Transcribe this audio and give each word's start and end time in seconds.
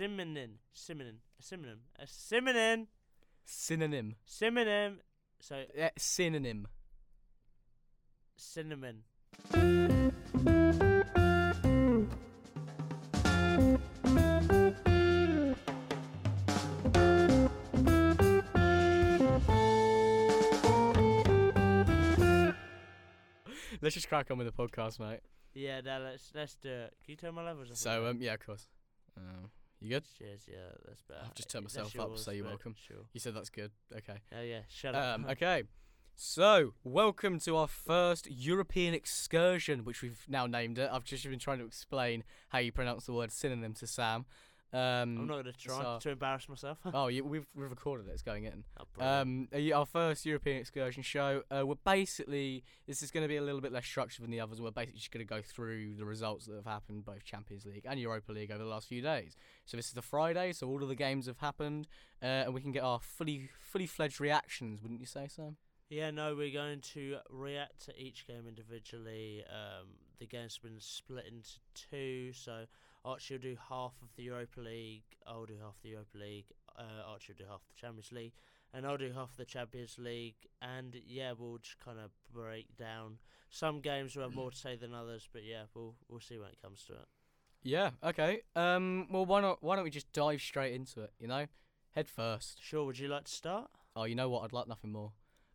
synonym, 0.00 0.52
synonym, 0.72 1.20
a 1.38 1.42
synonym, 1.42 1.80
a 1.98 2.06
synonym, 2.06 2.86
Synonym. 3.44 4.14
synonym. 4.24 5.00
So 5.40 5.64
Yeah, 5.76 5.90
synonym. 5.98 6.68
cinnamon. 8.34 9.04
Let's 23.82 23.94
just 23.94 24.08
crack 24.08 24.30
on 24.30 24.38
with 24.38 24.46
the 24.46 24.52
podcast, 24.52 25.00
mate. 25.00 25.20
Yeah, 25.54 25.80
now 25.80 25.98
let's 25.98 26.30
let's 26.34 26.54
do 26.56 26.68
it. 26.70 26.94
Can 27.04 27.12
you 27.12 27.16
turn 27.16 27.34
my 27.34 27.44
levels 27.44 27.70
up? 27.70 27.76
So, 27.76 28.06
um, 28.06 28.18
yeah, 28.20 28.34
of 28.34 28.44
course. 28.44 28.66
Um, 29.16 29.50
you 29.80 29.88
good? 29.90 30.04
cheers. 30.18 30.42
Yeah, 30.46 30.56
that's 30.86 31.02
better. 31.02 31.20
I've 31.24 31.34
just 31.34 31.50
turned 31.50 31.64
myself 31.64 31.98
up, 31.98 32.18
so 32.18 32.30
you're 32.30 32.44
welcome. 32.44 32.74
Sure. 32.78 33.04
You 33.12 33.20
said 33.20 33.34
that's 33.34 33.50
good. 33.50 33.70
Okay. 33.96 34.18
Oh 34.36 34.42
yeah, 34.42 34.60
shut 34.68 34.94
up. 34.94 35.14
Um, 35.14 35.26
okay. 35.30 35.64
So, 36.22 36.74
welcome 36.84 37.38
to 37.40 37.56
our 37.56 37.66
first 37.66 38.30
European 38.30 38.92
excursion, 38.92 39.84
which 39.84 40.02
we've 40.02 40.22
now 40.28 40.46
named 40.46 40.78
it. 40.78 40.90
I've 40.92 41.04
just 41.04 41.24
been 41.24 41.38
trying 41.38 41.60
to 41.60 41.64
explain 41.64 42.24
how 42.50 42.58
you 42.58 42.72
pronounce 42.72 43.06
the 43.06 43.14
word 43.14 43.32
synonym 43.32 43.72
to 43.74 43.86
Sam. 43.86 44.26
Um, 44.72 44.80
I'm 45.18 45.26
not 45.26 45.36
gonna 45.38 45.52
try 45.52 45.82
so- 45.82 45.98
to 46.00 46.10
embarrass 46.10 46.48
myself. 46.48 46.78
oh, 46.94 47.06
you, 47.08 47.24
we've, 47.24 47.46
we've 47.56 47.70
recorded 47.70 48.06
it. 48.08 48.12
It's 48.12 48.22
going 48.22 48.44
in. 48.44 48.64
Oh. 48.78 49.04
Um, 49.04 49.48
uh, 49.52 49.76
our 49.76 49.86
first 49.86 50.24
European 50.24 50.58
excursion 50.58 51.02
show. 51.02 51.42
Uh, 51.50 51.66
we're 51.66 51.74
basically 51.84 52.62
this 52.86 53.02
is 53.02 53.10
going 53.10 53.24
to 53.24 53.28
be 53.28 53.36
a 53.36 53.42
little 53.42 53.60
bit 53.60 53.72
less 53.72 53.84
structured 53.84 54.22
than 54.22 54.30
the 54.30 54.40
others. 54.40 54.60
We're 54.60 54.70
basically 54.70 54.98
just 54.98 55.10
going 55.10 55.26
to 55.26 55.28
go 55.28 55.42
through 55.42 55.94
the 55.94 56.04
results 56.04 56.46
that 56.46 56.54
have 56.54 56.66
happened 56.66 57.04
both 57.04 57.24
Champions 57.24 57.66
League 57.66 57.84
and 57.84 57.98
Europa 57.98 58.32
League 58.32 58.50
over 58.52 58.62
the 58.62 58.70
last 58.70 58.86
few 58.86 59.02
days. 59.02 59.36
So 59.64 59.76
this 59.76 59.86
is 59.86 59.94
the 59.94 60.02
Friday, 60.02 60.52
so 60.52 60.68
all 60.68 60.82
of 60.82 60.88
the 60.88 60.94
games 60.94 61.26
have 61.26 61.38
happened, 61.38 61.88
uh, 62.22 62.26
and 62.26 62.54
we 62.54 62.60
can 62.60 62.70
get 62.70 62.84
our 62.84 63.00
fully 63.00 63.50
fully 63.60 63.86
fledged 63.86 64.20
reactions. 64.20 64.82
Wouldn't 64.82 65.00
you 65.00 65.06
say, 65.06 65.26
Sam? 65.28 65.56
Yeah, 65.88 66.12
no, 66.12 66.36
we're 66.36 66.52
going 66.52 66.80
to 66.94 67.16
react 67.28 67.86
to 67.86 68.00
each 68.00 68.24
game 68.24 68.44
individually. 68.46 69.44
Um, 69.50 69.88
the 70.20 70.26
game's 70.26 70.56
been 70.56 70.78
split 70.78 71.24
into 71.26 71.58
two, 71.74 72.32
so 72.32 72.66
Archie 73.04 73.34
will 73.34 73.40
do 73.40 73.56
half 73.68 73.94
of 74.02 74.08
the 74.16 74.24
Europa 74.24 74.60
League, 74.60 75.04
I'll 75.26 75.46
do 75.46 75.56
half 75.62 75.80
the 75.82 75.90
Europa 75.90 76.18
League, 76.18 76.46
uh, 76.78 77.10
Archie 77.10 77.32
will 77.32 77.44
do 77.44 77.50
half 77.50 77.62
the 77.66 77.80
Champions 77.80 78.12
League, 78.12 78.32
and 78.72 78.86
I'll 78.86 78.96
do 78.96 79.12
half 79.12 79.36
the 79.36 79.44
Champions 79.44 79.96
League. 79.98 80.36
And 80.62 80.96
yeah, 81.06 81.32
we'll 81.36 81.58
just 81.58 81.78
kind 81.80 81.98
of 81.98 82.10
break 82.32 82.76
down. 82.76 83.18
Some 83.50 83.80
games 83.80 84.14
will 84.14 84.22
have 84.22 84.34
more 84.34 84.50
to 84.50 84.56
say 84.56 84.76
than 84.76 84.94
others, 84.94 85.28
but 85.32 85.42
yeah, 85.44 85.62
we'll 85.74 85.94
we'll 86.08 86.20
see 86.20 86.38
when 86.38 86.48
it 86.50 86.62
comes 86.62 86.84
to 86.84 86.92
it. 86.92 87.06
Yeah. 87.62 87.90
Okay. 88.04 88.42
Um. 88.54 89.08
Well, 89.10 89.26
why 89.26 89.40
not? 89.40 89.58
Why 89.62 89.74
don't 89.76 89.84
we 89.84 89.90
just 89.90 90.12
dive 90.12 90.40
straight 90.40 90.74
into 90.74 91.02
it? 91.02 91.12
You 91.18 91.26
know, 91.26 91.46
head 91.94 92.08
first. 92.08 92.62
Sure, 92.62 92.84
would 92.84 92.98
you 92.98 93.08
like 93.08 93.24
to 93.24 93.32
start? 93.32 93.70
Oh, 93.96 94.04
you 94.04 94.14
know 94.14 94.28
what? 94.28 94.44
I'd 94.44 94.52
like 94.52 94.68
nothing 94.68 94.92
more. 94.92 95.12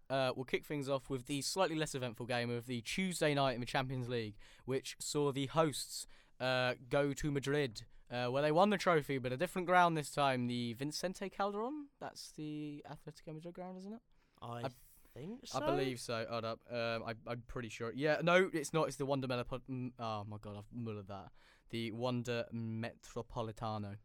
Uh, 0.09 0.31
we'll 0.35 0.45
kick 0.45 0.65
things 0.65 0.87
off 0.87 1.09
with 1.09 1.25
the 1.25 1.41
slightly 1.41 1.75
less 1.75 1.95
eventful 1.95 2.27
game 2.27 2.51
of 2.51 2.67
the 2.67 2.81
Tuesday 2.81 3.33
night 3.33 3.53
in 3.53 3.59
the 3.59 3.65
Champions 3.65 4.07
League, 4.07 4.35
which 4.65 4.95
saw 4.99 5.31
the 5.31 5.47
hosts 5.47 6.05
uh, 6.39 6.73
go 6.89 7.13
to 7.13 7.31
Madrid, 7.31 7.83
uh, 8.11 8.27
where 8.27 8.41
they 8.41 8.51
won 8.51 8.69
the 8.69 8.77
trophy, 8.77 9.17
but 9.17 9.31
a 9.31 9.37
different 9.37 9.67
ground 9.67 9.97
this 9.97 10.09
time. 10.11 10.47
The 10.47 10.73
Vicente 10.73 11.29
Calderon. 11.29 11.87
That's 11.99 12.31
the 12.37 12.83
Atletico 12.89 13.33
Madrid 13.33 13.53
ground, 13.53 13.77
isn't 13.79 13.93
it? 13.93 14.01
I, 14.41 14.47
I- 14.65 14.69
think 15.13 15.39
so. 15.45 15.59
I 15.63 15.65
believe 15.65 15.99
so. 16.01 16.25
Hold 16.29 16.43
up. 16.43 16.59
Um, 16.69 17.03
I, 17.07 17.13
I'm 17.25 17.41
pretty 17.47 17.69
sure. 17.69 17.93
Yeah. 17.95 18.17
No, 18.21 18.49
it's 18.51 18.73
not. 18.73 18.87
It's 18.89 18.97
the 18.97 19.05
Wanda 19.05 19.27
Melop- 19.29 19.61
mm, 19.71 19.91
Oh 19.97 20.25
my 20.29 20.35
god, 20.41 20.57
I've 20.57 20.77
mullered 20.77 21.07
that. 21.07 21.29
The 21.69 21.91
Wanda 21.91 22.45
Metropolitano. 22.53 23.95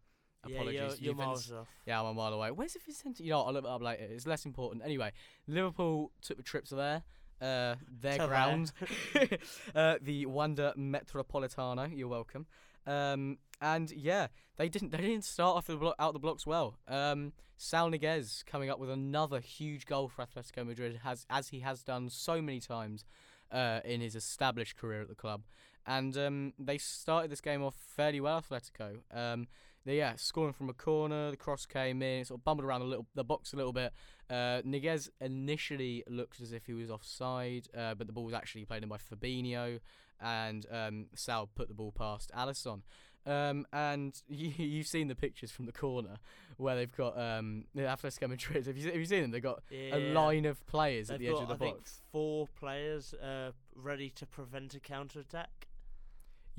Yeah, 0.46 0.54
Apologies. 0.56 0.80
you're, 0.80 0.94
you're 1.00 1.14
miles 1.14 1.52
off. 1.52 1.68
yeah, 1.84 2.00
I'm 2.00 2.06
a 2.06 2.14
mile 2.14 2.32
away. 2.32 2.50
Where's 2.50 2.72
the 2.72 2.78
Vicente? 2.86 3.22
You 3.24 3.30
know, 3.30 3.42
I'll 3.42 3.52
look 3.52 3.64
it 3.64 3.68
up 3.70 3.82
later. 3.82 4.04
It's 4.08 4.26
less 4.26 4.46
important. 4.46 4.82
Anyway, 4.84 5.12
Liverpool 5.46 6.12
took 6.22 6.38
the 6.38 6.42
trip 6.42 6.64
to 6.66 6.76
there. 6.76 7.02
Uh, 7.40 7.76
their 8.00 8.18
To 8.18 8.26
ground, 8.26 8.72
uh, 9.74 9.96
the 10.02 10.26
Wanda 10.26 10.74
Metropolitano. 10.76 11.90
You're 11.96 12.08
welcome. 12.08 12.46
Um, 12.86 13.38
and 13.60 13.90
yeah, 13.90 14.28
they 14.56 14.68
didn't. 14.68 14.90
They 14.92 14.98
didn't 14.98 15.24
start 15.24 15.56
off 15.56 15.66
the 15.66 15.76
blo- 15.76 15.94
out 15.98 16.12
the 16.12 16.18
blocks 16.18 16.46
well. 16.46 16.78
Um, 16.88 17.32
Saul 17.56 17.90
Niguez 17.90 18.44
coming 18.46 18.70
up 18.70 18.78
with 18.78 18.90
another 18.90 19.40
huge 19.40 19.84
goal 19.86 20.08
for 20.08 20.24
Atletico 20.24 20.66
Madrid, 20.66 21.00
has 21.04 21.26
as 21.28 21.48
he 21.48 21.60
has 21.60 21.82
done 21.82 22.08
so 22.08 22.40
many 22.40 22.60
times 22.60 23.04
uh, 23.52 23.80
in 23.84 24.00
his 24.00 24.14
established 24.14 24.76
career 24.76 25.02
at 25.02 25.08
the 25.08 25.14
club. 25.14 25.42
And 25.86 26.16
um, 26.16 26.52
they 26.58 26.78
started 26.78 27.30
this 27.30 27.40
game 27.40 27.62
off 27.62 27.74
fairly 27.74 28.20
well, 28.20 28.42
Atletico. 28.42 28.98
Um, 29.12 29.46
they, 29.84 29.96
yeah, 29.96 30.14
scoring 30.16 30.52
from 30.52 30.68
a 30.68 30.74
corner, 30.74 31.30
the 31.30 31.36
cross 31.36 31.64
came 31.64 32.02
in, 32.02 32.24
sort 32.24 32.40
of 32.40 32.44
bumbled 32.44 32.66
around 32.66 32.82
a 32.82 32.84
little 32.84 33.06
the 33.14 33.24
box 33.24 33.52
a 33.52 33.56
little 33.56 33.72
bit. 33.72 33.92
Uh, 34.30 34.62
Niguez 34.62 35.08
initially 35.20 36.04
looked 36.08 36.40
as 36.40 36.52
if 36.52 36.66
he 36.66 36.72
was 36.72 36.90
offside, 36.90 37.66
uh, 37.76 37.94
but 37.94 38.06
the 38.06 38.12
ball 38.12 38.24
was 38.24 38.34
actually 38.34 38.64
played 38.64 38.82
in 38.82 38.88
by 38.88 38.96
Fabinho, 38.98 39.80
and 40.20 40.66
um, 40.70 41.06
Saul 41.14 41.48
put 41.54 41.68
the 41.68 41.74
ball 41.74 41.92
past 41.92 42.30
Alisson. 42.36 42.82
Um, 43.26 43.66
and 43.72 44.14
you, 44.28 44.48
you've 44.56 44.86
seen 44.86 45.08
the 45.08 45.14
pictures 45.14 45.50
from 45.50 45.66
the 45.66 45.72
corner 45.72 46.16
where 46.56 46.76
they've 46.76 46.96
got 46.96 47.18
um, 47.18 47.64
the 47.74 47.82
Atletico 47.82 48.28
Madrid. 48.28 48.66
Have 48.66 48.76
you, 48.78 48.86
have 48.86 48.96
you 48.96 49.04
seen 49.04 49.22
them? 49.22 49.30
They've 49.30 49.42
got 49.42 49.62
Yeah. 49.70 49.96
a 49.96 50.12
line 50.12 50.44
of 50.46 50.64
players 50.66 51.08
They've 51.08 51.16
at 51.16 51.20
the 51.20 51.28
edge 51.28 51.34
of 51.42 51.48
the 51.48 51.54
I 51.54 51.58
think, 51.58 51.76
box. 51.78 52.00
four 52.12 52.46
players 52.58 53.14
uh, 53.14 53.50
ready 53.74 54.10
to 54.10 54.26
prevent 54.26 54.74
a 54.74 54.80
counter 54.80 55.20
attack. 55.20 55.66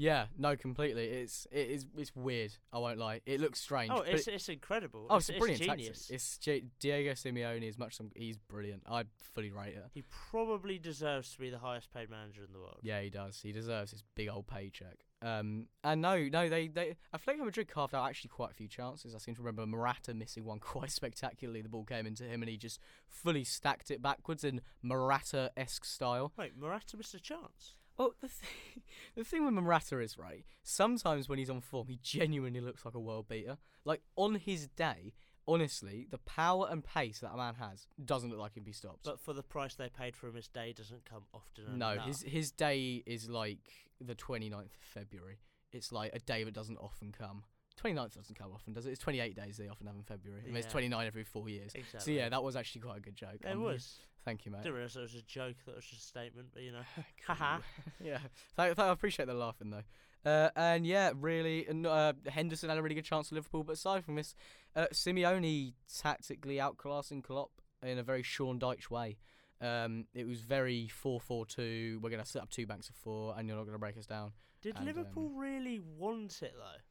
Yeah, 0.01 0.25
no, 0.35 0.55
completely. 0.55 1.05
It's 1.05 1.45
it 1.51 1.69
is 1.69 1.85
it's 1.95 2.15
weird. 2.15 2.53
I 2.73 2.79
won't 2.79 2.97
lie. 2.97 3.21
It 3.27 3.39
looks 3.39 3.61
strange. 3.61 3.91
Oh, 3.93 4.01
it's 4.01 4.27
it- 4.27 4.33
it's 4.33 4.49
incredible. 4.49 5.05
oh, 5.11 5.17
it's, 5.17 5.29
a 5.29 5.33
it's 5.33 5.39
brilliant 5.39 5.61
genius. 5.61 5.99
tactic. 5.99 6.15
It's 6.15 6.37
J- 6.39 6.63
Diego 6.79 7.11
Simeone 7.11 7.69
as 7.69 7.77
much. 7.77 7.99
As 7.99 8.07
he's 8.15 8.39
brilliant. 8.39 8.81
I 8.89 9.03
fully 9.35 9.51
rate 9.51 9.75
it. 9.75 9.83
He 9.93 10.03
probably 10.31 10.79
deserves 10.79 11.31
to 11.33 11.39
be 11.39 11.51
the 11.51 11.59
highest 11.59 11.93
paid 11.93 12.09
manager 12.09 12.43
in 12.43 12.51
the 12.51 12.57
world. 12.57 12.79
Yeah, 12.81 12.99
he 13.01 13.11
does. 13.11 13.39
He 13.43 13.51
deserves 13.51 13.91
his 13.91 14.03
big 14.15 14.27
old 14.27 14.47
paycheck. 14.47 15.05
Um, 15.21 15.67
and 15.83 16.01
no, 16.01 16.17
no, 16.17 16.49
they 16.49 16.67
they 16.67 16.95
Atletico 17.15 17.45
Madrid 17.45 17.67
carved 17.67 17.93
out 17.93 18.09
actually 18.09 18.29
quite 18.29 18.49
a 18.49 18.55
few 18.55 18.67
chances. 18.67 19.13
I 19.13 19.19
seem 19.19 19.35
to 19.35 19.41
remember 19.43 19.67
Morata 19.67 20.15
missing 20.15 20.45
one 20.45 20.57
quite 20.73 20.89
spectacularly. 20.89 21.61
The 21.61 21.69
ball 21.69 21.85
came 21.85 22.07
into 22.07 22.23
him 22.23 22.41
and 22.41 22.49
he 22.49 22.57
just 22.57 22.79
fully 23.07 23.43
stacked 23.43 23.91
it 23.91 24.01
backwards 24.01 24.43
in 24.43 24.61
Morata 24.81 25.51
esque 25.55 25.85
style. 25.85 26.33
Wait, 26.37 26.57
Morata 26.57 26.97
missed 26.97 27.13
a 27.13 27.19
chance. 27.19 27.75
Well, 28.01 28.15
the 28.21 28.27
thing, 28.27 28.81
the 29.15 29.23
thing 29.23 29.45
with 29.45 29.53
Morata 29.53 29.99
is 29.99 30.17
right. 30.17 30.43
Sometimes 30.63 31.29
when 31.29 31.37
he's 31.39 31.49
on 31.49 31.61
form, 31.61 31.87
he 31.87 31.99
genuinely 32.01 32.59
looks 32.61 32.83
like 32.83 32.95
a 32.95 32.99
world 32.99 33.27
beater. 33.27 33.57
Like 33.85 34.01
on 34.15 34.35
his 34.35 34.67
day, 34.67 35.13
honestly, 35.47 36.07
the 36.09 36.17
power 36.19 36.67
and 36.71 36.83
pace 36.83 37.19
that 37.19 37.31
a 37.31 37.37
man 37.37 37.55
has 37.55 37.85
doesn't 38.03 38.29
look 38.31 38.39
like 38.39 38.51
he 38.53 38.59
can 38.59 38.63
be 38.63 38.71
stopped. 38.71 39.03
But 39.03 39.19
for 39.19 39.33
the 39.33 39.43
price 39.43 39.75
they 39.75 39.89
paid 39.89 40.15
for 40.15 40.27
him, 40.27 40.35
his 40.35 40.47
day 40.47 40.73
doesn't 40.73 41.05
come 41.05 41.23
often 41.33 41.77
no, 41.77 41.91
enough. 41.91 42.07
his 42.07 42.21
his 42.23 42.51
day 42.51 43.03
is 43.05 43.29
like 43.29 43.59
the 43.99 44.15
29th 44.15 44.61
of 44.65 44.71
February. 44.93 45.37
It's 45.71 45.91
like 45.91 46.11
a 46.15 46.19
day 46.19 46.43
that 46.43 46.53
doesn't 46.53 46.77
often 46.77 47.11
come. 47.11 47.43
29th 47.81 48.15
doesn't 48.15 48.37
come 48.37 48.51
often, 48.53 48.73
does 48.73 48.85
it? 48.85 48.91
It's 48.91 48.99
28 48.99 49.35
days 49.35 49.57
they 49.57 49.67
often 49.67 49.87
have 49.87 49.95
in 49.95 50.03
February. 50.03 50.41
I 50.43 50.47
mean, 50.47 50.57
it's 50.57 50.65
Yeah. 50.67 50.71
29 50.71 51.07
every 51.07 51.23
four 51.23 51.49
years. 51.49 51.71
So 51.73 51.79
Exactly. 51.79 52.17
yeah, 52.17 52.29
that 52.29 52.43
was 52.43 52.55
actually 52.55 52.81
quite 52.81 52.97
a 52.97 53.01
good 53.01 53.15
joke. 53.15 53.37
it 53.41 53.47
Um, 53.47 53.61
was. 53.61 53.99
Thank 54.23 54.45
you, 54.45 54.51
I 54.51 54.57
mate. 54.57 54.63
didn't 54.63 54.75
realise 54.75 54.95
it 54.95 55.01
was 55.01 55.15
a 55.15 55.21
joke. 55.23 55.55
That 55.65 55.75
was 55.75 55.85
just 55.85 56.03
a 56.03 56.05
statement, 56.05 56.49
but 56.53 56.61
you 56.63 56.71
know. 56.71 56.83
Haha. 57.27 57.59
yeah, 58.03 58.19
I 58.57 58.67
appreciate 58.67 59.25
the 59.25 59.33
laughing 59.33 59.71
though. 59.71 59.83
Uh, 60.29 60.49
and 60.55 60.85
yeah, 60.85 61.11
really, 61.15 61.67
uh, 61.85 62.13
Henderson 62.27 62.69
had 62.69 62.77
a 62.77 62.81
really 62.83 62.95
good 62.95 63.05
chance 63.05 63.29
for 63.29 63.35
Liverpool. 63.35 63.63
But 63.63 63.73
aside 63.73 64.05
from 64.05 64.15
this, 64.15 64.35
uh, 64.75 64.85
Simeone 64.93 65.73
tactically 66.01 66.57
outclassing 66.57 67.23
Klopp 67.23 67.49
in 67.81 67.97
a 67.97 68.03
very 68.03 68.21
Sean 68.21 68.59
Dyche 68.59 68.91
way. 68.91 69.17
Um, 69.59 70.05
it 70.13 70.27
was 70.27 70.41
very 70.41 70.89
4-4-2. 71.03 72.01
We're 72.01 72.09
going 72.09 72.21
to 72.21 72.27
set 72.27 72.41
up 72.41 72.49
two 72.49 72.65
banks 72.65 72.89
of 72.89 72.95
four, 72.95 73.35
and 73.37 73.47
you're 73.47 73.57
not 73.57 73.63
going 73.63 73.75
to 73.75 73.79
break 73.79 73.97
us 73.97 74.07
down. 74.07 74.31
Did 74.61 74.75
And, 74.75 74.85
Liverpool 74.85 75.27
um, 75.27 75.37
really 75.37 75.79
want 75.79 76.41
it 76.41 76.53
though? 76.55 76.81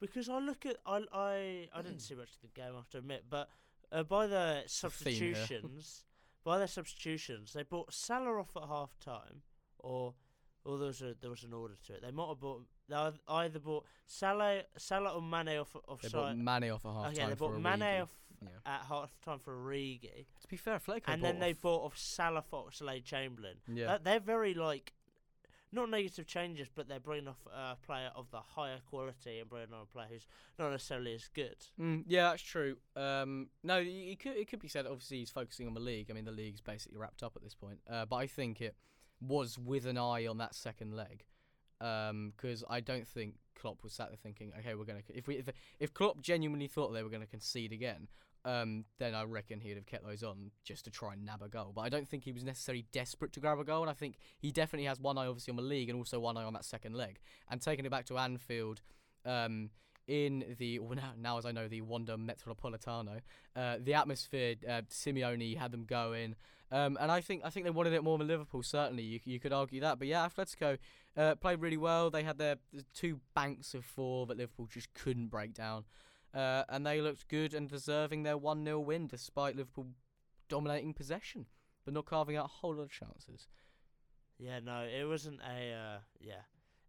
Because 0.00 0.28
I 0.28 0.38
look 0.38 0.64
at 0.64 0.76
I 0.86 1.02
I, 1.12 1.68
I 1.74 1.82
didn't 1.82 2.00
see 2.00 2.14
much 2.14 2.30
of 2.30 2.40
the 2.42 2.48
game, 2.48 2.72
I 2.72 2.76
have 2.76 2.88
to 2.90 2.98
admit, 2.98 3.24
but 3.28 3.48
uh, 3.90 4.02
by 4.02 4.26
the 4.26 4.62
substitutions, 4.66 6.04
by 6.48 6.56
their 6.56 6.66
substitutions, 6.66 7.52
they 7.52 7.62
brought 7.62 7.92
Salah 7.92 8.40
off 8.40 8.56
at 8.56 8.66
half 8.66 8.98
time, 8.98 9.42
or 9.78 10.14
or 10.64 10.78
there 10.78 10.86
was 10.86 11.02
a, 11.02 11.14
there 11.20 11.28
was 11.28 11.44
an 11.44 11.52
order 11.52 11.74
to 11.86 11.92
it. 11.92 12.02
They 12.02 12.10
might 12.10 12.28
have 12.28 12.40
bought 12.40 12.62
they 12.88 12.96
either 13.28 13.58
bought 13.58 13.84
Salah 14.06 14.62
Salah 14.78 15.10
or 15.14 15.20
Mane 15.20 15.58
off 15.58 15.76
They 16.02 16.08
bought 16.08 16.36
Mane 16.38 16.70
off 16.70 16.86
oh, 16.86 16.88
a 16.88 16.94
half 16.94 17.02
time. 17.02 17.12
okay, 17.12 17.26
they 17.28 17.34
bought 17.34 17.60
Mane 17.60 17.80
Origi. 17.80 18.02
off 18.02 18.12
Yeah. 18.40 18.48
at 18.74 18.80
half 18.88 19.20
time 19.22 19.38
for 19.40 19.54
Origi, 19.56 20.24
To 20.40 20.48
be 20.48 20.56
fair, 20.56 20.78
Atletico 20.78 21.02
and 21.08 21.22
then 21.22 21.38
they 21.38 21.52
bought 21.52 21.84
off 21.84 21.98
Salah 21.98 22.40
for 22.40 22.64
Oxlade 22.70 23.04
Chamberlain. 23.04 23.56
Yeah. 23.66 23.86
That- 23.88 24.04
they're 24.04 24.20
very 24.20 24.54
like 24.54 24.94
not 25.72 25.90
negative 25.90 26.26
changes, 26.26 26.68
but 26.74 26.88
they're 26.88 27.00
bringing 27.00 27.28
off 27.28 27.46
a 27.54 27.76
player 27.84 28.10
of 28.16 28.30
the 28.30 28.40
higher 28.40 28.78
quality 28.88 29.38
and 29.38 29.48
bringing 29.48 29.72
on 29.72 29.82
a 29.82 29.86
player 29.86 30.06
who's 30.10 30.26
not 30.58 30.70
necessarily 30.70 31.14
as 31.14 31.28
good. 31.34 31.56
Mm, 31.80 32.04
yeah, 32.06 32.30
that's 32.30 32.42
true. 32.42 32.76
Um, 32.96 33.48
no, 33.62 33.82
it 33.84 34.18
could 34.18 34.36
it 34.36 34.48
could 34.48 34.60
be 34.60 34.68
said. 34.68 34.86
Obviously, 34.86 35.18
he's 35.18 35.30
focusing 35.30 35.66
on 35.66 35.74
the 35.74 35.80
league. 35.80 36.08
I 36.10 36.14
mean, 36.14 36.24
the 36.24 36.32
league's 36.32 36.60
basically 36.60 36.98
wrapped 36.98 37.22
up 37.22 37.32
at 37.36 37.42
this 37.42 37.54
point. 37.54 37.78
Uh, 37.90 38.06
but 38.06 38.16
I 38.16 38.26
think 38.26 38.60
it 38.60 38.76
was 39.20 39.58
with 39.58 39.86
an 39.86 39.98
eye 39.98 40.26
on 40.26 40.38
that 40.38 40.54
second 40.54 40.94
leg. 40.96 41.24
because 41.78 42.64
I 42.68 42.80
don't 42.80 43.06
think 43.06 43.34
Klopp 43.58 43.82
was 43.82 43.92
sat 43.92 44.08
there 44.08 44.16
thinking, 44.16 44.52
okay, 44.58 44.74
we're 44.74 44.84
gonna 44.84 45.02
if 45.08 45.26
we 45.26 45.36
if, 45.36 45.48
if 45.80 45.92
Klopp 45.92 46.20
genuinely 46.22 46.68
thought 46.68 46.92
they 46.92 47.02
were 47.02 47.10
gonna 47.10 47.26
concede 47.26 47.72
again, 47.72 48.08
um, 48.44 48.84
then 48.98 49.14
I 49.14 49.24
reckon 49.24 49.60
he'd 49.60 49.76
have 49.76 49.86
kept 49.86 50.06
those 50.06 50.22
on 50.22 50.50
just 50.64 50.84
to 50.84 50.90
try 50.90 51.12
and 51.12 51.24
nab 51.24 51.42
a 51.42 51.48
goal. 51.48 51.72
But 51.74 51.82
I 51.82 51.88
don't 51.88 52.08
think 52.08 52.24
he 52.24 52.32
was 52.32 52.44
necessarily 52.44 52.86
desperate 52.92 53.32
to 53.34 53.40
grab 53.40 53.58
a 53.58 53.64
goal, 53.64 53.82
and 53.82 53.90
I 53.90 53.94
think 53.94 54.16
he 54.38 54.52
definitely 54.52 54.86
has 54.86 55.00
one 55.00 55.18
eye 55.18 55.26
obviously 55.26 55.52
on 55.52 55.56
the 55.56 55.62
league 55.62 55.88
and 55.88 55.98
also 55.98 56.20
one 56.20 56.36
eye 56.36 56.44
on 56.44 56.52
that 56.54 56.64
second 56.64 56.94
leg. 56.94 57.18
And 57.50 57.60
taking 57.60 57.84
it 57.84 57.90
back 57.90 58.06
to 58.06 58.18
Anfield. 58.18 58.80
Um, 59.24 59.70
in 60.06 60.56
the 60.58 60.78
well, 60.78 60.96
now, 60.96 61.12
now 61.20 61.38
as 61.38 61.44
I 61.44 61.52
know 61.52 61.68
the 61.68 61.82
Wanda 61.82 62.16
Metropolitano, 62.16 63.20
uh, 63.54 63.76
the 63.78 63.94
atmosphere, 63.94 64.54
uh, 64.66 64.80
Simeone 64.90 65.56
had 65.56 65.70
them 65.70 65.84
going, 65.84 66.34
um, 66.72 66.96
and 67.00 67.12
I 67.12 67.20
think 67.20 67.42
I 67.44 67.50
think 67.50 67.64
they 67.64 67.70
wanted 67.70 67.92
it 67.92 68.02
more 68.02 68.18
than 68.18 68.26
Liverpool. 68.26 68.62
Certainly, 68.62 69.02
you 69.02 69.20
you 69.24 69.38
could 69.38 69.52
argue 69.52 69.80
that, 69.82 69.98
but 69.98 70.08
yeah, 70.08 70.26
Atletico 70.26 70.78
uh, 71.16 71.34
played 71.34 71.60
really 71.60 71.76
well. 71.76 72.10
They 72.10 72.22
had 72.22 72.38
their 72.38 72.56
two 72.94 73.20
banks 73.34 73.74
of 73.74 73.84
four 73.84 74.26
that 74.26 74.38
Liverpool 74.38 74.66
just 74.66 74.92
couldn't 74.94 75.28
break 75.28 75.52
down, 75.52 75.84
uh, 76.34 76.64
and 76.68 76.86
they 76.86 77.00
looked 77.00 77.28
good 77.28 77.54
and 77.54 77.68
deserving 77.68 78.22
their 78.22 78.36
one 78.36 78.64
0 78.64 78.80
win 78.80 79.06
despite 79.06 79.56
Liverpool 79.56 79.88
dominating 80.48 80.94
possession, 80.94 81.46
but 81.84 81.94
not 81.94 82.06
carving 82.06 82.36
out 82.36 82.46
a 82.46 82.48
whole 82.48 82.74
lot 82.74 82.84
of 82.84 82.90
chances. 82.90 83.48
Yeah, 84.38 84.60
no, 84.60 84.82
it 84.82 85.04
wasn't 85.04 85.40
a 85.40 85.72
uh, 85.72 85.98
yeah. 86.20 86.42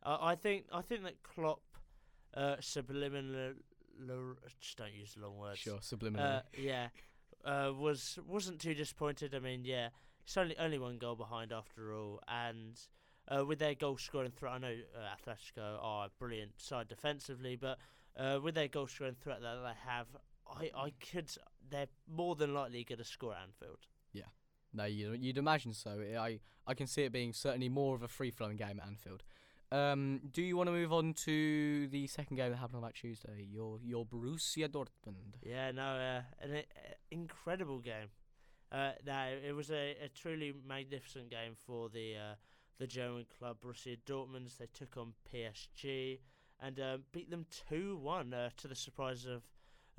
I, 0.03 0.31
I 0.31 0.35
think 0.35 0.65
I 0.71 0.81
think 0.81 1.03
that 1.03 1.23
Klopp 1.23 1.61
uh, 2.33 2.55
subliminal. 2.59 3.53
Just 4.61 4.77
don't 4.77 4.93
use 4.93 5.15
long 5.17 5.37
words. 5.37 5.59
Sure, 5.59 5.79
subliminally. 5.79 6.37
Uh, 6.37 6.41
yeah, 6.57 6.87
uh, 7.43 7.71
was 7.77 8.17
wasn't 8.25 8.59
too 8.59 8.73
disappointed. 8.73 9.35
I 9.35 9.39
mean, 9.39 9.65
yeah, 9.65 9.89
it's 10.23 10.37
only 10.37 10.57
only 10.57 10.79
one 10.79 10.97
goal 10.97 11.15
behind 11.15 11.51
after 11.51 11.93
all, 11.93 12.21
and 12.27 12.79
uh, 13.27 13.45
with 13.45 13.59
their 13.59 13.75
goal 13.75 13.97
scoring 13.97 14.31
threat, 14.31 14.53
I 14.53 14.57
know 14.57 14.75
uh, 14.95 15.31
Atletico 15.31 15.77
are 15.81 16.05
a 16.05 16.09
brilliant 16.17 16.61
side 16.61 16.87
defensively, 16.87 17.55
but 17.55 17.77
uh, 18.17 18.39
with 18.41 18.55
their 18.55 18.67
goal 18.67 18.87
scoring 18.87 19.15
threat 19.21 19.41
that 19.41 19.55
they 19.63 19.89
have, 19.89 20.07
I 20.47 20.71
I 20.75 20.93
could 21.11 21.31
they're 21.69 21.87
more 22.07 22.35
than 22.35 22.53
likely 22.53 22.83
going 22.83 22.99
to 22.99 23.05
score 23.05 23.33
at 23.33 23.41
Anfield. 23.43 23.87
Yeah, 24.13 24.23
no, 24.73 24.85
you'd, 24.85 25.21
you'd 25.21 25.37
imagine 25.37 25.73
so. 25.73 26.01
I 26.19 26.39
I 26.67 26.73
can 26.73 26.87
see 26.87 27.03
it 27.03 27.11
being 27.11 27.33
certainly 27.33 27.69
more 27.69 27.95
of 27.95 28.03
a 28.03 28.07
free 28.07 28.31
flowing 28.31 28.57
game 28.57 28.79
at 28.81 28.87
Anfield. 28.87 29.23
Um, 29.71 30.21
do 30.31 30.41
you 30.41 30.57
want 30.57 30.67
to 30.67 30.71
move 30.71 30.91
on 30.91 31.13
to 31.25 31.87
the 31.89 32.07
second 32.07 32.37
game 32.37 32.49
that 32.51 32.57
happened 32.57 32.77
on 32.77 32.83
that 32.83 32.95
Tuesday? 32.95 33.47
Your 33.49 33.79
your 33.83 34.05
Borussia 34.05 34.67
Dortmund. 34.67 35.35
Yeah, 35.43 35.71
no, 35.71 35.83
uh, 35.83 36.21
an 36.41 36.55
uh, 36.55 36.61
incredible 37.11 37.79
game. 37.79 38.09
Uh, 38.71 38.91
no, 39.05 39.27
it 39.47 39.55
was 39.55 39.69
a, 39.71 39.95
a 40.03 40.09
truly 40.09 40.53
magnificent 40.67 41.29
game 41.29 41.53
for 41.55 41.89
the 41.89 42.15
uh, 42.15 42.35
the 42.79 42.87
German 42.87 43.25
club 43.37 43.57
Borussia 43.63 43.97
Dortmund. 44.07 44.57
They 44.57 44.67
took 44.73 44.97
on 44.97 45.13
PSG 45.31 46.19
and 46.61 46.79
uh, 46.79 46.97
beat 47.11 47.29
them 47.29 47.45
two 47.69 47.97
one 47.97 48.33
uh, 48.33 48.49
to 48.57 48.67
the 48.67 48.75
surprise 48.75 49.25
of 49.25 49.43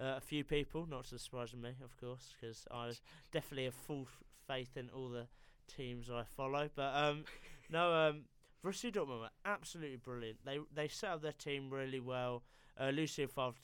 uh, 0.01 0.17
a 0.17 0.21
few 0.21 0.45
people, 0.45 0.87
not 0.87 1.05
to 1.05 1.13
the 1.13 1.19
surprise 1.19 1.53
of 1.53 1.61
me, 1.61 1.71
of 1.85 1.99
course, 2.01 2.35
because 2.41 2.67
I 2.71 2.87
was 2.87 3.01
definitely 3.33 3.65
have 3.65 3.75
full 3.75 4.03
f- 4.03 4.23
faith 4.47 4.77
in 4.77 4.89
all 4.95 5.09
the 5.09 5.27
teams 5.69 6.11
I 6.11 6.25
follow. 6.25 6.69
But 6.75 6.95
um, 6.95 7.25
no, 7.71 7.93
um, 7.93 8.23
Borussia 8.65 8.93
Dortmund 8.93 9.21
were 9.21 9.31
absolutely 9.45 9.97
brilliant. 9.97 10.39
They 10.45 10.59
they 10.75 10.89
set 10.89 11.11
up 11.11 11.23
their 11.23 11.33
team 11.33 11.71
really 11.71 12.01
well. 12.01 12.43
Uh, 12.81 12.91
Lucien 12.91 13.29
Favre, 13.29 13.55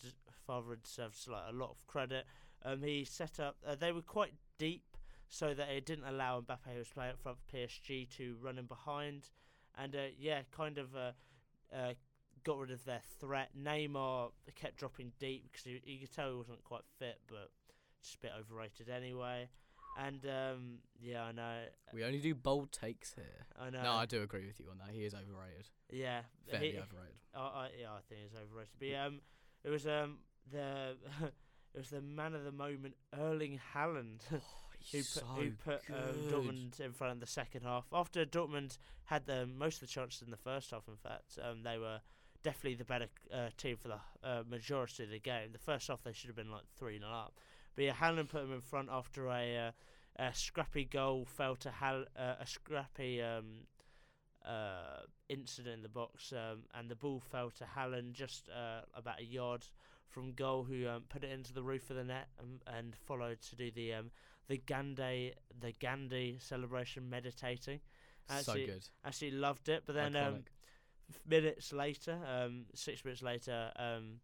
Favre 0.46 0.76
deserves 0.76 1.26
like 1.28 1.44
a 1.48 1.52
lot 1.56 1.70
of 1.70 1.87
credit. 1.87 2.26
Um, 2.64 2.82
he 2.82 3.04
set 3.04 3.40
up. 3.40 3.56
Uh, 3.66 3.75
they 3.75 3.93
were 3.93 4.02
quite 4.02 4.34
deep, 4.58 4.84
so 5.28 5.54
that 5.54 5.69
it 5.69 5.87
didn't 5.87 6.04
allow 6.06 6.40
Mbappe, 6.40 6.72
who 6.72 6.78
was 6.78 6.88
playing 6.88 7.12
up 7.12 7.20
front 7.20 7.38
for 7.38 7.56
PSG, 7.56 8.08
to 8.16 8.37
run 8.43 8.58
in 8.58 8.66
behind, 8.66 9.28
and 9.78 9.94
uh, 9.94 9.98
yeah, 10.19 10.40
kind 10.50 10.78
of 10.78 10.94
uh, 10.94 11.12
uh, 11.75 11.93
got 12.46 12.58
rid 12.58 12.70
of 12.70 12.84
their 12.84 13.02
threat. 13.20 13.50
Neymar 13.60 14.31
kept 14.54 14.76
dropping 14.76 15.12
deep 15.19 15.50
because 15.50 15.64
he, 15.64 15.81
you 15.84 15.98
could 15.98 16.14
tell 16.14 16.31
he 16.31 16.37
wasn't 16.37 16.62
quite 16.62 16.82
fit, 16.98 17.19
but 17.28 17.50
just 18.02 18.14
a 18.14 18.19
bit 18.20 18.31
overrated 18.38 18.88
anyway. 18.88 19.48
And 19.98 20.25
um, 20.26 20.78
yeah, 21.00 21.25
I 21.25 21.32
know. 21.32 21.62
We 21.93 22.04
only 22.04 22.20
do 22.20 22.34
bold 22.34 22.70
takes 22.70 23.14
here. 23.14 23.46
I 23.58 23.70
know. 23.70 23.82
No, 23.82 23.93
I 23.93 24.06
do 24.06 24.22
agree 24.22 24.46
with 24.46 24.60
you 24.60 24.66
on 24.70 24.78
that. 24.78 24.94
He 24.94 25.04
is 25.04 25.14
overrated. 25.14 25.69
yeah, 25.90 26.20
Fairly 26.48 26.72
he- 26.72 26.78
overrated. 26.78 27.16
I, 27.34 27.40
I, 27.40 27.69
yeah, 27.81 27.88
I 27.90 28.00
think 28.08 28.20
he's 28.22 28.38
overrated. 28.38 28.75
But 28.78 29.06
um, 29.06 29.20
it 29.64 29.70
was 29.70 29.87
um 29.87 30.19
the 30.52 30.96
it 31.75 31.78
was 31.78 31.90
the 31.90 32.00
man 32.00 32.34
of 32.34 32.44
the 32.44 32.52
moment, 32.52 32.94
Erling 33.19 33.58
Haaland, 33.75 34.20
who 34.31 34.38
He's 34.78 35.14
put, 35.14 35.22
so 35.22 35.26
who 35.34 35.50
put 35.50 35.81
um. 35.90 36.31
Dortmund 36.31 36.78
in 36.78 36.93
front 36.93 37.14
in 37.14 37.20
the 37.20 37.26
second 37.26 37.62
half. 37.62 37.87
After 37.93 38.25
Dortmund 38.25 38.78
had 39.04 39.26
the 39.26 39.46
most 39.46 39.76
of 39.82 39.88
the 39.88 39.93
chances 39.93 40.22
in 40.22 40.31
the 40.31 40.37
first 40.37 40.70
half, 40.70 40.87
in 40.88 40.96
fact, 40.96 41.38
um, 41.43 41.62
they 41.64 41.78
were 41.78 42.00
definitely 42.46 42.76
the 42.76 42.84
better 42.84 43.08
uh, 43.34 43.48
team 43.56 43.76
for 43.76 43.88
the 43.88 43.98
uh, 44.22 44.44
majority 44.48 45.02
of 45.02 45.10
the 45.10 45.19
game. 45.19 45.48
The 45.52 45.58
first 45.58 45.88
half 45.88 46.04
they 46.04 46.12
should 46.12 46.28
have 46.28 46.37
been 46.37 46.52
like 46.52 46.62
three 46.78 46.96
0 46.96 47.10
up, 47.10 47.34
but 47.75 47.84
yeah, 47.84 47.93
Haaland 47.93 48.28
put 48.28 48.43
them 48.43 48.52
in 48.52 48.60
front 48.60 48.88
after 48.88 49.26
a, 49.26 49.66
uh, 49.66 49.70
a 50.25 50.32
scrappy 50.32 50.84
goal 50.84 51.25
fell 51.25 51.56
to 51.56 51.72
Hal- 51.72 52.06
uh, 52.16 52.34
a 52.38 52.46
scrappy 52.46 53.20
um, 53.20 53.66
uh, 54.46 55.00
incident 55.28 55.75
in 55.75 55.82
the 55.82 55.88
box, 55.88 56.32
um, 56.32 56.60
and 56.78 56.88
the 56.88 56.94
ball 56.94 57.19
fell 57.19 57.50
to 57.50 57.64
Haaland 57.64 58.12
just 58.12 58.48
uh, 58.48 58.82
about 58.94 59.19
a 59.19 59.25
yard 59.25 59.66
from 60.06 60.32
goal, 60.32 60.62
who 60.62 60.87
um, 60.87 61.02
put 61.08 61.25
it 61.25 61.32
into 61.32 61.52
the 61.52 61.64
roof 61.64 61.90
of 61.90 61.96
the 61.96 62.04
net 62.04 62.28
and, 62.40 62.60
and 62.78 62.94
followed 62.94 63.40
to 63.43 63.56
do 63.56 63.72
the 63.72 63.93
um, 63.93 64.12
the 64.46 64.58
Gandhi 64.58 65.34
the 65.60 65.72
Gandhi 65.81 66.37
celebration, 66.38 67.10
meditating. 67.10 67.81
so 68.28 68.37
Actually- 68.37 68.66
good. 68.66 68.88
Absolutely 69.04 69.40
loved 69.40 69.69
it, 69.69 69.82
but 69.84 69.96
then 69.96 70.14
um, 70.14 70.44
minutes 71.29 71.73
later, 71.73 72.19
um, 72.26 72.67
six 72.75 73.05
minutes 73.05 73.23
later, 73.23 73.70
um, 73.76 74.20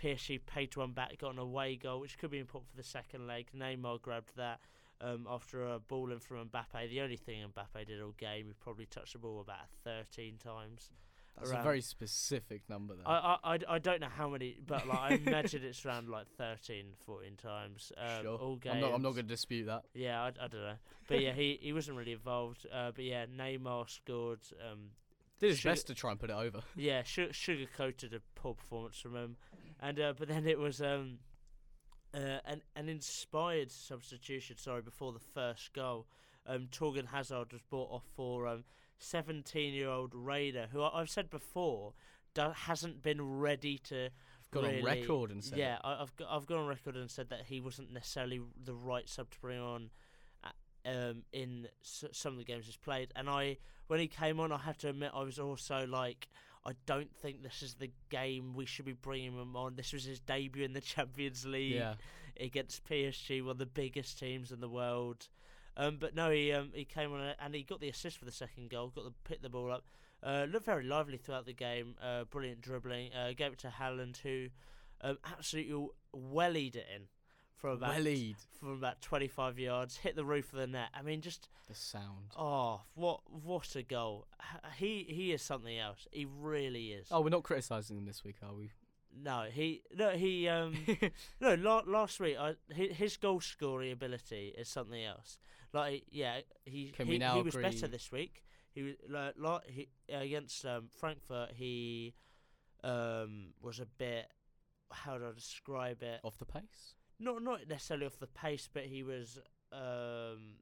PSG 0.00 0.40
paid 0.46 0.70
to 0.72 0.80
one 0.80 0.92
back, 0.92 1.18
got 1.18 1.32
an 1.32 1.38
away 1.38 1.76
goal, 1.76 2.00
which 2.00 2.18
could 2.18 2.30
be 2.30 2.38
important 2.38 2.70
for 2.70 2.76
the 2.76 2.84
second 2.84 3.26
leg. 3.26 3.48
Neymar 3.56 4.00
grabbed 4.00 4.36
that 4.36 4.60
um, 5.00 5.26
after 5.28 5.66
a 5.66 5.78
ball 5.78 6.12
in 6.12 6.20
from 6.20 6.48
Mbappe. 6.48 6.88
The 6.88 7.00
only 7.00 7.16
thing 7.16 7.44
Mbappe 7.54 7.86
did 7.86 8.00
all 8.00 8.14
game, 8.16 8.46
he 8.46 8.52
probably 8.60 8.86
touched 8.86 9.14
the 9.14 9.18
ball 9.18 9.40
about 9.40 9.68
13 9.84 10.36
times. 10.42 10.90
That's 11.36 11.50
a 11.52 11.62
very 11.62 11.80
specific 11.80 12.62
number 12.68 12.94
there. 12.96 13.06
I, 13.06 13.38
I, 13.44 13.54
I, 13.54 13.58
I 13.68 13.78
don't 13.78 14.00
know 14.00 14.08
how 14.08 14.28
many, 14.28 14.58
but 14.66 14.88
like 14.88 14.98
I 14.98 15.14
imagine 15.14 15.62
it's 15.62 15.84
around 15.86 16.08
like 16.08 16.26
13, 16.36 16.86
14 17.06 17.36
times 17.36 17.92
um, 17.96 18.22
sure. 18.22 18.38
all 18.38 18.56
games. 18.56 18.74
I'm 18.74 18.80
not. 18.80 18.94
I'm 18.94 19.02
not 19.02 19.10
going 19.12 19.26
to 19.26 19.34
dispute 19.34 19.66
that. 19.66 19.84
Yeah, 19.94 20.20
I, 20.20 20.28
I 20.28 20.48
don't 20.48 20.62
know, 20.62 20.74
but 21.06 21.20
yeah, 21.20 21.32
he, 21.32 21.58
he 21.62 21.72
wasn't 21.72 21.96
really 21.96 22.12
involved. 22.12 22.66
Uh, 22.72 22.90
but 22.92 23.04
yeah, 23.04 23.26
Neymar 23.26 23.88
scored. 23.88 24.40
Um, 24.68 24.90
Did 25.40 25.50
his 25.50 25.58
Sugar- 25.60 25.72
best 25.72 25.86
to 25.88 25.94
try 25.94 26.10
and 26.10 26.18
put 26.20 26.30
it 26.30 26.36
over. 26.36 26.60
yeah, 26.76 27.02
su- 27.04 27.32
sugar 27.32 27.66
coated 27.76 28.12
a 28.14 28.20
poor 28.34 28.54
performance 28.54 28.98
from 28.98 29.14
him, 29.14 29.36
and 29.80 30.00
uh, 30.00 30.12
but 30.18 30.28
then 30.28 30.46
it 30.46 30.58
was 30.58 30.80
um, 30.80 31.18
uh, 32.14 32.38
an 32.44 32.62
an 32.74 32.88
inspired 32.88 33.70
substitution. 33.70 34.56
Sorry, 34.58 34.82
before 34.82 35.12
the 35.12 35.18
first 35.20 35.72
goal, 35.72 36.06
um, 36.46 36.68
Thorgan 36.72 37.06
Hazard 37.08 37.52
was 37.52 37.62
brought 37.62 37.90
off 37.90 38.04
for 38.16 38.46
um, 38.48 38.64
seventeen-year-old 38.98 40.14
Raider, 40.14 40.68
who 40.72 40.82
I- 40.82 41.00
I've 41.00 41.10
said 41.10 41.30
before 41.30 41.92
do- 42.34 42.52
hasn't 42.54 43.02
been 43.02 43.38
ready 43.38 43.78
to. 43.78 44.08
Got 44.50 44.64
on 44.64 44.82
record 44.82 45.30
and 45.30 45.44
said. 45.44 45.58
Yeah, 45.58 45.76
I, 45.84 46.00
I've 46.00 46.16
got, 46.16 46.28
I've 46.30 46.46
gone 46.46 46.60
on 46.60 46.66
record 46.68 46.96
and 46.96 47.10
said 47.10 47.28
that 47.28 47.42
he 47.48 47.60
wasn't 47.60 47.92
necessarily 47.92 48.40
the 48.64 48.72
right 48.72 49.06
sub 49.06 49.30
to 49.30 49.38
bring 49.40 49.60
on. 49.60 49.90
Um, 50.86 51.22
in 51.32 51.68
s- 51.82 52.04
some 52.12 52.32
of 52.34 52.38
the 52.38 52.44
games 52.44 52.66
he's 52.66 52.76
played, 52.76 53.12
and 53.16 53.28
I, 53.28 53.58
when 53.88 54.00
he 54.00 54.06
came 54.08 54.40
on, 54.40 54.52
I 54.52 54.58
have 54.58 54.78
to 54.78 54.88
admit 54.88 55.10
I 55.14 55.22
was 55.22 55.38
also 55.38 55.86
like, 55.86 56.28
I 56.64 56.72
don't 56.86 57.14
think 57.14 57.42
this 57.42 57.62
is 57.62 57.74
the 57.74 57.90
game 58.10 58.54
we 58.54 58.64
should 58.64 58.84
be 58.84 58.92
bringing 58.92 59.32
him 59.32 59.56
on. 59.56 59.76
This 59.76 59.92
was 59.92 60.04
his 60.04 60.20
debut 60.20 60.64
in 60.64 60.72
the 60.72 60.80
Champions 60.94 61.44
League 61.44 61.72
Yeah. 61.74 61.94
against 62.40 62.84
PSG, 62.88 63.42
one 63.42 63.52
of 63.52 63.58
the 63.58 63.66
biggest 63.66 64.18
teams 64.18 64.50
in 64.52 64.60
the 64.60 64.68
world. 64.68 65.28
Um, 65.76 65.98
but 66.00 66.14
no, 66.14 66.30
he 66.30 66.52
um, 66.52 66.70
he 66.74 66.84
came 66.84 67.12
on 67.12 67.34
and 67.40 67.54
he 67.54 67.62
got 67.62 67.80
the 67.80 67.88
assist 67.88 68.18
for 68.18 68.24
the 68.24 68.32
second 68.32 68.70
goal. 68.70 68.88
Got 68.94 69.04
the 69.04 69.12
picked 69.24 69.42
the 69.42 69.48
ball 69.48 69.70
up. 69.70 69.84
Uh, 70.22 70.46
looked 70.50 70.66
very 70.66 70.84
lively 70.84 71.16
throughout 71.16 71.46
the 71.46 71.52
game. 71.52 71.94
Uh, 72.02 72.24
brilliant 72.24 72.60
dribbling. 72.60 73.12
Uh, 73.14 73.32
gave 73.36 73.52
it 73.52 73.58
to 73.60 73.68
Haaland, 73.68 74.16
who 74.18 74.48
um, 75.02 75.18
absolutely 75.24 75.88
wellied 76.12 76.74
it 76.76 76.86
in 76.94 77.02
from 77.58 77.72
about 77.72 77.94
Wellied. 77.96 78.36
from 78.58 78.70
about 78.72 79.00
25 79.02 79.58
yards. 79.58 79.96
Hit 79.98 80.16
the 80.16 80.24
roof 80.24 80.52
of 80.52 80.58
the 80.60 80.66
net. 80.66 80.88
I 80.94 81.02
mean, 81.02 81.20
just 81.20 81.48
The 81.68 81.74
sound. 81.74 82.32
oh, 82.36 82.82
what 82.94 83.20
what 83.30 83.74
a 83.76 83.82
goal! 83.82 84.26
He 84.76 85.04
he 85.08 85.32
is 85.32 85.42
something 85.42 85.76
else. 85.78 86.06
He 86.12 86.24
really 86.24 86.92
is. 86.92 87.08
Oh, 87.10 87.20
we're 87.20 87.28
not 87.30 87.42
criticising 87.42 87.96
him 87.96 88.06
this 88.06 88.24
week, 88.24 88.36
are 88.42 88.54
we? 88.54 88.70
No, 89.20 89.46
he 89.50 89.82
no 89.94 90.10
he 90.10 90.48
um 90.48 90.74
no 91.40 91.54
la- 91.54 91.82
last 91.86 92.20
week 92.20 92.36
I, 92.38 92.54
his, 92.72 92.96
his 92.96 93.16
goal 93.16 93.40
scoring 93.40 93.90
ability 93.90 94.54
is 94.56 94.68
something 94.68 95.02
else. 95.02 95.38
Like 95.72 96.04
yeah, 96.10 96.40
he 96.64 96.90
Can 96.90 97.06
he, 97.06 97.12
we 97.12 97.18
now 97.18 97.34
he 97.36 97.42
was 97.42 97.56
better 97.56 97.88
this 97.88 98.12
week. 98.12 98.44
He 98.74 98.94
like, 99.08 99.34
like 99.36 99.62
he 99.66 99.88
against 100.08 100.64
um, 100.64 100.88
Frankfurt. 100.88 101.50
He 101.54 102.14
um 102.84 103.54
was 103.60 103.80
a 103.80 103.86
bit 103.86 104.30
how 104.90 105.18
do 105.18 105.26
I 105.26 105.32
describe 105.34 106.02
it? 106.02 106.20
Off 106.22 106.38
the 106.38 106.44
pace. 106.44 106.94
Not 107.20 107.42
not 107.42 107.68
necessarily 107.68 108.06
off 108.06 108.18
the 108.18 108.26
pace, 108.28 108.68
but 108.72 108.84
he 108.84 109.02
was 109.02 109.38
um 109.72 110.56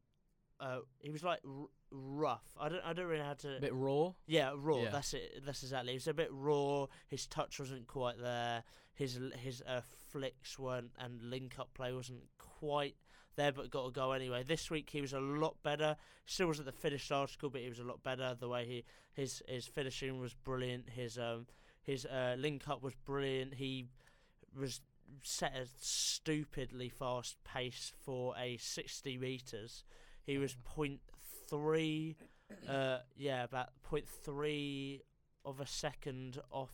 uh, 0.58 0.78
he 1.00 1.10
was 1.10 1.22
like 1.22 1.40
r- 1.46 1.66
rough. 1.90 2.44
I 2.58 2.68
don't 2.70 2.82
I 2.84 2.92
don't 2.94 3.06
really 3.06 3.18
know 3.20 3.26
how 3.26 3.34
to 3.34 3.56
A 3.56 3.60
bit 3.60 3.74
raw. 3.74 4.12
yeah, 4.26 4.52
raw. 4.56 4.78
Yeah. 4.82 4.90
That's 4.90 5.12
it. 5.14 5.42
That's 5.44 5.62
exactly. 5.62 5.92
He 5.92 5.96
was 5.96 6.08
a 6.08 6.14
bit 6.14 6.30
raw. 6.32 6.86
His 7.08 7.26
touch 7.26 7.58
wasn't 7.58 7.86
quite 7.86 8.18
there. 8.20 8.64
His 8.94 9.20
his 9.38 9.62
uh, 9.66 9.82
flicks 10.10 10.58
weren't, 10.58 10.92
and 10.98 11.20
link 11.22 11.58
up 11.58 11.74
play 11.74 11.92
wasn't 11.92 12.22
quite 12.38 12.96
there. 13.36 13.52
But 13.52 13.70
got 13.70 13.86
a 13.86 13.90
go 13.92 14.12
anyway. 14.12 14.42
This 14.44 14.70
week 14.70 14.88
he 14.90 15.02
was 15.02 15.12
a 15.12 15.20
lot 15.20 15.56
better. 15.62 15.96
Still 16.24 16.46
wasn't 16.46 16.66
the 16.66 16.72
finished 16.72 17.12
article, 17.12 17.50
but 17.50 17.60
he 17.60 17.68
was 17.68 17.78
a 17.78 17.84
lot 17.84 18.02
better. 18.02 18.34
The 18.38 18.48
way 18.48 18.64
he 18.64 18.84
his 19.12 19.42
his 19.46 19.66
finishing 19.66 20.18
was 20.18 20.32
brilliant. 20.32 20.88
His 20.88 21.18
um 21.18 21.46
his 21.82 22.06
uh, 22.06 22.34
link 22.38 22.66
up 22.66 22.82
was 22.82 22.94
brilliant. 23.04 23.54
He 23.54 23.88
was 24.58 24.80
set 25.22 25.54
a 25.56 25.66
stupidly 25.80 26.88
fast 26.88 27.36
pace 27.44 27.92
for 28.04 28.34
a 28.38 28.56
60 28.56 29.18
meters. 29.18 29.84
He 30.24 30.38
was 30.38 30.56
point 30.64 31.00
three, 31.48 32.16
uh, 32.68 32.98
yeah, 33.16 33.44
about 33.44 33.68
point 33.82 34.08
three 34.08 35.02
of 35.44 35.60
a 35.60 35.66
second 35.66 36.40
off 36.50 36.72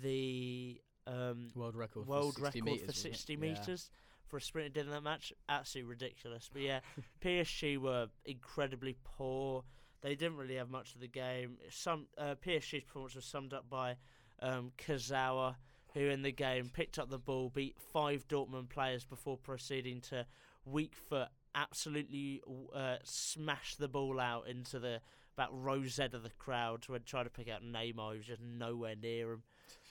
the 0.00 0.80
um, 1.06 1.48
World 1.54 1.76
record. 1.76 2.04
for 2.06 2.10
world 2.10 2.34
60 2.34 2.42
record 2.60 2.64
meters, 2.64 2.80
for 2.82 2.86
wasn't 2.88 3.14
it? 3.14 3.16
60 3.16 3.32
Yeah. 3.34 3.38
meters 3.38 3.90
for 4.26 4.36
a 4.38 4.40
sprinter 4.40 4.70
did 4.70 4.86
in 4.86 4.92
that 4.92 5.02
match. 5.02 5.32
Absolutely 5.48 5.90
ridiculous. 5.90 6.48
But 6.52 6.62
yeah, 6.62 6.80
PSG 7.22 7.76
were 7.78 8.06
incredibly 8.24 8.96
poor. 9.04 9.64
They 10.00 10.14
didn't 10.14 10.36
really 10.38 10.56
have 10.56 10.70
much 10.70 10.94
of 10.94 11.00
the 11.00 11.08
game. 11.08 11.58
Some 11.70 12.06
uh, 12.18 12.34
PSG's 12.44 12.84
performance 12.84 13.14
was 13.14 13.24
summed 13.24 13.52
up 13.52 13.68
by 13.68 13.96
um, 14.40 14.72
Kurzawa, 14.78 15.56
who 15.94 16.00
in 16.00 16.22
the 16.22 16.32
game 16.32 16.70
picked 16.72 16.98
up 16.98 17.10
the 17.10 17.18
ball, 17.18 17.50
beat 17.50 17.76
five 17.92 18.26
Dortmund 18.28 18.68
players 18.68 19.04
before 19.04 19.36
proceeding 19.36 20.00
to 20.02 20.26
weak 20.64 20.94
foot, 20.94 21.28
absolutely 21.54 22.40
uh, 22.74 22.96
smash 23.04 23.76
the 23.76 23.88
ball 23.88 24.20
out 24.20 24.48
into 24.48 24.78
the 24.78 25.00
about 25.36 25.50
row 25.52 25.86
Z 25.86 26.04
of 26.12 26.22
the 26.22 26.30
crowd 26.38 26.84
when 26.88 27.02
trying 27.04 27.24
to 27.24 27.30
pick 27.30 27.48
out 27.48 27.62
Neymar, 27.62 28.12
who 28.12 28.18
was 28.18 28.26
just 28.26 28.42
nowhere 28.42 28.94
near 29.00 29.32
him. 29.32 29.42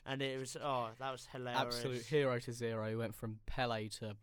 And 0.06 0.22
it 0.22 0.40
was 0.40 0.58
oh, 0.62 0.90
that 1.00 1.12
was 1.12 1.28
hilarious. 1.32 1.62
Absolute 1.62 2.06
hero 2.06 2.40
to 2.40 2.54
zero. 2.54 2.90
He 2.90 2.96
went 2.96 3.16
from 3.16 3.40
Pele 3.46 3.88
to 4.00 4.16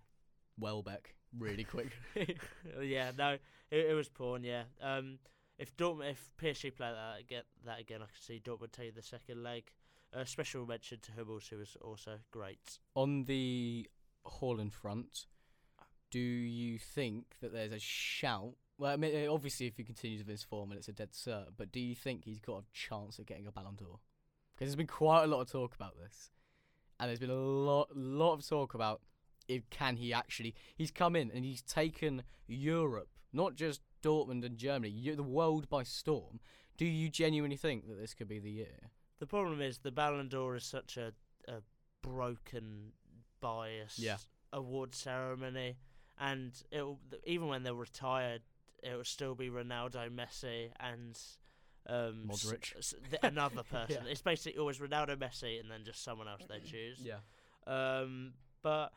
Welbeck 0.59 1.15
really 1.37 1.65
quick. 1.65 1.91
yeah, 2.83 3.13
no, 3.17 3.37
it, 3.71 3.87
it 3.91 3.95
was 3.95 4.09
porn. 4.09 4.45
Yeah. 4.45 4.65
Um, 4.83 5.19
if 5.59 5.77
Dortmund, 5.77 6.13
if 6.13 6.31
PSG 6.41 6.75
play 6.75 6.91
that 6.91 7.45
that 7.67 7.81
again, 7.81 8.01
I 8.03 8.07
could 8.07 8.23
see 8.23 8.41
Dortmund 8.45 8.73
take 8.73 8.95
the 8.95 9.03
second 9.03 9.43
leg. 9.43 9.71
A 10.13 10.27
special 10.27 10.67
mention 10.67 10.99
to 11.03 11.13
Hummels, 11.13 11.49
who 11.49 11.59
was 11.59 11.77
also 11.83 12.19
great. 12.31 12.79
On 12.95 13.25
the 13.25 13.89
Haaland 14.27 14.73
front, 14.73 15.27
do 16.11 16.19
you 16.19 16.79
think 16.79 17.37
that 17.43 17.53
there's 17.53 17.73
a 17.73 17.79
shout? 17.79 18.55
Well, 18.79 18.93
I 18.93 18.97
mean, 18.97 19.15
eh, 19.15 19.27
obviously, 19.27 19.67
if 19.67 19.77
he 19.77 19.85
continues 19.85 20.21
with 20.21 20.29
his 20.29 20.43
form 20.43 20.71
and 20.71 20.79
it's 20.79 20.89
a 20.89 20.93
dead 20.93 21.13
cert, 21.13 21.49
but 21.57 21.73
do 21.73 21.81
you 21.81 21.95
think 21.95 22.25
he's 22.25 22.41
got 22.41 22.63
a 22.63 22.65
chance 22.73 23.19
of 23.19 23.27
getting 23.27 23.47
a 23.47 23.53
Ballon 23.53 23.75
d'Or? 23.77 23.99
Because 24.55 24.69
there's 24.69 24.77
been 24.77 24.87
quite 24.87 25.25
a 25.25 25.27
lot 25.27 25.41
of 25.43 25.51
talk 25.51 25.75
about 25.75 25.97
this, 25.99 26.31
and 26.99 27.09
there's 27.09 27.21
been 27.21 27.31
a 27.31 27.35
lot, 27.35 27.89
lot 27.95 28.33
of 28.33 28.49
talk 28.49 28.75
about 28.75 29.03
if 29.49 29.69
can 29.71 29.97
he 29.97 30.13
actually. 30.13 30.55
He's 30.77 30.91
come 30.91 31.17
in 31.17 31.31
and 31.31 31.45
he's 31.45 31.63
taken 31.63 32.23
Europe, 32.47 33.09
not 33.33 33.57
just 33.57 33.81
Dortmund 34.03 34.45
and 34.45 34.57
Germany, 34.57 35.13
the 35.15 35.23
world 35.23 35.69
by 35.69 35.83
storm. 35.83 36.41
Do 36.77 36.85
you 36.85 37.09
genuinely 37.09 37.57
think 37.57 37.89
that 37.89 37.99
this 37.99 38.15
could 38.15 38.29
be 38.29 38.39
the 38.39 38.51
year? 38.51 38.91
The 39.19 39.27
problem 39.27 39.61
is 39.61 39.79
the 39.79 39.91
Ballon 39.91 40.29
d'Or 40.29 40.57
is 40.57 40.65
such 40.65 40.97
a, 40.97 41.13
a 41.49 41.63
broken, 42.03 42.93
biased 43.41 43.99
Yeah. 43.99 44.19
award 44.53 44.95
ceremony, 44.95 45.77
and 46.19 46.53
it'll 46.71 46.99
even 47.25 47.49
when 47.49 47.63
they're 47.63 47.75
retired, 47.75 48.43
it 48.83 48.95
will 48.97 49.05
still 49.05 49.35
be 49.35 49.49
Ronaldo, 49.51 50.09
Messi, 50.11 50.71
and 50.81 51.19
um, 51.89 52.25
Modric. 52.29 52.77
s- 52.77 52.95
th- 53.11 53.21
another 53.23 53.63
person. 53.71 54.03
Yeah. 54.05 54.11
It's 54.13 54.23
basically 54.23 54.59
always 54.59 54.79
Ronaldo, 54.79 55.17
Messi, 55.17 55.59
and 55.61 55.71
then 55.71 55.85
just 55.85 56.03
someone 56.05 56.29
else 56.29 56.43
they 56.49 56.61
choose. 56.61 57.01
Yeah. 57.03 57.17
Um, 57.67 58.35
but 58.63 58.93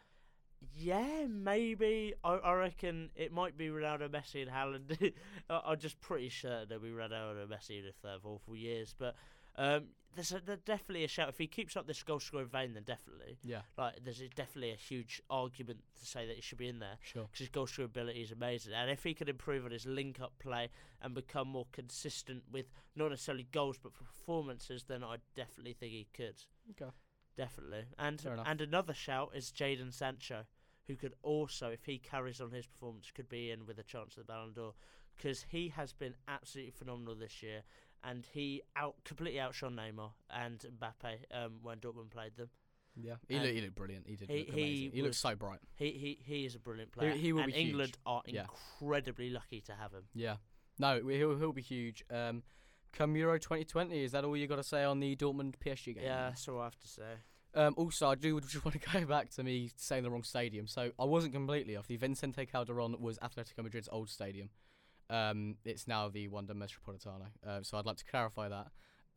yeah, 0.77 1.25
maybe 1.27 2.13
I, 2.23 2.33
I 2.35 2.53
reckon 2.53 3.09
it 3.15 3.31
might 3.31 3.57
be 3.57 3.69
Ronaldo, 3.69 4.07
Messi, 4.09 4.41
and 4.43 4.51
Haaland. 4.51 5.13
I- 5.49 5.61
I'm 5.65 5.79
just 5.79 5.99
pretty 5.99 6.29
sure 6.29 6.61
it'll 6.61 6.79
be 6.79 6.89
Ronaldo, 6.89 7.47
Messi, 7.47 7.71
even 7.71 7.89
if 7.89 8.01
they 8.03 8.09
have 8.09 8.25
awful 8.25 8.55
years. 8.55 8.93
But 8.97 9.15
um, 9.55 9.83
there's, 10.15 10.31
a, 10.33 10.41
there's 10.45 10.59
definitely 10.61 11.03
a 11.05 11.07
shout. 11.07 11.29
If 11.29 11.37
he 11.37 11.47
keeps 11.47 11.77
up 11.77 11.87
this 11.87 12.03
goal 12.03 12.19
scoring 12.19 12.47
vein, 12.47 12.73
then 12.73 12.83
definitely. 12.83 13.37
Yeah. 13.43 13.61
Like, 13.77 13.95
there's 14.03 14.19
a, 14.19 14.27
definitely 14.27 14.71
a 14.71 14.75
huge 14.75 15.21
argument 15.29 15.79
to 15.99 16.05
say 16.05 16.27
that 16.27 16.35
he 16.35 16.41
should 16.41 16.57
be 16.57 16.67
in 16.67 16.79
there 16.79 16.97
Sure. 17.01 17.23
because 17.23 17.39
his 17.39 17.49
goal 17.49 17.65
scoring 17.67 17.85
ability 17.89 18.21
is 18.21 18.31
amazing. 18.31 18.73
And 18.73 18.91
if 18.91 19.03
he 19.03 19.13
could 19.13 19.29
improve 19.29 19.63
on 19.63 19.71
his 19.71 19.85
link 19.85 20.19
up 20.19 20.33
play 20.39 20.69
and 21.01 21.13
become 21.13 21.47
more 21.47 21.67
consistent 21.71 22.43
with 22.51 22.65
not 22.95 23.09
necessarily 23.11 23.47
goals 23.51 23.77
but 23.81 23.93
performances, 23.93 24.83
then 24.87 25.03
I 25.03 25.17
definitely 25.35 25.73
think 25.73 25.93
he 25.93 26.07
could. 26.13 26.43
Okay. 26.71 26.91
Definitely. 27.37 27.85
And 27.97 28.21
and 28.45 28.59
another 28.61 28.93
shout 28.93 29.31
is 29.33 29.51
Jadon 29.51 29.93
Sancho, 29.93 30.43
who 30.87 30.95
could 30.97 31.13
also, 31.23 31.69
if 31.69 31.85
he 31.85 31.97
carries 31.97 32.41
on 32.41 32.51
his 32.51 32.67
performance, 32.67 33.09
could 33.15 33.29
be 33.29 33.49
in 33.49 33.65
with 33.65 33.79
a 33.79 33.83
chance 33.83 34.17
at 34.17 34.27
the 34.27 34.33
Ballon 34.33 34.51
d'Or 34.53 34.73
because 35.15 35.45
he 35.49 35.69
has 35.69 35.93
been 35.93 36.15
absolutely 36.27 36.71
phenomenal 36.71 37.15
this 37.15 37.41
year, 37.41 37.61
and 38.03 38.25
he 38.33 38.61
out 38.75 38.95
completely 39.05 39.39
outshone 39.39 39.75
Neymar 39.75 40.11
and 40.29 40.59
Mbappe 40.79 41.17
um, 41.33 41.59
when 41.61 41.77
Dortmund 41.77 42.11
played 42.11 42.35
them. 42.35 42.49
Yeah, 42.95 43.13
he, 43.27 43.39
looked, 43.39 43.53
he 43.53 43.61
looked 43.61 43.75
brilliant. 43.75 44.07
He 44.07 44.15
did 44.15 44.29
he- 44.29 44.37
look 44.39 44.49
he. 44.49 44.91
He, 44.93 45.01
looked 45.01 45.15
so 45.15 45.35
bright. 45.35 45.59
He 45.75 45.91
he 45.91 46.19
he 46.23 46.45
is 46.45 46.55
a 46.55 46.59
brilliant 46.59 46.91
player, 46.91 47.11
he 47.11 47.31
will 47.31 47.43
and 47.43 47.51
be 47.51 47.57
huge. 47.57 47.69
England 47.69 47.97
are 48.05 48.21
Yeah. 48.25 48.41
incredibly 48.41 49.29
lucky 49.29 49.61
to 49.61 49.73
have 49.73 49.93
him. 49.93 50.03
Yeah. 50.13 50.37
No, 50.77 50.99
he'll 51.07 51.37
he'll 51.37 51.53
be 51.53 51.61
huge. 51.61 52.03
Um, 52.09 52.43
come 52.91 53.15
Euro 53.15 53.37
2020, 53.39 54.03
is 54.03 54.11
that 54.11 54.25
all 54.25 54.35
you 54.35 54.47
got 54.47 54.57
to 54.57 54.63
say 54.63 54.83
on 54.83 54.99
the 54.99 55.15
Dortmund 55.15 55.55
PSG 55.63 55.95
game? 55.95 56.03
Yeah, 56.03 56.29
that's 56.29 56.47
all 56.47 56.59
I 56.59 56.65
have 56.65 56.79
to 56.79 56.87
say. 56.87 57.03
Um, 57.53 57.73
also, 57.77 58.09
I 58.09 58.15
do 58.15 58.39
just 58.41 58.63
want 58.65 58.81
to 58.81 58.91
go 58.91 59.05
back 59.05 59.29
to 59.31 59.43
me 59.43 59.69
saying 59.75 60.03
the 60.03 60.09
wrong 60.09 60.23
stadium. 60.23 60.67
So 60.67 60.91
I 60.99 61.05
wasn't 61.05 61.33
completely 61.33 61.75
off. 61.75 61.87
The 61.87 61.97
Vicente 61.97 62.45
Calderon 62.45 62.95
was 62.99 63.17
Atletico 63.19 63.63
Madrid's 63.63 63.89
old 63.91 64.09
stadium. 64.09 64.49
Um, 65.11 65.57
it's 65.65 65.87
now 65.87 66.09
the 66.09 66.27
Wanda 66.29 66.53
Metropolitano. 66.53 67.27
Uh, 67.45 67.59
so 67.61 67.77
I'd 67.77 67.85
like 67.85 67.97
to 67.97 68.05
clarify 68.05 68.49
that. 68.49 68.67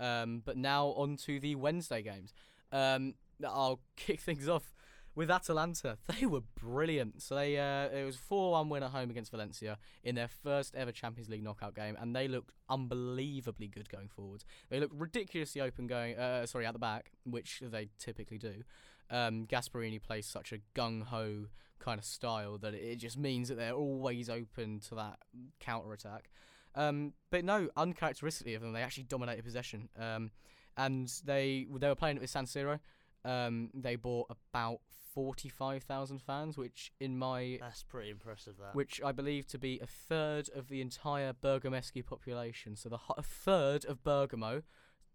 Um, 0.01 0.43
but 0.45 0.57
now 0.57 0.89
on 0.89 1.17
to 1.19 1.39
the 1.39 1.55
Wednesday 1.55 2.03
games. 2.03 2.35
Um, 2.73 3.15
I'll 3.47 3.81
kick 3.97 4.21
things 4.21 4.49
off 4.49 4.75
with 5.15 5.31
Atalanta. 5.31 5.99
They 6.21 6.27
were 6.27 6.43
brilliant. 6.61 7.23
So 7.23 7.37
they 7.37 7.59
uh, 7.59 7.89
it 7.97 8.05
was 8.05 8.17
four 8.17 8.53
one 8.53 8.69
win 8.69 8.83
at 8.83 8.91
home 8.91 9.11
against 9.11 9.31
Valencia 9.31 9.79
in 10.03 10.17
their 10.17 10.29
first 10.29 10.75
ever 10.75 10.91
Champions 10.93 11.29
League 11.29 11.45
knockout 11.45 11.75
game, 11.75 11.97
and 12.01 12.15
they 12.15 12.27
looked 12.27 12.51
unbelievably 12.69 13.69
good 13.69 13.89
going 13.89 14.09
forward. 14.09 14.45
They 14.71 14.81
looked 14.81 14.95
ridiculously 14.95 15.61
open 15.61 15.87
going. 15.87 16.17
Uh, 16.17 16.47
sorry, 16.47 16.67
at 16.67 16.73
the 16.73 16.79
back, 16.81 17.13
which 17.25 17.63
they 17.65 17.89
typically 17.99 18.39
do. 18.39 18.65
Um, 19.11 19.47
Gasperini 19.47 20.03
plays 20.03 20.27
such 20.27 20.53
a 20.53 20.59
gung 20.75 21.05
ho 21.05 21.47
kind 21.85 21.99
of 21.99 22.05
style 22.05 22.57
that 22.59 22.75
it 22.75 22.97
just 22.97 23.19
means 23.19 23.49
that 23.49 23.57
they're 23.57 23.75
always 23.75 24.31
open 24.31 24.81
to 24.89 24.95
that 24.95 25.19
counter 25.61 25.93
attack. 25.93 26.31
Um, 26.75 27.13
but 27.31 27.45
no, 27.45 27.69
uncharacteristically 27.77 28.55
of 28.55 28.63
them, 28.63 28.73
they 28.73 28.83
actually 28.83 29.05
dominated 29.05 29.45
possession. 29.45 29.89
Um, 29.99 30.31
and 30.77 31.13
they 31.25 31.67
they 31.79 31.89
were 31.89 31.95
playing 31.95 32.17
it 32.17 32.21
with 32.21 32.31
San 32.31 32.47
Siro. 32.47 32.81
Um, 33.25 33.71
they 33.75 33.97
bought 33.97 34.29
about 34.31 34.81
forty 35.15 35.49
five 35.49 35.85
thousand 35.85 36.21
fans, 36.21 36.57
which 36.57 36.93
in 36.99 37.17
my 37.17 37.59
That's 37.61 37.83
pretty 37.85 38.11
impressive. 38.11 38.55
That. 38.59 38.75
which 38.75 39.01
I 39.05 39.13
believe 39.13 39.47
to 39.49 39.59
be 39.59 39.79
a 39.81 39.87
third 39.87 40.49
of 40.55 40.69
the 40.69 40.81
entire 40.81 41.33
Bergamaschi 41.33 42.05
population. 42.05 42.77
So 42.77 42.89
the 42.89 42.99
a 43.17 43.23
third 43.23 43.85
of 43.85 44.03
Bergamo 44.03 44.63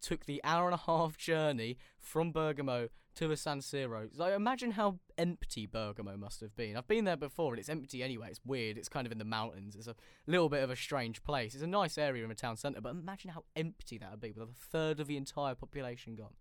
took 0.01 0.25
the 0.25 0.39
hour 0.45 0.65
and 0.65 0.73
a 0.75 0.83
half 0.85 1.17
journey 1.17 1.77
from 1.99 2.31
Bergamo 2.31 2.87
to 3.19 3.27
the 3.27 3.35
San 3.37 3.59
Siro. 3.59 4.07
So 4.15 4.25
imagine 4.33 4.71
how 4.71 4.99
empty 5.17 5.65
Bergamo 5.65 6.15
must 6.15 6.39
have 6.39 6.55
been. 6.55 6.77
I've 6.77 6.87
been 6.87 7.03
there 7.03 7.17
before 7.17 7.51
and 7.53 7.59
it's 7.59 7.67
empty 7.67 8.01
anyway. 8.01 8.27
It's 8.29 8.39
weird. 8.45 8.77
It's 8.77 8.87
kind 8.87 9.05
of 9.05 9.11
in 9.11 9.17
the 9.17 9.25
mountains. 9.25 9.75
It's 9.75 9.87
a 9.87 9.95
little 10.25 10.47
bit 10.47 10.63
of 10.63 10.69
a 10.69 10.75
strange 10.75 11.21
place. 11.23 11.53
It's 11.53 11.63
a 11.63 11.67
nice 11.67 11.97
area 11.97 12.23
in 12.23 12.29
the 12.29 12.35
town 12.35 12.55
centre, 12.55 12.79
but 12.79 12.91
imagine 12.91 13.31
how 13.31 13.43
empty 13.57 13.97
that 13.97 14.09
would 14.11 14.21
be 14.21 14.31
with 14.31 14.47
a 14.47 14.53
third 14.71 15.01
of 15.01 15.07
the 15.07 15.17
entire 15.17 15.53
population 15.53 16.15
gone. 16.15 16.33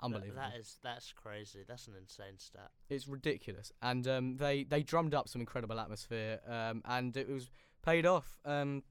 That- 0.00 0.06
Unbelievable. 0.06 0.40
that 0.40 0.58
is 0.58 0.78
that's 0.82 1.12
crazy. 1.12 1.60
That's 1.68 1.86
an 1.86 1.94
insane 2.00 2.38
stat. 2.38 2.70
It's 2.88 3.06
ridiculous, 3.06 3.70
and 3.82 4.08
um, 4.08 4.36
they 4.36 4.64
they 4.64 4.82
drummed 4.82 5.14
up 5.14 5.28
some 5.28 5.40
incredible 5.40 5.78
atmosphere, 5.78 6.40
um, 6.48 6.82
and 6.86 7.16
it 7.16 7.28
was 7.28 7.50
paid 7.84 8.04
off. 8.04 8.40
Um, 8.44 8.82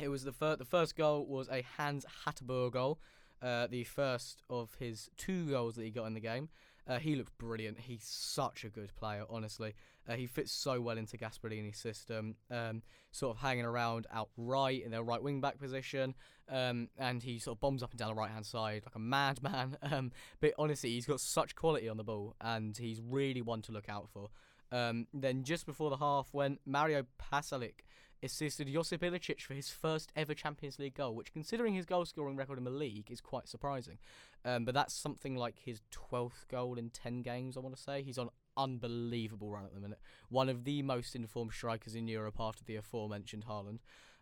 it 0.00 0.08
was 0.08 0.24
the 0.24 0.32
first 0.32 0.58
the 0.58 0.64
first 0.64 0.96
goal 0.96 1.26
was 1.26 1.48
a 1.48 1.62
Hans 1.76 2.04
Hateboer 2.26 2.72
goal, 2.72 2.98
uh, 3.42 3.66
the 3.66 3.84
first 3.84 4.42
of 4.48 4.74
his 4.78 5.10
two 5.16 5.46
goals 5.50 5.74
that 5.76 5.84
he 5.84 5.90
got 5.90 6.06
in 6.06 6.14
the 6.14 6.20
game. 6.20 6.48
Uh, 6.86 6.98
he 6.98 7.14
looked 7.14 7.36
brilliant. 7.38 7.78
He's 7.78 8.04
such 8.04 8.64
a 8.64 8.68
good 8.68 8.94
player, 8.96 9.24
honestly. 9.30 9.74
Uh, 10.08 10.14
he 10.14 10.26
fits 10.26 10.50
so 10.50 10.80
well 10.80 10.98
into 10.98 11.16
Gasperini's 11.16 11.78
system, 11.78 12.34
um, 12.50 12.82
sort 13.12 13.36
of 13.36 13.40
hanging 13.40 13.64
around 13.64 14.08
out 14.12 14.30
right 14.36 14.82
in 14.82 14.90
their 14.90 15.04
right 15.04 15.22
wing 15.22 15.40
back 15.40 15.58
position, 15.60 16.14
um, 16.48 16.88
and 16.98 17.22
he 17.22 17.38
sort 17.38 17.56
of 17.56 17.60
bombs 17.60 17.84
up 17.84 17.92
and 17.92 18.00
down 18.00 18.08
the 18.08 18.14
right 18.14 18.32
hand 18.32 18.44
side 18.44 18.82
like 18.84 18.96
a 18.96 18.98
madman. 18.98 19.76
Um, 19.92 20.10
but 20.40 20.54
honestly, 20.58 20.90
he's 20.90 21.06
got 21.06 21.20
such 21.20 21.54
quality 21.54 21.88
on 21.88 21.98
the 21.98 22.04
ball, 22.04 22.34
and 22.40 22.76
he's 22.76 23.00
really 23.00 23.42
one 23.42 23.62
to 23.62 23.72
look 23.72 23.88
out 23.88 24.08
for. 24.12 24.30
Um, 24.70 25.06
then 25.12 25.44
just 25.44 25.66
before 25.66 25.90
the 25.90 25.98
half 25.98 26.32
went, 26.32 26.60
Mario 26.64 27.04
Pasalic 27.20 27.84
assisted 28.22 28.68
Josip 28.72 29.02
Ilicic 29.02 29.40
for 29.40 29.54
his 29.54 29.70
first 29.70 30.12
ever 30.14 30.34
Champions 30.34 30.78
League 30.78 30.94
goal, 30.94 31.14
which, 31.14 31.32
considering 31.32 31.74
his 31.74 31.86
goal 31.86 32.04
scoring 32.04 32.36
record 32.36 32.58
in 32.58 32.64
the 32.64 32.70
league, 32.70 33.10
is 33.10 33.20
quite 33.20 33.48
surprising. 33.48 33.98
Um, 34.44 34.64
but 34.64 34.74
that's 34.74 34.94
something 34.94 35.36
like 35.36 35.58
his 35.58 35.80
12th 35.92 36.48
goal 36.50 36.78
in 36.78 36.90
10 36.90 37.22
games, 37.22 37.56
I 37.56 37.60
want 37.60 37.76
to 37.76 37.82
say. 37.82 38.02
He's 38.02 38.18
on 38.18 38.30
unbelievable 38.56 39.50
run 39.50 39.64
at 39.64 39.74
the 39.74 39.80
minute. 39.80 40.00
One 40.28 40.48
of 40.48 40.64
the 40.64 40.82
most 40.82 41.14
informed 41.16 41.52
strikers 41.52 41.94
in 41.94 42.08
Europe 42.08 42.36
after 42.38 42.64
the 42.64 42.76
aforementioned 42.76 43.46
Haaland. 43.46 43.78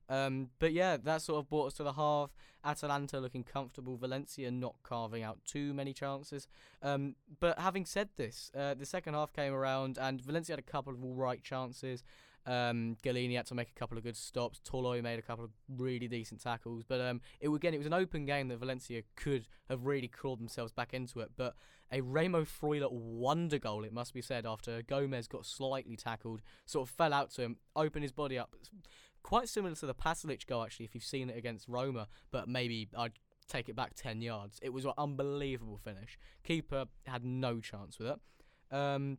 Um, 0.08 0.48
but 0.58 0.72
yeah, 0.72 0.96
that 0.96 1.22
sort 1.22 1.38
of 1.38 1.48
brought 1.48 1.68
us 1.68 1.74
to 1.74 1.84
the 1.84 1.92
half. 1.92 2.34
Atalanta 2.64 3.20
looking 3.20 3.44
comfortable. 3.44 3.96
Valencia 3.96 4.50
not 4.50 4.74
carving 4.82 5.22
out 5.22 5.38
too 5.46 5.72
many 5.72 5.92
chances. 5.92 6.48
Um, 6.82 7.14
but 7.38 7.58
having 7.58 7.86
said 7.86 8.08
this, 8.16 8.50
uh, 8.58 8.74
the 8.74 8.84
second 8.84 9.14
half 9.14 9.32
came 9.32 9.54
around 9.54 9.98
and 9.98 10.20
Valencia 10.20 10.54
had 10.54 10.58
a 10.58 10.62
couple 10.62 10.92
of 10.92 11.04
all 11.04 11.14
right 11.14 11.42
chances. 11.42 12.02
Um, 12.46 12.96
Gollini 13.02 13.36
had 13.36 13.46
to 13.46 13.54
make 13.54 13.68
a 13.68 13.78
couple 13.78 13.98
of 13.98 14.04
good 14.04 14.16
stops. 14.16 14.60
Toloi 14.68 15.02
made 15.02 15.18
a 15.18 15.22
couple 15.22 15.44
of 15.44 15.50
really 15.68 16.08
decent 16.08 16.42
tackles. 16.42 16.84
But 16.86 17.00
um, 17.00 17.20
it 17.40 17.48
again, 17.48 17.74
it 17.74 17.78
was 17.78 17.86
an 17.86 17.92
open 17.92 18.24
game 18.24 18.48
that 18.48 18.58
Valencia 18.58 19.02
could 19.16 19.46
have 19.68 19.84
really 19.84 20.08
crawled 20.08 20.40
themselves 20.40 20.72
back 20.72 20.94
into 20.94 21.20
it. 21.20 21.30
But 21.36 21.54
a 21.92 22.00
Remo 22.00 22.44
Freuler 22.44 22.90
wonder 22.90 23.58
goal, 23.58 23.84
it 23.84 23.92
must 23.92 24.14
be 24.14 24.22
said, 24.22 24.46
after 24.46 24.82
Gomez 24.82 25.26
got 25.26 25.44
slightly 25.44 25.96
tackled, 25.96 26.40
sort 26.66 26.88
of 26.88 26.94
fell 26.94 27.12
out 27.12 27.30
to 27.32 27.42
him, 27.42 27.56
opened 27.76 28.04
his 28.04 28.12
body 28.12 28.38
up. 28.38 28.54
Quite 29.22 29.48
similar 29.48 29.74
to 29.74 29.86
the 29.86 29.94
Pasalic 29.94 30.46
goal, 30.46 30.62
actually, 30.62 30.86
if 30.86 30.94
you've 30.94 31.04
seen 31.04 31.28
it 31.28 31.36
against 31.36 31.68
Roma, 31.68 32.08
but 32.30 32.48
maybe 32.48 32.88
I'd 32.96 33.12
take 33.48 33.68
it 33.68 33.76
back 33.76 33.94
10 33.94 34.22
yards. 34.22 34.58
It 34.62 34.72
was 34.72 34.84
an 34.84 34.92
unbelievable 34.96 35.76
finish. 35.76 36.18
Keeper 36.44 36.86
had 37.06 37.24
no 37.24 37.60
chance 37.60 37.98
with 37.98 38.08
it. 38.08 38.74
Um, 38.74 39.18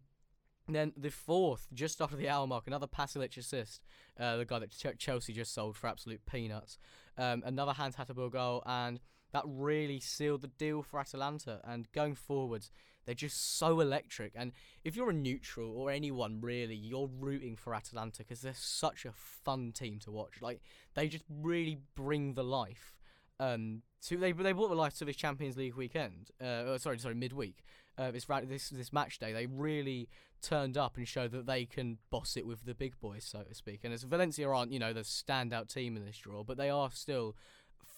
then 0.67 0.93
the 0.95 1.09
fourth, 1.09 1.67
just 1.73 2.01
after 2.01 2.15
the 2.15 2.29
hour 2.29 2.47
mark, 2.47 2.67
another 2.67 2.87
Pasalic 2.87 3.35
assist. 3.37 3.81
Uh, 4.19 4.37
the 4.37 4.45
guy 4.45 4.59
that 4.59 4.71
Ch- 4.71 4.97
Chelsea 4.97 5.33
just 5.33 5.53
sold 5.53 5.75
for 5.75 5.87
absolute 5.87 6.21
peanuts. 6.25 6.77
Um, 7.17 7.43
another 7.45 7.73
Hans 7.73 7.95
Hateboer 7.95 8.31
goal, 8.31 8.63
and 8.65 8.99
that 9.33 9.43
really 9.45 9.99
sealed 9.99 10.41
the 10.41 10.47
deal 10.47 10.81
for 10.83 10.99
Atalanta. 10.99 11.61
And 11.63 11.91
going 11.91 12.15
forwards, 12.15 12.71
they're 13.05 13.15
just 13.15 13.57
so 13.57 13.79
electric. 13.79 14.33
And 14.35 14.51
if 14.83 14.95
you're 14.95 15.09
a 15.09 15.13
neutral 15.13 15.71
or 15.71 15.91
anyone 15.91 16.39
really, 16.41 16.75
you're 16.75 17.09
rooting 17.19 17.55
for 17.55 17.73
Atalanta 17.73 18.19
because 18.19 18.41
they're 18.41 18.53
such 18.55 19.05
a 19.05 19.11
fun 19.11 19.71
team 19.71 19.99
to 19.99 20.11
watch. 20.11 20.41
Like 20.41 20.61
they 20.93 21.07
just 21.07 21.25
really 21.29 21.79
bring 21.95 22.33
the 22.33 22.43
life. 22.43 22.97
Um, 23.39 23.81
to 24.03 24.17
they 24.17 24.31
they 24.33 24.51
brought 24.51 24.69
the 24.69 24.75
life 24.75 24.97
to 24.99 25.05
this 25.05 25.15
Champions 25.15 25.57
League 25.57 25.75
weekend. 25.75 26.29
Uh, 26.39 26.63
oh, 26.67 26.77
sorry, 26.77 26.99
sorry, 26.99 27.15
midweek. 27.15 27.63
Uh, 27.98 28.12
this 28.12 28.25
this 28.45 28.69
this 28.69 28.93
match 28.93 29.19
day, 29.19 29.33
they 29.33 29.45
really 29.45 30.10
turned 30.41 30.77
up 30.77 30.98
and 30.98 31.07
showed 31.07 31.31
that 31.31 31.45
they 31.45 31.65
can 31.65 31.98
boss 32.10 32.36
it 32.36 32.48
with 32.48 32.65
the 32.65 32.74
big 32.74 33.00
boys, 33.00 33.24
so 33.24 33.41
to 33.43 33.53
speak. 33.53 33.81
And 33.83 33.93
as 33.93 34.03
Valencia 34.03 34.50
aren't, 34.50 34.71
you 34.71 34.79
know, 34.79 34.93
the 34.93 35.01
standout 35.01 35.71
team 35.71 35.95
in 35.95 36.05
this 36.05 36.17
draw, 36.17 36.43
but 36.43 36.57
they 36.57 36.69
are 36.69 36.89
still 36.91 37.36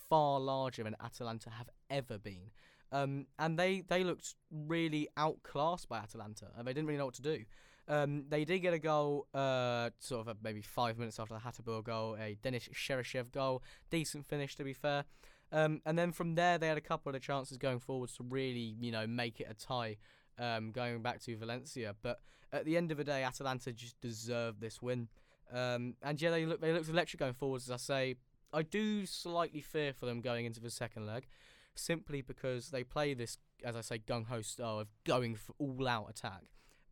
far 0.10 0.40
larger 0.40 0.84
than 0.84 0.96
Atalanta 1.04 1.50
have 1.52 1.70
ever 1.90 2.18
been. 2.18 2.52
Um, 2.92 3.26
and 3.40 3.58
they, 3.58 3.82
they 3.88 4.04
looked 4.04 4.36
really 4.52 5.08
outclassed 5.18 5.90
by 5.90 5.98
Atalanta, 5.98 6.48
and 6.58 6.68
they 6.68 6.74
didn't 6.74 6.88
really 6.88 7.00
know 7.00 7.06
what 7.06 7.16
to 7.16 7.22
do. 7.22 7.44
Um, 7.88 8.26
they 8.30 8.46
did 8.46 8.60
get 8.60 8.74
a 8.74 8.80
goal, 8.80 9.28
uh, 9.34 9.90
sort 10.00 10.28
of 10.28 10.38
maybe 10.44 10.62
five 10.62 10.98
minutes 10.98 11.20
after 11.20 11.34
the 11.34 11.40
Hateboer 11.40 11.84
goal, 11.84 12.16
a 12.20 12.38
Denis 12.42 12.70
Cheryshev 12.74 13.32
goal. 13.32 13.64
Decent 13.90 14.26
finish, 14.26 14.56
to 14.56 14.64
be 14.64 14.74
fair. 14.74 15.06
Um, 15.54 15.82
and 15.86 15.98
then 15.98 16.12
from 16.12 16.34
there, 16.34 16.58
they 16.58 16.68
had 16.68 16.78
a 16.78 16.82
couple 16.82 17.16
of 17.16 17.22
chances 17.22 17.58
going 17.58 17.80
forwards 17.80 18.18
to 18.18 18.24
really, 18.24 18.76
you 18.82 18.92
know, 18.92 19.06
make 19.06 19.40
it 19.40 19.48
a 19.50 19.54
tie 19.54 19.98
um, 20.40 20.72
going 20.72 21.02
back 21.04 21.22
to 21.22 21.38
Valencia. 21.38 21.96
But 22.02 22.20
at 22.52 22.66
the 22.66 22.76
end 22.76 22.92
of 22.92 22.98
the 22.98 23.04
day, 23.04 23.24
Atalanta 23.24 23.72
just 23.72 24.02
deserved 24.02 24.60
this 24.60 24.82
win. 24.82 25.08
Um, 25.54 25.96
and 26.02 26.20
yeah, 26.20 26.32
they 26.32 26.48
look 26.48 26.60
they 26.60 26.74
looked 26.74 26.90
electric 26.90 27.20
going 27.20 27.34
forwards. 27.34 27.66
As 27.66 27.72
I 27.72 27.78
say, 27.78 28.16
I 28.52 28.64
do 28.64 29.06
slightly 29.06 29.62
fear 29.62 29.94
for 29.94 30.08
them 30.08 30.22
going 30.22 30.46
into 30.46 30.60
the 30.60 30.72
second 30.72 31.06
leg, 31.06 31.28
simply 31.76 32.24
because 32.24 32.70
they 32.70 32.84
play 32.84 33.14
this, 33.14 33.38
as 33.64 33.76
I 33.76 33.82
say, 33.82 34.00
gung 34.00 34.26
ho 34.26 34.42
style 34.42 34.80
of 34.80 34.88
going 35.06 35.36
for 35.36 35.54
all 35.60 35.88
out 35.88 36.10
attack. 36.10 36.46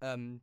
Um, 0.03 0.41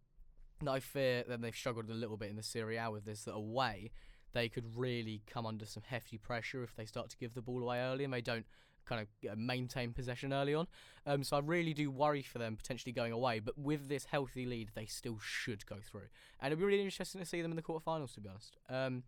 I 0.67 0.81
fear 0.81 1.25
that 1.29 1.41
they've 1.41 1.55
struggled 1.55 1.89
a 1.89 1.95
little 1.95 2.17
bit 2.17 2.31
in 2.31 2.37
the 2.37 2.43
Serie 2.43 2.79
A 2.79 2.91
with 2.91 3.05
this. 3.05 3.23
That 3.25 3.35
away, 3.35 3.93
they 4.32 4.49
could 4.49 4.76
really 4.76 5.23
come 5.26 5.47
under 5.47 5.67
some 5.67 5.82
hefty 5.86 6.19
pressure 6.19 6.62
if 6.62 6.75
they 6.76 6.84
start 6.84 7.10
to 7.10 7.17
give 7.17 7.34
the 7.34 7.43
ball 7.43 7.62
away 7.62 7.80
early 7.80 8.04
and 8.04 8.12
they 8.12 8.21
don't 8.21 8.47
kind 8.88 9.06
of 9.25 9.38
maintain 9.38 9.93
possession 9.93 10.32
early 10.32 10.54
on. 10.54 10.67
Um, 11.06 11.23
so 11.23 11.36
I 11.36 11.41
really 11.41 11.75
do 11.75 11.91
worry 11.91 12.23
for 12.23 12.38
them 12.38 12.56
potentially 12.56 12.93
going 12.93 13.12
away. 13.12 13.41
But 13.41 13.58
with 13.58 13.88
this 13.88 14.06
healthy 14.06 14.47
lead, 14.47 14.71
they 14.75 14.86
still 14.86 15.19
should 15.21 15.67
go 15.67 15.76
through, 15.82 16.08
and 16.41 16.52
it'll 16.52 16.60
be 16.60 16.67
really 16.67 16.84
interesting 16.84 17.21
to 17.21 17.26
see 17.26 17.43
them 17.43 17.52
in 17.52 17.56
the 17.56 17.62
quarterfinals. 17.62 18.14
To 18.14 18.21
be 18.21 18.28
honest. 18.28 18.56
Um, 18.69 19.02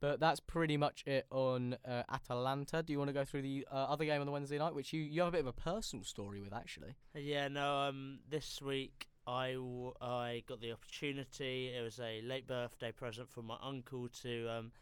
but 0.00 0.18
that's 0.18 0.40
pretty 0.40 0.76
much 0.76 1.04
it 1.06 1.26
on 1.30 1.76
uh, 1.88 2.02
Atalanta. 2.10 2.82
Do 2.82 2.92
you 2.92 2.98
want 2.98 3.10
to 3.10 3.14
go 3.14 3.24
through 3.24 3.42
the 3.42 3.64
uh, 3.70 3.76
other 3.76 4.04
game 4.04 4.20
on 4.20 4.26
the 4.26 4.32
Wednesday 4.32 4.58
night, 4.58 4.74
which 4.74 4.92
you, 4.92 5.00
you 5.00 5.20
have 5.20 5.28
a 5.28 5.30
bit 5.30 5.42
of 5.42 5.46
a 5.46 5.52
personal 5.52 6.04
story 6.04 6.40
with, 6.40 6.52
actually? 6.52 6.96
Yeah, 7.14 7.46
no. 7.46 7.76
Um, 7.76 8.18
this 8.28 8.60
week 8.60 9.06
I, 9.26 9.52
w- 9.52 9.92
I 10.00 10.42
got 10.48 10.60
the 10.60 10.72
opportunity. 10.72 11.68
It 11.76 11.82
was 11.82 11.98
a 12.00 12.20
late 12.22 12.46
birthday 12.46 12.92
present 12.92 13.28
from 13.30 13.46
my 13.46 13.56
uncle 13.62 14.08
to 14.22 14.48
um, 14.50 14.72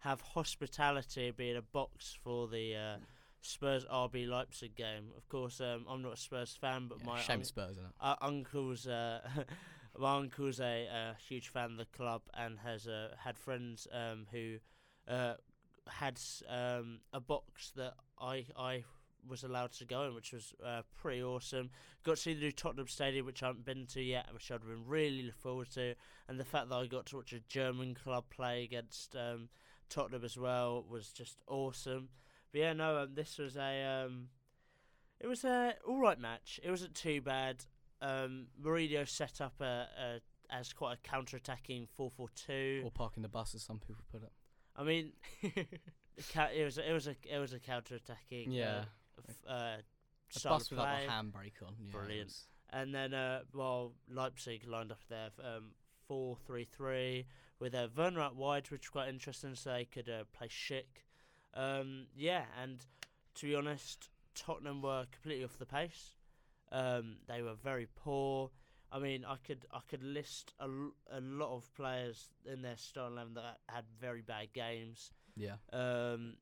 have 0.00 0.20
hospitality, 0.20 1.30
be 1.30 1.50
in 1.50 1.56
a 1.56 1.62
box 1.62 2.16
for 2.22 2.48
the 2.48 2.74
uh, 2.76 2.96
Spurs 3.40 3.84
RB 3.86 4.26
Leipzig 4.28 4.74
game. 4.74 5.10
Of 5.16 5.28
course, 5.28 5.60
um, 5.60 5.84
I'm 5.88 6.02
not 6.02 6.14
a 6.14 6.16
Spurs 6.16 6.56
fan, 6.60 6.86
but 6.88 6.98
Yeah, 7.00 7.06
my 7.06 7.20
shame 7.20 7.38
un- 7.38 7.44
Spurs, 7.44 7.72
isn't 7.72 7.84
it? 7.86 7.92
uh, 8.00 8.16
uncle's 8.20 8.86
uh, 8.86 9.20
my 9.98 10.16
uncle's 10.16 10.60
a, 10.60 10.86
a 10.86 11.16
huge 11.28 11.48
fan 11.48 11.72
of 11.72 11.76
the 11.76 11.84
club 11.86 12.22
and 12.34 12.58
has 12.60 12.86
uh, 12.86 13.14
had 13.22 13.38
friends 13.38 13.86
um, 13.92 14.26
who 14.32 14.56
uh, 15.08 15.34
had 15.88 16.18
um, 16.48 17.00
a 17.12 17.20
box 17.20 17.72
that 17.76 17.94
I 18.18 18.46
I 18.56 18.84
was 19.28 19.44
allowed 19.44 19.72
to 19.72 19.84
go 19.84 20.04
in, 20.04 20.14
which 20.14 20.32
was 20.32 20.54
uh, 20.64 20.82
pretty 20.96 21.22
awesome. 21.22 21.70
Got 22.04 22.16
to 22.16 22.22
see 22.22 22.34
the 22.34 22.40
new 22.40 22.52
Tottenham 22.52 22.88
Stadium, 22.88 23.26
which 23.26 23.42
I 23.42 23.48
haven't 23.48 23.64
been 23.64 23.86
to 23.86 24.02
yet, 24.02 24.28
which 24.32 24.50
I'd 24.50 24.60
been 24.60 24.86
really 24.86 25.22
looking 25.22 25.32
forward 25.32 25.70
to, 25.72 25.94
and 26.28 26.38
the 26.38 26.44
fact 26.44 26.68
that 26.68 26.74
I 26.74 26.86
got 26.86 27.06
to 27.06 27.16
watch 27.16 27.32
a 27.32 27.40
German 27.40 27.94
club 27.94 28.24
play 28.30 28.64
against 28.64 29.16
um, 29.16 29.48
Tottenham 29.88 30.24
as 30.24 30.36
well 30.36 30.84
was 30.88 31.08
just 31.08 31.38
awesome. 31.46 32.08
But 32.52 32.60
yeah, 32.60 32.72
no, 32.72 32.98
um, 32.98 33.14
this 33.14 33.38
was 33.38 33.56
a 33.56 34.04
um, 34.06 34.28
it 35.20 35.26
was 35.26 35.44
a 35.44 35.74
all 35.86 35.98
right 35.98 36.18
match. 36.18 36.60
It 36.62 36.70
wasn't 36.70 36.94
too 36.94 37.20
bad. 37.20 37.64
Um, 38.00 38.48
Mourinho 38.62 39.08
set 39.08 39.40
up 39.40 39.60
a, 39.60 39.86
a 39.98 40.20
as 40.50 40.72
quite 40.72 40.98
a 40.98 41.08
counter-attacking 41.08 41.88
4-4-2. 41.98 42.84
Or 42.84 42.90
parking 42.90 43.22
the 43.22 43.28
bus, 43.28 43.54
as 43.54 43.62
some 43.62 43.78
people 43.78 44.04
put 44.10 44.22
it. 44.22 44.32
I 44.76 44.84
mean, 44.84 45.12
it 45.42 46.64
was 46.64 46.78
a, 46.78 46.90
it 46.90 46.92
was 46.92 47.06
a 47.06 47.16
it 47.24 47.38
was 47.38 47.52
a 47.52 47.58
counter-attacking. 47.58 48.52
Yeah. 48.52 48.70
Uh, 48.70 48.84
uh, 49.48 49.52
A 49.52 50.40
bus 50.48 50.70
without 50.70 50.86
a 50.86 51.06
handbrake 51.10 51.62
on. 51.66 51.74
Yeah, 51.80 51.92
Brilliant. 51.92 52.26
was- 52.28 52.48
And 52.70 52.94
then, 52.94 53.14
uh, 53.14 53.42
while 53.52 53.92
Leipzig 54.08 54.66
lined 54.66 54.90
up 54.92 55.02
there, 55.08 55.30
um, 55.42 55.72
four 56.08 56.36
three 56.46 56.64
three 56.64 57.26
with 57.60 57.74
uh, 57.74 57.88
Werner 57.96 58.20
out 58.20 58.36
wide, 58.36 58.70
which 58.70 58.82
was 58.82 58.90
quite 58.90 59.08
interesting, 59.08 59.54
so 59.54 59.70
they 59.72 59.84
could 59.84 60.08
uh, 60.08 60.24
play 60.32 60.48
Schick. 60.48 61.04
Um, 61.54 62.06
yeah, 62.16 62.44
and 62.60 62.84
to 63.36 63.46
be 63.46 63.54
honest, 63.54 64.08
Tottenham 64.34 64.82
were 64.82 65.06
completely 65.12 65.44
off 65.44 65.56
the 65.58 65.66
pace. 65.66 66.16
Um, 66.72 67.18
they 67.28 67.42
were 67.42 67.54
very 67.54 67.86
poor. 67.94 68.50
I 68.90 68.98
mean, 68.98 69.24
I 69.24 69.36
could 69.36 69.66
I 69.72 69.80
could 69.88 70.02
list 70.02 70.52
a, 70.58 70.66
a 71.10 71.20
lot 71.20 71.54
of 71.54 71.72
players 71.74 72.30
in 72.44 72.62
their 72.62 72.76
starting 72.76 73.16
eleven 73.16 73.34
that 73.34 73.58
had 73.68 73.84
very 74.00 74.22
bad 74.22 74.52
games. 74.52 75.12
Yeah. 75.36 75.56
Um, 75.72 76.36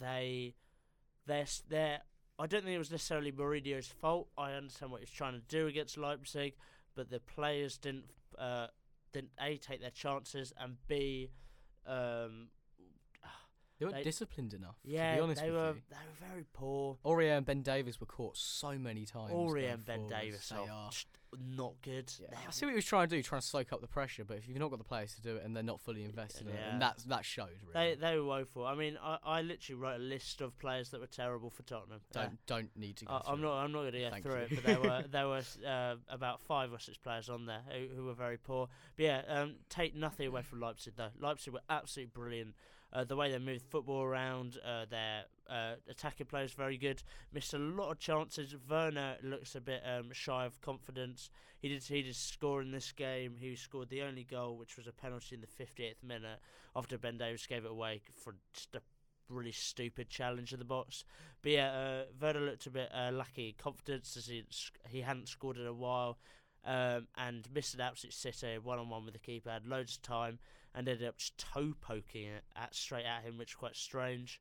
they, 0.00 0.54
they're, 1.26 1.42
s- 1.42 1.62
they're, 1.68 2.00
I 2.38 2.46
don't 2.46 2.62
think 2.64 2.74
it 2.74 2.78
was 2.78 2.90
necessarily 2.90 3.30
Mourinho's 3.32 3.86
fault. 3.88 4.28
I 4.36 4.52
understand 4.52 4.90
what 4.90 5.00
he's 5.00 5.10
trying 5.10 5.34
to 5.34 5.42
do 5.48 5.66
against 5.66 5.96
Leipzig, 5.98 6.54
but 6.94 7.10
the 7.10 7.20
players 7.20 7.78
didn't, 7.78 8.06
uh, 8.38 8.68
didn't 9.12 9.30
a 9.40 9.56
take 9.58 9.80
their 9.80 9.90
chances 9.90 10.52
and 10.58 10.76
b, 10.88 11.30
um, 11.86 12.48
They 13.78 13.86
weren't 13.86 13.96
They- 13.96 14.02
disciplined 14.04 14.54
enough. 14.54 14.76
yeah, 14.84 15.10
to 15.12 15.16
be 15.16 15.22
honest 15.22 15.40
they 15.40 15.50
with 15.50 15.58
were 15.60 15.74
you. 15.74 15.82
they 15.90 15.96
were 15.96 16.28
very 16.28 16.44
poor. 16.52 16.98
Aurier 17.04 17.36
and 17.36 17.44
Ben 17.46 17.62
Davies 17.62 17.98
were 18.00 18.06
caught 18.06 18.36
so 18.36 18.78
many 18.78 19.04
times. 19.04 19.32
Going 19.32 19.64
and 19.64 19.84
Ben 19.84 19.98
forwards. 20.08 20.14
Davies 20.20 20.48
They 20.50 20.56
are 20.56 20.68
are. 20.68 20.90
Just 21.32 21.42
not 21.56 21.74
good. 21.82 22.12
Yeah. 22.20 22.36
I 22.46 22.50
see 22.50 22.66
what 22.66 22.70
he 22.72 22.76
was 22.76 22.84
trying 22.84 23.08
to 23.08 23.16
do, 23.16 23.22
trying 23.22 23.40
to 23.40 23.46
soak 23.46 23.72
up 23.72 23.80
the 23.80 23.86
pressure. 23.86 24.24
But 24.24 24.38
if 24.38 24.48
you've 24.48 24.58
not 24.58 24.70
got 24.70 24.78
the 24.78 24.84
players 24.84 25.14
to 25.14 25.22
do 25.22 25.36
it 25.36 25.44
and 25.44 25.56
they're 25.56 25.62
not 25.62 25.80
fully 25.80 26.04
invested 26.04 26.42
in 26.48 26.54
it, 26.54 26.60
Yeah. 26.60 26.72
and 26.72 26.82
that's 26.82 27.04
that 27.04 27.24
showed. 27.24 27.48
They 27.72 27.80
Really. 27.80 27.94
they 27.96 28.16
were 28.18 28.24
woeful. 28.24 28.66
I 28.66 28.74
mean, 28.74 28.98
I, 29.02 29.18
I 29.24 29.42
literally 29.42 29.80
wrote 29.80 29.96
a 29.96 30.02
list 30.02 30.40
of 30.40 30.58
players 30.58 30.90
that 30.90 31.00
were 31.00 31.06
terrible 31.06 31.50
for 31.50 31.62
Tottenham. 31.62 32.00
Uh, 32.14 32.20
don't 32.22 32.46
don't 32.46 32.76
need 32.76 32.96
to 32.98 33.04
go. 33.06 33.12
I, 33.14 33.22
I'm 33.32 33.38
it. 33.38 33.42
not. 33.42 33.54
I'm 33.64 33.72
not 33.72 33.80
going 33.80 33.92
to 33.92 33.98
get 33.98 34.12
Thank 34.12 34.24
through 34.24 34.34
you. 34.34 34.40
it, 34.50 34.54
but 34.56 34.64
there 34.64 34.80
were 34.80 35.04
there 35.10 35.28
were 35.28 35.42
uh, 35.66 35.94
about 36.08 36.40
five 36.42 36.72
or 36.72 36.78
six 36.78 36.96
players 36.98 37.28
on 37.28 37.46
there 37.46 37.62
who, 37.68 37.94
who 37.96 38.04
were 38.04 38.14
very 38.14 38.38
poor. 38.38 38.68
But 38.96 39.02
yeah, 39.04 39.22
um, 39.28 39.54
take 39.68 39.94
nothing 39.94 40.26
away 40.28 40.42
from 40.42 40.60
Leipzig 40.60 40.94
though. 40.96 41.08
Leipzig 41.18 41.52
were 41.54 41.60
absolutely 41.70 42.10
brilliant. 42.14 42.54
Uh, 42.94 43.04
the 43.04 43.16
way 43.16 43.32
they 43.32 43.38
moved 43.38 43.64
football 43.70 44.02
around, 44.02 44.58
uh, 44.62 44.84
their 44.90 45.22
uh, 45.48 45.74
attacking 45.88 46.26
players 46.26 46.52
very 46.52 46.76
good. 46.76 47.02
Missed 47.32 47.54
a 47.54 47.58
lot 47.58 47.90
of 47.90 47.98
chances. 47.98 48.54
Werner 48.68 49.16
looks 49.22 49.54
a 49.54 49.60
bit 49.60 49.82
um, 49.86 50.10
shy 50.12 50.44
of 50.44 50.60
confidence. 50.60 51.30
He 51.58 51.68
did 51.68 51.82
he 51.84 52.02
did 52.02 52.16
score 52.16 52.60
in 52.62 52.70
this 52.70 52.92
game. 52.92 53.36
He 53.38 53.54
scored 53.56 53.88
the 53.88 54.02
only 54.02 54.24
goal, 54.24 54.56
which 54.56 54.76
was 54.76 54.86
a 54.86 54.92
penalty 54.92 55.34
in 55.34 55.40
the 55.40 55.64
58th 55.64 56.02
minute 56.02 56.40
after 56.74 56.98
Ben 56.98 57.18
Davies 57.18 57.46
gave 57.46 57.64
it 57.64 57.70
away 57.70 58.00
for 58.16 58.34
just 58.52 58.74
a 58.74 58.80
really 59.28 59.52
stupid 59.52 60.08
challenge 60.08 60.52
in 60.52 60.58
the 60.58 60.64
box. 60.64 61.04
But 61.42 61.52
yeah, 61.52 61.70
uh, 61.70 62.02
Werner 62.20 62.40
looked 62.40 62.66
a 62.66 62.70
bit 62.70 62.90
uh, 62.94 63.10
lucky 63.12 63.54
confidence 63.58 64.16
as 64.16 64.26
he 64.26 64.44
he 64.88 65.00
hadn't 65.00 65.28
scored 65.28 65.56
in 65.56 65.66
a 65.66 65.72
while. 65.72 66.18
Um, 66.64 67.08
and 67.16 67.48
missed 67.52 67.74
an 67.74 67.80
absolute 67.80 68.14
sitter 68.14 68.60
one 68.60 68.78
on 68.78 68.88
one 68.88 69.04
with 69.04 69.14
the 69.14 69.20
keeper. 69.20 69.50
Had 69.50 69.66
loads 69.66 69.96
of 69.96 70.02
time 70.02 70.38
and 70.74 70.88
ended 70.88 71.08
up 71.08 71.18
just 71.18 71.36
toe 71.36 71.74
poking 71.80 72.26
it 72.26 72.44
at 72.56 72.74
straight 72.74 73.04
at 73.04 73.24
him, 73.24 73.36
which 73.36 73.50
is 73.50 73.56
quite 73.56 73.76
strange. 73.76 74.40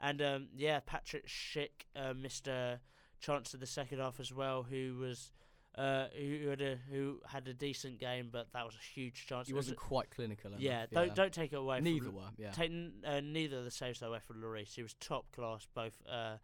And 0.00 0.22
um, 0.22 0.48
yeah, 0.56 0.80
Patrick 0.84 1.26
Schick 1.28 1.86
uh, 1.94 2.14
missed 2.14 2.48
a 2.48 2.80
chance 3.20 3.52
in 3.54 3.60
the 3.60 3.66
second 3.66 3.98
half 3.98 4.18
as 4.18 4.32
well, 4.32 4.62
who 4.62 4.96
was 4.98 5.30
uh, 5.76 6.06
who 6.16 6.48
had 6.48 6.60
a 6.62 6.78
who 6.90 7.20
had 7.26 7.46
a 7.46 7.54
decent 7.54 7.98
game, 7.98 8.28
but 8.32 8.52
that 8.52 8.64
was 8.64 8.74
a 8.74 8.82
huge 8.94 9.26
chance. 9.26 9.46
He 9.46 9.52
It 9.52 9.56
was 9.56 9.66
wasn't 9.66 9.78
quite 9.78 10.10
clinical. 10.10 10.50
enough, 10.50 10.60
yeah, 10.60 10.86
don't 10.90 11.14
don't 11.14 11.32
take 11.32 11.52
it 11.52 11.56
away. 11.56 11.80
Neither 11.80 12.06
from, 12.06 12.14
were. 12.16 12.30
Yeah. 12.38 12.50
Take 12.50 12.72
uh, 13.06 13.20
neither 13.20 13.58
of 13.58 13.64
the 13.64 13.70
saves 13.70 14.00
away 14.02 14.18
from 14.26 14.42
Lloris. 14.42 14.74
He 14.74 14.82
was 14.82 14.94
top 14.94 15.30
class 15.32 15.66
both 15.74 16.02
uh, 16.10 16.36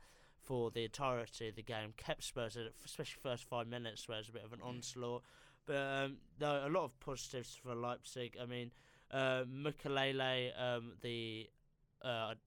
for 0.43 0.71
the 0.71 0.85
entirety 0.85 1.49
of 1.49 1.57
the 1.57 1.63
game. 1.63 1.95
Kept 1.97 2.23
Spurs, 2.25 2.57
it, 2.57 2.73
especially 2.85 3.19
first 3.23 3.45
five 3.45 3.67
minutes, 3.67 4.07
where 4.07 4.19
it 4.19 4.21
was 4.21 4.29
a 4.29 4.33
bit 4.33 4.45
of 4.45 4.53
an 4.53 4.61
onslaught. 4.63 5.23
But 5.67 5.77
um, 5.77 6.19
no, 6.41 6.63
a 6.67 6.69
lot 6.69 6.85
of 6.85 7.01
positives 7.01 7.59
for 7.61 7.75
Leipzig. 7.75 8.37
I 8.41 8.47
mean, 8.47 8.71
uh, 9.11 9.43
Mukalele, 9.45 10.53
um, 10.61 10.93
the 11.01 11.49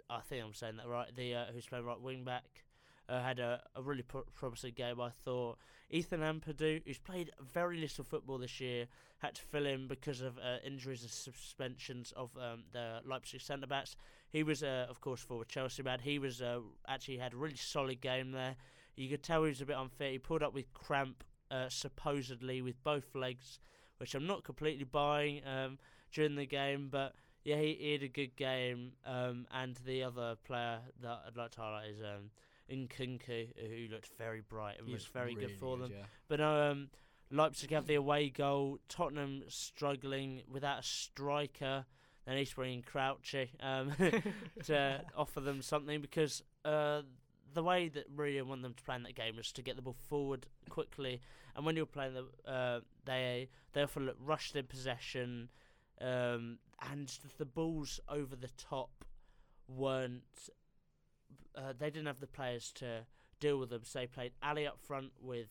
uh, 0.10 0.14
I 0.16 0.22
think 0.22 0.44
I'm 0.44 0.54
saying 0.54 0.78
that 0.78 0.88
right. 0.88 1.14
The 1.16 1.36
uh, 1.36 1.46
who's 1.54 1.66
playing 1.66 1.86
right 1.86 2.00
wing 2.00 2.24
back. 2.24 2.44
Uh, 3.08 3.24
had 3.24 3.40
a, 3.40 3.60
a 3.76 3.82
really 3.82 4.04
pro- 4.04 4.22
promising 4.36 4.72
game, 4.76 5.02
I 5.02 5.10
thought. 5.10 5.58
Ethan 5.90 6.20
Ampadu, 6.20 6.84
who's 6.86 7.00
played 7.00 7.32
very 7.42 7.78
little 7.78 8.04
football 8.04 8.38
this 8.38 8.60
year, 8.60 8.86
had 9.18 9.34
to 9.34 9.42
fill 9.42 9.66
in 9.66 9.88
because 9.88 10.22
of 10.22 10.38
uh, 10.38 10.58
injuries 10.64 11.02
and 11.02 11.10
suspensions 11.10 12.14
of 12.16 12.30
um, 12.38 12.66
the 12.72 13.00
Leipzig 13.04 13.42
centre 13.42 13.66
backs. 13.66 13.96
He 14.30 14.44
was, 14.44 14.62
uh, 14.62 14.86
of 14.90 15.02
course, 15.02 15.22
for 15.22 15.44
Chelsea 15.46 15.82
man. 15.82 16.00
He 16.02 16.20
was 16.20 16.42
uh, 16.42 16.60
actually 16.88 17.18
had 17.18 17.34
a 17.34 17.38
really 17.38 17.56
solid 17.56 18.00
game 18.00 18.32
there. 18.32 18.56
You 18.96 19.10
could 19.10 19.24
tell 19.24 19.44
he 19.44 19.50
was 19.50 19.62
a 19.62 19.66
bit 19.66 19.78
unfit. 19.78 20.12
He 20.12 20.20
pulled 20.20 20.44
up 20.44 20.54
with 20.54 20.72
cramp, 20.74 21.24
uh, 21.50 21.70
supposedly 21.70 22.62
with 22.62 22.84
both 22.84 23.16
legs, 23.16 23.60
which 23.98 24.14
I'm 24.14 24.28
not 24.28 24.44
completely 24.44 24.84
buying 24.84 25.42
um, 25.48 25.80
during 26.12 26.36
the 26.36 26.46
game. 26.46 26.90
But 26.92 27.16
yeah, 27.44 27.58
he, 27.58 27.78
he 27.80 27.92
had 27.94 28.04
a 28.04 28.08
good 28.08 28.36
game. 28.36 28.94
Um, 29.06 29.48
and 29.52 29.76
the 29.86 30.04
other 30.04 30.36
player 30.46 30.80
that 31.02 31.20
I'd 31.28 31.38
like 31.38 31.52
to 31.52 31.62
highlight 31.62 31.90
is 31.90 32.00
um, 32.02 32.32
Nkunku, 32.72 33.48
who 33.58 33.92
looked 33.92 34.10
very 34.18 34.42
bright 34.42 34.78
and 34.80 34.88
was 34.88 34.96
was 34.96 35.06
very 35.06 35.36
really 35.36 35.48
good 35.48 35.60
for 35.60 35.78
them. 35.78 35.92
Yeah. 35.92 36.06
But 36.28 36.42
um, 36.42 36.90
Leipzig 37.32 37.72
have 37.72 37.88
the 37.88 37.96
away 37.96 38.30
goal. 38.30 38.80
Tottenham 38.88 39.44
struggling 39.48 40.42
without 40.52 40.80
a 40.80 40.84
striker. 40.84 41.86
They 42.26 42.36
need 42.36 42.46
to 42.46 42.56
bring 42.56 42.74
in 42.74 42.82
Crouchy 42.84 43.50
um, 43.62 43.92
to 44.66 45.02
offer 45.18 45.40
them 45.40 45.62
something 45.62 46.02
because 46.02 46.44
uh, 46.66 47.02
the 47.54 47.64
way 47.64 47.88
that 47.90 48.16
Mourinho 48.16 48.44
want 48.44 48.62
them 48.62 48.74
to 48.74 48.84
play 48.84 48.96
in 48.96 49.04
that 49.04 49.16
game 49.16 49.40
is 49.40 49.52
to 49.54 49.62
get 49.62 49.76
the 49.76 49.82
ball 49.82 49.96
forward 50.08 50.46
quickly. 50.70 51.22
And 51.56 51.66
when 51.66 51.76
you're 51.76 51.86
playing 51.86 52.14
the, 52.14 52.52
uh, 52.52 52.82
they 53.06 53.50
they 53.74 53.82
often 53.82 54.06
look 54.06 54.18
rushed 54.24 54.56
in 54.56 54.66
possession, 54.66 55.50
um, 56.02 56.60
and 56.92 57.12
the 57.38 57.46
balls 57.46 58.00
over 58.10 58.36
the 58.36 58.50
top 58.58 59.06
weren't. 59.68 60.24
Uh, 61.56 61.74
they 61.78 61.90
didn't 61.90 62.08
have 62.08 62.20
the 62.20 62.28
players 62.28 62.72
to 62.76 63.06
deal 63.40 63.58
with 63.58 63.70
them. 63.70 63.82
So 63.84 64.00
they 64.00 64.08
played 64.08 64.32
Alli 64.42 64.66
up 64.68 64.80
front 64.80 65.12
with 65.22 65.48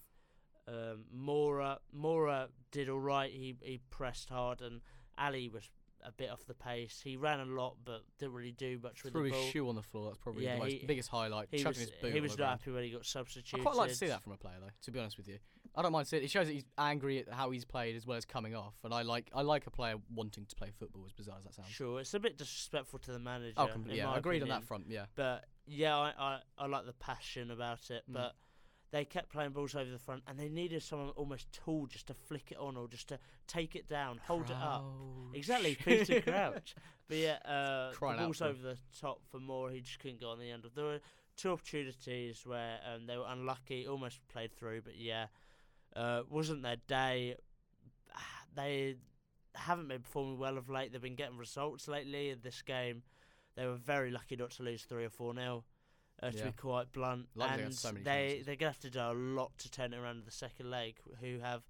um, 0.67 1.05
Moura. 1.15 1.79
Moura 1.97 2.49
did 2.71 2.89
all 2.89 3.01
right. 3.01 3.31
He 3.31 3.57
he 3.63 3.81
pressed 3.91 4.29
hard, 4.31 4.61
and 4.61 4.81
Alli 5.17 5.49
was 5.49 5.69
a 6.05 6.13
bit 6.13 6.31
off 6.31 6.47
the 6.47 6.55
pace. 6.55 7.01
He 7.03 7.17
ran 7.17 7.41
a 7.41 7.45
lot, 7.45 7.77
but 7.85 8.03
didn't 8.19 8.35
really 8.35 8.53
do 8.53 8.79
much 8.83 9.03
with 9.03 9.13
Threw 9.13 9.29
the 9.29 9.35
his 9.35 9.43
ball. 9.45 9.51
shoe 9.51 9.69
on 9.69 9.75
the 9.75 9.83
floor. 9.83 10.07
That's 10.11 10.19
probably 10.19 10.45
Yeah, 10.45 10.55
the 10.55 10.61
most, 10.61 10.73
he- 10.73 10.87
biggest 10.87 11.09
highlight. 11.09 11.49
He 11.51 11.65
was 11.65 11.77
his 11.77 11.91
boot 11.91 12.13
he 12.15 12.21
was 12.21 12.33
not 12.33 12.37
ground. 12.39 12.61
happy 12.61 12.71
when 12.71 12.85
he 12.85 12.91
got 12.91 13.05
substituted. 13.05 13.57
I 13.61 13.65
substituted. 13.65 13.65
quite 13.65 13.77
like 13.77 13.91
to 13.91 13.97
see 13.97 14.07
that 14.07 14.23
from 14.23 14.33
a 14.33 14.37
player, 14.37 14.55
though. 14.61 14.71
To 14.83 14.91
be 14.93 15.01
honest 15.01 15.17
with 15.17 15.27
you, 15.29 15.39
I 15.79 15.83
don't 15.83 15.93
mind 15.93 16.09
seeing 16.09 16.23
it. 16.23 16.27
It 16.27 16.31
shows 16.31 16.49
that 16.49 16.53
he's 16.53 16.65
angry 16.77 17.21
at 17.21 17.33
how 17.33 17.51
he's 17.51 17.65
played 17.65 17.95
as 17.95 18.05
well 18.05 18.17
as 18.17 18.25
coming 18.25 18.57
off, 18.57 18.75
and 18.83 18.93
I 18.93 19.03
like 19.03 19.31
I 19.33 19.43
like 19.43 19.69
a 19.69 19.71
player 19.71 19.95
wanting 20.13 20.45
to 20.47 20.57
play 20.57 20.73
football. 20.77 21.05
As 21.07 21.13
bizarre 21.13 21.37
as 21.39 21.45
that 21.45 21.55
sounds. 21.55 21.69
Sure, 21.69 22.01
it's 22.01 22.15
a 22.15 22.19
bit 22.19 22.37
disrespectful 22.37 22.99
to 22.99 23.13
the 23.13 23.21
manager. 23.21 23.55
Oh, 23.57 23.69
completely. 23.69 23.99
Yeah, 23.99 24.17
agreed 24.17 24.43
on 24.43 24.49
that 24.49 24.65
front. 24.65 24.87
Yeah. 24.89 25.05
But 25.15 25.45
yeah, 25.67 25.97
I, 25.97 26.13
I, 26.19 26.39
I 26.59 26.67
like 26.67 26.85
the 26.85 26.95
passion 26.95 27.53
about 27.53 27.91
it. 27.91 28.03
Mm. 28.11 28.15
But 28.15 28.35
they 28.91 29.05
kept 29.05 29.31
playing 29.31 29.51
balls 29.51 29.77
over 29.77 29.89
the 29.89 30.01
front, 30.01 30.25
and 30.27 30.37
they 30.37 30.49
needed 30.49 30.83
someone 30.83 31.11
almost 31.11 31.53
tall 31.53 31.87
just 31.87 32.09
to 32.09 32.15
flick 32.15 32.51
it 32.51 32.59
on 32.59 32.77
or 32.77 32.89
just 32.89 33.09
to 33.11 33.19
take 33.47 33.77
it 33.77 33.87
down, 33.87 34.21
hold 34.27 34.51
it 34.51 34.57
up. 34.57 34.85
Exactly, 35.33 35.77
Peter 35.77 36.21
Crouch. 36.27 36.75
But 37.07 37.19
yeah, 37.19 37.37
uh, 37.45 37.93
the 37.93 38.17
balls 38.17 38.43
over 38.43 38.61
the 38.61 38.79
top 39.01 39.21
for 39.31 39.39
more. 39.39 39.71
He 39.71 39.81
just 39.81 40.01
couldn't 40.01 40.21
go 40.21 40.31
on 40.31 40.41
the 40.41 40.51
end 40.51 40.65
of. 40.65 40.75
There 40.75 40.85
were 40.85 41.01
two 41.37 41.53
opportunities 41.53 42.43
where 42.45 42.81
um, 42.93 43.07
they 43.07 43.17
were 43.17 43.27
unlucky, 43.29 43.87
almost 43.87 44.27
played 44.29 44.53
through. 44.53 44.83
But 44.83 44.97
yeah, 44.97 45.27
uh, 45.97 46.23
wasn't 46.29 46.63
their 46.63 46.77
day. 46.87 47.37
They 48.55 48.97
haven't 49.55 49.89
been 49.89 50.03
performing 50.03 50.39
well 50.39 50.59
of 50.59 50.69
late. 50.69 50.93
They've 50.93 51.01
been 51.01 51.15
getting 51.15 51.37
results 51.39 51.89
lately. 51.89 52.31
In 52.31 52.41
this 52.43 52.63
game, 52.63 53.03
they 53.57 53.67
were 53.67 53.77
very 53.77 54.11
lucky 54.11 54.37
not 54.37 54.51
to 54.53 54.63
lose 54.63 54.83
three 54.85 55.05
or 55.05 55.11
four 55.11 55.35
nil. 55.35 55.65
Uh, 56.21 56.33
to 56.33 56.37
Yeah. 56.37 56.45
be 56.47 56.53
quite 56.53 56.91
blunt, 56.91 57.29
had 57.41 57.61
and 57.61 57.73
so 57.73 57.93
many 57.93 58.03
they 58.03 58.29
chances. 58.31 58.47
they're 58.47 58.57
gonna 58.57 58.73
have 58.73 58.81
to 58.81 58.91
do 58.91 58.99
a 58.99 59.13
lot 59.15 59.57
to 59.59 59.71
turn 59.71 59.93
it 59.93 59.99
around 59.99 60.17
in 60.19 60.25
the 60.25 60.33
second 60.33 60.69
leg. 60.69 60.99
Who 61.21 61.39
have 61.39 61.63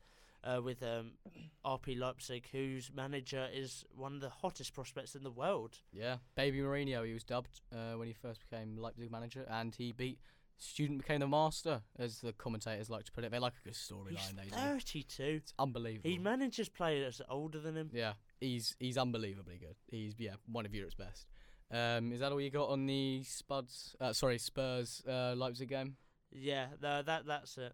uh, 0.43 0.63
with 0.65 0.83
um, 0.83 1.19
RB 1.67 1.99
Leipzig, 1.99 2.49
whose 2.51 2.91
manager 2.91 3.47
is 3.53 3.85
one 3.95 4.15
of 4.15 4.21
the 4.23 4.31
hottest 4.31 4.73
prospects 4.73 5.15
in 5.15 5.23
the 5.23 5.31
world. 5.31 5.81
Yeah, 5.93 6.17
Baby 6.35 6.61
Mourinho. 6.61 7.07
He 7.07 7.13
was 7.13 7.25
dubbed 7.25 7.61
uh, 7.71 7.99
when 7.99 8.07
he 8.07 8.15
first 8.15 8.41
became 8.41 8.79
Leipzig 8.79 9.11
manager, 9.11 9.45
and 9.51 9.75
he 9.75 9.93
beat 9.93 10.19
student 10.59 10.99
became 11.01 11.21
the 11.21 11.29
master, 11.29 11.83
as 11.99 12.21
the 12.21 12.33
commentators 12.33 12.91
like 12.91 13.05
to 13.05 13.13
put 13.13 13.25
it. 13.25 13.31
They 13.31 13.39
like 13.39 13.55
a 13.55 13.65
good 13.65 13.77
He's 13.77 13.91
storyline. 13.91 14.37
They 14.37 14.45
do. 14.45 14.57
32. 14.57 15.23
It's 15.23 15.55
unbelievable. 15.59 16.11
He 16.11 16.19
manages 16.19 16.69
players 16.69 17.21
older 17.29 17.61
than 17.61 17.77
him. 17.77 17.91
yeah, 17.93 18.15
he's 18.41 18.77
he's 18.79 18.99
unbelievably 18.99 19.59
good. 19.59 19.77
He's 19.91 20.15
yeah 20.19 20.35
one 20.51 20.67
of 20.67 20.75
Europe's 20.75 20.95
best. 20.95 21.27
Um, 21.71 22.13
is 22.13 22.21
that 22.21 22.33
all 22.33 22.41
you 22.41 22.51
got 22.51 22.71
on 22.71 22.87
the 22.87 23.23
Spuds? 23.25 23.95
Uh, 24.01 24.13
sorry, 24.13 24.39
Spurs 24.39 25.03
uh, 25.09 25.35
Leipzig 25.37 25.69
game. 25.69 25.97
Yeah, 26.33 26.67
no, 26.83 27.03
that 27.03 27.27
that's 27.27 27.57
it. 27.59 27.73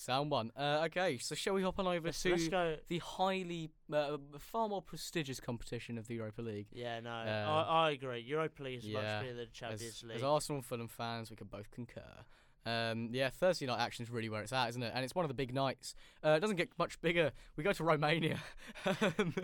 Sound 0.00 0.30
one. 0.30 0.50
Uh, 0.56 0.84
okay, 0.86 1.18
so 1.18 1.34
shall 1.34 1.52
we 1.52 1.62
hop 1.62 1.78
on 1.78 1.86
over 1.86 2.08
Let's, 2.08 2.22
to 2.22 2.30
let's 2.30 2.48
go. 2.48 2.76
the 2.88 3.00
highly, 3.00 3.68
uh, 3.92 4.16
far 4.38 4.66
more 4.66 4.80
prestigious 4.80 5.40
competition 5.40 5.98
of 5.98 6.06
the 6.06 6.14
Europa 6.14 6.40
League? 6.40 6.68
Yeah, 6.72 7.00
no, 7.00 7.10
Uh, 7.10 7.64
I, 7.68 7.88
I 7.88 7.90
agree. 7.90 8.20
Europa 8.20 8.62
League 8.62 8.78
is 8.78 8.86
yeah, 8.86 8.94
much 8.94 9.04
better 9.04 9.26
than 9.34 9.36
the 9.36 9.46
Champions 9.52 9.82
as, 9.82 10.02
League. 10.04 10.16
as 10.16 10.22
Arsenal 10.22 10.56
and 10.56 10.64
Fulham 10.64 10.88
fans, 10.88 11.28
we 11.28 11.36
can 11.36 11.48
both 11.48 11.70
concur. 11.70 12.24
Um, 12.64 13.10
yeah, 13.12 13.28
Thursday 13.28 13.66
night 13.66 13.78
action 13.80 14.02
is 14.02 14.10
really 14.10 14.30
where 14.30 14.40
it's 14.40 14.54
at, 14.54 14.70
isn't 14.70 14.82
it? 14.82 14.90
And 14.94 15.04
it's 15.04 15.14
one 15.14 15.26
of 15.26 15.28
the 15.28 15.34
big 15.34 15.52
nights. 15.52 15.94
Uh, 16.24 16.30
it 16.30 16.40
doesn't 16.40 16.56
get 16.56 16.70
much 16.78 16.98
bigger. 17.02 17.32
We 17.56 17.64
go 17.64 17.72
to 17.72 17.84
Romania. 17.84 18.38
Um, 18.86 19.34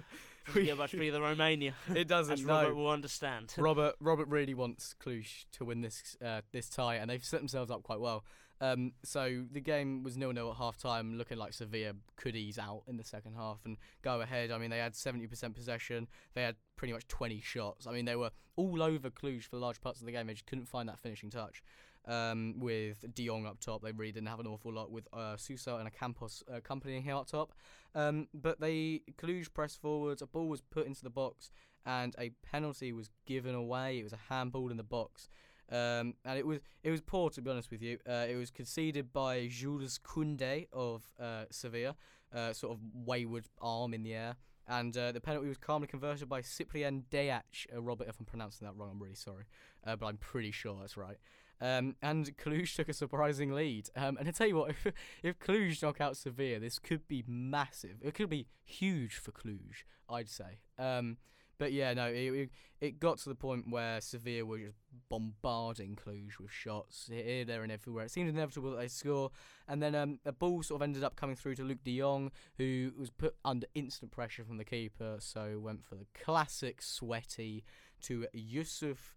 Doesn't 0.55 0.64
get 0.64 0.79
much 0.79 0.92
bigger 0.92 1.11
than 1.11 1.23
Romania. 1.23 1.75
it 1.95 2.07
doesn't. 2.07 2.47
No. 2.47 2.55
Robert 2.55 2.75
will 2.77 2.90
understand. 2.90 3.53
Robert 3.59 3.97
Robert 3.99 4.29
really 4.29 4.55
wants 4.55 4.95
Cluj 5.05 5.45
to 5.53 5.64
win 5.64 5.81
this 5.81 6.16
uh, 6.25 6.42
this 6.53 6.69
tie, 6.69 6.95
and 6.95 7.11
they've 7.11 7.25
set 7.25 7.40
themselves 7.40 7.69
up 7.69 7.83
quite 7.83 7.99
well. 7.99 8.25
Um, 8.61 8.92
so 9.03 9.45
the 9.51 9.61
game 9.61 10.03
was 10.03 10.16
nil 10.16 10.33
nil 10.33 10.51
at 10.51 10.57
half 10.57 10.79
time, 10.79 11.19
looking 11.19 11.38
like 11.38 11.53
Sevilla 11.53 11.92
could 12.16 12.37
ease 12.37 12.59
out 12.59 12.83
in 12.88 12.97
the 12.97 13.05
second 13.05 13.35
half 13.35 13.59
and 13.64 13.77
go 14.03 14.21
ahead. 14.21 14.51
I 14.51 14.59
mean, 14.59 14.71
they 14.71 14.79
had 14.79 14.95
70% 14.95 15.55
possession, 15.55 16.09
they 16.35 16.42
had 16.42 16.57
pretty 16.77 16.92
much 16.92 17.07
20 17.09 17.40
shots. 17.40 17.87
I 17.87 17.92
mean, 17.92 18.05
they 18.05 18.16
were 18.16 18.31
all 18.57 18.83
over 18.83 19.11
Cluj 19.11 19.45
for 19.45 19.57
large 19.57 19.81
parts 19.81 20.01
of 20.01 20.07
the 20.07 20.12
game. 20.12 20.27
They 20.27 20.35
just 20.35 20.47
couldn't 20.47 20.66
find 20.69 20.88
that 20.88 20.99
finishing 20.99 21.31
touch. 21.31 21.62
Um, 22.09 22.55
with 22.61 23.05
De 23.14 23.27
Jong 23.27 23.47
up 23.47 23.59
top, 23.59 23.83
they 23.83 23.90
really 23.90 24.12
didn't 24.12 24.29
have 24.29 24.38
an 24.38 24.47
awful 24.47 24.73
lot 24.73 24.92
with 24.92 25.09
uh, 25.12 25.37
Suso 25.37 25.79
and 25.79 25.90
Ocampos 25.92 26.42
uh, 26.49 26.57
accompanying 26.57 27.03
him 27.03 27.16
up 27.16 27.27
top. 27.27 27.53
Um, 27.97 28.29
but 28.33 28.61
they 28.61 29.03
Cluj 29.19 29.53
pressed 29.53 29.81
forwards, 29.81 30.23
a 30.23 30.27
ball 30.27 30.49
was 30.49 30.61
put 30.61 30.87
into 30.87 31.03
the 31.03 31.11
box, 31.11 31.51
and 31.85 32.14
a 32.19 32.31
penalty 32.49 32.92
was 32.92 33.11
given 33.27 33.55
away. 33.55 33.99
It 33.99 34.05
was 34.05 34.12
a 34.12 34.21
handball 34.29 34.71
in 34.71 34.77
the 34.77 34.85
box. 34.85 35.29
Um, 35.70 36.14
and 36.24 36.38
it 36.38 36.46
was 36.46 36.61
it 36.85 36.90
was 36.90 37.00
poor 37.00 37.31
to 37.31 37.42
be 37.42 37.50
honest 37.50 37.70
with 37.70 37.83
you. 37.83 37.98
Uh, 38.09 38.26
it 38.29 38.37
was 38.37 38.50
conceded 38.50 39.12
by 39.12 39.48
Jules 39.48 39.98
Koundé 39.98 40.66
of 40.72 41.02
uh, 41.20 41.44
Sevilla, 41.50 41.96
uh, 42.35 42.52
sort 42.52 42.72
of 42.72 42.81
wayward 42.94 43.46
arm 43.61 43.92
in 43.92 44.02
the 44.02 44.14
air, 44.14 44.37
and 44.68 44.96
uh, 44.96 45.12
the 45.12 45.20
penalty 45.20 45.48
was 45.48 45.59
calmly 45.59 45.88
converted 45.88 46.29
by 46.29 46.40
Ciprian 46.42 47.05
Deac. 47.11 47.66
Uh, 47.74 47.83
Robert, 47.83 48.09
if 48.09 48.18
I'm 48.20 48.26
pronouncing 48.26 48.66
that 48.66 48.74
wrong, 48.76 48.90
I'm 48.92 49.02
really 49.02 49.16
sorry, 49.16 49.44
uh, 49.85 49.96
but 49.96 50.07
I'm 50.07 50.18
pretty 50.18 50.52
sure 50.52 50.76
that's 50.81 50.96
right. 50.96 51.16
Um, 51.61 51.96
and 52.02 52.37
Cluj 52.37 52.74
took 52.74 52.88
a 52.88 52.92
surprising 52.92 53.52
lead. 53.52 53.88
Um, 53.96 54.16
and 54.18 54.29
I 54.29 54.31
tell 54.31 54.46
you 54.46 54.57
what, 54.57 54.70
if, 54.85 54.92
if 55.22 55.38
Cluj 55.38 55.83
knock 55.83 56.00
out 56.00 56.16
Sevilla, 56.16 56.61
this 56.61 56.79
could 56.79 57.09
be 57.09 57.24
massive. 57.26 57.96
It 58.02 58.14
could 58.14 58.29
be 58.29 58.46
huge 58.64 59.14
for 59.14 59.33
Cluj, 59.33 59.85
I'd 60.09 60.29
say. 60.29 60.59
Um, 60.79 61.16
but 61.59 61.73
yeah, 61.73 61.95
no, 61.95 62.07
it, 62.07 62.51
it, 62.81 63.01
got 63.01 63.19
to 63.19 63.29
the 63.29 63.35
point 63.35 63.71
where 63.71 64.01
Sevilla 64.01 64.45
were 64.45 64.59
just 64.59 64.79
bombarding 65.09 65.97
Cluj 65.97 66.38
with 66.38 66.51
shots 66.51 67.09
here, 67.11 67.45
there, 67.45 67.62
and 67.62 67.73
everywhere. 67.73 68.05
It 68.05 68.11
seemed 68.11 68.29
inevitable 68.29 68.73
that 68.73 68.79
they 68.79 68.88
score, 68.88 69.31
and 69.69 69.83
then 69.83 69.95
um, 69.95 70.19
a 70.25 70.33
ball 70.33 70.62
sort 70.62 70.81
of 70.81 70.83
ended 70.83 71.03
up 71.03 71.16
coming 71.16 71.37
through 71.37 71.55
to 71.57 71.62
Luuk 71.62 71.83
De 71.85 71.99
Jong, 71.99 72.31
who 72.59 72.92
was 72.99 73.11
put 73.11 73.37
under 73.45 73.66
instant 73.75 74.11
pressure 74.11 74.45
from 74.45 74.59
the 74.59 74.64
keeper, 74.64 75.16
so 75.19 75.59
went 75.59 75.85
for 75.85 75.95
the 75.95 76.07
classic 76.14 76.83
sweaty 76.83 77.64
to 78.03 78.27
Yusuf 78.33 79.16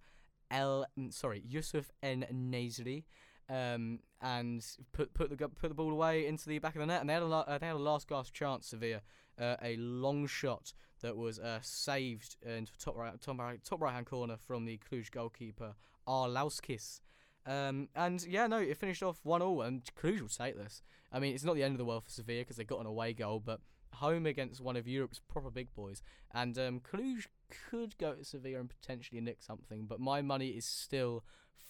El, 0.51 0.85
mm, 0.97 1.13
sorry, 1.13 1.43
Yusuf 1.45 1.91
En 2.01 2.25
Nasri. 2.33 3.03
Um, 3.49 3.99
and 4.21 4.63
put 4.93 5.13
put 5.15 5.35
the 5.35 5.49
put 5.49 5.69
the 5.69 5.73
ball 5.73 5.91
away 5.91 6.27
into 6.27 6.47
the 6.47 6.59
back 6.59 6.75
of 6.75 6.81
the 6.81 6.85
net, 6.85 7.01
and 7.01 7.09
they 7.09 7.15
had 7.15 7.23
a 7.23 7.25
uh, 7.25 7.57
they 7.57 7.65
had 7.65 7.75
a 7.75 7.79
last 7.79 8.07
gasp 8.07 8.33
chance. 8.33 8.67
Sevilla, 8.67 9.01
uh, 9.39 9.55
a 9.61 9.75
long 9.77 10.27
shot 10.27 10.73
that 11.01 11.15
was 11.15 11.39
uh, 11.39 11.59
saved 11.61 12.37
into 12.41 12.71
top 12.77 12.95
right 12.95 13.19
top 13.21 13.39
right 13.39 13.63
top 13.63 13.81
right 13.81 13.93
hand 13.93 14.05
corner 14.05 14.37
from 14.37 14.65
the 14.65 14.79
Cluj 14.89 15.11
goalkeeper 15.11 15.75
Arlauskis. 16.07 17.01
Um, 17.45 17.89
and 17.95 18.23
yeah, 18.25 18.47
no, 18.47 18.57
it 18.57 18.77
finished 18.77 19.01
off 19.01 19.19
one 19.23 19.41
all, 19.41 19.61
and 19.61 19.83
Cluj 19.99 20.21
will 20.21 20.27
take 20.27 20.57
this. 20.57 20.81
I 21.11 21.19
mean, 21.19 21.33
it's 21.33 21.43
not 21.43 21.55
the 21.55 21.63
end 21.63 21.73
of 21.73 21.79
the 21.79 21.85
world 21.85 22.03
for 22.03 22.11
Sevilla 22.11 22.41
because 22.41 22.57
they 22.57 22.63
got 22.63 22.81
an 22.81 22.85
away 22.85 23.13
goal, 23.13 23.39
but 23.39 23.61
home 23.93 24.25
against 24.25 24.61
one 24.61 24.77
of 24.77 24.87
Europe's 24.87 25.19
proper 25.19 25.49
big 25.49 25.73
boys, 25.73 26.03
and 26.31 26.57
um, 26.59 26.79
Cluj 26.79 27.27
could 27.69 27.97
go 27.97 28.13
to 28.13 28.23
Sevilla 28.23 28.59
and 28.59 28.69
potentially 28.69 29.21
nick 29.21 29.41
something, 29.41 29.85
but 29.85 29.99
my 29.99 30.21
money 30.21 30.49
is 30.49 30.65
still 30.65 31.23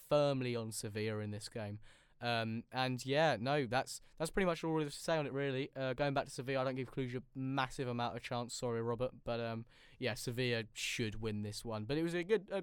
firmly 0.10 0.56
on 0.56 0.72
Sevilla 0.72 1.20
in 1.20 1.32
this 1.32 1.48
game. 1.48 1.80
Um, 2.22 2.64
and 2.72 3.04
yeah, 3.06 3.38
no, 3.40 3.66
that's 3.66 4.02
that's 4.18 4.32
pretty 4.32 4.46
much 4.46 4.64
all 4.64 4.78
there 4.78 4.88
is 4.88 4.96
to 4.96 5.02
say 5.02 5.18
on 5.18 5.26
it, 5.26 5.34
really. 5.34 5.70
Uh, 5.76 5.94
going 5.94 6.14
back 6.14 6.26
to 6.26 6.32
Sevilla, 6.32 6.62
I 6.62 6.64
don't 6.66 6.76
give 6.76 6.92
Cluj 6.92 7.16
a 7.16 7.22
massive 7.36 7.88
amount 7.88 8.16
of 8.16 8.22
chance. 8.22 8.54
Sorry, 8.54 8.82
Robert, 8.82 9.12
but 9.24 9.40
um, 9.40 9.66
yeah, 10.00 10.14
Sevilla 10.16 10.64
should 10.74 11.22
win 11.22 11.44
this 11.44 11.64
one. 11.64 11.86
But 11.86 11.98
it 11.98 12.04
was 12.04 12.14
a 12.14 12.24
good. 12.24 12.48
Uh, 12.52 12.62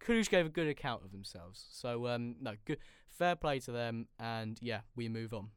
Cluj 0.00 0.28
gave 0.28 0.46
a 0.46 0.50
good 0.50 0.68
account 0.68 1.04
of 1.04 1.10
themselves, 1.10 1.66
so 1.72 2.06
um, 2.06 2.36
no, 2.40 2.52
good, 2.64 2.78
fair 3.08 3.34
play 3.34 3.58
to 3.60 3.72
them. 3.72 4.06
And 4.20 4.58
yeah, 4.60 4.80
we 4.94 5.08
move 5.08 5.34
on. 5.34 5.48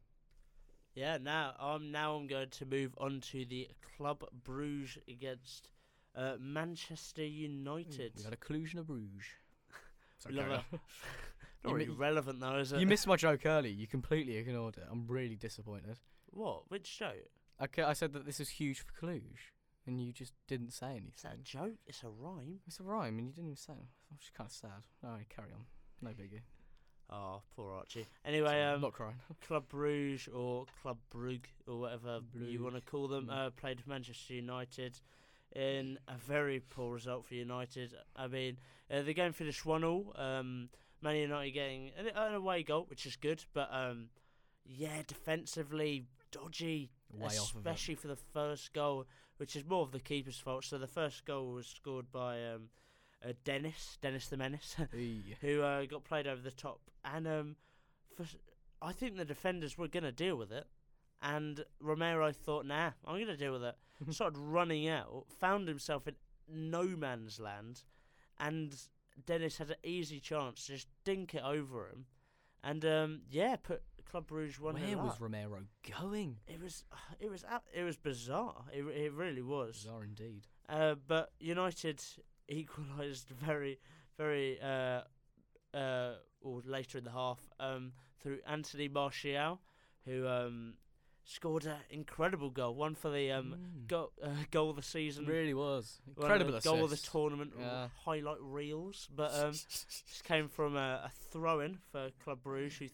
Yeah, 0.95 1.17
now 1.21 1.53
I'm 1.59 1.91
now 1.91 2.15
I'm 2.15 2.27
going 2.27 2.49
to 2.49 2.65
move 2.65 2.93
on 2.97 3.21
to 3.31 3.45
the 3.45 3.69
Club 3.97 4.23
Bruges 4.43 4.97
against 5.07 5.69
uh, 6.15 6.33
Manchester 6.39 7.25
United. 7.25 8.13
We 8.17 8.23
got 8.23 8.33
a 8.33 8.37
Cluj 8.37 8.71
and 8.71 8.79
a 8.79 8.83
Bruges. 8.83 9.25
It's 10.25 10.25
We 11.63 11.69
love 11.69 11.75
okay. 11.75 11.83
a- 11.83 11.85
You 11.85 11.87
Not 11.87 11.87
really 11.87 11.87
mi- 11.87 11.95
relevant 11.95 12.39
though, 12.39 12.57
is 12.57 12.71
it? 12.73 12.79
You 12.79 12.87
missed 12.87 13.07
my 13.07 13.15
joke 13.15 13.45
early. 13.45 13.69
You 13.71 13.87
completely 13.87 14.37
ignored 14.37 14.77
it. 14.77 14.83
I'm 14.89 15.05
really 15.07 15.35
disappointed. 15.35 15.97
what? 16.31 16.69
Which 16.69 16.97
joke? 16.99 17.29
Okay, 17.61 17.83
I 17.83 17.93
said 17.93 18.13
that 18.13 18.25
this 18.25 18.39
is 18.39 18.49
huge 18.49 18.79
for 18.79 19.05
Cluj, 19.05 19.21
and 19.85 19.99
you 19.99 20.13
just 20.13 20.33
didn't 20.47 20.71
say 20.71 20.91
anything. 20.91 21.11
Is 21.15 21.23
that 21.23 21.33
a 21.33 21.37
joke? 21.37 21.75
It's 21.87 22.03
a 22.03 22.09
rhyme. 22.09 22.59
It's 22.67 22.79
a 22.79 22.83
rhyme, 22.83 23.17
and 23.17 23.27
you 23.27 23.33
didn't 23.33 23.47
even 23.47 23.57
say 23.57 23.73
it. 23.73 24.17
Just 24.17 24.33
kind 24.33 24.47
of 24.47 24.53
sad. 24.53 24.83
All 25.03 25.11
right, 25.11 25.27
carry 25.29 25.49
on. 25.53 25.65
No 26.01 26.11
biggie. 26.11 26.39
Oh, 27.11 27.41
poor 27.55 27.73
Archie. 27.73 28.05
Anyway, 28.23 28.47
Sorry, 28.47 28.63
I'm 28.63 28.75
um, 28.75 28.81
not 28.81 28.93
crying. 28.93 29.15
Club 29.47 29.67
Bruges 29.67 30.29
or 30.33 30.65
Club 30.81 30.99
Brugge 31.13 31.47
or 31.67 31.79
whatever 31.79 32.19
you 32.39 32.63
want 32.63 32.75
to 32.75 32.81
call 32.81 33.07
them 33.07 33.25
Mm. 33.27 33.47
uh, 33.47 33.49
played 33.49 33.81
Manchester 33.87 34.35
United 34.35 34.99
in 35.55 35.97
a 36.07 36.15
very 36.17 36.59
poor 36.59 36.93
result 36.93 37.25
for 37.25 37.33
United. 37.33 37.95
I 38.15 38.27
mean, 38.27 38.57
uh, 38.91 39.01
the 39.01 39.13
game 39.15 39.33
finished 39.33 39.65
one 39.65 39.83
all. 39.83 40.13
Um, 40.15 40.69
Man 41.01 41.15
United 41.15 41.51
getting 41.51 41.91
an, 41.97 42.07
an 42.15 42.35
away 42.35 42.63
goal, 42.63 42.85
which 42.89 43.05
is 43.05 43.15
good, 43.15 43.43
but 43.53 43.69
um, 43.71 44.09
yeah, 44.65 45.01
defensively 45.07 46.05
dodgy, 46.31 46.91
Way 47.11 47.27
especially 47.27 47.95
for 47.95 48.07
the 48.07 48.15
first 48.15 48.73
goal, 48.73 49.05
which 49.37 49.55
is 49.55 49.65
more 49.65 49.81
of 49.81 49.91
the 49.91 49.99
keeper's 49.99 50.39
fault. 50.39 50.65
So 50.65 50.77
the 50.77 50.87
first 50.87 51.25
goal 51.25 51.53
was 51.53 51.67
scored 51.67 52.11
by 52.11 52.43
um, 52.45 52.69
uh, 53.23 53.33
Dennis, 53.43 53.97
Dennis 54.01 54.27
the 54.27 54.37
Menace. 54.37 54.75
Who 55.41 55.61
uh, 55.61 55.85
got 55.85 56.03
played 56.03 56.27
over 56.27 56.41
the 56.41 56.51
top. 56.51 56.81
And 57.03 57.27
um, 57.27 57.55
for, 58.15 58.25
I 58.81 58.91
think 58.91 59.17
the 59.17 59.25
defenders 59.25 59.77
were 59.77 59.87
going 59.87 60.03
to 60.03 60.11
deal 60.11 60.35
with 60.35 60.51
it. 60.51 60.65
And 61.21 61.65
Romero 61.81 62.31
thought, 62.31 62.65
nah, 62.65 62.91
I'm 63.05 63.15
going 63.15 63.27
to 63.27 63.37
deal 63.37 63.51
with 63.51 63.63
it. 63.63 63.75
Started 64.11 64.37
running 64.37 64.87
out, 64.87 65.25
found 65.37 65.67
himself 65.67 66.07
in 66.07 66.15
no 66.47 66.83
man's 66.83 67.39
land, 67.39 67.83
and 68.39 68.75
Dennis 69.25 69.57
had 69.57 69.69
an 69.69 69.77
easy 69.83 70.19
chance 70.19 70.65
to 70.65 70.73
just 70.73 70.87
dink 71.03 71.33
it 71.35 71.43
over 71.43 71.87
him. 71.87 72.05
And 72.63 72.83
um, 72.85 73.21
yeah, 73.29 73.55
put 73.55 73.81
Club 74.09 74.27
Brugge 74.27 74.59
one 74.59 74.75
Where 74.75 74.97
was 74.97 75.13
up. 75.13 75.21
Romero 75.21 75.61
going? 75.99 76.37
It 76.47 76.61
was 76.61 76.83
it 77.19 77.29
was 77.29 77.45
it 77.73 77.83
was 77.83 77.97
bizarre. 77.97 78.65
It 78.73 78.83
it 78.83 79.13
really 79.13 79.41
was. 79.41 79.83
Bizarre 79.83 80.03
indeed. 80.03 80.47
Uh, 80.67 80.95
but 81.07 81.31
United 81.39 82.01
equalised 82.49 83.29
very, 83.29 83.79
very, 84.17 84.59
uh, 84.61 85.01
uh, 85.75 86.13
or 86.41 86.61
later 86.65 86.97
in 86.97 87.03
the 87.03 87.11
half, 87.11 87.39
um, 87.59 87.93
through 88.19 88.39
Anthony 88.47 88.87
Martial, 88.87 89.59
who 90.05 90.27
um, 90.27 90.73
scored 91.29 91.65
an 91.65 91.77
incredible 91.91 92.49
goal. 92.49 92.73
One 92.73 92.95
for 92.95 93.09
the 93.11 93.31
um, 93.31 93.55
Mm. 93.55 93.87
goal, 93.87 94.11
uh, 94.21 94.29
goal 94.51 94.69
of 94.71 94.75
the 94.77 94.81
season. 94.81 95.25
really 95.25 95.53
was 95.53 96.01
one 96.05 96.09
of 96.09 96.15
the 96.15 96.21
incredible 96.23 96.59
goal 96.61 96.83
of 96.83 96.89
the 96.89 96.97
tournament 96.97 97.53
Yeah. 97.57 97.89
highlight 98.03 98.37
reels, 98.41 99.07
but 99.15 99.33
um, 99.35 99.51
this 100.07 100.21
came 100.23 100.47
from 100.49 100.75
a, 100.75 101.03
a 101.05 101.09
throw-in 101.31 101.77
for 101.91 102.09
Club 102.23 102.41
Bruges, 102.43 102.77
who 102.79 102.87
th- 102.87 102.93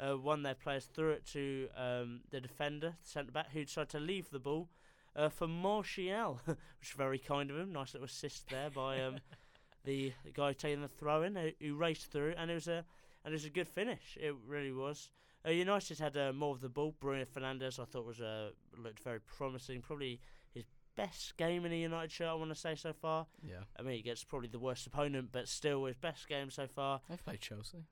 uh, 0.00 0.16
one 0.16 0.42
their 0.42 0.54
players 0.54 0.86
threw 0.86 1.10
it 1.10 1.26
to 1.26 1.68
um, 1.76 2.20
the 2.30 2.40
defender, 2.40 2.96
the 3.02 3.08
centre 3.08 3.32
back, 3.32 3.50
who 3.52 3.64
decided 3.64 3.90
to 3.90 4.00
leave 4.00 4.30
the 4.30 4.38
ball 4.40 4.68
uh, 5.14 5.28
for 5.28 5.46
Martial, 5.46 6.40
which 6.46 6.56
is 6.90 6.96
very 6.96 7.18
kind 7.18 7.50
of 7.50 7.58
him. 7.58 7.72
Nice 7.72 7.92
little 7.94 8.06
assist 8.06 8.48
there 8.48 8.70
by 8.70 9.00
um, 9.02 9.18
the 9.84 10.12
guy 10.32 10.52
taking 10.54 10.80
the 10.80 10.88
throw-in, 10.88 11.36
who, 11.36 11.50
who 11.60 11.74
raced 11.74 12.10
through, 12.10 12.34
and 12.38 12.50
it 12.50 12.54
was 12.54 12.66
a 12.68 12.84
and 13.26 13.32
it 13.32 13.36
was 13.36 13.44
a 13.44 13.50
good 13.50 13.68
finish. 13.68 14.18
It 14.20 14.34
really 14.46 14.72
was. 14.72 15.10
Uh, 15.46 15.50
United 15.50 15.98
had 15.98 16.16
uh, 16.16 16.32
more 16.32 16.54
of 16.54 16.60
the 16.60 16.68
ball. 16.68 16.94
Bruno 17.00 17.24
Fernandes, 17.24 17.78
I 17.78 17.84
thought 17.84 18.06
was 18.06 18.20
uh, 18.20 18.50
looked 18.82 19.00
very 19.00 19.20
promising. 19.20 19.82
Probably 19.82 20.20
his 20.54 20.64
best 20.96 21.36
game 21.36 21.64
in 21.66 21.72
a 21.72 21.76
United 21.76 22.10
shirt. 22.10 22.28
I 22.28 22.34
want 22.34 22.50
to 22.50 22.54
say 22.54 22.74
so 22.74 22.92
far. 22.92 23.26
yeah, 23.46 23.64
I 23.78 23.82
mean, 23.82 23.96
he 23.96 24.02
gets 24.02 24.24
probably 24.24 24.48
the 24.48 24.58
worst 24.58 24.86
opponent, 24.86 25.28
but 25.32 25.48
still 25.48 25.84
his 25.84 25.96
best 25.96 26.28
game 26.28 26.50
so 26.50 26.66
far. 26.66 27.00
they've 27.08 27.22
played 27.22 27.40
Chelsea. 27.40 27.84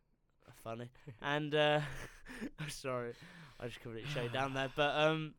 Funny. 0.63 0.91
and 1.23 1.55
uh, 1.55 1.81
I'm 2.61 2.71
sorry, 2.71 3.15
I 3.59 3.67
just 3.67 3.81
completely 3.81 4.11
showed 4.11 4.33
down 4.33 4.55
there. 4.55 4.71
But 4.77 4.97
um, 4.97 5.35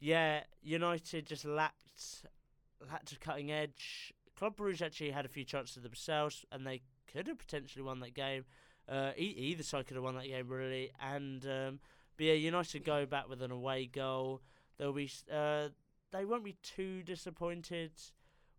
yeah, 0.00 0.42
United 0.62 1.26
just 1.26 1.44
lacked 1.44 2.26
lacked 2.90 3.12
a 3.12 3.18
cutting 3.18 3.50
edge. 3.50 4.12
Club 4.36 4.56
Brugge 4.56 4.82
actually 4.82 5.10
had 5.10 5.24
a 5.24 5.28
few 5.28 5.44
chances 5.44 5.82
themselves, 5.82 6.44
and 6.52 6.66
they 6.66 6.82
could 7.12 7.26
have 7.26 7.38
potentially 7.38 7.82
won 7.82 8.00
that 8.00 8.14
game. 8.14 8.44
Uh, 8.88 9.10
either 9.16 9.62
side 9.62 9.86
could 9.86 9.96
have 9.96 10.04
won 10.04 10.14
that 10.16 10.26
game 10.26 10.48
really. 10.48 10.90
And 11.00 11.44
um, 11.44 11.80
but 12.16 12.26
yeah, 12.26 12.32
United 12.32 12.84
go 12.84 13.06
back 13.06 13.28
with 13.28 13.42
an 13.42 13.50
away 13.50 13.86
goal. 13.86 14.40
They'll 14.78 14.92
be 14.92 15.10
uh, 15.32 15.68
they 16.10 16.24
won't 16.24 16.44
be 16.44 16.56
too 16.62 17.02
disappointed 17.02 17.92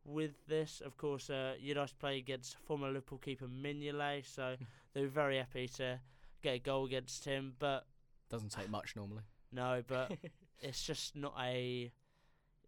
with 0.06 0.32
this. 0.48 0.82
Of 0.86 0.98
course, 0.98 1.30
uh, 1.30 1.54
United 1.60 1.98
play 2.00 2.18
against 2.18 2.58
former 2.66 2.88
Liverpool 2.88 3.18
keeper 3.18 3.48
Mignolet, 3.48 4.26
so 4.26 4.56
they 4.94 5.02
were 5.02 5.08
very 5.08 5.38
happy 5.38 5.68
to 5.78 6.00
get 6.42 6.56
a 6.56 6.60
goal 6.60 6.86
against 6.86 7.26
him. 7.26 7.54
But 7.60 7.86
Doesn't 8.30 8.52
take 8.52 8.70
much 8.70 8.96
normally. 8.96 9.24
no, 9.52 9.84
but 9.88 10.12
it's 10.62 10.84
just 10.84 11.16
not 11.16 11.34
a 11.40 11.92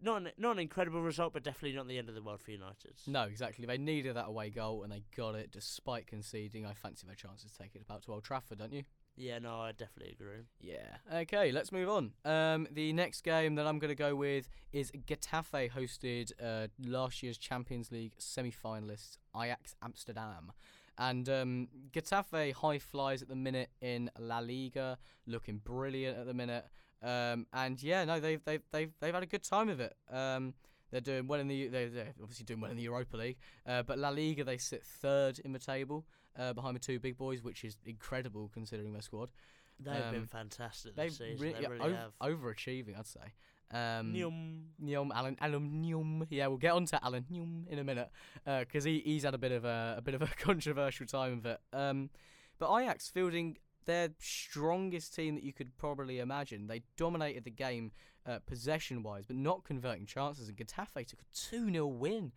not 0.01 0.21
an, 0.21 0.29
not 0.37 0.53
an 0.53 0.59
incredible 0.59 1.01
result, 1.01 1.33
but 1.33 1.43
definitely 1.43 1.75
not 1.75 1.87
the 1.87 1.97
end 1.97 2.09
of 2.09 2.15
the 2.15 2.21
world 2.21 2.41
for 2.41 2.51
United. 2.51 2.93
No, 3.07 3.23
exactly. 3.23 3.65
They 3.65 3.77
needed 3.77 4.15
that 4.15 4.27
away 4.27 4.49
goal 4.49 4.83
and 4.83 4.91
they 4.91 5.03
got 5.15 5.35
it 5.35 5.51
despite 5.51 6.07
conceding. 6.07 6.65
I 6.65 6.73
fancy 6.73 7.05
their 7.05 7.15
chances 7.15 7.51
to 7.51 7.57
take 7.57 7.75
it 7.75 7.81
about 7.81 8.03
to 8.03 8.13
Old 8.13 8.23
Trafford, 8.23 8.59
don't 8.59 8.73
you? 8.73 8.83
Yeah, 9.15 9.39
no, 9.39 9.59
I 9.59 9.73
definitely 9.73 10.15
agree. 10.19 10.45
Yeah. 10.59 10.97
Okay, 11.13 11.51
let's 11.51 11.71
move 11.71 11.89
on. 11.89 12.11
Um, 12.23 12.67
the 12.71 12.93
next 12.93 13.23
game 13.23 13.55
that 13.55 13.67
I'm 13.67 13.77
going 13.77 13.89
to 13.89 13.95
go 13.95 14.15
with 14.15 14.49
is 14.71 14.91
Getafe 14.91 15.71
hosted 15.71 16.31
uh, 16.41 16.67
last 16.83 17.21
year's 17.21 17.37
Champions 17.37 17.91
League 17.91 18.13
semi-finalists 18.17 19.17
Ajax 19.35 19.75
Amsterdam. 19.83 20.53
And 20.97 21.27
um, 21.29 21.67
Getafe 21.91 22.53
high 22.53 22.79
flies 22.79 23.21
at 23.21 23.27
the 23.27 23.35
minute 23.35 23.69
in 23.81 24.09
La 24.17 24.39
Liga, 24.39 24.97
looking 25.27 25.57
brilliant 25.57 26.17
at 26.17 26.25
the 26.25 26.33
minute. 26.33 26.65
Um, 27.03 27.47
and 27.53 27.81
yeah, 27.81 28.05
no, 28.05 28.19
they've 28.19 28.43
they've 28.43 28.61
they've 28.71 28.91
they've 28.99 29.13
had 29.13 29.23
a 29.23 29.27
good 29.27 29.43
time 29.43 29.69
of 29.69 29.79
it. 29.79 29.95
Um, 30.11 30.53
they're 30.91 31.01
doing 31.01 31.25
well 31.27 31.39
in 31.39 31.47
the 31.47 31.67
they're, 31.67 31.89
they're 31.89 32.13
obviously 32.21 32.45
doing 32.45 32.59
well 32.61 32.69
in 32.71 32.77
the 32.77 32.83
Europa 32.83 33.17
League, 33.17 33.37
uh, 33.65 33.81
but 33.83 33.97
La 33.97 34.09
Liga 34.09 34.43
they 34.43 34.57
sit 34.57 34.83
third 34.83 35.39
in 35.39 35.51
the 35.53 35.59
table 35.59 36.05
uh, 36.37 36.53
behind 36.53 36.75
the 36.75 36.79
two 36.79 36.99
big 36.99 37.17
boys, 37.17 37.41
which 37.41 37.63
is 37.63 37.77
incredible 37.85 38.49
considering 38.53 38.93
their 38.93 39.01
squad. 39.01 39.31
They've 39.79 39.95
Um, 40.03 40.11
been 40.13 40.25
fantastic 40.27 40.95
They've 40.95 41.09
this 41.09 41.17
season. 41.17 41.47
really, 41.47 41.61
they 41.61 41.67
really 41.67 41.93
have. 41.95 42.11
overachieving, 42.21 42.97
I'd 42.99 43.07
say. 43.07 43.33
Um, 43.71 44.13
Nyum. 44.13 44.63
Nyom, 44.83 45.11
Allan, 45.15 45.37
Allan 45.39 45.81
Nyom. 45.83 46.27
Yeah, 46.29 46.47
we'll 46.47 46.57
get 46.57 46.73
on 46.73 46.85
to 46.87 47.03
Allan 47.03 47.25
Nyom 47.31 47.67
in 47.67 47.79
a 47.79 47.83
minute 47.83 48.11
because 48.45 48.83
he, 48.83 48.99
he's 48.99 49.23
had 49.23 49.33
a 49.33 49.37
bit 49.39 49.53
of 49.53 49.63
a, 49.65 49.95
a 49.97 50.01
bit 50.01 50.13
of 50.13 50.21
a 50.21 50.27
controversial 50.37 51.05
time 51.07 51.39
of 51.39 51.45
it. 51.45 51.59
Um, 51.73 52.09
but 52.59 52.69
Ajax 52.77 53.09
fielding 53.09 53.57
their 53.85 54.09
strongest 54.19 55.15
team 55.15 55.35
that 55.35 55.43
you 55.43 55.53
could 55.53 55.77
probably 55.77 56.19
imagine. 56.19 56.67
They 56.67 56.83
dominated 56.97 57.43
the 57.43 57.51
game 57.51 57.91
uh, 58.25 58.39
possession 58.45 59.03
wise, 59.03 59.25
but 59.25 59.35
not 59.35 59.63
converting 59.63 60.05
chances. 60.05 60.47
And 60.47 60.57
Getafe 60.57 61.07
took 61.07 61.21
a 61.21 61.25
2 61.33 61.71
0 61.71 61.87
win. 61.87 62.31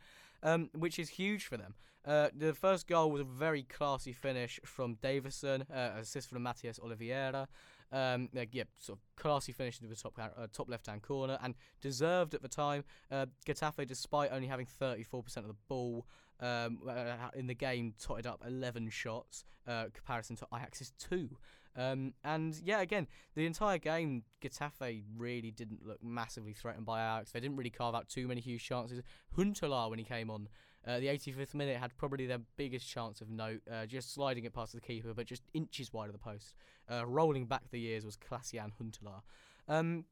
um, 0.45 0.71
which 0.75 0.99
is 0.99 1.09
huge 1.09 1.47
for 1.47 1.57
them. 1.57 1.75
Uh, 2.07 2.29
the 2.37 2.53
first 2.53 2.87
goal 2.87 3.11
was 3.11 3.23
a 3.23 3.25
very 3.25 3.63
classy 3.63 4.13
finish 4.13 4.61
from 4.65 4.97
Deyverson, 4.97 5.63
uh, 5.75 5.99
assist 5.99 6.29
from 6.29 6.43
Matias 6.43 6.79
Oliveira. 6.79 7.49
Um, 7.91 8.29
yeah, 8.33 8.65
sort 8.79 8.99
of 8.99 9.05
classy 9.17 9.53
finish 9.53 9.81
into 9.81 9.95
the 9.95 10.01
top 10.01 10.19
uh, 10.19 10.47
top 10.53 10.69
left 10.69 10.87
hand 10.87 11.03
corner 11.03 11.39
and 11.43 11.55
deserved 11.81 12.35
at 12.35 12.43
the 12.43 12.49
time. 12.49 12.85
Uh, 13.11 13.27
Getafe, 13.47 13.87
despite 13.87 14.33
only 14.33 14.49
having 14.49 14.67
34% 14.67 15.37
of 15.39 15.49
the 15.49 15.55
ball 15.69 16.07
um, 16.41 16.79
uh, 16.89 17.31
in 17.35 17.47
the 17.47 17.55
game, 17.55 17.95
totted 17.99 18.27
up 18.27 18.43
11 18.47 18.91
shots, 18.91 19.45
uh, 19.67 19.87
comparison 19.93 20.37
to 20.37 20.47
Ajax's 20.55 20.93
two. 20.99 21.37
Um, 21.77 22.15
and 22.23 22.61
yeah, 22.65 22.81
again, 22.81 23.09
the 23.35 23.47
entire 23.47 23.79
game, 23.79 24.23
Getafe 24.43 25.03
really 25.17 25.51
didn't 25.51 25.87
look 25.87 26.03
massively 26.03 26.53
threatened 26.53 26.87
by 26.87 27.01
Ajax. 27.01 27.33
They 27.33 27.41
didn't 27.41 27.57
really 27.57 27.71
carve 27.71 27.95
out 27.95 28.09
too 28.09 28.29
many 28.29 28.41
huge 28.41 28.65
chances. 28.65 29.01
Huntelaar, 29.37 29.91
when 29.91 29.99
he 29.99 30.05
came 30.05 30.31
on, 30.31 30.49
uh, 30.87 31.01
the 31.01 31.07
85th 31.07 31.55
minute 31.55 31.79
had 31.79 31.97
probably 31.97 32.27
their 32.27 32.41
biggest 32.57 32.89
chance 32.89 33.21
of 33.21 33.31
note, 33.31 33.61
uh, 33.73 33.87
just 33.87 34.13
sliding 34.13 34.45
it 34.45 34.53
past 34.53 34.75
the 34.75 34.81
keeper, 34.81 35.15
but 35.15 35.27
just 35.27 35.43
inches 35.55 35.93
wide 35.93 36.07
of 36.07 36.13
the 36.13 36.19
post. 36.19 36.55
Uh, 36.91 37.07
rolling 37.07 37.47
back 37.47 37.63
the 37.71 37.81
years 37.81 38.05
was 38.05 38.17
Klaas-Jan 38.17 38.73
Huntelaar. 38.81 39.23
Um, 39.67 40.05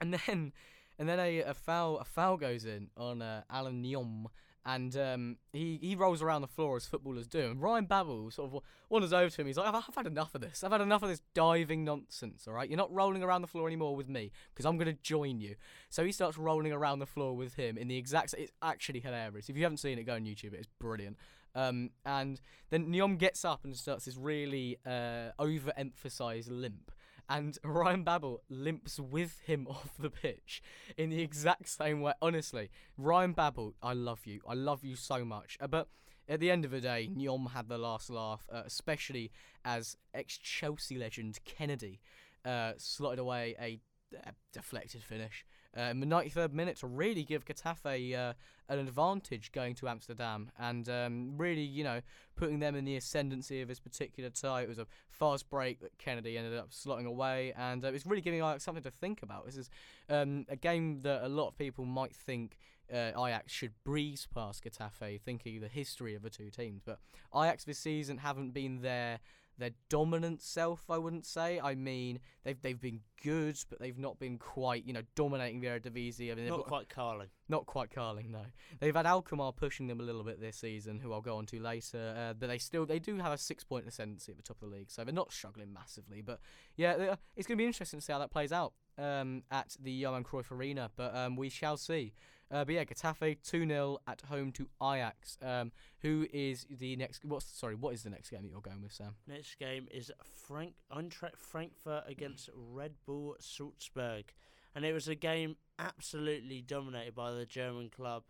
and 0.00 0.14
then, 0.26 0.52
and 0.98 1.08
then 1.08 1.18
a, 1.18 1.40
a 1.40 1.54
foul, 1.54 1.98
a 1.98 2.04
foul 2.04 2.36
goes 2.36 2.66
in 2.66 2.88
on 2.96 3.22
uh, 3.22 3.42
Allan 3.50 3.82
Nyom, 3.82 4.26
and 4.66 4.96
um, 4.96 5.36
he 5.52 5.78
he 5.82 5.94
rolls 5.94 6.22
around 6.22 6.40
the 6.40 6.48
floor 6.48 6.76
as 6.76 6.86
footballers 6.86 7.26
do. 7.26 7.50
And 7.50 7.60
Ryan 7.60 7.84
Babel 7.84 8.30
sort 8.30 8.52
of 8.52 8.62
wanders 8.88 9.12
over 9.12 9.28
to 9.28 9.40
him. 9.40 9.46
He's 9.46 9.56
like, 9.56 9.68
I've, 9.68 9.84
I've, 9.88 9.94
had 9.94 10.06
enough 10.06 10.34
of 10.34 10.40
this. 10.40 10.64
I've 10.64 10.72
had 10.72 10.80
enough 10.80 11.02
of 11.02 11.10
this 11.10 11.20
diving 11.34 11.84
nonsense. 11.84 12.46
All 12.48 12.54
right, 12.54 12.68
you're 12.68 12.78
not 12.78 12.92
rolling 12.92 13.22
around 13.22 13.42
the 13.42 13.48
floor 13.48 13.66
anymore 13.66 13.94
with 13.94 14.08
me 14.08 14.32
because 14.52 14.64
I'm 14.64 14.76
going 14.78 14.94
to 14.94 15.02
join 15.02 15.40
you. 15.40 15.56
So 15.90 16.04
he 16.04 16.12
starts 16.12 16.38
rolling 16.38 16.72
around 16.72 17.00
the 17.00 17.06
floor 17.06 17.36
with 17.36 17.54
him 17.54 17.76
in 17.76 17.88
the 17.88 17.96
exact. 17.96 18.34
It's 18.38 18.52
actually 18.62 19.00
hilarious. 19.00 19.48
If 19.48 19.56
you 19.56 19.62
haven't 19.62 19.78
seen 19.78 19.98
it, 19.98 20.04
go 20.04 20.14
on 20.14 20.24
YouTube. 20.24 20.54
It's 20.54 20.68
brilliant. 20.78 21.18
Um, 21.54 21.90
and 22.04 22.40
then 22.70 22.86
Nyom 22.86 23.18
gets 23.18 23.44
up 23.44 23.64
and 23.64 23.76
starts 23.76 24.06
this 24.06 24.16
really 24.16 24.78
uh, 24.84 25.30
overemphasized 25.38 26.48
limp 26.50 26.90
and 27.28 27.58
Ryan 27.64 28.04
Babel 28.04 28.42
limps 28.48 28.98
with 28.98 29.40
him 29.40 29.66
off 29.70 29.96
the 29.98 30.10
pitch 30.10 30.62
in 30.96 31.10
the 31.10 31.20
exact 31.20 31.68
same 31.68 32.00
way. 32.00 32.12
Honestly, 32.20 32.70
Ryan 32.96 33.32
Babel, 33.32 33.74
I 33.82 33.92
love 33.92 34.26
you. 34.26 34.40
I 34.48 34.54
love 34.54 34.84
you 34.84 34.96
so 34.96 35.24
much. 35.24 35.56
Uh, 35.60 35.66
but 35.66 35.88
at 36.28 36.40
the 36.40 36.50
end 36.50 36.64
of 36.64 36.70
the 36.70 36.80
day, 36.80 37.08
Nyom 37.14 37.50
had 37.52 37.68
the 37.68 37.78
last 37.78 38.10
laugh, 38.10 38.46
uh, 38.52 38.62
especially 38.64 39.30
as 39.64 39.96
ex 40.12 40.38
Chelsea 40.38 40.96
legend 40.96 41.38
Kenedy 41.44 41.98
uh, 42.44 42.72
slotted 42.76 43.18
away 43.18 43.54
a, 43.60 43.80
a 44.26 44.32
deflected 44.52 45.02
finish 45.02 45.44
uh, 45.76 45.82
in 45.82 46.00
the 46.00 46.06
93rd 46.06 46.52
minute 46.52 46.76
to 46.78 46.86
really 46.86 47.24
give 47.24 47.44
Getafe 47.44 48.14
uh, 48.14 48.32
an 48.68 48.78
advantage 48.78 49.52
going 49.52 49.74
to 49.76 49.88
Amsterdam 49.88 50.50
and 50.58 50.88
um, 50.88 51.34
really, 51.36 51.62
you 51.62 51.84
know, 51.84 52.00
putting 52.36 52.60
them 52.60 52.74
in 52.74 52.84
the 52.84 52.96
ascendancy 52.96 53.60
of 53.60 53.68
this 53.68 53.80
particular 53.80 54.30
tie. 54.30 54.62
It 54.62 54.68
was 54.68 54.78
a 54.78 54.86
fast 55.10 55.48
break 55.50 55.80
that 55.80 55.96
Kenedy 55.98 56.36
ended 56.36 56.58
up 56.58 56.70
slotting 56.70 57.06
away, 57.06 57.52
and 57.56 57.84
uh, 57.84 57.88
it's 57.88 58.06
really 58.06 58.22
giving 58.22 58.40
Ajax 58.40 58.64
something 58.64 58.82
to 58.84 58.90
think 58.90 59.22
about. 59.22 59.46
This 59.46 59.56
is 59.56 59.70
um, 60.08 60.46
a 60.48 60.56
game 60.56 61.00
that 61.02 61.24
a 61.24 61.28
lot 61.28 61.48
of 61.48 61.58
people 61.58 61.84
might 61.84 62.14
think. 62.14 62.58
Uh, 62.92 63.12
Ajax 63.26 63.50
should 63.50 63.72
breeze 63.82 64.28
past 64.32 64.62
Getafe, 64.62 65.18
thinking 65.22 65.58
the 65.58 65.68
history 65.68 66.14
of 66.14 66.20
the 66.20 66.28
two 66.28 66.50
teams. 66.50 66.82
But 66.84 66.98
Ajax 67.34 67.64
this 67.64 67.78
season 67.78 68.18
haven't 68.18 68.52
been 68.52 68.82
there 68.82 69.20
their 69.58 69.70
dominant 69.88 70.42
self. 70.42 70.84
I 70.88 70.98
wouldn't 70.98 71.26
say. 71.26 71.60
I 71.60 71.74
mean, 71.74 72.20
they've 72.44 72.60
they've 72.60 72.80
been 72.80 73.00
good, 73.22 73.58
but 73.68 73.78
they've 73.80 73.98
not 73.98 74.18
been 74.18 74.38
quite 74.38 74.84
you 74.86 74.92
know 74.92 75.02
dominating 75.14 75.60
the 75.60 75.68
Eredivisie. 75.68 76.30
I 76.30 76.34
mean, 76.34 76.46
not 76.46 76.66
quite 76.66 76.88
Carling. 76.88 77.28
Not 77.48 77.66
quite 77.66 77.90
Carling. 77.90 78.30
No, 78.30 78.42
they've 78.80 78.94
had 78.94 79.06
Alkmaar 79.06 79.52
pushing 79.52 79.86
them 79.86 80.00
a 80.00 80.02
little 80.02 80.24
bit 80.24 80.40
this 80.40 80.56
season, 80.56 80.98
who 80.98 81.12
I'll 81.12 81.20
go 81.20 81.36
on 81.36 81.46
to 81.46 81.60
later. 81.60 82.14
Uh, 82.16 82.34
but 82.34 82.48
they 82.48 82.58
still 82.58 82.86
they 82.86 82.98
do 82.98 83.16
have 83.18 83.32
a 83.32 83.38
six 83.38 83.64
point 83.64 83.86
ascendancy 83.86 84.32
at 84.32 84.36
the 84.36 84.42
top 84.42 84.62
of 84.62 84.70
the 84.70 84.76
league, 84.76 84.90
so 84.90 85.04
they're 85.04 85.14
not 85.14 85.32
struggling 85.32 85.72
massively. 85.72 86.20
But 86.20 86.40
yeah, 86.76 87.16
it's 87.36 87.46
going 87.46 87.56
to 87.56 87.62
be 87.62 87.66
interesting 87.66 88.00
to 88.00 88.04
see 88.04 88.12
how 88.12 88.18
that 88.18 88.30
plays 88.30 88.52
out 88.52 88.72
um, 88.98 89.42
at 89.50 89.76
the 89.80 89.92
Johan 89.92 90.24
Cruyff 90.24 90.50
Arena. 90.50 90.90
But 90.96 91.14
um, 91.16 91.36
we 91.36 91.48
shall 91.48 91.76
see. 91.76 92.12
Uh, 92.50 92.64
but 92.64 92.74
yeah, 92.74 92.84
Getafe 92.84 93.38
2 93.42 93.66
0 93.66 93.98
at 94.06 94.22
home 94.22 94.52
to 94.52 94.68
Ajax. 94.82 95.38
Um, 95.42 95.72
who 96.00 96.26
is 96.32 96.66
the 96.70 96.96
next? 96.96 97.24
What's 97.24 97.46
sorry? 97.46 97.74
What 97.74 97.94
is 97.94 98.02
the 98.02 98.10
next 98.10 98.30
game 98.30 98.42
that 98.42 98.50
you're 98.50 98.60
going 98.60 98.82
with, 98.82 98.92
Sam? 98.92 99.14
Next 99.26 99.58
game 99.58 99.88
is 99.90 100.10
Frank 100.46 100.74
Eintracht 100.92 101.36
Frankfurt 101.36 102.04
against 102.06 102.50
Red 102.54 102.92
Bull 103.06 103.36
Salzburg, 103.40 104.32
and 104.74 104.84
it 104.84 104.92
was 104.92 105.08
a 105.08 105.14
game 105.14 105.56
absolutely 105.78 106.60
dominated 106.60 107.14
by 107.14 107.32
the 107.32 107.46
German 107.46 107.90
club 107.90 108.24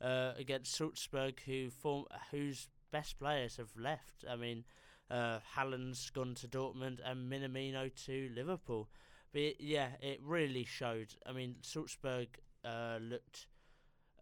uh, 0.00 0.32
against 0.36 0.74
Salzburg, 0.74 1.40
who 1.46 1.70
form 1.70 2.06
whose 2.30 2.68
best 2.90 3.18
players 3.18 3.56
have 3.56 3.70
left. 3.76 4.24
I 4.28 4.36
mean, 4.36 4.64
uh, 5.10 5.38
Haaland's 5.56 6.10
gone 6.10 6.34
to 6.36 6.48
Dortmund 6.48 6.98
and 7.04 7.30
Minamino 7.30 7.90
to 8.06 8.30
Liverpool. 8.34 8.88
But 9.32 9.60
yeah, 9.60 9.90
it 10.00 10.20
really 10.24 10.64
showed. 10.64 11.14
I 11.26 11.32
mean, 11.32 11.56
Salzburg 11.62 12.28
uh, 12.64 12.98
looked 13.00 13.46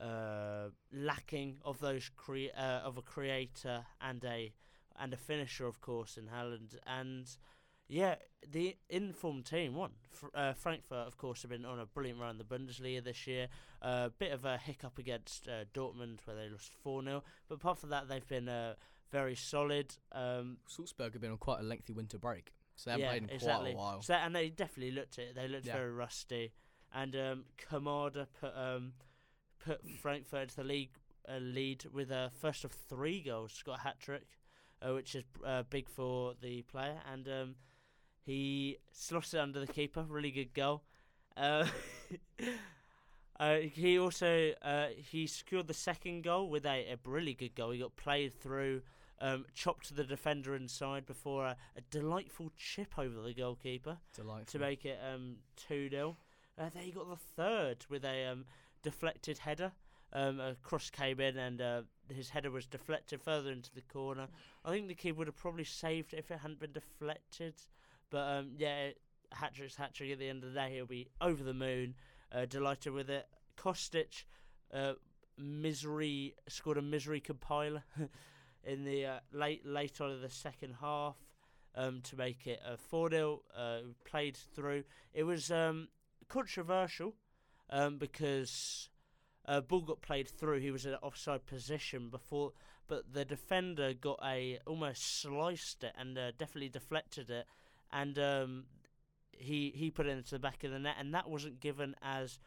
uh, 0.00 0.70
lacking 0.92 1.58
of 1.64 1.80
those 1.80 2.10
crea- 2.16 2.52
uh, 2.52 2.80
of 2.80 2.96
a 2.96 3.02
creator 3.02 3.86
and 4.00 4.24
a 4.24 4.52
and 5.00 5.12
a 5.12 5.16
finisher, 5.16 5.66
of 5.66 5.80
course, 5.80 6.16
in 6.16 6.26
Haaland. 6.26 6.76
And 6.86 7.28
yeah, 7.88 8.16
the 8.46 8.76
informed 8.88 9.46
team 9.46 9.74
won. 9.74 9.92
Uh, 10.34 10.52
Frankfurt, 10.52 11.06
of 11.06 11.16
course, 11.16 11.42
have 11.42 11.50
been 11.50 11.64
on 11.64 11.78
a 11.78 11.86
brilliant 11.86 12.20
run 12.20 12.30
in 12.30 12.38
the 12.38 12.44
Bundesliga 12.44 13.02
this 13.02 13.26
year. 13.26 13.48
A 13.80 13.86
uh, 13.86 14.08
bit 14.18 14.32
of 14.32 14.44
a 14.44 14.58
hiccup 14.58 14.98
against 14.98 15.48
uh, 15.48 15.64
Dortmund 15.72 16.18
where 16.24 16.36
they 16.36 16.48
lost 16.48 16.72
4 16.82 17.02
0. 17.02 17.22
But 17.48 17.54
apart 17.56 17.78
from 17.78 17.90
that, 17.90 18.08
they've 18.08 18.26
been 18.26 18.48
uh, 18.48 18.74
very 19.10 19.34
solid. 19.34 19.94
Um, 20.12 20.58
Salzburg 20.66 21.12
have 21.12 21.22
been 21.22 21.30
on 21.30 21.38
quite 21.38 21.60
a 21.60 21.64
lengthy 21.64 21.92
winter 21.92 22.18
break. 22.18 22.52
So 22.76 22.90
they 22.90 22.92
haven't 22.92 23.08
played 23.08 23.22
in 23.22 23.30
exactly. 23.30 23.72
quite 23.72 23.74
a 23.74 23.76
while. 23.76 24.02
So, 24.02 24.14
and 24.14 24.34
they 24.34 24.50
definitely 24.50 24.92
looked 24.92 25.18
it. 25.18 25.34
They 25.34 25.48
looked 25.48 25.66
Yeah. 25.66 25.74
very 25.74 25.92
rusty. 25.92 26.52
And 26.92 27.16
um, 27.16 27.44
Kamada 27.70 28.26
put 28.40 28.56
um, 28.56 28.92
put 29.64 29.80
Frankfurt 30.00 30.42
into 30.42 30.56
the 30.56 30.64
league 30.64 30.90
uh, 31.28 31.38
lead 31.38 31.84
with 31.92 32.10
a 32.10 32.30
first 32.40 32.64
of 32.64 32.72
three 32.72 33.20
goals. 33.20 33.62
Got 33.64 33.78
a 33.78 33.82
hat 33.82 34.00
trick, 34.00 34.26
uh, 34.82 34.94
which 34.94 35.14
is 35.14 35.24
uh, 35.44 35.62
big 35.68 35.88
for 35.88 36.34
the 36.40 36.62
player. 36.62 36.96
And 37.10 37.28
um, 37.28 37.54
he 38.24 38.78
slotted 38.92 39.34
it 39.34 39.40
under 39.40 39.60
the 39.60 39.66
keeper. 39.66 40.04
Really 40.08 40.30
good 40.30 40.54
goal. 40.54 40.82
Uh, 41.36 41.66
uh, 43.40 43.56
he 43.56 43.98
also 43.98 44.52
uh, 44.62 44.86
he 44.96 45.26
secured 45.26 45.68
the 45.68 45.74
second 45.74 46.22
goal 46.22 46.48
with 46.48 46.64
a, 46.66 46.92
a 46.92 46.96
really 47.04 47.34
good 47.34 47.54
goal. 47.54 47.70
He 47.70 47.80
got 47.80 47.96
played 47.96 48.34
through. 48.34 48.82
Um, 49.20 49.46
chopped 49.52 49.88
to 49.88 49.94
the 49.94 50.04
defender 50.04 50.54
inside 50.54 51.04
before 51.04 51.44
a, 51.44 51.56
a 51.76 51.80
delightful 51.90 52.52
chip 52.56 52.96
over 52.96 53.20
the 53.20 53.34
goalkeeper 53.34 53.98
Delightful. 54.14 54.46
to 54.46 54.58
make 54.64 54.84
it 54.84 54.96
um, 55.12 55.38
2 55.56 55.90
0. 55.90 56.16
Uh, 56.56 56.70
then 56.72 56.84
he 56.84 56.92
got 56.92 57.10
the 57.10 57.16
third 57.16 57.84
with 57.88 58.04
a 58.04 58.26
um, 58.26 58.44
deflected 58.82 59.38
header. 59.38 59.72
Um, 60.12 60.40
a 60.40 60.54
cross 60.62 60.88
came 60.88 61.20
in 61.20 61.36
and 61.36 61.60
uh, 61.60 61.82
his 62.08 62.30
header 62.30 62.50
was 62.50 62.66
deflected 62.66 63.20
further 63.20 63.52
into 63.52 63.74
the 63.74 63.82
corner. 63.82 64.28
I 64.64 64.70
think 64.70 64.88
the 64.88 64.94
keeper 64.94 65.18
would 65.18 65.26
have 65.26 65.36
probably 65.36 65.64
saved 65.64 66.14
it 66.14 66.18
if 66.18 66.30
it 66.30 66.38
hadn't 66.38 66.60
been 66.60 66.72
deflected. 66.72 67.54
But 68.10 68.38
um, 68.38 68.52
yeah, 68.56 68.90
hat 69.32 69.54
trick's 69.54 69.76
hat 69.76 69.94
trick 69.94 70.10
at 70.10 70.18
the 70.18 70.28
end 70.28 70.44
of 70.44 70.52
the 70.52 70.58
day. 70.58 70.74
He'll 70.74 70.86
be 70.86 71.08
over 71.20 71.42
the 71.42 71.54
moon, 71.54 71.94
uh, 72.32 72.46
delighted 72.46 72.92
with 72.92 73.10
it. 73.10 73.26
Kostic, 73.58 74.24
uh, 74.72 74.94
misery 75.36 76.34
scored 76.48 76.78
a 76.78 76.82
misery 76.82 77.20
compiler 77.20 77.84
in 78.64 78.84
the 78.84 79.06
uh, 79.06 79.18
late 79.32 79.66
late 79.66 80.00
on 80.00 80.10
of 80.10 80.20
the 80.20 80.30
second 80.30 80.76
half 80.80 81.16
um, 81.74 82.00
to 82.02 82.16
make 82.16 82.46
it 82.46 82.60
a 82.66 82.76
4 82.76 83.10
0. 83.10 83.42
Uh, 83.56 83.78
played 84.04 84.36
through. 84.54 84.84
It 85.12 85.24
was 85.24 85.50
um, 85.50 85.88
controversial 86.28 87.14
um, 87.70 87.98
because 87.98 88.88
uh, 89.46 89.60
ball 89.60 89.80
got 89.80 90.02
played 90.02 90.28
through. 90.28 90.60
He 90.60 90.70
was 90.70 90.86
in 90.86 90.92
an 90.92 90.98
offside 91.02 91.46
position 91.46 92.08
before, 92.10 92.52
but 92.86 93.12
the 93.12 93.24
defender 93.24 93.92
got 93.94 94.18
a 94.24 94.58
almost 94.66 95.20
sliced 95.20 95.84
it 95.84 95.92
and 95.98 96.18
uh, 96.18 96.32
definitely 96.38 96.68
deflected 96.68 97.30
it, 97.30 97.46
and 97.92 98.18
um, 98.18 98.64
he 99.32 99.72
he 99.74 99.90
put 99.90 100.06
it 100.06 100.10
into 100.10 100.30
the 100.30 100.38
back 100.38 100.64
of 100.64 100.70
the 100.70 100.78
net, 100.78 100.96
and 100.98 101.14
that 101.14 101.28
wasn't 101.28 101.60
given 101.60 101.94
as 102.02 102.38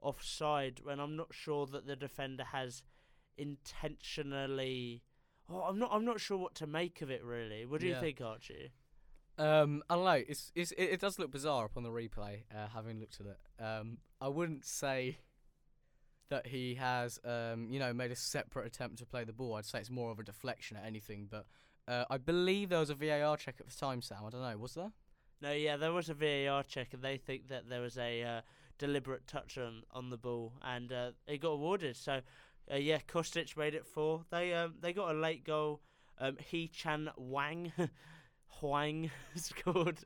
offside. 0.00 0.80
When 0.82 1.00
I'm 1.00 1.16
not 1.16 1.28
sure 1.32 1.66
that 1.66 1.86
the 1.86 1.96
defender 1.96 2.44
has 2.44 2.82
intentionally. 3.36 5.02
Oh, 5.50 5.62
I'm 5.62 5.78
not. 5.78 5.90
I'm 5.92 6.04
not 6.04 6.20
sure 6.20 6.36
what 6.36 6.54
to 6.56 6.66
make 6.66 7.00
of 7.00 7.10
it. 7.10 7.24
Really, 7.24 7.64
what 7.64 7.80
do 7.80 7.86
you 7.86 7.94
think, 8.00 8.20
Archie? 8.20 8.72
Um, 9.38 9.82
I 9.88 9.94
don't 9.94 10.04
know. 10.04 10.22
It's, 10.28 10.50
it's 10.54 10.72
it, 10.72 10.84
it 10.84 11.00
does 11.00 11.18
look 11.18 11.30
bizarre 11.30 11.64
upon 11.66 11.82
the 11.84 11.90
replay. 11.90 12.42
Uh, 12.54 12.66
having 12.74 12.98
looked 13.00 13.20
at 13.20 13.26
it, 13.26 13.62
um, 13.62 13.98
I 14.20 14.28
wouldn't 14.28 14.64
say 14.64 15.18
that 16.30 16.48
he 16.48 16.74
has, 16.74 17.18
um, 17.24 17.68
you 17.70 17.78
know, 17.78 17.92
made 17.94 18.10
a 18.10 18.16
separate 18.16 18.66
attempt 18.66 18.98
to 18.98 19.06
play 19.06 19.24
the 19.24 19.32
ball. 19.32 19.54
I'd 19.54 19.64
say 19.64 19.78
it's 19.78 19.90
more 19.90 20.10
of 20.10 20.18
a 20.18 20.22
deflection 20.24 20.76
at 20.76 20.84
anything. 20.84 21.28
But 21.30 21.46
uh, 21.86 22.04
I 22.10 22.18
believe 22.18 22.68
there 22.68 22.80
was 22.80 22.90
a 22.90 22.94
VAR 22.94 23.36
check 23.36 23.56
at 23.60 23.68
the 23.68 23.74
time, 23.74 24.02
Sam. 24.02 24.18
I 24.26 24.30
don't 24.30 24.42
know. 24.42 24.58
Was 24.58 24.74
there? 24.74 24.92
No, 25.40 25.52
yeah, 25.52 25.76
there 25.76 25.92
was 25.92 26.08
a 26.10 26.14
VAR 26.14 26.64
check, 26.64 26.92
and 26.92 27.02
they 27.02 27.16
think 27.16 27.48
that 27.48 27.68
there 27.68 27.80
was 27.80 27.96
a 27.96 28.22
uh, 28.22 28.40
deliberate 28.78 29.26
touch 29.26 29.56
on, 29.56 29.84
on 29.92 30.10
the 30.10 30.18
ball, 30.18 30.52
and 30.62 30.92
uh, 30.92 31.12
it 31.26 31.38
got 31.40 31.50
awarded. 31.50 31.96
So 31.96 32.20
Uh, 32.70 32.76
yeah, 32.76 32.98
Kostic 33.06 33.56
made 33.56 33.74
it 33.74 33.86
four. 33.86 34.24
They 34.30 34.52
um 34.52 34.74
they 34.80 34.92
got 34.92 35.14
a 35.14 35.18
late 35.18 35.44
goal. 35.44 35.80
Um, 36.18 36.36
He 36.50 36.68
Chan 36.68 37.08
Wang, 37.16 37.72
Huang 38.60 39.10
scored 39.36 39.98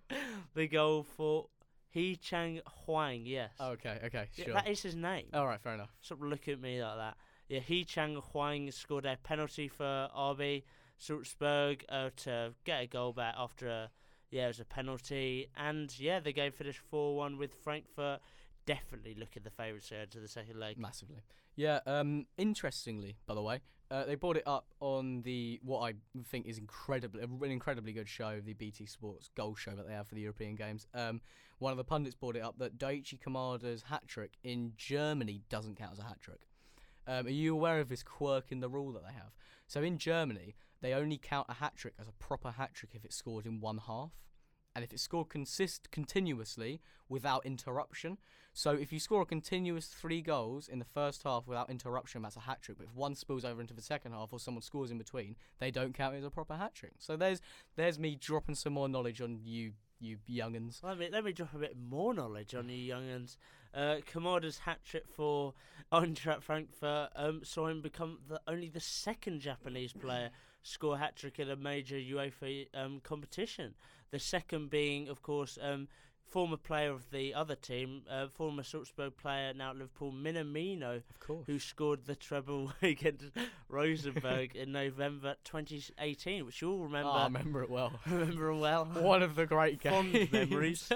the 0.55 0.67
goal 0.69 1.03
for 1.05 1.47
He 1.91 2.17
Chang 2.17 2.61
Huang. 2.85 3.23
Yes, 3.25 3.53
okay, 3.61 3.99
okay, 4.05 4.29
Yeah, 4.35 4.45
sure. 4.45 4.55
that 4.55 4.69
is 4.69 4.83
his 4.83 4.95
name. 4.97 5.27
All 5.35 5.47
right, 5.47 5.61
fair 5.61 5.75
enough. 5.75 5.91
Stop 6.01 6.19
looking 6.23 6.55
at 6.55 6.61
me 6.61 6.83
like 6.83 6.97
that. 6.97 7.17
Yeah, 7.49 7.61
He 7.61 7.85
Chang 7.85 8.17
Huang 8.17 8.71
scored 8.71 9.05
a 9.07 9.17
penalty 9.23 9.69
for 9.69 10.09
RB 10.17 10.63
Salzburg 10.97 11.85
uh, 11.89 12.11
to 12.17 12.55
get 12.65 12.83
a 12.83 12.87
goal 12.87 13.13
back 13.13 13.35
after 13.37 13.69
a 13.69 13.91
yeah 14.31 14.45
it 14.45 14.49
was 14.49 14.61
a 14.61 14.65
penalty, 14.65 15.49
and 15.57 15.99
yeah 15.99 16.21
the 16.21 16.33
game 16.33 16.53
finished 16.53 16.81
four 16.91 17.17
one 17.17 17.37
with 17.37 17.53
Frankfurt 17.53 18.21
definitely 18.67 19.15
looking 19.19 19.43
the 19.43 19.51
favourites 19.51 19.89
here 19.89 20.07
to 20.07 20.19
the 20.19 20.29
second 20.29 20.59
leg. 20.59 20.79
Massively. 20.79 21.23
Yeah. 21.57 21.81
Um. 21.87 22.27
Interestingly, 22.39 23.17
by 23.27 23.35
the 23.35 23.43
way, 23.43 23.61
uh, 23.91 24.05
they 24.05 24.15
brought 24.15 24.37
it 24.37 24.47
up 24.47 24.67
on 24.81 25.23
the 25.23 25.61
what 25.63 25.81
I 25.81 25.95
think 26.27 26.47
is 26.47 26.59
incredibly 26.59 27.23
an 27.23 27.51
incredibly 27.51 27.93
good 27.93 28.09
show, 28.09 28.41
the 28.41 28.55
BT 28.55 28.87
Sports 28.87 29.29
Goal 29.35 29.55
Show 29.55 29.73
that 29.73 29.87
they 29.87 29.95
have 29.95 30.09
for 30.09 30.15
the 30.15 30.23
European 30.23 30.55
Games. 30.55 30.87
Um. 30.95 31.21
One 31.59 31.71
of 31.71 31.79
the 31.79 31.85
pundits 31.85 32.17
brought 32.17 32.35
it 32.35 32.43
up 32.43 32.59
that 32.59 32.77
Daichi 32.77 33.21
Kamada's 33.21 33.85
hat 33.85 34.09
trick 34.09 34.33
in 34.43 34.73
Germany 34.77 35.43
doesn't 35.49 35.77
count 35.77 35.93
as 35.93 36.01
a 36.01 36.03
hat 36.03 36.19
trick. 36.21 36.49
Um, 37.07 37.27
are 37.27 37.31
you 37.31 37.55
aware 37.55 37.79
of 37.79 37.89
this 37.89 38.03
quirk 38.03 38.51
in 38.51 38.59
the 38.59 38.69
rule 38.69 38.93
that 38.95 39.05
they 39.07 39.13
have? 39.13 39.31
So 39.69 39.81
in 39.81 39.97
Germany, 39.97 40.57
they 40.81 40.93
only 40.93 41.19
count 41.19 41.47
a 41.49 41.55
hat 41.55 41.77
trick 41.77 41.95
as 42.01 42.09
a 42.09 42.13
proper 42.13 42.51
hat 42.51 42.75
trick 42.75 42.91
if 42.95 43.05
it's 43.05 43.15
scored 43.15 43.47
in 43.47 43.61
one 43.61 43.79
half, 43.79 44.11
and 44.75 44.85
if 44.85 44.93
it's 44.93 45.03
scored 45.03 45.29
consist 45.29 45.91
continuously 45.91 46.81
without 47.09 47.45
interruption. 47.45 48.19
So 48.55 48.73
if 48.73 48.93
you 48.93 49.01
score 49.01 49.23
a 49.23 49.27
continuous 49.27 49.87
three 49.87 50.21
goals 50.21 50.69
in 50.69 50.79
the 50.79 50.85
first 50.85 51.23
half 51.23 51.47
without 51.47 51.71
interruption, 51.71 52.23
that's 52.23 52.37
a 52.37 52.41
hat 52.41 52.61
trick. 52.61 52.79
But 52.79 52.89
if 52.89 52.95
one 52.95 53.15
spills 53.15 53.45
over 53.45 53.61
into 53.61 53.75
the 53.75 53.83
second 53.83 54.13
half 54.13 54.33
or 54.33 54.39
someone 54.39 54.63
scores 54.63 54.91
in 54.91 54.99
between, 54.99 55.37
they 55.59 55.71
don't 55.71 55.95
count 55.95 56.17
as 56.17 56.25
a 56.25 56.31
proper 56.31 56.57
hat 56.57 56.75
trick. 56.75 56.93
So 56.99 57.17
there's 57.17 57.41
there's 57.77 57.99
me 57.99 58.17
dropping 58.17 58.55
some 58.55 58.75
more 58.75 58.89
knowledge 58.89 59.21
on 59.21 59.41
you 59.43 59.73
you 60.01 60.19
younguns. 60.31 60.83
Let 60.83 60.99
me 60.99 61.09
let 61.11 61.25
me 61.25 61.33
drop 61.33 61.55
a 61.55 61.59
bit 61.59 61.77
more 61.79 62.13
knowledge 62.13 62.55
on 62.55 62.69
you 62.69 62.77
young'uns. 62.77 63.39
Uh, 63.75 63.97
Kamada's 64.13 64.59
hat 64.59 64.81
trick 64.85 65.05
for 65.09 65.55
Eintracht 65.91 66.43
Frankfurt 66.43 67.09
um, 67.17 67.41
saw 67.43 67.69
him 67.69 67.81
become 67.81 68.19
the 68.29 68.41
only 68.47 68.69
the 68.69 68.81
second 68.81 69.41
Japanese 69.41 69.95
player 69.95 70.31
score 70.63 70.99
hat 70.99 71.17
trick 71.17 71.39
in 71.39 71.51
a 71.51 71.57
major 71.57 71.97
UEFA 71.97 72.67
um, 72.75 73.01
competition. 73.03 73.75
The 74.13 74.19
second 74.19 74.69
being, 74.71 75.09
of 75.09 75.23
course, 75.23 75.59
um, 75.61 75.89
former 76.27 76.59
player 76.59 76.91
of 76.93 77.11
the 77.11 77.33
other 77.35 77.55
team, 77.55 78.03
uh, 78.11 78.27
former 78.29 78.63
Salzburg 78.63 79.17
player 79.17 79.53
now 79.55 79.71
at 79.71 79.77
Liverpool, 79.77 80.13
Minamino, 80.13 80.97
Of 80.97 81.19
course. 81.19 81.45
who 81.47 81.59
scored 81.59 82.05
the 82.05 82.15
treble 82.15 82.73
against 82.83 83.25
Rosenborg 83.71 84.55
in 84.55 84.71
November 84.73 85.37
2018, 85.45 86.45
which 86.45 86.61
you 86.61 86.71
all 86.73 86.83
remember. 86.85 87.09
Oh, 87.09 87.13
I 87.13 87.25
remember 87.25 87.63
it 87.63 87.71
well. 87.71 87.93
remember 88.07 88.51
it 88.51 88.59
well. 88.59 88.85
One 89.01 89.23
of 89.23 89.35
the 89.35 89.47
great 89.47 89.81
games. 89.81 90.13
Fond 90.13 90.33
memories. 90.33 90.91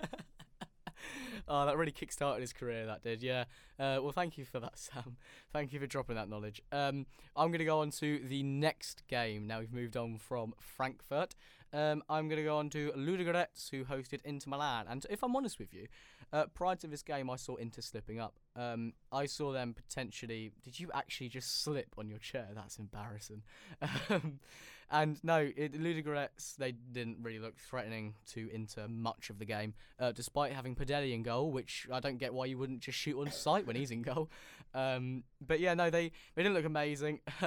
oh, 1.48 1.66
that 1.66 1.76
really 1.76 1.92
kick-started 1.92 2.40
his 2.42 2.52
career. 2.52 2.84
That 2.86 3.02
did, 3.02 3.22
yeah. 3.22 3.44
Uh, 3.78 4.00
well, 4.02 4.12
thank 4.12 4.36
you 4.38 4.44
for 4.44 4.60
that, 4.60 4.78
Sam. 4.78 5.16
Thank 5.52 5.72
you 5.72 5.80
for 5.80 5.86
dropping 5.86 6.16
that 6.16 6.28
knowledge. 6.28 6.60
Um, 6.72 7.06
I'm 7.34 7.48
going 7.48 7.58
to 7.60 7.64
go 7.64 7.80
on 7.80 7.90
to 7.92 8.18
the 8.26 8.42
next 8.42 9.06
game. 9.06 9.46
Now 9.46 9.60
we've 9.60 9.72
moved 9.72 9.96
on 9.96 10.18
from 10.18 10.54
Frankfurt. 10.58 11.34
Um, 11.72 12.02
I'm 12.08 12.28
going 12.28 12.38
to 12.38 12.44
go 12.44 12.56
on 12.58 12.70
to 12.70 12.92
Ludogorets, 12.96 13.70
who 13.70 13.84
hosted 13.84 14.20
Inter 14.24 14.50
Milan. 14.50 14.86
And 14.88 15.04
if 15.10 15.22
I'm 15.22 15.34
honest 15.36 15.58
with 15.58 15.74
you, 15.74 15.86
uh, 16.32 16.46
prior 16.54 16.76
to 16.76 16.86
this 16.86 17.02
game, 17.02 17.30
I 17.30 17.36
saw 17.36 17.56
Inter 17.56 17.82
slipping 17.82 18.20
up. 18.20 18.34
Um, 18.54 18.94
I 19.12 19.26
saw 19.26 19.52
them 19.52 19.74
potentially. 19.74 20.52
Did 20.62 20.80
you 20.80 20.90
actually 20.94 21.28
just 21.28 21.62
slip 21.62 21.94
on 21.98 22.08
your 22.08 22.18
chair? 22.18 22.48
That's 22.54 22.78
embarrassing. 22.78 23.42
Um, 24.08 24.40
and 24.90 25.22
no, 25.24 25.50
it, 25.56 25.72
Ludogorets, 25.72 26.54
they 26.56 26.72
didn't 26.72 27.18
really 27.20 27.40
look 27.40 27.58
threatening 27.58 28.14
to 28.32 28.48
Inter 28.52 28.86
much 28.88 29.30
of 29.30 29.38
the 29.38 29.44
game, 29.44 29.74
uh, 29.98 30.12
despite 30.12 30.52
having 30.52 30.76
Padelli 30.76 31.12
in 31.12 31.24
goal, 31.24 31.50
which 31.50 31.88
I 31.92 31.98
don't 31.98 32.18
get 32.18 32.32
why 32.32 32.46
you 32.46 32.56
wouldn't 32.56 32.80
just 32.80 32.96
shoot 32.96 33.20
on 33.20 33.32
sight 33.32 33.66
when 33.66 33.76
he's 33.76 33.90
in 33.90 34.02
goal. 34.02 34.30
Um, 34.74 35.24
but 35.40 35.58
yeah, 35.58 35.72
no, 35.72 35.88
they, 35.88 36.12
they 36.34 36.42
didn't 36.42 36.52
look 36.52 36.66
amazing. 36.66 37.20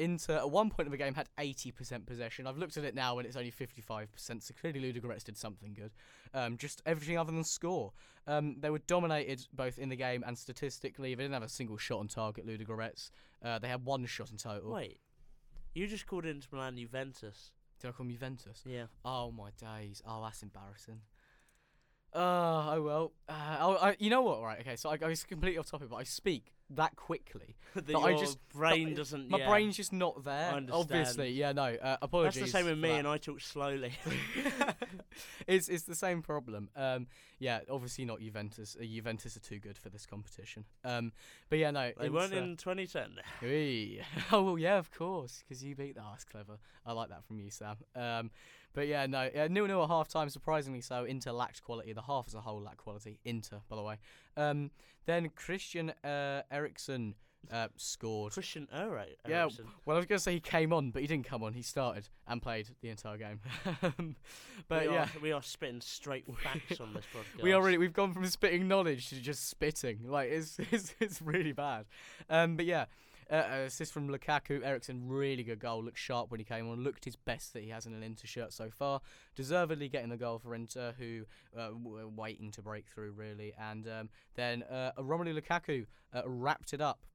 Inter 0.00 0.36
at 0.36 0.50
one 0.50 0.70
point 0.70 0.86
of 0.86 0.90
the 0.90 0.96
game 0.96 1.14
had 1.14 1.28
80% 1.38 2.06
possession. 2.06 2.46
I've 2.46 2.56
looked 2.56 2.76
at 2.76 2.84
it 2.84 2.94
now 2.94 3.18
and 3.18 3.26
it's 3.26 3.36
only 3.36 3.52
55%, 3.52 4.08
so 4.16 4.54
clearly 4.58 4.80
Ludogorets 4.80 5.22
did 5.22 5.36
something 5.36 5.74
good. 5.74 5.92
Um, 6.32 6.56
just 6.56 6.82
everything 6.86 7.18
other 7.18 7.32
than 7.32 7.44
score. 7.44 7.92
Um, 8.26 8.56
they 8.60 8.70
were 8.70 8.78
dominated 8.78 9.46
both 9.52 9.78
in 9.78 9.90
the 9.90 9.96
game 9.96 10.24
and 10.26 10.36
statistically. 10.36 11.14
They 11.14 11.24
didn't 11.24 11.34
have 11.34 11.42
a 11.42 11.48
single 11.48 11.76
shot 11.76 11.98
on 12.00 12.08
target, 12.08 12.46
Ludogorets. 12.46 13.10
Uh, 13.44 13.58
they 13.58 13.68
had 13.68 13.84
one 13.84 14.06
shot 14.06 14.30
in 14.30 14.38
total. 14.38 14.72
Wait, 14.72 15.00
you 15.74 15.86
just 15.86 16.06
called 16.06 16.24
Inter 16.24 16.48
Milan 16.52 16.76
Juventus. 16.76 17.52
Did 17.80 17.88
I 17.88 17.92
call 17.92 18.04
them 18.04 18.12
Juventus? 18.12 18.62
Yeah. 18.66 18.86
Oh 19.04 19.30
my 19.30 19.50
days! 19.58 20.02
Oh, 20.06 20.22
that's 20.22 20.42
embarrassing. 20.42 21.00
Uh, 22.14 22.74
oh 22.74 22.82
well. 22.82 23.12
Uh, 23.28 23.56
oh, 23.60 23.76
I, 23.76 23.96
you 23.98 24.10
know 24.10 24.22
what? 24.22 24.42
Right. 24.42 24.60
Okay. 24.60 24.76
So 24.76 24.90
I, 24.90 24.98
I 25.02 25.08
was 25.08 25.24
completely 25.24 25.58
off 25.58 25.70
topic, 25.70 25.88
but 25.88 25.96
I 25.96 26.04
speak 26.04 26.52
that 26.70 26.96
quickly. 26.96 27.56
that 27.74 27.86
But 27.86 28.00
I 28.00 28.12
just- 28.18 28.38
brain 28.48 28.90
but 28.90 28.96
doesn't. 28.96 29.28
My 29.28 29.38
yeah. 29.38 29.48
brain's 29.48 29.76
just 29.76 29.92
not 29.92 30.24
there. 30.24 30.60
Obviously, 30.72 31.30
yeah. 31.30 31.52
No. 31.52 31.76
Uh, 31.80 31.96
That's 32.22 32.38
the 32.38 32.46
same 32.46 32.66
with 32.66 32.78
me, 32.78 32.88
that. 32.90 32.98
and 33.00 33.08
I 33.08 33.18
talk 33.18 33.40
slowly. 33.40 33.92
it's 35.46 35.68
it's 35.68 35.84
the 35.84 35.94
same 35.94 36.22
problem. 36.22 36.70
Um, 36.76 37.06
yeah, 37.38 37.60
obviously 37.70 38.04
not 38.04 38.20
Juventus. 38.20 38.76
Uh, 38.80 38.84
Juventus 38.84 39.36
are 39.36 39.40
too 39.40 39.58
good 39.58 39.78
for 39.78 39.88
this 39.88 40.06
competition. 40.06 40.64
Um, 40.84 41.12
but 41.48 41.58
yeah, 41.58 41.70
no, 41.70 41.92
they 41.98 42.08
weren't 42.08 42.32
in 42.32 42.56
2010. 42.56 43.20
Oh 44.32 44.42
well, 44.42 44.58
yeah, 44.58 44.78
of 44.78 44.90
course, 44.90 45.42
because 45.42 45.62
you 45.62 45.74
beat. 45.74 45.96
Oh, 45.98 46.04
that's 46.10 46.24
clever. 46.24 46.58
I 46.86 46.92
like 46.92 47.08
that 47.10 47.24
from 47.24 47.38
you, 47.38 47.50
Sam. 47.50 47.76
Um, 47.94 48.30
but 48.72 48.86
yeah, 48.86 49.06
no, 49.06 49.28
uh, 49.36 49.48
nil 49.50 49.66
nil 49.66 49.82
at 49.82 49.88
half 49.88 50.08
time. 50.08 50.28
Surprisingly 50.28 50.80
so, 50.80 51.04
Inter 51.04 51.32
lacked 51.32 51.62
quality. 51.62 51.92
The 51.92 52.02
half 52.02 52.26
as 52.28 52.34
a 52.34 52.40
whole 52.40 52.60
lacked 52.60 52.78
quality. 52.78 53.18
Inter, 53.24 53.60
by 53.68 53.76
the 53.76 53.82
way. 53.82 53.96
Um, 54.36 54.70
then 55.06 55.30
Christian 55.34 55.90
uh, 56.04 56.42
Eriksen 56.50 57.14
uh, 57.50 57.68
scored. 57.76 58.32
Christian 58.32 58.68
Ure. 58.72 59.04
Yeah, 59.28 59.48
Well, 59.84 59.96
I 59.96 60.00
was 60.00 60.06
going 60.06 60.18
to 60.18 60.22
say 60.22 60.34
he 60.34 60.40
came 60.40 60.72
on, 60.72 60.90
but 60.90 61.02
he 61.02 61.08
didn't 61.08 61.26
come 61.26 61.42
on. 61.42 61.52
He 61.52 61.62
started 61.62 62.08
and 62.28 62.40
played 62.40 62.68
the 62.80 62.90
entire 62.90 63.16
game. 63.16 63.40
But 64.68 64.86
we 64.86 64.94
yeah, 64.94 65.02
are, 65.02 65.20
we 65.20 65.32
are 65.32 65.42
spitting 65.42 65.80
straight 65.80 66.24
facts 66.42 66.80
on 66.80 66.94
this 66.94 67.04
podcast. 67.12 67.42
we 67.42 67.54
already 67.54 67.78
we've 67.78 67.92
gone 67.92 68.12
from 68.12 68.24
spitting 68.26 68.68
knowledge 68.68 69.08
to 69.08 69.16
just 69.16 69.48
spitting. 69.48 70.00
Like 70.06 70.30
it's 70.30 70.58
it's, 70.70 70.94
it's 71.00 71.20
really 71.20 71.52
bad. 71.52 71.86
Um, 72.28 72.56
but 72.56 72.66
yeah, 72.66 72.84
uh, 73.30 73.34
uh, 73.34 73.56
assist 73.66 73.92
from 73.92 74.08
Lukaku. 74.08 74.64
Eriksen, 74.64 75.06
really 75.06 75.42
good 75.42 75.60
goal. 75.60 75.84
Looked 75.84 75.98
sharp 75.98 76.30
when 76.30 76.40
he 76.40 76.44
came 76.44 76.68
on. 76.68 76.82
Looked 76.82 77.04
his 77.04 77.16
best 77.16 77.52
that 77.52 77.62
he 77.62 77.70
has 77.70 77.86
in 77.86 77.94
an 77.94 78.02
Inter 78.02 78.26
shirt 78.26 78.52
so 78.52 78.70
far. 78.70 79.00
Deservedly 79.34 79.88
getting 79.88 80.10
the 80.10 80.16
goal 80.16 80.38
for 80.38 80.54
Inter, 80.54 80.94
who 80.98 81.22
uh, 81.58 81.70
were 81.82 82.08
waiting 82.08 82.50
to 82.52 82.62
break 82.62 82.86
through 82.86 83.12
really. 83.12 83.52
And 83.58 83.88
um, 83.88 84.08
then 84.34 84.64
uh, 84.64 84.92
Romelu 84.98 85.38
Lukaku 85.38 85.86
uh, 86.12 86.22
wrapped 86.26 86.72
it 86.72 86.80
up 86.80 87.06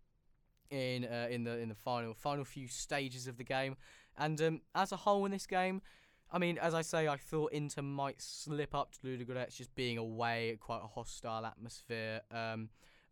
in 0.69 1.05
uh, 1.05 1.27
in 1.29 1.43
the 1.43 1.59
in 1.59 1.69
the 1.69 1.75
final 1.75 2.13
final 2.13 2.45
few 2.45 2.67
stages 2.67 3.27
of 3.27 3.37
the 3.37 3.43
game. 3.43 3.75
And 4.17 4.41
um, 4.41 4.61
as 4.73 4.91
a 4.91 4.97
whole 4.97 5.25
in 5.25 5.31
this 5.31 5.45
game, 5.45 5.81
I 6.31 6.37
mean, 6.37 6.57
as 6.57 6.73
I 6.73 6.81
say, 6.81 7.07
I 7.07 7.17
thought 7.17 7.51
Inter 7.51 7.81
might 7.81 8.21
slip 8.21 8.73
up 8.73 8.91
to 8.93 8.99
Ludogorets 9.07 9.55
just 9.55 9.75
being 9.75 9.97
away, 9.97 10.57
quite 10.59 10.81
a 10.83 10.87
hostile 10.87 11.45
atmosphere. 11.45 12.21
Um, 12.31 12.69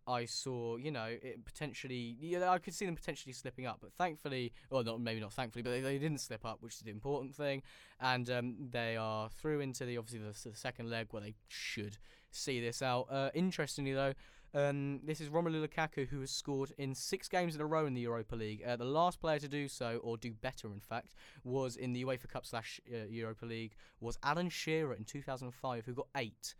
I 0.07 0.25
saw, 0.25 0.77
you 0.77 0.91
know, 0.91 1.05
it 1.05 1.45
potentially, 1.45 2.17
yeah, 2.19 2.49
I 2.49 2.57
could 2.57 2.73
see 2.73 2.85
them 2.85 2.95
potentially 2.95 3.33
slipping 3.33 3.65
up, 3.65 3.79
but 3.81 3.93
thankfully, 3.93 4.53
or 4.69 4.83
not, 4.83 5.01
maybe 5.01 5.21
not 5.21 5.33
thankfully, 5.33 5.63
but 5.63 5.71
they, 5.71 5.81
they 5.81 5.97
didn't 5.97 6.19
slip 6.19 6.45
up, 6.45 6.57
which 6.61 6.73
is 6.73 6.81
the 6.81 6.91
important 6.91 7.35
thing. 7.35 7.61
And 7.99 8.29
um, 8.29 8.55
they 8.71 8.97
are 8.97 9.29
through 9.29 9.61
into 9.61 9.85
the 9.85 9.97
obviously 9.97 10.19
the, 10.19 10.49
the 10.49 10.55
second 10.55 10.89
leg 10.89 11.07
where 11.11 11.21
they 11.21 11.35
should 11.47 11.97
see 12.31 12.59
this 12.59 12.81
out. 12.81 13.07
Uh, 13.09 13.29
interestingly, 13.33 13.93
though, 13.93 14.13
um, 14.55 14.99
this 15.03 15.19
is 15.19 15.29
Romelu 15.29 15.67
Lukaku 15.67 16.07
who 16.07 16.19
has 16.19 16.29
scored 16.29 16.73
in 16.77 16.93
six 16.93 17.27
games 17.27 17.55
in 17.55 17.61
a 17.61 17.65
row 17.65 17.87
in 17.87 17.95
the 17.95 18.01
Europa 18.01 18.35
League. 18.35 18.63
Uh, 18.63 18.75
the 18.75 18.85
last 18.85 19.19
player 19.19 19.39
to 19.39 19.47
do 19.47 19.67
so, 19.67 19.99
or 20.03 20.15
do 20.15 20.31
better, 20.31 20.71
in 20.71 20.79
fact, 20.79 21.15
was 21.43 21.75
in 21.75 21.93
the 21.93 22.03
UEFA 22.03 22.29
Cup 22.29 22.45
slash 22.45 22.79
uh, 22.93 23.07
Europa 23.09 23.45
League 23.45 23.73
was 23.99 24.17
Alan 24.21 24.49
Shearer 24.49 24.93
in 24.93 25.05
2005, 25.05 25.85
who 25.85 25.93
got 25.93 26.07
eight. 26.15 26.53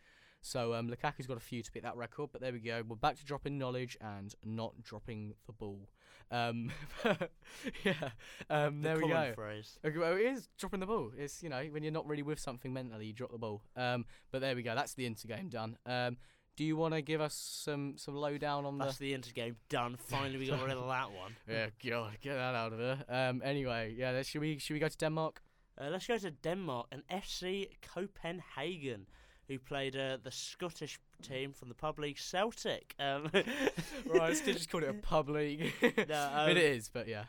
So 0.43 0.73
um, 0.73 0.89
Lukaku's 0.89 1.25
got 1.25 1.37
a 1.37 1.41
few 1.41 1.63
to 1.63 1.71
beat 1.71 1.83
that 1.83 1.95
record, 1.95 2.29
but 2.31 2.41
there 2.41 2.51
we 2.51 2.59
go. 2.59 2.83
We're 2.87 2.95
back 2.95 3.17
to 3.17 3.25
dropping 3.25 3.57
knowledge 3.57 3.97
and 4.01 4.35
not 4.43 4.83
dropping 4.83 5.33
the 5.47 5.53
ball. 5.53 5.89
Um, 6.29 6.71
yeah, 7.83 8.09
um, 8.49 8.81
the 8.81 8.89
there 8.89 8.97
we 8.97 9.07
go. 9.07 9.31
phrase. 9.33 9.79
Okay, 9.85 9.97
well, 9.97 10.13
it 10.13 10.21
is 10.21 10.49
dropping 10.57 10.81
the 10.81 10.85
ball. 10.85 11.11
It's 11.17 11.41
you 11.41 11.49
know 11.49 11.63
when 11.71 11.81
you're 11.81 11.91
not 11.93 12.07
really 12.07 12.23
with 12.23 12.39
something 12.39 12.73
mentally, 12.73 13.07
you 13.07 13.13
drop 13.13 13.31
the 13.31 13.37
ball. 13.37 13.63
Um, 13.75 14.05
but 14.31 14.41
there 14.41 14.55
we 14.55 14.63
go. 14.63 14.75
That's 14.75 14.93
the 14.93 15.05
inter 15.05 15.27
game 15.27 15.49
done. 15.49 15.77
Um, 15.85 16.17
do 16.55 16.63
you 16.63 16.77
want 16.77 16.93
to 16.93 17.01
give 17.01 17.21
us 17.21 17.33
some 17.33 17.95
some 17.97 18.15
lowdown 18.15 18.65
on 18.65 18.77
the 18.77 18.85
That's 18.85 18.97
the 18.97 19.13
Inter 19.13 19.31
game 19.33 19.55
done. 19.69 19.97
Finally, 19.97 20.37
we 20.37 20.47
got 20.47 20.61
rid 20.63 20.77
of 20.77 20.87
that 20.87 21.11
one. 21.11 21.35
Yeah, 21.49 21.67
God, 21.89 22.17
get 22.21 22.35
that 22.35 22.55
out 22.55 22.73
of 22.73 22.79
there. 22.79 23.03
Um, 23.09 23.41
anyway, 23.43 23.95
yeah. 23.97 24.21
Should 24.21 24.41
we 24.41 24.57
should 24.59 24.73
we 24.73 24.79
go 24.79 24.87
to 24.87 24.97
Denmark? 24.97 25.41
Uh, 25.79 25.89
let's 25.89 26.05
go 26.05 26.17
to 26.17 26.29
Denmark 26.29 26.87
and 26.91 27.01
FC 27.07 27.69
Copenhagen, 27.81 29.07
who 29.53 29.59
played 29.59 29.95
uh, 29.95 30.17
the 30.23 30.31
Scottish 30.31 30.99
team 31.21 31.53
from 31.53 31.69
the 31.69 31.75
pub 31.75 31.99
league 31.99 32.17
Celtic. 32.17 32.95
Um, 32.99 33.29
right, 33.33 34.29
let's 34.29 34.41
just 34.41 34.69
call 34.69 34.83
it 34.83 34.89
a 34.89 34.93
pub 34.93 35.29
league. 35.29 35.71
No, 36.09 36.29
um, 36.33 36.49
it 36.49 36.57
is, 36.57 36.89
but 36.89 37.07
yeah. 37.07 37.25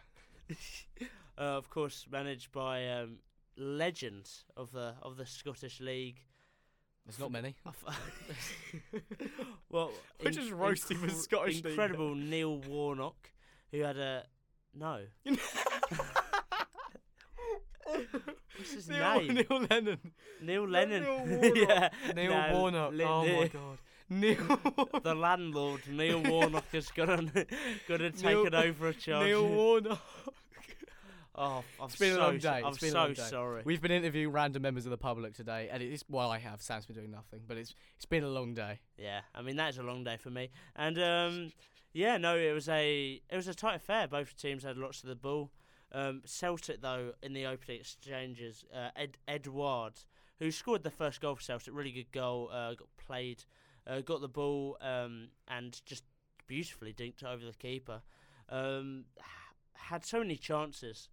uh, 1.38 1.42
of 1.42 1.68
course, 1.68 2.06
managed 2.10 2.50
by 2.50 2.88
um, 2.88 3.18
legends 3.58 4.44
of 4.56 4.72
the 4.72 4.94
of 5.02 5.16
the 5.16 5.26
Scottish 5.26 5.80
league. 5.80 6.20
There's 7.04 7.18
not 7.18 7.30
many. 7.30 7.54
well, 9.68 9.90
We're 10.24 10.30
just 10.30 10.50
roasting 10.50 11.02
the 11.02 11.10
Scottish 11.10 11.56
league. 11.56 11.66
incredible 11.66 12.14
Neil 12.14 12.58
Warnock, 12.58 13.30
who 13.70 13.80
had 13.80 13.98
a 13.98 14.24
no. 14.74 15.00
What's 18.72 18.86
his 18.86 18.88
Neil, 18.88 19.20
name? 19.20 19.34
Neil 19.34 19.66
Lennon. 19.70 19.98
Neil 20.42 20.68
Lennon. 20.68 21.02
Neil 21.02 21.26
Warnock. 21.26 21.56
yeah, 21.68 21.88
Neil 22.14 22.30
no, 22.30 22.48
Warnock. 22.60 22.92
Li- 22.92 23.04
oh 23.04 23.24
my 23.40 23.48
god. 23.48 23.78
Neil. 24.10 24.60
The 25.02 25.14
landlord, 25.14 25.80
Neil 25.90 26.22
Warnock, 26.30 26.64
has 26.72 26.88
got 26.90 27.06
to, 27.06 27.46
got 27.88 27.96
to 27.98 28.10
take 28.10 28.36
it 28.46 28.54
over 28.54 28.88
a 28.88 28.94
charge. 28.94 29.26
Neil 29.26 29.46
Warnock. 29.48 30.00
Oh, 31.36 31.64
I'm 31.80 31.86
It's 31.86 31.96
been 31.96 32.14
a 32.14 32.18
long 32.18 32.38
day, 32.38 32.62
I'm 32.64 32.72
it's 32.74 32.90
so 32.90 33.08
day. 33.08 33.14
sorry. 33.14 33.62
We've 33.64 33.82
been 33.82 33.90
interviewing 33.90 34.32
random 34.32 34.62
members 34.62 34.86
of 34.86 34.90
the 34.90 34.96
public 34.98 35.34
today, 35.34 35.68
and 35.72 35.82
it 35.82 35.92
is 35.92 36.04
well, 36.08 36.30
I 36.30 36.38
have. 36.38 36.62
Sam's 36.62 36.86
been 36.86 36.94
doing 36.94 37.10
nothing, 37.10 37.40
but 37.48 37.56
it's 37.56 37.74
it's 37.96 38.04
been 38.06 38.22
a 38.22 38.28
long 38.28 38.54
day. 38.54 38.78
Yeah, 38.96 39.20
I 39.34 39.42
mean 39.42 39.56
that's 39.56 39.78
a 39.78 39.82
long 39.82 40.04
day 40.04 40.16
for 40.16 40.30
me. 40.30 40.50
And 40.76 40.96
um, 40.98 41.52
yeah, 41.92 42.18
no, 42.18 42.36
it 42.36 42.52
was 42.52 42.68
a 42.68 43.20
it 43.28 43.34
was 43.36 43.48
a 43.48 43.54
tight 43.54 43.74
affair. 43.76 44.06
Both 44.06 44.36
teams 44.36 44.62
had 44.62 44.76
lots 44.76 45.02
of 45.02 45.08
the 45.08 45.16
ball. 45.16 45.50
Um, 45.94 46.22
Celtic 46.24 46.82
though 46.82 47.12
in 47.22 47.32
the 47.32 47.46
opening 47.46 47.80
exchanges, 47.80 48.64
uh, 48.74 48.88
Ed 48.96 49.16
Edouard, 49.28 49.94
who 50.40 50.50
scored 50.50 50.82
the 50.82 50.90
first 50.90 51.20
goal 51.20 51.36
for 51.36 51.42
Celtic, 51.42 51.72
really 51.72 51.92
good 51.92 52.10
goal. 52.10 52.50
Uh, 52.52 52.74
got 52.74 52.88
played, 52.98 53.44
uh, 53.86 54.00
got 54.00 54.20
the 54.20 54.28
ball, 54.28 54.76
um, 54.80 55.28
and 55.48 55.80
just 55.86 56.02
beautifully 56.46 56.92
dinked 56.92 57.22
over 57.22 57.44
the 57.46 57.52
keeper. 57.52 58.02
Um, 58.48 59.04
had 59.74 60.04
so 60.04 60.18
many 60.18 60.36
chances, 60.36 61.08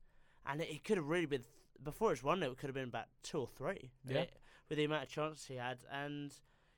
and 0.46 0.62
it, 0.62 0.70
it 0.70 0.84
could 0.84 0.98
have 0.98 1.08
really 1.08 1.28
been 1.28 1.44
before 1.84 2.12
it's 2.12 2.24
one 2.24 2.40
0 2.40 2.52
It 2.52 2.58
could 2.58 2.68
have 2.68 2.76
been 2.76 2.86
about 2.86 3.08
two 3.24 3.40
or 3.40 3.48
three. 3.48 3.92
Yeah. 4.08 4.22
eh, 4.22 4.26
with 4.70 4.78
the 4.78 4.86
amount 4.86 5.04
of 5.04 5.10
chances 5.10 5.46
he 5.46 5.56
had, 5.56 5.80
and 5.92 6.34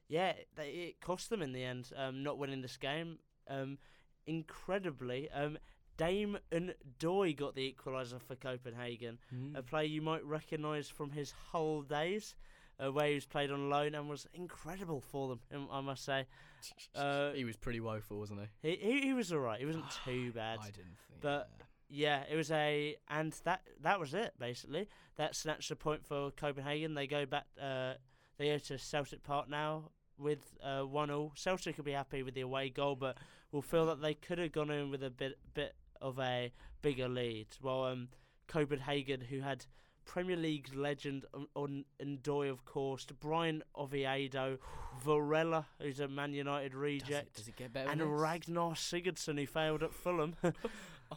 yeah, 0.07 0.33
they, 0.55 0.69
it 0.69 1.01
cost 1.01 1.29
them 1.29 1.41
in 1.41 1.53
the 1.53 1.63
end, 1.63 1.91
um, 1.95 2.23
not 2.23 2.37
winning 2.37 2.61
this 2.61 2.77
game. 2.77 3.19
Um, 3.47 3.77
incredibly, 4.25 5.29
um, 5.31 5.57
Dame 5.97 6.37
and 6.51 6.73
Doy 6.99 7.33
got 7.33 7.55
the 7.55 7.73
equaliser 7.73 8.21
for 8.21 8.35
Copenhagen, 8.35 9.19
Mm. 9.33 9.57
a 9.57 9.61
player 9.63 9.85
you 9.85 10.01
might 10.01 10.23
recognise 10.25 10.89
from 10.89 11.11
his 11.11 11.31
Hull 11.31 11.81
days, 11.83 12.35
uh, 12.79 12.91
where 12.91 13.07
he 13.09 13.15
was 13.15 13.25
played 13.25 13.51
on 13.51 13.69
loan 13.69 13.93
and 13.95 14.09
was 14.09 14.27
incredible 14.33 15.01
for 15.01 15.29
them. 15.29 15.39
um, 15.53 15.67
I 15.71 15.81
must 15.81 16.03
say, 16.03 16.25
uh, 16.95 17.31
he 17.33 17.45
was 17.45 17.55
pretty 17.57 17.79
woeful, 17.79 18.17
wasn't 18.19 18.41
he? 18.61 18.69
he 18.71 18.75
he, 18.77 19.01
he 19.07 19.13
was 19.13 19.31
alright. 19.31 19.59
He 19.59 19.65
wasn't 19.65 19.85
too 20.05 20.31
bad. 20.31 20.59
I 20.61 20.65
didn't 20.65 20.97
think. 21.07 21.21
But- 21.21 21.49
Yeah, 21.89 22.23
it 22.27 22.35
was 22.35 22.49
a, 22.49 22.95
and 23.07 23.31
that 23.43 23.61
that 23.81 23.99
was 23.99 24.13
it 24.15 24.33
basically. 24.39 24.87
That 25.17 25.35
snatched 25.35 25.69
a 25.69 25.75
point 25.75 26.03
for 26.05 26.31
Copenhagen. 26.31 26.95
They 26.95 27.05
go 27.05 27.25
back. 27.27 27.45
Uh, 27.61 27.93
they 28.37 28.47
go 28.47 28.57
to 28.57 28.79
Celtic 28.79 29.21
Park 29.21 29.47
now 29.47 29.91
with 30.17 30.57
uh, 30.63 30.81
one 30.81 31.11
all. 31.11 31.33
Celtic 31.35 31.77
will 31.77 31.83
be 31.83 31.91
happy 31.91 32.23
with 32.23 32.33
the 32.33 32.41
away 32.41 32.69
goal, 32.71 32.95
but 32.95 33.17
will 33.51 33.61
feel 33.61 33.85
that 33.85 34.01
they 34.01 34.15
could 34.15 34.39
have 34.39 34.51
gone 34.51 34.71
in 34.71 34.89
with 34.89 35.03
a 35.03 35.11
bit 35.11 35.37
bit 35.53 35.75
of 36.03 36.19
a 36.19 36.51
bigger 36.83 37.07
lead. 37.07 37.47
Well, 37.61 37.85
um, 37.85 38.09
Copenhagen, 38.47 39.21
who 39.21 39.39
had 39.39 39.65
Premier 40.05 40.35
League 40.35 40.69
legend 40.75 41.25
on, 41.55 41.85
N'Doye, 41.99 42.51
of 42.51 42.65
course, 42.65 43.05
Bryan 43.05 43.63
Oviedo, 43.75 44.59
Varela, 45.03 45.65
who's 45.81 45.99
a 45.99 46.07
Man 46.07 46.33
United 46.33 46.73
does 46.73 46.79
reject, 46.79 47.27
it, 47.27 47.33
does 47.35 47.47
it 47.47 47.55
get 47.55 47.73
better? 47.73 47.89
and? 47.89 48.19
Ragnar 48.19 48.73
Sigurdsson, 48.73 49.39
who 49.39 49.47
failed 49.47 49.81
at 49.81 49.93
Fulham. 49.93 50.35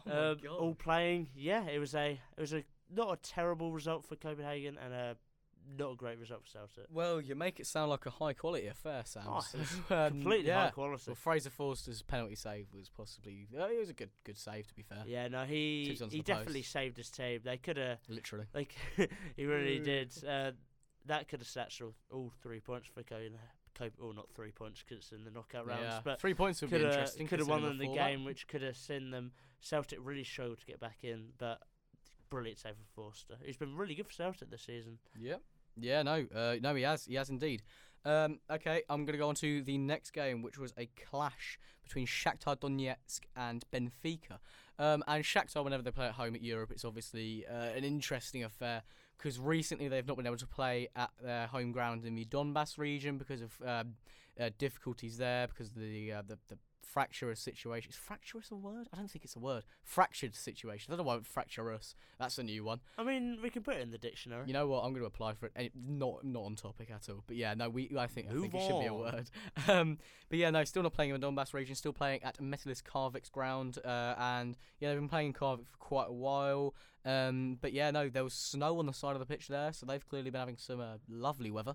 Oh 0.06 0.10
uh, 0.10 0.34
all 0.50 0.74
playing. 0.74 1.28
Yeah, 1.34 1.64
it 1.64 1.78
was 1.78 1.94
a 1.94 2.20
it 2.36 2.40
was 2.40 2.52
a 2.52 2.64
not 2.94 3.12
a 3.12 3.16
terrible 3.16 3.72
result 3.72 4.04
for 4.04 4.14
Copenhagen 4.14 4.76
and 4.82 4.92
a 4.92 5.16
not 5.78 5.92
a 5.92 5.96
great 5.96 6.18
result 6.18 6.42
for 6.44 6.48
Celtic. 6.48 6.84
Well, 6.90 7.20
you 7.20 7.34
make 7.34 7.60
it 7.60 7.66
sound 7.66 7.90
like 7.90 8.06
a 8.06 8.10
high 8.10 8.32
quality 8.32 8.66
affair, 8.66 9.02
Sam. 9.04 9.22
Oh, 9.26 9.40
so, 9.40 9.58
um, 9.94 10.10
Completely 10.20 10.48
yeah. 10.48 10.64
high 10.64 10.70
quality. 10.70 11.02
Well, 11.06 11.14
Fraser 11.16 11.50
Forster's 11.50 12.02
penalty 12.02 12.34
save 12.34 12.66
was 12.72 12.88
possibly. 12.88 13.48
Uh, 13.58 13.64
it 13.66 13.78
was 13.78 13.90
a 13.90 13.94
good 13.94 14.10
good 14.24 14.38
save, 14.38 14.66
to 14.68 14.74
be 14.74 14.82
fair. 14.82 15.02
yeah, 15.06 15.28
no, 15.28 15.44
he 15.44 15.96
he 16.10 16.20
definitely 16.22 16.60
post. 16.60 16.72
saved 16.72 16.96
his 16.96 17.10
team. 17.10 17.40
They 17.44 17.56
could 17.56 17.76
have 17.76 17.98
Literally. 18.08 18.46
like 18.54 18.74
he 19.36 19.44
really 19.46 19.78
did. 19.78 20.12
Uh, 20.26 20.52
that 21.06 21.28
could 21.28 21.40
have 21.40 21.48
snatched 21.48 21.80
all, 21.82 21.94
all 22.10 22.32
three 22.42 22.60
points 22.60 22.88
for 22.88 23.02
Copenhagen. 23.02 23.38
Cope, 23.76 23.92
or 24.00 24.14
not 24.14 24.30
three 24.34 24.52
points 24.52 24.82
because 24.82 25.04
it's 25.04 25.12
in 25.12 25.22
the 25.24 25.30
knockout 25.30 25.66
rounds, 25.66 25.82
yeah. 25.82 26.00
but 26.02 26.18
Three 26.18 26.32
points 26.32 26.62
would 26.62 26.70
be 26.70 26.76
interesting. 26.78 27.26
could 27.26 27.40
have 27.40 27.48
won 27.48 27.62
them 27.62 27.76
the 27.76 27.92
game, 27.92 28.24
which 28.24 28.48
could 28.48 28.62
have 28.62 28.76
seen 28.76 29.10
them. 29.10 29.32
Celtic 29.60 29.98
really 30.02 30.24
struggled 30.24 30.58
to 30.60 30.66
get 30.66 30.80
back 30.80 30.98
in, 31.02 31.26
but 31.36 31.60
brilliant 32.30 32.58
save 32.58 32.72
for 32.74 33.02
Forster. 33.02 33.34
He's 33.44 33.56
been 33.58 33.76
really 33.76 33.94
good 33.94 34.06
for 34.06 34.12
Celtic 34.14 34.50
this 34.50 34.62
season. 34.62 34.98
Yep. 35.18 35.42
Yeah, 35.78 36.02
no, 36.02 36.26
uh, 36.34 36.56
no, 36.60 36.74
he 36.74 36.82
has, 36.82 37.04
he 37.04 37.14
has 37.14 37.30
indeed. 37.30 37.62
Um, 38.04 38.38
okay, 38.50 38.82
I'm 38.88 39.04
going 39.04 39.14
to 39.14 39.18
go 39.18 39.28
on 39.28 39.34
to 39.36 39.62
the 39.62 39.78
next 39.78 40.12
game, 40.12 40.42
which 40.42 40.58
was 40.58 40.72
a 40.78 40.88
clash 41.08 41.58
between 41.82 42.06
Shakhtar 42.06 42.56
Donetsk 42.56 43.20
and 43.34 43.64
Benfica. 43.72 44.38
Um, 44.78 45.02
and 45.08 45.24
Shakhtar, 45.24 45.64
whenever 45.64 45.82
they 45.82 45.90
play 45.90 46.06
at 46.06 46.12
home 46.12 46.34
at 46.34 46.42
Europe, 46.42 46.70
it's 46.70 46.84
obviously 46.84 47.44
uh, 47.46 47.76
an 47.76 47.84
interesting 47.84 48.44
affair 48.44 48.82
because 49.18 49.38
recently 49.38 49.88
they've 49.88 50.06
not 50.06 50.16
been 50.16 50.26
able 50.26 50.36
to 50.36 50.46
play 50.46 50.88
at 50.94 51.10
their 51.22 51.46
home 51.46 51.72
ground 51.72 52.04
in 52.04 52.14
the 52.14 52.24
Donbass 52.26 52.78
region 52.78 53.18
because 53.18 53.40
of 53.40 53.52
um, 53.64 53.94
uh, 54.38 54.50
difficulties 54.58 55.16
there, 55.16 55.48
because 55.48 55.68
of 55.68 55.76
the 55.76 56.12
uh, 56.12 56.22
the, 56.26 56.38
the 56.48 56.58
fracturous 56.96 57.40
situation. 57.40 57.90
Is 57.90 57.96
fracturous 57.96 58.50
a 58.50 58.54
word? 58.56 58.88
I 58.90 58.96
don't 58.96 59.10
think 59.10 59.22
it's 59.22 59.36
a 59.36 59.38
word. 59.38 59.64
Fractured 59.82 60.34
situation. 60.34 60.94
I 60.94 60.96
don't 60.96 61.04
know 61.04 61.12
why 61.12 61.20
fracturous. 61.22 61.94
That's 62.18 62.38
a 62.38 62.42
new 62.42 62.64
one. 62.64 62.80
I 62.96 63.02
mean, 63.04 63.38
we 63.42 63.50
can 63.50 63.62
put 63.62 63.76
it 63.76 63.82
in 63.82 63.90
the 63.90 63.98
dictionary. 63.98 64.44
You 64.46 64.54
know 64.54 64.66
what? 64.66 64.78
I'm 64.82 64.92
going 64.92 65.02
to 65.02 65.06
apply 65.06 65.34
for 65.34 65.44
it. 65.46 65.52
And 65.54 65.66
it- 65.66 65.72
not 65.76 66.24
not 66.24 66.44
on 66.44 66.56
topic 66.56 66.90
at 66.90 67.10
all. 67.10 67.22
But 67.26 67.36
yeah, 67.36 67.52
no, 67.52 67.68
we. 67.68 67.94
I 67.98 68.06
think 68.06 68.28
I 68.30 68.32
think 68.32 68.54
it 68.54 68.62
should 68.66 68.80
be 68.80 68.86
a 68.86 68.94
word. 68.94 69.30
Um, 69.68 69.98
but 70.30 70.38
yeah, 70.38 70.48
no, 70.50 70.64
still 70.64 70.82
not 70.82 70.92
playing 70.94 71.10
in 71.14 71.20
the 71.20 71.26
Donbass 71.26 71.52
region. 71.52 71.74
Still 71.74 71.92
playing 71.92 72.22
at 72.22 72.38
Metalist 72.38 72.82
Kharkiv's 72.84 73.28
ground. 73.28 73.78
Uh, 73.84 74.14
and 74.16 74.56
yeah, 74.80 74.88
they've 74.88 74.98
been 74.98 75.08
playing 75.08 75.28
in 75.28 75.32
Kharkiv 75.34 75.66
for 75.66 75.76
quite 75.78 76.08
a 76.08 76.12
while. 76.12 76.74
Um, 77.04 77.58
but 77.60 77.72
yeah, 77.72 77.90
no, 77.90 78.08
there 78.08 78.24
was 78.24 78.32
snow 78.32 78.78
on 78.78 78.86
the 78.86 78.92
side 78.94 79.12
of 79.12 79.20
the 79.20 79.26
pitch 79.26 79.48
there, 79.48 79.72
so 79.72 79.84
they've 79.86 80.08
clearly 80.08 80.30
been 80.30 80.40
having 80.40 80.56
some 80.56 80.80
uh, 80.80 80.96
lovely 81.08 81.50
weather. 81.50 81.74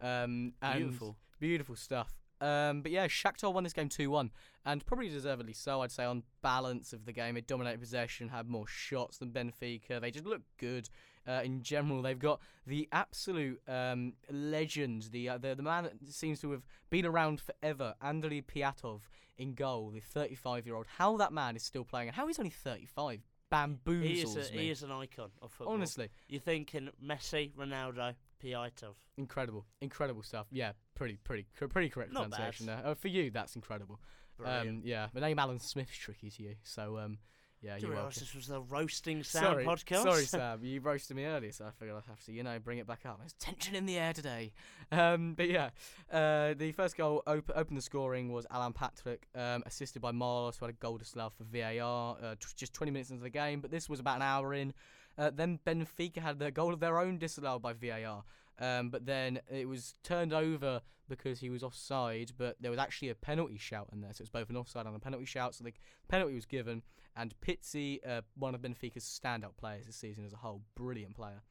Um, 0.00 0.54
and 0.60 0.78
Beautiful. 0.84 1.16
Beautiful 1.38 1.76
stuff. 1.76 2.12
Um, 2.40 2.82
but 2.82 2.92
yeah, 2.92 3.06
Shakhtar 3.06 3.52
won 3.52 3.64
this 3.64 3.72
game 3.72 3.88
2 3.88 4.10
1, 4.10 4.30
and 4.64 4.84
probably 4.84 5.08
deservedly 5.08 5.52
so, 5.52 5.82
I'd 5.82 5.90
say, 5.90 6.04
on 6.04 6.22
balance 6.42 6.92
of 6.92 7.04
the 7.06 7.12
game. 7.12 7.34
They 7.34 7.40
dominated 7.40 7.80
possession, 7.80 8.28
had 8.28 8.48
more 8.48 8.66
shots 8.66 9.18
than 9.18 9.30
Benfica. 9.30 10.00
They 10.00 10.10
just 10.10 10.26
look 10.26 10.42
good 10.58 10.88
uh, 11.26 11.40
in 11.44 11.62
general. 11.62 12.02
They've 12.02 12.18
got 12.18 12.40
the 12.66 12.88
absolute 12.92 13.60
um, 13.68 14.14
legend, 14.30 15.08
the, 15.12 15.30
uh, 15.30 15.38
the 15.38 15.54
the 15.54 15.62
man 15.62 15.84
that 15.84 16.12
seems 16.12 16.40
to 16.40 16.50
have 16.52 16.62
been 16.90 17.06
around 17.06 17.40
forever, 17.40 17.94
Andriy 18.04 18.44
Pyatov, 18.44 19.00
in 19.38 19.54
goal, 19.54 19.90
the 19.90 20.00
35 20.00 20.66
year 20.66 20.76
old. 20.76 20.86
How 20.98 21.16
that 21.16 21.32
man 21.32 21.56
is 21.56 21.62
still 21.62 21.84
playing, 21.84 22.08
and 22.08 22.16
how 22.16 22.26
he's 22.26 22.38
only 22.38 22.50
35 22.50 23.20
bamboozles 23.52 24.02
He 24.02 24.20
is, 24.22 24.36
a, 24.36 24.52
me. 24.52 24.58
he 24.58 24.70
is 24.70 24.82
an 24.82 24.90
icon 24.90 25.30
of 25.40 25.52
football. 25.52 25.74
Honestly, 25.74 26.08
You're 26.28 26.40
thinking 26.40 26.90
Messi, 27.04 27.52
Ronaldo, 27.54 28.14
Pyatov. 28.42 28.94
incredible, 29.16 29.64
incredible 29.80 30.22
stuff. 30.22 30.46
Yeah, 30.50 30.72
pretty, 30.94 31.18
pretty, 31.24 31.46
pretty 31.68 31.88
correct 31.88 32.12
Not 32.12 32.30
pronunciation 32.30 32.66
bad. 32.66 32.84
there. 32.84 32.90
Uh, 32.92 32.94
for 32.94 33.08
you, 33.08 33.30
that's 33.30 33.54
incredible. 33.56 34.00
Um, 34.44 34.82
yeah, 34.84 35.06
the 35.14 35.20
name 35.20 35.38
Alan 35.38 35.58
Smith's 35.60 35.96
tricky 35.96 36.28
to 36.30 36.42
you, 36.42 36.54
so 36.62 36.98
um, 36.98 37.16
yeah, 37.62 37.78
you're 37.78 37.88
realise 37.90 38.02
welcome. 38.16 38.20
this 38.20 38.34
was 38.34 38.46
the 38.48 38.60
roasting 38.60 39.22
sound 39.24 39.44
Sorry, 39.46 39.64
podcast. 39.64 40.02
sorry, 40.02 40.22
Sam. 40.26 40.62
You 40.62 40.80
roasted 40.82 41.16
me 41.16 41.24
earlier, 41.24 41.52
so 41.52 41.64
I 41.64 41.70
figured 41.70 41.96
I'd 41.96 42.06
have 42.10 42.22
to, 42.26 42.32
you 42.32 42.42
know, 42.42 42.58
bring 42.58 42.76
it 42.76 42.86
back 42.86 43.06
up. 43.06 43.18
There's 43.18 43.32
tension 43.32 43.74
in 43.74 43.86
the 43.86 43.96
air 43.96 44.12
today. 44.12 44.52
Um, 44.92 45.32
but 45.34 45.48
yeah, 45.48 45.70
uh, 46.12 46.52
the 46.54 46.72
first 46.72 46.98
goal 46.98 47.22
op- 47.26 47.50
opened 47.54 47.78
the 47.78 47.82
scoring 47.82 48.30
was 48.30 48.46
Alan 48.50 48.74
Patrick, 48.74 49.26
um, 49.34 49.62
assisted 49.64 50.02
by 50.02 50.12
Marlos, 50.12 50.58
who 50.58 50.66
had 50.66 50.74
a 50.74 50.78
goal 50.78 50.98
disallowed 50.98 51.32
for 51.32 51.44
VAR 51.44 52.18
uh, 52.22 52.34
t- 52.34 52.46
just 52.56 52.74
20 52.74 52.92
minutes 52.92 53.08
into 53.10 53.22
the 53.22 53.30
game. 53.30 53.60
But 53.62 53.70
this 53.70 53.88
was 53.88 54.00
about 54.00 54.16
an 54.16 54.22
hour 54.22 54.52
in. 54.52 54.74
Uh, 55.18 55.30
then 55.34 55.58
Benfica 55.66 56.18
had 56.18 56.38
their 56.38 56.50
goal 56.50 56.72
of 56.72 56.80
their 56.80 56.98
own 56.98 57.18
disallowed 57.18 57.62
by 57.62 57.72
VAR. 57.72 58.24
Um, 58.58 58.90
but 58.90 59.06
then 59.06 59.40
it 59.50 59.68
was 59.68 59.94
turned 60.02 60.32
over 60.32 60.80
because 61.08 61.40
he 61.40 61.50
was 61.50 61.62
offside, 61.62 62.32
but 62.36 62.56
there 62.60 62.70
was 62.70 62.80
actually 62.80 63.10
a 63.10 63.14
penalty 63.14 63.58
shout 63.58 63.88
in 63.92 64.00
there. 64.00 64.12
So 64.12 64.22
it 64.22 64.24
was 64.24 64.30
both 64.30 64.50
an 64.50 64.56
offside 64.56 64.86
and 64.86 64.96
a 64.96 64.98
penalty 64.98 65.26
shout. 65.26 65.54
So 65.54 65.64
the 65.64 65.72
penalty 66.08 66.34
was 66.34 66.46
given, 66.46 66.82
and 67.16 67.34
Pizzi, 67.40 68.00
uh, 68.06 68.22
one 68.34 68.54
of 68.54 68.62
Benfica's 68.62 69.04
standout 69.04 69.56
players 69.56 69.86
this 69.86 69.96
season 69.96 70.24
as 70.24 70.32
a 70.32 70.38
whole, 70.38 70.62
brilliant 70.74 71.14
player. 71.14 71.42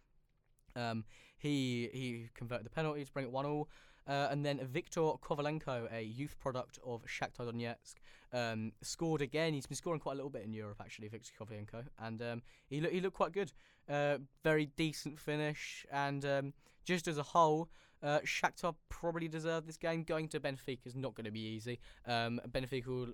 Um, 0.76 1.06
he 1.38 1.90
he 1.94 2.30
converted 2.34 2.66
the 2.66 2.70
penalty 2.70 3.06
to 3.06 3.12
bring 3.12 3.26
it 3.26 3.32
one 3.32 3.46
all. 3.46 3.70
Uh, 4.08 4.28
and 4.30 4.46
then 4.46 4.60
Viktor 4.60 5.02
Kovalenko, 5.02 5.92
a 5.92 6.04
youth 6.04 6.38
product 6.40 6.78
of 6.86 7.04
Shakhtar 7.06 7.52
Donetsk, 7.52 7.96
um, 8.34 8.72
scored 8.82 9.22
again. 9.22 9.54
He's 9.54 9.66
been 9.66 9.78
scoring 9.78 10.00
quite 10.00 10.14
a 10.14 10.16
little 10.16 10.30
bit 10.30 10.44
in 10.44 10.54
Europe, 10.54 10.78
actually, 10.80 11.08
Viktor 11.08 11.32
Kovalenko, 11.40 11.86
and 12.00 12.22
um, 12.22 12.42
he 12.68 12.82
looked 12.82 12.94
he 12.94 13.02
looked 13.02 13.16
quite 13.16 13.32
good. 13.32 13.52
Uh, 13.90 14.18
very 14.44 14.68
decent 14.78 15.20
finish, 15.20 15.86
and 15.92 16.26
um, 16.26 16.54
just 16.84 17.08
as 17.08 17.18
a 17.18 17.24
whole, 17.24 17.70
uh, 18.04 18.20
Shakhtar 18.20 18.76
probably 18.90 19.28
deserved 19.28 19.68
this 19.68 19.78
game. 19.78 20.04
Going 20.04 20.28
to 20.30 20.40
Benfica 20.40 20.86
is 20.86 20.96
not 20.96 21.16
going 21.16 21.26
to 21.26 21.32
be 21.32 21.40
easy. 21.40 21.80
Um, 22.06 22.40
Benfica 22.50 22.88
will 22.88 23.08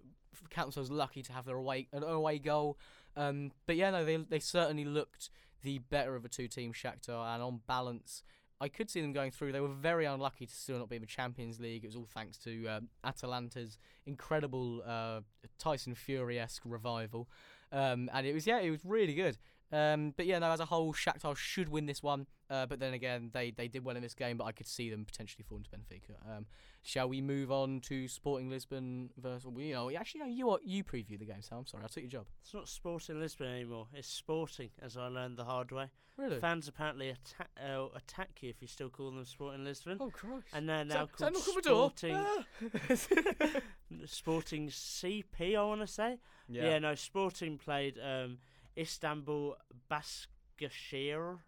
count 0.50 0.68
themselves 0.68 0.92
lucky 0.92 1.22
to 1.24 1.34
have 1.34 1.46
their 1.46 1.58
away 1.58 1.88
an 1.94 2.04
away 2.04 2.40
goal. 2.40 2.78
Um, 3.16 3.52
but 3.66 3.76
yeah, 3.76 3.92
no, 3.92 4.04
they 4.04 4.18
they 4.18 4.40
certainly 4.40 4.86
looked 4.86 5.30
the 5.64 5.80
better 5.80 6.16
of 6.16 6.24
the 6.24 6.30
two 6.30 6.48
teams, 6.48 6.76
Shakhtar, 6.76 7.34
and 7.34 7.44
on 7.44 7.62
balance. 7.68 8.24
I 8.62 8.70
could 8.70 8.92
see 8.92 9.02
them 9.02 9.12
going 9.12 9.32
through. 9.32 9.52
They 9.52 9.60
were 9.60 9.68
very 9.68 10.06
unlucky 10.06 10.46
to 10.46 10.54
still 10.54 10.78
not 10.78 10.88
be 10.88 10.96
in 10.96 11.02
the 11.02 11.08
Champions 11.08 11.60
League. 11.60 11.84
It 11.84 11.88
was 11.88 11.96
all 11.96 12.08
thanks 12.14 12.38
to 12.40 12.68
uh, 12.68 12.80
Atalanta's 13.04 13.80
incredible 14.06 14.84
uh, 14.86 15.22
Tyson 15.58 15.96
Fury 15.96 16.40
esque 16.40 16.62
revival, 16.64 17.28
um, 17.72 18.10
and 18.14 18.28
it 18.28 18.34
was 18.34 18.46
yeah, 18.46 18.60
it 18.60 18.70
was 18.70 18.86
really 18.86 19.16
good. 19.16 19.40
Um, 19.72 20.14
but 20.18 20.26
yeah, 20.26 20.40
no, 20.40 20.52
as 20.52 20.60
a 20.60 20.66
whole, 20.66 20.94
Shakhtar 20.94 21.36
should 21.36 21.70
win 21.70 21.86
this 21.86 22.04
one. 22.04 22.28
Uh, 22.50 22.66
but 22.66 22.80
then 22.80 22.94
again, 22.94 23.30
they, 23.34 23.52
they 23.52 23.68
did 23.70 23.86
well 23.86 23.96
in 23.96 24.02
this 24.02 24.14
game, 24.14 24.36
but 24.36 24.44
I 24.44 24.52
could 24.52 24.68
see 24.68 24.90
them 24.90 25.06
potentially 25.06 25.46
falling 25.48 25.64
to 25.64 25.70
Benfica. 25.70 26.16
Um, 26.38 26.46
shall 26.84 27.08
we 27.08 27.22
move 27.22 27.50
on 27.52 27.80
to 27.82 28.08
Sporting 28.10 28.50
Lisbon 28.50 29.10
versus? 29.18 29.46
Well, 29.48 29.64
you 29.64 29.74
know, 29.74 29.90
actually, 29.92 30.22
no, 30.22 30.26
you 30.28 30.50
are, 30.50 30.60
you 30.64 30.84
preview 30.84 31.18
the 31.18 31.26
game, 31.26 31.42
so 31.42 31.56
I'm 31.56 31.66
sorry, 31.66 31.84
I 31.86 31.88
took 31.88 32.04
your 32.04 32.10
job. 32.10 32.26
It's 32.44 32.54
not 32.54 32.68
Sporting 32.68 33.20
Lisbon 33.22 33.48
anymore. 33.48 33.88
It's 33.94 34.10
Sporting, 34.10 34.72
as 34.82 34.98
I 34.98 35.08
learned 35.08 35.38
the 35.38 35.46
hard 35.46 35.72
way. 35.72 35.86
Really? 36.18 36.40
Fans 36.40 36.68
apparently 36.68 37.10
attack 37.10 37.50
uh, 37.58 37.86
attack 37.96 38.30
you 38.42 38.50
if 38.50 38.62
you 38.62 38.68
still 38.68 38.90
call 38.90 39.12
them 39.12 39.24
Sporting 39.24 39.64
Lisbon. 39.64 39.98
oh 40.02 40.10
Christ! 40.12 40.48
And 40.54 40.68
they're 40.68 40.84
now 40.84 41.08
that- 41.18 41.34
is 41.34 41.44
that 41.46 41.64
called 41.64 41.66
knock 41.66 42.12
on 42.12 42.20
the? 42.60 42.82
Sporting, 42.92 43.56
Ah. 43.56 43.62
Sporting 44.06 44.68
CP, 44.70 45.58
I 45.58 45.64
want 45.64 45.82
to 45.82 45.88
say. 45.88 46.18
Yeah. 46.50 46.80
no, 46.80 46.96
Sporting 46.96 47.58
played 47.58 47.98
um, 48.00 48.40
Istanbul 48.78 49.58
Baskashir. 49.90 51.40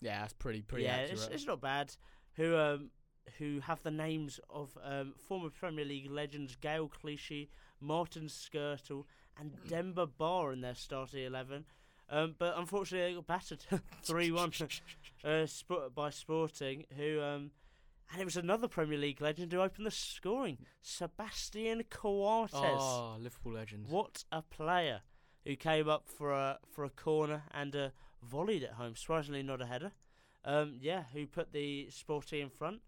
yeah, 0.00 0.20
that's 0.20 0.32
pretty 0.32 0.62
pretty 0.62 0.84
yeah, 0.84 0.96
accurate. 0.96 1.12
it's, 1.12 1.28
it's 1.28 1.46
not 1.46 1.60
bad. 1.60 1.94
Who 2.36 2.56
um, 2.56 2.90
who 3.38 3.60
have 3.60 3.82
the 3.82 3.90
names 3.90 4.40
of 4.50 4.76
um, 4.82 5.14
former 5.28 5.50
Premier 5.50 5.84
League 5.84 6.10
legends 6.10 6.56
Gael 6.56 6.88
Clichy, 6.88 7.50
Martin 7.80 8.26
Skrtel, 8.26 9.04
and 9.38 9.52
Demba 9.68 10.06
Ba 10.06 10.50
in 10.52 10.60
their 10.60 10.74
starting 10.74 11.24
eleven. 11.24 11.64
Um, 12.10 12.34
but 12.38 12.54
unfortunately, 12.58 13.10
they 13.10 13.14
got 13.14 13.26
battered 13.26 13.64
three-one 14.02 14.52
uh, 15.24 15.46
sp- 15.48 15.94
by 15.94 16.10
Sporting, 16.10 16.84
who 16.96 17.22
um, 17.22 17.52
and 18.12 18.20
it 18.20 18.24
was 18.24 18.36
another 18.36 18.68
Premier 18.68 18.98
League 18.98 19.22
legend 19.22 19.52
who 19.52 19.60
opened 19.60 19.86
the 19.86 19.90
scoring, 19.90 20.58
Sebastian 20.82 21.82
Coates. 21.88 22.52
Oh, 22.54 23.16
Liverpool 23.18 23.54
legend. 23.54 23.86
What 23.88 24.24
a 24.30 24.42
player 24.42 25.00
who 25.44 25.56
came 25.56 25.88
up 25.88 26.08
for 26.08 26.32
a 26.32 26.58
for 26.66 26.84
a 26.84 26.90
corner 26.90 27.42
and 27.52 27.74
uh, 27.74 27.88
volleyed 28.22 28.62
it 28.62 28.72
home. 28.72 28.96
Surprisingly, 28.96 29.42
not 29.42 29.60
a 29.60 29.66
header. 29.66 29.92
Um, 30.44 30.76
yeah, 30.80 31.04
who 31.12 31.26
put 31.26 31.52
the 31.52 31.88
Sporty 31.90 32.40
in 32.40 32.50
front. 32.50 32.80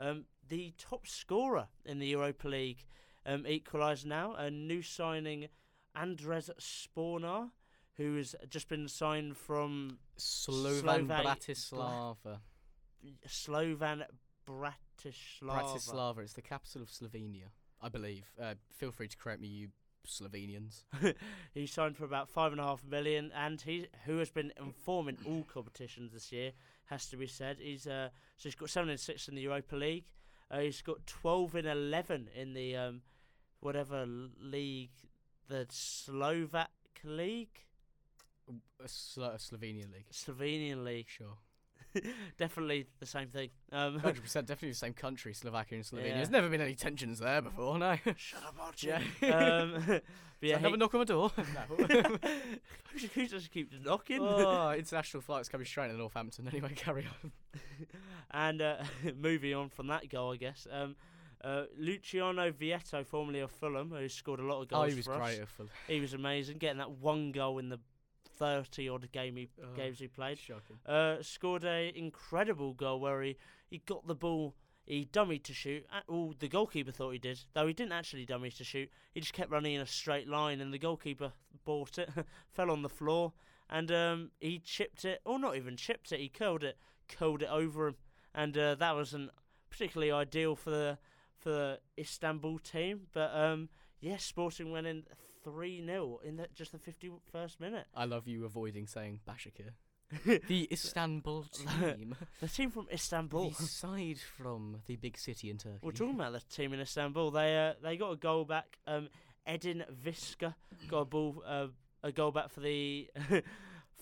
Um, 0.00 0.24
the 0.48 0.72
top 0.78 1.06
scorer 1.06 1.68
in 1.84 1.98
the 1.98 2.06
Europa 2.06 2.48
League 2.48 2.84
um, 3.26 3.46
equalised 3.46 4.06
now. 4.06 4.34
A 4.34 4.50
new 4.50 4.82
signing, 4.82 5.48
Andres 5.94 6.50
Spornar, 6.60 7.50
who 7.96 8.16
has 8.16 8.34
just 8.48 8.68
been 8.68 8.88
signed 8.88 9.36
from 9.36 9.98
Slovan 10.16 11.06
Slovak- 11.06 11.38
Bratislava. 11.40 12.40
Slovan 13.26 14.04
Bratislava. 14.46 15.42
Bratislava. 15.42 16.18
It's 16.20 16.34
the 16.34 16.42
capital 16.42 16.82
of 16.82 16.88
Slovenia, 16.90 17.48
I 17.82 17.88
believe. 17.88 18.30
Uh, 18.40 18.54
feel 18.72 18.90
free 18.90 19.08
to 19.08 19.16
correct 19.16 19.40
me, 19.40 19.48
you 19.48 19.68
Slovenians. 20.08 20.84
he 21.54 21.66
signed 21.66 21.96
for 21.96 22.04
about 22.04 22.28
five 22.28 22.52
and 22.52 22.60
a 22.60 22.64
half 22.64 22.84
million, 22.84 23.30
and 23.34 23.60
he 23.60 23.86
who 24.06 24.18
has 24.18 24.30
been 24.30 24.52
informing 24.58 25.18
all 25.26 25.44
competitions 25.52 26.12
this 26.12 26.32
year 26.32 26.52
has 26.86 27.06
to 27.10 27.16
be 27.16 27.26
said. 27.26 27.58
He's 27.60 27.86
uh, 27.86 28.08
so 28.36 28.48
he's 28.48 28.54
got 28.54 28.70
seven 28.70 28.90
and 28.90 29.00
six 29.00 29.28
in 29.28 29.34
the 29.34 29.42
Europa 29.42 29.76
League. 29.76 30.04
Uh, 30.50 30.60
he's 30.60 30.82
got 30.82 31.06
twelve 31.06 31.54
and 31.54 31.66
eleven 31.68 32.28
in 32.34 32.54
the 32.54 32.76
um, 32.76 33.02
whatever 33.60 34.06
league, 34.40 34.90
the 35.48 35.66
Slovak 35.70 36.70
league, 37.04 37.64
A 38.82 38.88
Slo- 38.88 39.32
a 39.34 39.38
Slovenian 39.38 39.92
league. 39.92 40.10
Slovenian 40.12 40.84
league. 40.84 41.08
Sure. 41.08 41.36
Definitely 42.38 42.86
the 43.00 43.06
same 43.06 43.28
thing. 43.28 43.50
Um, 43.72 44.00
100% 44.00 44.22
definitely 44.22 44.70
the 44.70 44.74
same 44.74 44.94
country, 44.94 45.32
Slovakia 45.34 45.78
and 45.78 45.84
Slovenia. 45.86 46.08
Yeah. 46.08 46.14
There's 46.16 46.30
never 46.30 46.48
been 46.48 46.60
any 46.60 46.74
tensions 46.74 47.18
there 47.18 47.42
before, 47.42 47.78
no. 47.78 47.96
Shut 48.16 48.42
up, 48.44 48.56
Archie. 48.60 48.88
Yeah. 49.20 49.36
um, 49.36 49.82
but 49.86 50.02
yeah, 50.40 50.58
have 50.58 50.68
he- 50.70 50.74
a 50.74 50.76
knock 50.76 50.94
on 50.94 51.00
the 51.00 51.06
door. 51.06 51.30
who, 51.68 53.06
who 53.14 53.26
just 53.26 53.50
keeps 53.50 53.74
knocking? 53.84 54.20
oh, 54.20 54.72
international 54.72 55.20
flights 55.20 55.48
coming 55.48 55.66
straight 55.66 55.88
to 55.88 55.96
Northampton. 55.96 56.48
Anyway, 56.48 56.72
carry 56.76 57.06
on. 57.22 57.32
And 58.30 58.62
uh, 58.62 58.76
moving 59.16 59.54
on 59.54 59.68
from 59.68 59.88
that 59.88 60.08
goal, 60.08 60.32
I 60.32 60.36
guess. 60.36 60.66
Um, 60.70 60.96
uh, 61.42 61.64
Luciano 61.78 62.50
Vietto, 62.50 63.04
formerly 63.04 63.40
of 63.40 63.50
Fulham, 63.50 63.90
who 63.90 64.08
scored 64.08 64.40
a 64.40 64.44
lot 64.44 64.60
of 64.62 64.68
goals. 64.68 64.84
Oh, 64.86 64.88
he 64.88 64.96
was 64.96 65.04
for 65.06 65.14
us. 65.14 65.20
great 65.20 65.40
at 65.40 65.48
Fulham. 65.48 65.70
He 65.86 66.00
was 66.00 66.12
amazing, 66.14 66.58
getting 66.58 66.78
that 66.78 66.90
one 66.90 67.32
goal 67.32 67.58
in 67.58 67.68
the 67.68 67.78
thirty 68.38 68.88
odd 68.88 69.10
game 69.12 69.36
he, 69.36 69.48
Oh, 69.62 69.74
games 69.76 69.98
he 69.98 70.08
played. 70.08 70.38
Shocking. 70.38 70.78
Uh, 70.86 71.16
scored 71.22 71.64
a 71.64 71.92
incredible 71.94 72.74
goal 72.74 73.00
where 73.00 73.22
he, 73.22 73.36
he 73.68 73.78
got 73.86 74.06
the 74.06 74.14
ball, 74.14 74.54
he 74.86 75.04
dummied 75.12 75.42
to 75.44 75.52
shoot. 75.52 75.84
Uh, 75.92 76.00
well, 76.08 76.34
the 76.38 76.48
goalkeeper 76.48 76.92
thought 76.92 77.10
he 77.12 77.18
did, 77.18 77.40
though 77.54 77.66
he 77.66 77.72
didn't 77.72 77.92
actually 77.92 78.24
dummy 78.24 78.50
to 78.50 78.64
shoot. 78.64 78.90
He 79.12 79.20
just 79.20 79.32
kept 79.34 79.50
running 79.50 79.74
in 79.74 79.80
a 79.80 79.86
straight 79.86 80.28
line, 80.28 80.60
and 80.60 80.72
the 80.72 80.78
goalkeeper 80.78 81.32
bought 81.64 81.98
it, 81.98 82.08
fell 82.50 82.70
on 82.70 82.82
the 82.82 82.88
floor, 82.88 83.32
and 83.68 83.90
um, 83.92 84.30
he 84.40 84.58
chipped 84.58 85.04
it, 85.04 85.20
or 85.24 85.38
not 85.38 85.56
even 85.56 85.76
chipped 85.76 86.12
it, 86.12 86.20
he 86.20 86.28
curled 86.28 86.64
it, 86.64 86.78
curled 87.08 87.42
it 87.42 87.48
over 87.50 87.88
him, 87.88 87.96
and 88.34 88.56
uh, 88.56 88.74
that 88.76 88.94
wasn't 88.94 89.30
particularly 89.70 90.10
ideal 90.12 90.54
for 90.56 90.70
the 90.70 90.98
for 91.36 91.50
the 91.50 91.78
Istanbul 91.98 92.58
team. 92.58 93.02
But 93.12 93.30
um, 93.34 93.68
yes, 94.00 94.24
Sporting 94.24 94.70
went 94.72 94.86
in 94.86 95.04
three 95.50 95.84
0 95.84 96.20
in 96.24 96.36
the, 96.36 96.48
just 96.54 96.72
the 96.72 96.78
fifty 96.78 97.10
first 97.32 97.60
minute. 97.60 97.86
I 97.94 98.04
love 98.04 98.26
you 98.28 98.44
avoiding 98.44 98.86
saying 98.86 99.20
Bashakir. 99.28 99.72
the 100.48 100.68
Istanbul 100.72 101.44
team. 101.52 102.14
The 102.40 102.48
team 102.48 102.70
from 102.70 102.86
Istanbul. 102.92 103.50
the 103.50 103.62
side 103.66 104.18
from 104.36 104.76
the 104.86 104.96
big 104.96 105.18
city 105.18 105.50
in 105.50 105.58
Turkey. 105.58 105.78
We're 105.82 105.92
talking 105.92 106.14
about 106.14 106.32
the 106.32 106.40
team 106.40 106.72
in 106.72 106.80
Istanbul. 106.80 107.30
They 107.30 107.58
uh, 107.58 107.74
they 107.82 107.96
got 107.96 108.12
a 108.12 108.16
goal 108.16 108.44
back. 108.44 108.78
Um, 108.86 109.08
Edin 109.46 109.84
Višća 109.90 110.54
got 110.88 110.98
a 111.00 111.04
ball 111.04 111.42
uh, 111.46 111.68
a 112.02 112.12
goal 112.12 112.30
back 112.32 112.50
for 112.50 112.60
the 112.60 113.08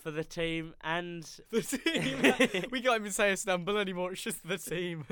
for 0.03 0.11
the 0.11 0.23
team, 0.23 0.73
and 0.81 1.23
the 1.51 1.61
team. 1.61 2.65
we 2.71 2.81
can't 2.81 2.99
even 3.01 3.11
say 3.11 3.33
Istanbul 3.33 3.77
anymore. 3.77 4.13
It's 4.13 4.21
just 4.21 4.47
the 4.47 4.57
team. 4.57 5.05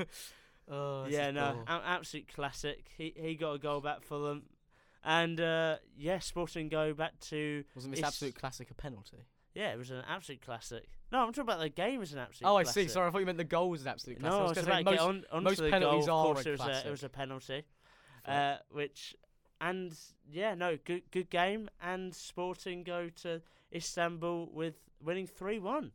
Oh, 0.68 1.06
yeah, 1.08 1.30
no, 1.30 1.40
dull. 1.40 1.64
a- 1.78 1.86
absolute 1.86 2.28
classic. 2.34 2.86
He 2.96 3.12
he 3.16 3.34
got 3.34 3.52
a 3.52 3.58
goal 3.58 3.80
back 3.80 4.02
for 4.02 4.18
them, 4.26 4.42
and 5.06 5.40
uh, 5.40 5.76
yeah, 5.96 6.18
Sporting 6.18 6.68
go 6.68 6.92
back 6.92 7.18
to 7.30 7.64
Wasn't 7.74 7.92
this 7.92 8.00
it's- 8.00 8.12
absolute 8.12 8.34
classic 8.34 8.70
a 8.70 8.74
penalty? 8.74 9.24
yeah, 9.54 9.72
it 9.72 9.78
was 9.78 9.90
an 9.90 10.02
absolute 10.06 10.42
classic. 10.42 10.84
No, 11.10 11.20
I'm 11.20 11.28
talking 11.32 11.42
about 11.48 11.60
the 11.60 11.68
game 11.70 12.02
as 12.02 12.12
an 12.12 12.18
absolute. 12.18 12.46
Oh, 12.50 12.56
I 12.56 12.64
classic. 12.64 12.88
see. 12.88 12.92
Sorry, 12.92 13.06
I 13.08 13.10
thought 13.10 13.20
you 13.20 13.26
meant 13.26 13.38
the 13.38 13.44
goal 13.44 13.70
was 13.70 13.80
an 13.82 13.88
absolute 13.88 14.18
classic. 14.20 14.32
No, 14.32 14.38
I 14.38 14.44
I 14.44 14.48
was 14.48 14.56
was 14.58 14.66
about 14.66 14.84
most, 14.84 15.00
on, 15.00 15.24
onto 15.32 15.44
most 15.48 15.62
the 15.62 15.70
penalties 15.70 16.06
goal. 16.06 16.18
are 16.18 16.30
Of 16.32 16.34
course, 16.34 16.46
a 16.46 16.48
it 16.50 16.58
was 16.58 16.60
a, 16.84 16.86
it 16.88 16.90
was 16.90 17.04
a 17.04 17.08
penalty. 17.08 17.62
Uh, 18.26 18.56
which 18.70 19.14
and 19.60 19.96
yeah, 20.30 20.54
no, 20.54 20.76
good 20.84 21.02
good 21.12 21.30
game, 21.30 21.70
and 21.80 22.12
Sporting 22.14 22.82
go 22.82 23.08
to 23.22 23.40
Istanbul 23.74 24.50
with 24.52 24.74
winning 25.02 25.26
three 25.28 25.58
one. 25.60 25.92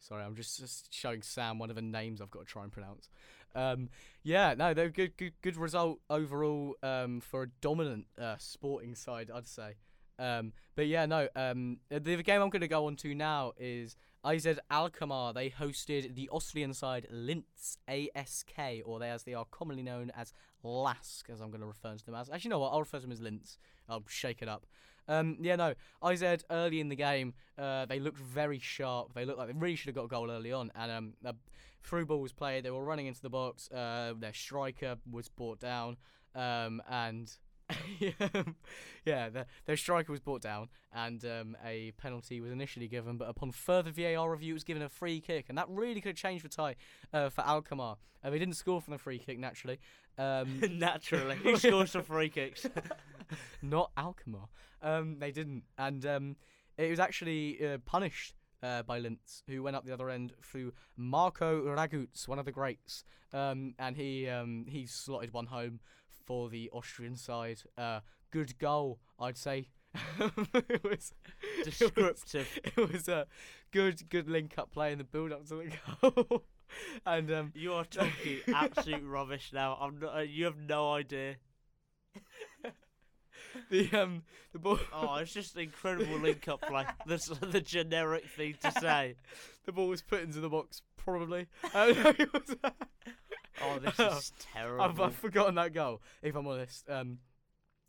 Sorry, 0.00 0.22
I'm 0.22 0.36
just, 0.36 0.58
just 0.60 0.94
showing 0.94 1.22
Sam 1.22 1.58
one 1.58 1.70
of 1.70 1.76
the 1.76 1.82
names 1.82 2.20
I've 2.20 2.30
got 2.30 2.40
to 2.40 2.44
try 2.44 2.62
and 2.62 2.70
pronounce. 2.72 3.08
Um, 3.54 3.88
yeah, 4.22 4.54
no, 4.54 4.74
they're 4.74 4.90
good, 4.90 5.16
good, 5.16 5.32
good 5.42 5.56
result 5.56 6.00
overall 6.10 6.76
um, 6.82 7.20
for 7.20 7.44
a 7.44 7.48
dominant 7.60 8.06
uh, 8.20 8.36
sporting 8.38 8.94
side, 8.94 9.30
I'd 9.34 9.46
say. 9.46 9.74
Um, 10.18 10.52
but 10.74 10.86
yeah, 10.86 11.06
no, 11.06 11.28
um, 11.36 11.78
the, 11.88 11.98
the 12.00 12.22
game 12.22 12.42
I'm 12.42 12.50
going 12.50 12.60
to 12.60 12.68
go 12.68 12.86
on 12.86 12.96
to 12.96 13.14
now 13.14 13.52
is 13.56 13.96
AZ 14.24 14.46
Alkmaar. 14.70 15.32
They 15.32 15.50
hosted 15.50 16.14
the 16.14 16.28
Austrian 16.30 16.74
side 16.74 17.06
Linz 17.10 17.78
ASK, 17.86 18.58
or 18.84 18.98
they 18.98 19.10
as 19.10 19.22
they 19.22 19.34
are 19.34 19.46
commonly 19.50 19.82
known 19.82 20.10
as 20.16 20.32
Lask, 20.64 21.30
as 21.30 21.40
I'm 21.40 21.50
going 21.50 21.60
to 21.60 21.66
refer 21.66 21.94
to 21.94 22.04
them 22.04 22.16
as. 22.16 22.28
Actually, 22.28 22.48
you 22.48 22.50
know 22.50 22.58
what? 22.58 22.72
I'll 22.72 22.80
refer 22.80 22.98
to 22.98 23.02
them 23.02 23.12
as 23.12 23.20
Linz. 23.20 23.58
I'll 23.88 24.04
shake 24.08 24.42
it 24.42 24.48
up. 24.48 24.66
Um, 25.08 25.38
yeah, 25.40 25.56
no, 25.56 25.74
AZ 26.02 26.22
early 26.50 26.80
in 26.80 26.88
the 26.88 26.96
game, 26.96 27.34
uh, 27.58 27.86
they 27.86 27.98
looked 27.98 28.18
very 28.18 28.58
sharp. 28.58 29.14
They 29.14 29.24
looked 29.24 29.38
like 29.38 29.48
they 29.48 29.54
really 29.54 29.76
should 29.76 29.88
have 29.88 29.96
got 29.96 30.04
a 30.04 30.08
goal 30.08 30.30
early 30.30 30.52
on. 30.52 30.70
And 30.74 30.92
um, 30.92 31.12
a 31.24 31.34
through 31.82 32.06
ball 32.06 32.20
was 32.20 32.32
played. 32.32 32.64
They 32.64 32.70
were 32.70 32.84
running 32.84 33.06
into 33.06 33.22
the 33.22 33.30
box. 33.30 33.70
Uh, 33.70 34.14
their 34.18 34.34
striker 34.34 34.96
was 35.10 35.28
brought 35.28 35.60
down. 35.60 35.96
Um, 36.34 36.82
and 36.88 37.30
yeah, 39.04 39.28
the, 39.28 39.46
their 39.66 39.76
striker 39.76 40.12
was 40.12 40.20
brought 40.20 40.40
down, 40.40 40.68
and 40.92 41.24
um, 41.24 41.56
a 41.64 41.92
penalty 41.92 42.40
was 42.40 42.50
initially 42.50 42.88
given, 42.88 43.16
but 43.16 43.28
upon 43.28 43.52
further 43.52 43.90
VAR 43.90 44.30
review, 44.30 44.52
it 44.52 44.54
was 44.54 44.64
given 44.64 44.82
a 44.82 44.88
free 44.88 45.20
kick, 45.20 45.46
and 45.48 45.58
that 45.58 45.66
really 45.68 46.00
could 46.00 46.10
have 46.10 46.16
changed 46.16 46.44
the 46.44 46.48
tie 46.48 46.76
uh, 47.12 47.28
for 47.28 47.42
Alkmaar. 47.42 47.96
Uh, 48.24 48.30
they 48.30 48.38
didn't 48.38 48.54
score 48.54 48.80
from 48.80 48.92
the 48.92 48.98
free 48.98 49.18
kick 49.18 49.38
naturally. 49.38 49.78
Um, 50.16 50.60
Naturally, 50.78 51.36
who 51.42 51.56
scores 51.56 51.92
some 51.92 52.02
free 52.02 52.28
kicks? 52.28 52.66
not 53.62 53.90
Alkmaar. 53.96 54.48
Um, 54.82 55.18
they 55.18 55.30
didn't, 55.30 55.64
and 55.76 56.04
um, 56.06 56.36
it 56.76 56.90
was 56.90 57.00
actually 57.00 57.58
uh, 57.64 57.78
punished 57.84 58.34
uh, 58.62 58.82
by 58.82 58.98
Linz, 58.98 59.42
who 59.48 59.62
went 59.62 59.76
up 59.76 59.84
the 59.84 59.92
other 59.92 60.10
end 60.10 60.32
through 60.42 60.72
Marko 60.96 61.62
Raguž, 61.64 62.26
one 62.26 62.38
of 62.38 62.44
the 62.44 62.52
greats, 62.52 63.04
um, 63.32 63.74
and 63.78 63.96
he 63.96 64.28
um, 64.28 64.66
he 64.68 64.86
slotted 64.86 65.32
one 65.32 65.46
home 65.46 65.80
for 66.26 66.48
the 66.48 66.70
Austrian 66.72 67.16
side. 67.16 67.62
Uh, 67.76 68.00
good 68.30 68.58
goal, 68.58 68.98
I'd 69.18 69.36
say. 69.36 69.68
it 70.54 70.84
was 70.84 71.14
Descriptive. 71.64 72.60
It 72.76 72.92
was 72.92 73.08
a 73.08 73.26
good 73.72 74.08
good 74.10 74.28
link 74.28 74.54
up 74.58 74.70
play 74.70 74.92
in 74.92 74.98
the 74.98 75.04
build 75.04 75.32
up 75.32 75.46
to 75.48 75.56
the 75.56 75.72
goal, 76.00 76.44
and 77.06 77.30
um, 77.32 77.52
You 77.54 77.72
are 77.72 77.84
talking 77.84 78.40
absolute 78.54 79.04
rubbish 79.04 79.50
now. 79.52 79.78
I'm 79.80 79.98
not. 79.98 80.16
Uh, 80.16 80.20
you 80.20 80.44
have 80.44 80.58
no 80.58 80.92
idea. 80.92 81.36
the 83.70 83.90
um 83.92 84.22
the 84.52 84.58
ball 84.58 84.78
Oh, 84.92 85.16
it's 85.16 85.32
just 85.32 85.56
an 85.56 85.62
incredible 85.62 86.18
link-up 86.22 86.62
play. 86.62 86.86
That's 87.06 87.28
the 87.28 87.60
generic 87.60 88.26
thing 88.28 88.56
to 88.62 88.72
say. 88.72 89.16
the 89.66 89.72
ball 89.72 89.88
was 89.88 90.02
put 90.02 90.22
into 90.22 90.40
the 90.40 90.48
box 90.48 90.82
probably. 90.96 91.46
No, 91.74 91.88
it 91.88 92.32
was, 92.32 92.56
Oh, 93.62 93.78
this 93.78 93.98
is 93.98 94.32
terrible. 94.52 94.84
I've, 94.84 95.00
I've 95.00 95.16
forgotten 95.16 95.56
that 95.56 95.72
goal. 95.72 96.00
If 96.22 96.36
I'm 96.36 96.46
honest, 96.46 96.88
um, 96.88 97.18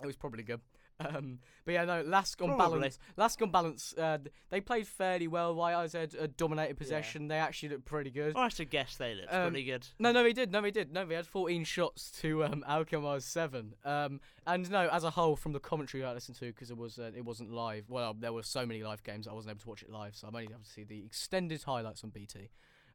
it 0.02 0.08
was 0.08 0.16
probably 0.16 0.44
good. 0.44 0.62
Um, 1.00 1.40
but 1.66 1.74
yeah, 1.74 1.86
no, 1.86 2.02
Lask 2.02 2.42
on 2.42 2.56
Probably. 2.56 2.80
balance. 2.80 3.00
Lask 3.16 3.42
on 3.42 3.52
balance. 3.52 3.94
Uh, 3.98 4.18
they 4.50 4.60
played 4.60 4.86
fairly 4.88 5.28
well. 5.28 5.56
YIZ 5.56 6.22
uh, 6.22 6.28
dominated 6.36 6.78
possession. 6.78 7.28
They 7.30 7.38
actually 7.38 7.70
looked 7.70 7.86
pretty 7.86 8.10
good. 8.12 8.36
I 8.36 8.50
should 8.50 8.70
guess 8.70 8.98
they 8.98 9.16
looked 9.16 9.34
Um, 9.34 9.52
pretty 9.52 9.66
good. 9.66 9.88
No, 9.98 10.12
no, 10.12 10.26
he 10.26 10.34
did. 10.34 10.52
No, 10.52 10.62
he 10.64 10.72
did. 10.72 10.92
No, 10.92 11.06
he 11.08 11.14
had 11.14 11.26
14 11.26 11.64
shots 11.64 12.12
to 12.22 12.44
um, 12.44 12.64
Alkmaar's 12.68 13.24
seven. 13.26 13.76
Um, 13.86 14.20
and 14.46 14.70
no, 14.70 14.90
as 14.92 15.04
a 15.04 15.12
whole, 15.12 15.36
from 15.36 15.54
the 15.54 15.60
commentary 15.60 16.04
I 16.04 16.12
listened 16.14 16.38
to, 16.40 16.46
because 16.48 16.70
it 16.72 16.78
was 16.78 17.00
uh, 17.00 17.12
it 17.16 17.24
wasn't 17.24 17.52
live. 17.52 17.86
Well, 17.88 18.14
there 18.18 18.34
were 18.34 18.44
so 18.44 18.66
many 18.66 18.84
live 18.84 19.04
games 19.04 19.28
I 19.28 19.34
wasn't 19.34 19.52
able 19.52 19.62
to 19.62 19.70
watch 19.70 19.84
it 19.84 19.90
live, 19.92 20.16
so 20.16 20.28
I'm 20.28 20.36
only 20.36 20.48
able 20.50 20.64
to 20.64 20.70
see 20.70 20.84
the 20.84 21.06
extended 21.06 21.64
highlights 21.64 22.04
on 22.04 22.10
BT. 22.10 22.50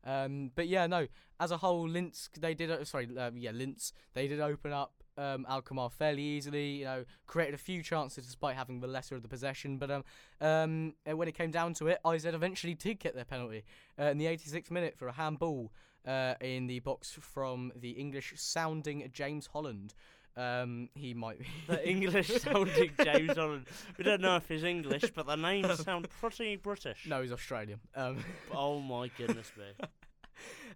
Um, 0.07 0.51
but 0.55 0.69
yeah, 0.69 0.87
no, 0.87 1.07
as 1.41 1.51
a 1.51 1.57
whole, 1.57 1.89
Linz 1.89 2.29
they 2.39 2.53
did. 2.55 2.71
Uh, 2.71 2.85
sorry, 2.85 3.09
uh, 3.17 3.31
yeah, 3.35 3.53
Linz 3.53 3.93
they 4.13 4.29
did 4.29 4.41
open 4.41 4.73
up 4.73 5.04
um, 5.17 5.47
Alkmaar 5.49 5.91
fairly 5.91 6.23
easily. 6.23 6.69
You 6.77 6.85
know, 6.85 7.05
created 7.27 7.55
a 7.55 7.59
few 7.59 7.83
chances 7.83 8.25
despite 8.25 8.57
having 8.57 8.81
the 8.81 8.87
lesser 8.87 9.15
of 9.17 9.23
the 9.23 9.29
possession. 9.29 9.79
But 9.79 9.91
um, 9.91 10.05
um, 10.41 10.95
when 11.05 11.29
it 11.29 11.37
came 11.37 11.51
down 11.51 11.75
to 11.75 11.89
it, 11.89 11.99
AZ 12.05 12.25
eventually 12.25 12.75
did 12.75 12.99
get 12.99 13.15
their 13.15 13.25
penalty 13.25 13.65
uh, 13.99 14.05
in 14.05 14.19
the 14.19 14.27
86th 14.27 14.71
minute 14.71 14.97
for 14.97 15.09
a 15.09 15.13
handball 15.13 15.73
uh, 16.07 16.35
in 16.41 16.67
the 16.67 16.81
box 16.81 17.17
from 17.21 17.73
the 17.77 17.91
English-sounding 17.91 19.09
James 19.13 19.47
Holland. 19.53 19.95
Um, 20.37 20.89
he 20.95 21.15
might 21.15 21.39
be 21.39 21.47
The 21.69 21.89
English 21.89 22.29
sounding 22.43 22.91
James 23.03 23.37
Holland. 23.37 23.67
We 23.97 24.03
don't 24.05 24.21
know 24.21 24.37
if 24.37 24.49
he's 24.49 24.65
English, 24.65 25.05
but 25.15 25.27
the 25.27 25.37
names 25.37 25.85
sound 25.85 26.09
pretty 26.21 26.57
British. 26.57 27.07
no, 27.07 27.23
he's 27.23 27.31
Australian. 27.31 27.79
Um, 27.95 28.19
Oh 28.53 28.81
my 28.81 29.09
goodness 29.17 29.53
me. 29.57 29.87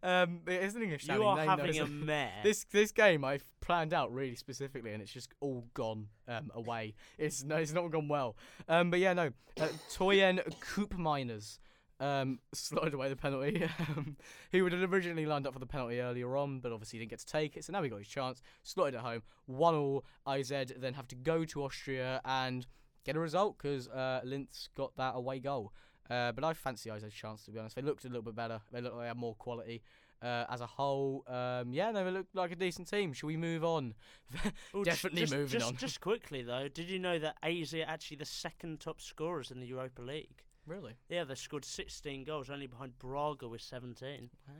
um, 0.03 0.41
it's 0.47 0.75
an 0.75 0.83
English. 0.83 1.09
You 1.09 1.23
are 1.25 1.37
name, 1.37 1.47
though, 1.47 1.51
having 1.51 1.79
a 1.79 1.85
isn't 1.85 2.07
mare. 2.07 2.33
This 2.43 2.65
this 2.65 2.93
game 2.93 3.25
I've 3.25 3.45
planned 3.61 3.93
out 3.93 4.13
really 4.13 4.37
specifically, 4.37 4.93
and 4.93 5.03
it's 5.03 5.13
just 5.13 5.33
all 5.41 5.67
gone 5.75 6.09
um, 6.27 6.51
away. 6.55 6.95
It's 7.19 7.45
no, 7.45 7.57
it's 7.57 7.73
not 7.73 7.91
gone 7.91 8.09
well. 8.09 8.37
Um, 8.69 8.91
but 8.91 9.01
yeah, 9.01 9.13
no. 9.13 9.31
Uh, 9.61 9.69
Toyen 9.91 10.41
Coop 10.61 10.97
Miners 10.97 11.59
um, 12.01 12.39
slotted 12.55 12.95
away 12.95 13.09
the 13.09 13.17
penalty. 13.17 13.69
Um, 13.97 14.17
he 14.53 14.61
would 14.61 14.73
have 14.73 14.93
originally 14.93 15.25
lined 15.25 15.47
up 15.47 15.55
for 15.55 15.59
the 15.59 15.67
penalty 15.67 16.01
earlier 16.01 16.37
on, 16.37 16.61
but 16.61 16.73
obviously 16.73 16.99
didn't 16.99 17.11
get 17.11 17.21
to 17.21 17.27
take 17.27 17.57
it. 17.57 17.65
So 17.65 17.73
now 17.73 17.83
he 17.83 17.89
got 17.89 17.99
his 17.99 18.09
chance. 18.09 18.43
Slotted 18.63 18.95
at 18.95 19.01
home, 19.01 19.23
one 19.47 19.75
all. 19.75 20.05
AZ 20.27 20.49
then 20.49 20.95
have 20.95 21.09
to 21.09 21.15
go 21.15 21.45
to 21.47 21.65
Austria 21.65 22.21
and 22.25 22.67
get 23.05 23.17
a 23.17 23.21
result 23.21 23.57
because 23.57 23.89
uh, 23.89 24.21
Linz 24.25 24.69
got 24.77 24.95
that 24.97 25.15
away 25.15 25.39
goal. 25.41 25.73
Uh, 26.11 26.33
but 26.33 26.45
I 26.45 26.55
fancy 26.55 26.91
AZ's 26.91 27.13
chance 27.13 27.45
to 27.45 27.51
be 27.51 27.59
honest. 27.59 27.77
They 27.77 27.83
looked 27.83 28.05
a 28.05 28.09
little 28.09 28.23
bit 28.23 28.35
better. 28.35 28.61
They 28.73 28.81
looked 28.81 28.97
like 28.97 29.05
they 29.05 29.09
had 29.09 29.17
more 29.17 29.35
quality. 29.35 29.83
Uh, 30.21 30.45
as 30.51 30.61
a 30.61 30.67
whole, 30.67 31.23
um, 31.29 31.73
yeah, 31.73 31.93
no, 31.93 32.05
they 32.05 32.11
looked 32.11 32.35
like 32.35 32.51
a 32.51 32.57
decent 32.57 32.91
team. 32.91 33.13
Shall 33.13 33.29
we 33.29 33.37
move 33.37 33.65
on? 33.65 33.95
Well, 34.75 34.83
j- 34.85 34.91
definitely 34.91 35.21
just, 35.21 35.33
moving 35.33 35.49
just, 35.49 35.67
on. 35.67 35.77
Just 35.77 36.01
quickly 36.01 36.43
though, 36.43 36.69
did 36.69 36.91
you 36.91 36.99
know 36.99 37.19
that 37.19 37.37
AZ 37.43 37.73
are 37.75 37.85
actually 37.87 38.17
the 38.17 38.25
second 38.25 38.81
top 38.81 39.01
scorers 39.01 39.51
in 39.51 39.61
the 39.61 39.67
Europa 39.67 40.03
League? 40.03 40.43
Really? 40.67 40.95
Yeah, 41.09 41.25
they 41.25 41.35
scored 41.35 41.65
16 41.65 42.25
goals, 42.25 42.51
only 42.51 42.67
behind 42.67 42.99
Braga 42.99 43.49
with 43.49 43.63
17. 43.63 44.29
Wow. 44.47 44.55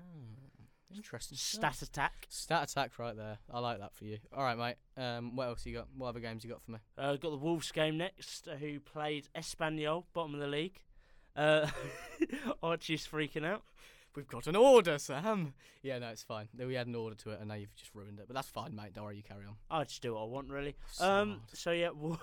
Interesting. 0.95 1.37
Stat 1.37 1.75
stuff. 1.75 1.89
attack. 1.89 2.27
Stat 2.31 2.71
attack 2.71 2.99
right 2.99 3.15
there. 3.15 3.39
I 3.53 3.59
like 3.59 3.79
that 3.79 3.95
for 3.95 4.05
you. 4.05 4.19
All 4.35 4.43
right, 4.43 4.57
mate. 4.57 5.03
Um, 5.03 5.37
what 5.37 5.49
else 5.49 5.67
you 5.67 5.75
got? 5.75 5.89
What 5.95 6.09
other 6.09 6.21
games 6.21 6.45
you 6.45 6.51
got 6.51 6.63
for 6.63 6.73
me? 6.73 6.79
Uh, 6.97 7.17
got 7.17 7.31
the 7.31 7.37
Wolves 7.37 7.71
game 7.73 7.99
next, 7.99 8.49
uh, 8.49 8.57
who 8.57 8.81
played 8.81 9.29
Espanyol, 9.37 10.05
bottom 10.15 10.35
of 10.35 10.41
the 10.41 10.47
league. 10.47 10.81
Uh, 11.39 11.69
Archie's 12.63 13.07
freaking 13.07 13.45
out. 13.45 13.63
We've 14.17 14.27
got 14.27 14.49
an 14.49 14.57
order, 14.57 14.99
Sam. 14.99 15.55
Yeah, 15.83 15.99
no, 16.01 16.09
it's 16.09 16.25
fine. 16.25 16.49
We 16.59 16.75
had 16.75 16.89
an 16.89 16.97
order 16.97 17.15
to 17.17 17.31
it, 17.31 17.39
and 17.41 17.49
now 17.49 17.55
you've 17.55 17.75
just 17.77 17.95
ruined 17.95 18.19
it. 18.19 18.25
But 18.27 18.35
that's 18.35 18.49
fine, 18.49 18.75
mate. 18.75 18.93
Don't 18.95 19.05
worry. 19.05 19.17
You 19.17 19.23
carry 19.23 19.45
on. 19.47 19.55
I 19.71 19.85
just 19.85 20.03
do 20.03 20.15
what 20.15 20.23
I 20.23 20.25
want, 20.25 20.51
really. 20.51 20.75
Um, 21.01 21.43
Sod. 21.49 21.59
so 21.59 21.71
yeah, 21.71 21.91
Wo- 21.91 22.19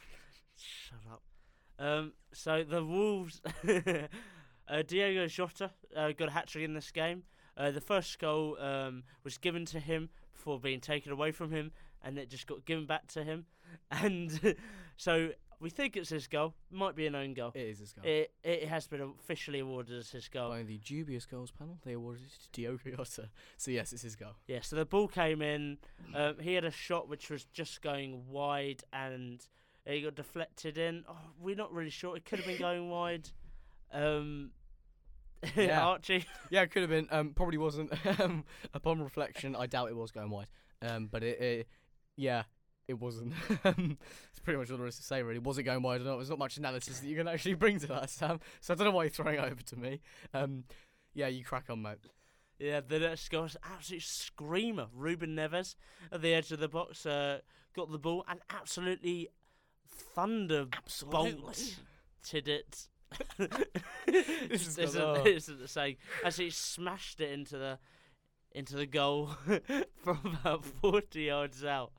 shut 0.56 0.98
up. 1.10 1.22
Um, 1.78 2.12
so 2.32 2.62
the 2.62 2.84
Wolves, 2.84 3.40
uh, 4.68 4.82
Diogo 4.86 5.26
Jota 5.26 5.70
uh, 5.96 6.12
got 6.12 6.28
a 6.28 6.30
hat 6.30 6.46
trick 6.46 6.64
in 6.64 6.74
this 6.74 6.92
game. 6.92 7.24
Uh, 7.56 7.72
the 7.72 7.80
first 7.80 8.18
goal 8.20 8.56
um, 8.60 9.02
was 9.24 9.36
given 9.38 9.64
to 9.66 9.80
him 9.80 10.10
before 10.32 10.60
being 10.60 10.80
taken 10.80 11.10
away 11.10 11.32
from 11.32 11.50
him, 11.50 11.72
and 12.04 12.18
it 12.18 12.30
just 12.30 12.46
got 12.46 12.64
given 12.64 12.86
back 12.86 13.08
to 13.08 13.24
him. 13.24 13.46
And 13.90 14.54
so 14.96 15.30
we 15.62 15.70
think 15.70 15.96
it's 15.96 16.10
his 16.10 16.26
goal. 16.26 16.54
Might 16.70 16.96
be 16.96 17.06
an 17.06 17.14
own 17.14 17.34
goal. 17.34 17.52
It 17.54 17.60
is 17.62 17.78
his 17.78 17.92
goal. 17.92 18.04
It 18.04 18.32
it 18.42 18.68
has 18.68 18.86
been 18.88 19.00
officially 19.00 19.60
awarded 19.60 19.96
as 19.96 20.10
his 20.10 20.28
goal. 20.28 20.50
By 20.50 20.64
the 20.64 20.78
dubious 20.78 21.24
goals 21.24 21.52
panel, 21.52 21.78
they 21.84 21.92
awarded 21.92 22.24
it 22.24 22.32
to 22.42 22.50
Diogo 22.50 22.96
Jota. 22.96 23.30
So 23.56 23.70
yes, 23.70 23.92
it's 23.92 24.02
his 24.02 24.16
goal. 24.16 24.32
Yeah, 24.48 24.60
so 24.60 24.76
the 24.76 24.84
ball 24.84 25.08
came 25.08 25.40
in. 25.40 25.78
Um, 26.14 26.36
he 26.40 26.54
had 26.54 26.64
a 26.64 26.70
shot 26.70 27.08
which 27.08 27.30
was 27.30 27.44
just 27.44 27.80
going 27.80 28.28
wide, 28.28 28.82
and 28.92 29.40
it 29.86 30.00
got 30.02 30.16
deflected 30.16 30.76
in. 30.76 31.04
Oh, 31.08 31.16
we're 31.40 31.56
not 31.56 31.72
really 31.72 31.90
sure. 31.90 32.16
It 32.16 32.24
could 32.24 32.40
have 32.40 32.46
been 32.46 32.58
going 32.58 32.90
wide. 32.90 33.30
Um, 33.92 34.50
Yeah. 35.56 35.86
Archie. 35.86 36.24
Yeah, 36.50 36.62
it 36.62 36.70
could 36.70 36.82
have 36.82 36.90
been. 36.90 37.08
Um, 37.10 37.34
probably 37.34 37.58
wasn't. 37.58 37.92
Um, 38.20 38.44
upon 38.74 39.00
reflection, 39.00 39.56
I 39.56 39.66
doubt 39.66 39.88
it 39.88 39.96
was 39.96 40.10
going 40.10 40.30
wide. 40.30 40.48
Um, 40.82 41.08
but 41.10 41.22
it, 41.22 41.40
it 41.40 41.68
yeah, 42.16 42.42
it 42.88 42.94
wasn't. 42.94 43.32
Um, 43.64 43.96
it's 44.30 44.40
pretty 44.40 44.58
much 44.58 44.70
all 44.70 44.76
there 44.76 44.86
is 44.86 44.96
to 44.96 45.02
say, 45.02 45.22
really. 45.22 45.38
Was 45.38 45.58
it 45.58 45.62
going 45.62 45.82
wide 45.82 46.00
or 46.00 46.04
not? 46.04 46.16
There's 46.16 46.30
not 46.30 46.38
much 46.38 46.56
analysis 46.56 46.98
that 46.98 47.06
you 47.06 47.16
can 47.16 47.28
actually 47.28 47.54
bring 47.54 47.78
to 47.80 47.86
that, 47.88 48.10
Sam. 48.10 48.40
So 48.60 48.74
I 48.74 48.76
don't 48.76 48.86
know 48.86 48.92
why 48.92 49.04
you're 49.04 49.10
throwing 49.10 49.38
it 49.38 49.44
over 49.44 49.62
to 49.62 49.76
me. 49.76 50.00
Um, 50.34 50.64
yeah, 51.14 51.28
you 51.28 51.44
crack 51.44 51.66
on, 51.70 51.80
mate. 51.82 51.98
Yeah, 52.58 52.80
the 52.80 52.98
next 53.00 53.28
goal 53.28 53.44
an 53.44 53.50
absolute 53.64 54.02
screamer. 54.02 54.86
Ruben 54.94 55.36
Neves 55.36 55.74
at 56.10 56.22
the 56.22 56.34
edge 56.34 56.52
of 56.52 56.60
the 56.60 56.68
box 56.68 57.04
uh, 57.06 57.40
got 57.74 57.90
the 57.90 57.98
ball 57.98 58.24
and 58.28 58.40
absolutely 58.50 59.28
thunderbolted 59.88 61.76
it. 62.32 62.88
This 64.06 64.66
is 64.66 64.78
isn't, 64.78 65.26
isn't 65.26 65.58
the. 65.60 65.96
As 66.24 66.36
he 66.36 66.50
smashed 66.50 67.20
it 67.20 67.30
into 67.30 67.58
the 67.58 67.78
into 68.52 68.76
the 68.76 68.86
goal 68.86 69.30
from 70.02 70.38
about 70.40 70.64
forty 70.64 71.22
yards 71.22 71.64
out. 71.64 71.92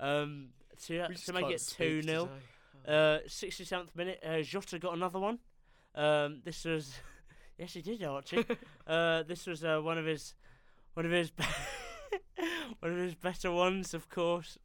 Um, 0.00 0.48
to, 0.86 1.06
to 1.08 1.32
make 1.32 1.50
it 1.50 1.74
two 1.76 2.02
0 2.02 2.28
today. 2.86 2.92
uh, 2.92 3.18
67th 3.28 3.94
minute, 3.94 4.22
uh, 4.26 4.40
Jota 4.40 4.78
got 4.78 4.94
another 4.94 5.18
one. 5.18 5.38
Um, 5.94 6.40
this 6.44 6.64
was, 6.64 6.94
yes, 7.58 7.74
he 7.74 7.82
did, 7.82 8.02
Archie. 8.02 8.44
uh, 8.86 9.22
this 9.24 9.46
was 9.46 9.62
uh, 9.62 9.78
one 9.80 9.98
of 9.98 10.06
his, 10.06 10.34
one 10.94 11.04
of 11.04 11.12
his, 11.12 11.30
one 12.80 12.92
of 12.92 12.98
his 12.98 13.14
better 13.14 13.52
ones, 13.52 13.92
of 13.92 14.08
course. 14.08 14.58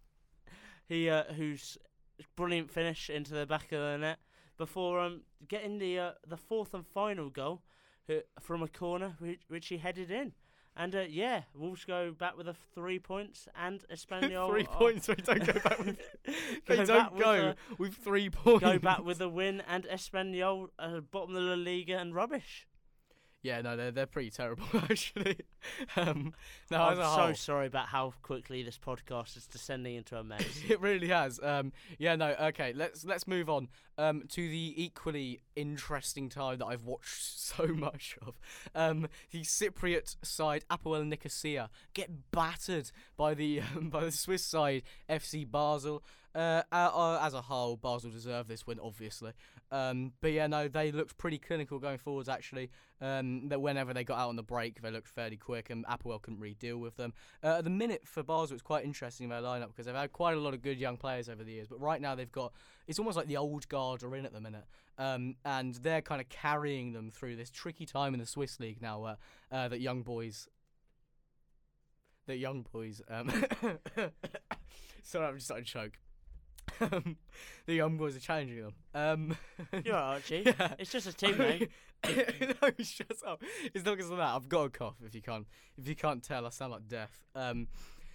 He, 0.88 1.10
uh, 1.10 1.24
whose 1.36 1.78
brilliant 2.36 2.72
finish 2.72 3.10
into 3.10 3.34
the 3.34 3.46
back 3.46 3.72
of 3.72 3.80
the 3.80 3.98
net 3.98 4.20
before 4.58 5.00
um 5.00 5.22
getting 5.48 5.80
the 5.80 6.00
uh, 6.00 6.12
the 6.26 6.38
fourth 6.38 6.74
and 6.74 6.86
final 6.86 7.30
goal 7.30 7.62
uh, 8.10 8.16
from 8.40 8.64
a 8.64 8.68
corner, 8.68 9.16
which, 9.20 9.42
which 9.48 9.68
he 9.68 9.78
headed 9.78 10.12
in. 10.12 10.34
And 10.78 10.94
uh, 10.94 11.04
yeah, 11.10 11.44
Wolves 11.54 11.86
go 11.86 12.12
back 12.12 12.36
with 12.38 12.50
a 12.50 12.56
three 12.74 13.00
points, 13.00 13.48
and 13.56 13.82
Espanyol 13.94 14.50
three 14.52 14.66
are- 14.66 14.78
points. 14.78 15.08
We 15.08 15.16
don't 15.16 15.46
go 15.46 15.54
back 15.54 15.80
with. 15.80 15.98
they 16.68 16.76
Go 16.78 16.86
don't 16.86 17.14
with 17.14 17.24
go 17.24 17.32
a- 17.32 17.56
with 17.78 17.94
three 17.96 18.30
points. 18.30 18.62
go 18.64 18.78
back 18.78 19.04
with 19.06 19.22
a 19.22 19.30
win, 19.30 19.62
and 19.70 19.86
Espanyol 19.86 20.68
uh, 20.78 21.00
bottom 21.00 21.36
of 21.36 21.42
the 21.44 21.50
La 21.50 21.56
Liga 21.56 21.98
and 21.98 22.14
rubbish. 22.14 22.68
Yeah, 23.46 23.62
no, 23.62 23.78
they're 23.78 23.92
they're 23.92 24.08
pretty 24.08 24.32
terrible 24.32 24.66
actually. 24.74 25.38
um, 25.96 26.34
no, 26.72 26.82
I'm 26.82 26.94
as 26.94 26.98
so 26.98 27.04
whole, 27.04 27.34
sorry 27.36 27.68
about 27.68 27.86
how 27.86 28.12
quickly 28.24 28.64
this 28.64 28.80
podcast 28.80 29.38
is 29.38 29.46
descending 29.46 29.94
into 29.94 30.18
a 30.18 30.24
mess. 30.24 30.64
it 30.68 30.82
really 30.82 31.10
has. 31.10 31.40
Um, 31.44 31.72
yeah, 32.00 32.16
no, 32.16 32.34
okay, 32.42 32.74
let's 32.74 33.06
let's 33.06 33.28
move 33.28 33.48
on 33.48 33.70
um, 34.00 34.24
to 34.30 34.50
the 34.50 34.74
equally 34.84 35.42
interesting 35.56 36.28
tie 36.28 36.56
that 36.56 36.66
I've 36.66 36.86
watched 36.86 37.22
so 37.40 37.68
much 37.68 38.18
of. 38.26 38.34
Um, 38.74 39.08
the 39.30 39.42
Cypriot 39.42 40.16
side, 40.24 40.66
Apoel 40.72 41.06
Nicosia, 41.06 41.70
get 41.94 42.32
battered 42.32 42.90
by 43.16 43.36
the 43.36 43.62
um, 43.62 43.92
by 43.92 44.06
the 44.06 44.12
Swiss 44.12 44.44
side, 44.44 44.82
FC 45.08 45.50
Basel. 45.50 46.02
Uh, 46.34 46.64
uh, 46.70 46.92
uh, 46.94 47.20
as 47.24 47.34
a 47.34 47.42
whole, 47.42 47.78
Basel 47.78 48.12
deserve 48.12 48.50
this 48.50 48.68
win, 48.68 48.78
obviously. 48.84 49.32
Um, 49.76 50.14
but 50.22 50.32
yeah, 50.32 50.48
no, 50.48 50.70
they 50.70 50.94
looked 50.94 51.18
pretty 51.18 51.38
clinical 51.38 51.80
going 51.80 51.98
forwards. 51.98 52.30
Actually, 52.30 52.70
um, 53.02 53.50
that 53.50 53.60
whenever 53.60 53.94
they 53.94 54.06
got 54.06 54.18
out 54.18 54.30
on 54.30 54.38
the 54.38 54.44
break, 54.44 54.82
they 54.82 54.90
looked 54.90 55.10
fairly 55.10 55.36
quick, 55.36 55.70
and 55.70 55.86
Apoel 55.88 56.22
couldn't 56.22 56.40
really 56.40 56.56
deal 56.56 56.78
with 56.78 56.96
them. 56.96 57.14
Uh, 57.44 57.58
at 57.58 57.66
the 57.66 57.70
minute 57.70 58.04
for 58.06 58.24
Basel, 58.24 58.54
it's 58.54 58.62
quite 58.62 58.86
interesting 58.86 59.26
in 59.26 59.30
their 59.32 59.42
lineup 59.42 59.68
because 59.68 59.86
they've 59.86 59.96
had 59.96 60.14
quite 60.14 60.38
a 60.38 60.40
lot 60.40 60.54
of 60.54 60.62
good 60.62 60.80
young 60.80 60.96
players 60.96 61.28
over 61.28 61.44
the 61.44 61.52
years. 61.52 61.68
But 61.68 61.82
right 61.82 62.00
now, 62.00 62.16
they've 62.16 62.32
got 62.32 62.54
it's 62.88 63.00
almost 63.00 63.18
like 63.18 63.28
the 63.28 63.36
old 63.36 63.68
guard 63.68 64.02
are 64.04 64.16
in 64.16 64.26
at 64.26 64.32
the 64.32 64.40
minute, 64.40 64.64
um, 64.98 65.36
and 65.44 65.76
they're 65.76 66.02
kind 66.02 66.22
of 66.22 66.30
carrying 66.30 66.94
them 66.94 67.12
through 67.12 67.36
this 67.36 67.50
tricky 67.50 67.86
time 67.86 68.14
in 68.14 68.22
the 68.22 68.26
Swiss 68.26 68.62
league 68.62 68.82
now, 68.82 69.04
uh, 69.04 69.16
uh, 69.52 69.68
that 69.68 69.82
young 69.82 70.04
boys. 70.04 70.48
That 72.28 72.38
young 72.38 72.66
boys. 72.72 73.02
Um, 73.10 73.30
sorry, 75.04 75.28
I'm 75.28 75.36
just 75.36 75.48
starting 75.48 75.66
to 75.66 75.72
choke. 75.72 76.00
Um, 76.82 77.18
the 77.66 77.74
young 77.74 77.98
boys 77.98 78.16
are 78.16 78.20
challenging 78.20 78.62
them. 78.62 78.74
Um, 78.94 79.38
You're 79.84 79.96
right, 79.96 80.16
Archie. 80.16 80.44
yeah. 80.46 80.74
It's 80.78 80.92
just 80.92 81.08
a 81.08 81.14
team 81.14 81.38
name. 81.38 81.68
no, 82.06 82.70
shut 82.80 83.18
up. 83.26 83.42
It's 83.74 83.86
not 83.86 83.98
because 83.98 84.12
of 84.12 84.18
that. 84.18 84.36
I've 84.36 84.50
got 84.50 84.64
a 84.64 84.70
cough. 84.70 84.96
If 85.06 85.16
you 85.16 85.22
can't, 85.22 85.48
if 85.78 85.88
you 85.88 85.96
can't 85.96 86.24
tell, 86.24 86.46
I 86.46 86.50
sound 86.50 86.74
like 86.74 86.88
death. 86.88 87.24
Um, 87.34 87.68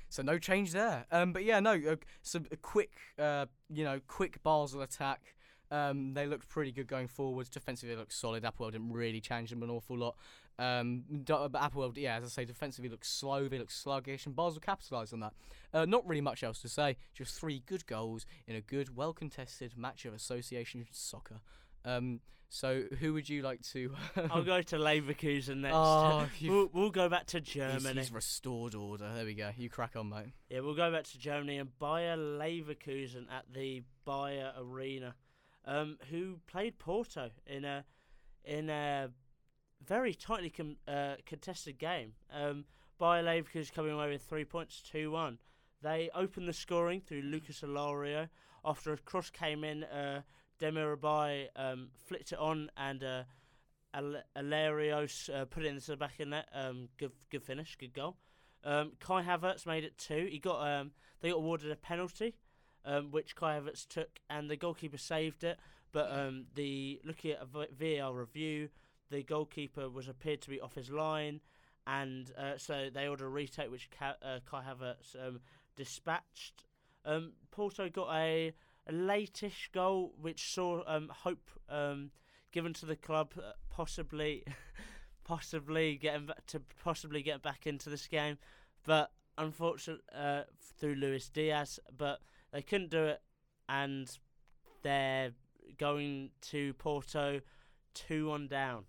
so 0.09 0.23
no 0.23 0.39
change 0.39 0.73
there. 0.73 1.07
Um, 1.11 1.33
but 1.33 1.45
yeah, 1.45 1.61
no. 1.61 1.73
Uh, 1.73 1.97
some 2.23 2.47
a 2.51 2.57
quick, 2.57 2.93
uh, 3.19 3.47
you 3.69 3.85
know, 3.85 4.01
quick 4.07 4.43
Basel 4.43 4.83
attack. 4.83 5.35
Um, 5.71 6.15
they 6.15 6.27
looked 6.27 6.49
pretty 6.49 6.73
good 6.73 6.89
going 6.89 7.07
forwards. 7.07 7.49
Defensively, 7.49 7.95
they 7.95 7.99
looked 7.99 8.13
solid. 8.13 8.43
Apoel 8.43 8.73
didn't 8.73 8.93
really 8.93 9.21
change 9.21 9.51
them 9.51 9.63
an 9.63 9.71
awful 9.71 9.97
lot. 9.97 10.17
Um, 10.61 11.05
D- 11.25 11.33
but 11.51 11.55
Apoel, 11.55 11.97
yeah, 11.97 12.17
as 12.19 12.25
I 12.25 12.29
say, 12.29 12.45
defensively 12.45 12.91
looked 12.91 13.07
slow. 13.07 13.49
They 13.49 13.59
looked 13.59 13.73
sluggish, 13.73 14.27
and 14.27 14.37
Basel 14.37 14.61
capitalised 14.61 15.13
on 15.15 15.21
that. 15.21 15.33
Uh, 15.73 15.87
not 15.87 16.07
really 16.07 16.21
much 16.21 16.43
else 16.45 16.61
to 16.63 16.69
say. 16.69 16.97
Just 17.15 17.35
three 17.39 17.63
good 17.67 17.87
goals 17.87 18.27
in 18.47 18.55
a 18.57 18.61
good, 18.61 18.95
well 18.97 19.13
contested 19.15 19.77
match 19.77 20.05
of 20.05 20.13
association 20.13 20.87
soccer. 20.91 21.41
Um, 21.85 22.21
so 22.53 22.83
who 22.99 23.15
would 23.15 23.29
you 23.29 23.43
like 23.43 23.63
to? 23.73 23.95
I'll 24.31 24.43
go 24.43 24.61
to 24.61 24.77
Leverkusen 24.77 25.59
next. 25.59 25.75
Oh, 25.77 26.29
we'll, 26.43 26.69
we'll 26.75 26.91
go 26.91 27.09
back 27.09 27.27
to 27.27 27.39
He's- 27.39 27.55
Germany. 27.83 28.01
he's 28.01 28.13
restored 28.13 28.75
order. 28.75 29.09
There 29.15 29.25
we 29.25 29.35
go. 29.35 29.51
You 29.57 29.71
crack 29.71 29.95
on, 29.97 30.09
mate. 30.11 30.33
Yeah, 30.51 30.61
we'll 30.61 30.75
go 30.75 30.91
back 30.93 31.05
to 31.05 31.19
Germany 31.19 31.59
and 31.59 31.71
Bayer 31.79 32.17
Leverkusen 32.17 33.31
at 33.33 33.45
the 33.55 33.83
Bayer 34.05 34.53
Arena, 34.59 35.15
um, 35.65 35.97
who 36.11 36.39
played 36.47 36.79
Porto 36.79 37.31
in 37.47 37.65
a 37.65 37.85
in 38.45 38.69
a 38.71 39.11
very 39.87 40.15
tightly 40.15 40.51
com- 40.51 40.77
uh, 40.87 41.15
contested 41.27 41.79
game. 41.79 42.13
Um, 42.33 42.65
Bayer 42.99 43.23
Leverkusen 43.23 43.73
coming 43.73 43.93
away 43.93 44.11
with 44.11 44.23
three 44.23 44.45
points, 44.45 44.83
two 44.83 45.11
one. 45.11 45.39
They 45.83 46.11
opened 46.15 46.49
the 46.49 46.53
scoring 46.53 47.01
through 47.01 47.23
Lucas 47.23 47.63
Alario 47.63 48.29
after 48.65 48.93
a 48.93 48.99
cross 48.99 49.31
came 49.31 49.65
in. 49.65 49.85
Uh, 49.85 50.23
Demirbay 50.61 51.49
um, 51.57 51.89
flicked 52.07 52.33
it 52.33 52.39
on 52.39 52.71
and. 52.77 53.03
Uh, 53.03 53.23
Al- 53.93 54.23
Alarios 54.37 55.29
uh, 55.35 55.45
put 55.47 55.65
it 55.65 55.69
into 55.69 55.91
the 55.91 55.97
back 55.97 56.13
of 56.13 56.19
the 56.19 56.27
net. 56.27 56.49
Um, 56.55 56.89
good, 56.97 57.13
good 57.31 57.43
finish, 57.43 57.77
good 57.77 57.93
goal. 57.93 58.17
Um, 58.65 58.93
Kai 59.01 59.23
Havertz 59.23 59.67
made 59.67 59.85
it 59.85 59.99
two. 59.99 60.29
He 60.31 60.39
got 60.39 60.61
um, 60.67 60.93
they 61.21 61.31
got 61.31 61.39
awarded 61.39 61.71
a 61.71 61.77
penalty, 61.77 62.37
um, 62.85 63.11
which 63.11 63.35
Kai 63.35 63.59
Havertz 63.59 63.87
took, 63.89 64.21
and 64.29 64.49
the 64.51 64.57
goalkeeper 64.57 64.99
saved 64.99 65.45
it. 65.45 65.59
But 65.93 66.13
um, 66.13 66.47
the 66.55 67.01
looking 67.05 67.33
at 67.33 67.43
a 67.43 67.67
VAR 67.75 68.15
review, 68.15 68.69
the 69.11 69.23
goalkeeper 69.23 69.89
was 69.89 70.09
appeared 70.09 70.41
to 70.43 70.51
be 70.51 70.61
off 70.61 70.75
his 70.75 70.91
line, 70.91 71.41
and 71.87 72.31
uh, 72.39 72.57
so 72.57 72.89
they 72.93 73.09
ordered 73.09 73.27
a 73.27 73.29
retake, 73.29 73.71
which 73.71 73.89
Ka- 73.91 74.17
uh, 74.23 74.39
Kai 74.49 74.63
Havertz 74.63 75.17
um, 75.17 75.41
dispatched. 75.77 76.65
Um, 77.05 77.33
Porto 77.51 77.89
got 77.89 78.15
a, 78.15 78.53
a 78.87 78.93
latish 78.93 79.73
goal, 79.73 80.15
which 80.21 80.53
saw 80.53 80.83
um, 80.87 81.11
hope 81.13 81.51
um, 81.69 82.11
given 82.53 82.73
to 82.75 82.87
the 82.87 82.97
club, 82.97 83.33
uh, 83.39 83.53
possibly, 83.71 84.45
possibly 85.25 85.97
getting 85.97 86.27
back 86.27 86.47
to 86.47 86.61
possibly 86.83 87.23
get 87.23 87.43
back 87.43 87.67
into 87.67 87.91
this 87.91 88.07
game, 88.07 88.39
but 88.85 89.13
unfortunately 89.39 90.05
uh, 90.15 90.43
through 90.79 90.95
Luis 90.95 91.29
Diaz, 91.29 91.81
but 91.97 92.21
they 92.53 92.63
couldn't 92.63 92.91
do 92.91 93.05
it, 93.05 93.23
and 93.69 94.19
they're 94.83 95.33
going 95.79 96.31
to 96.43 96.75
Porto 96.75 97.41
two 97.95 98.31
on 98.31 98.47
down. 98.47 98.85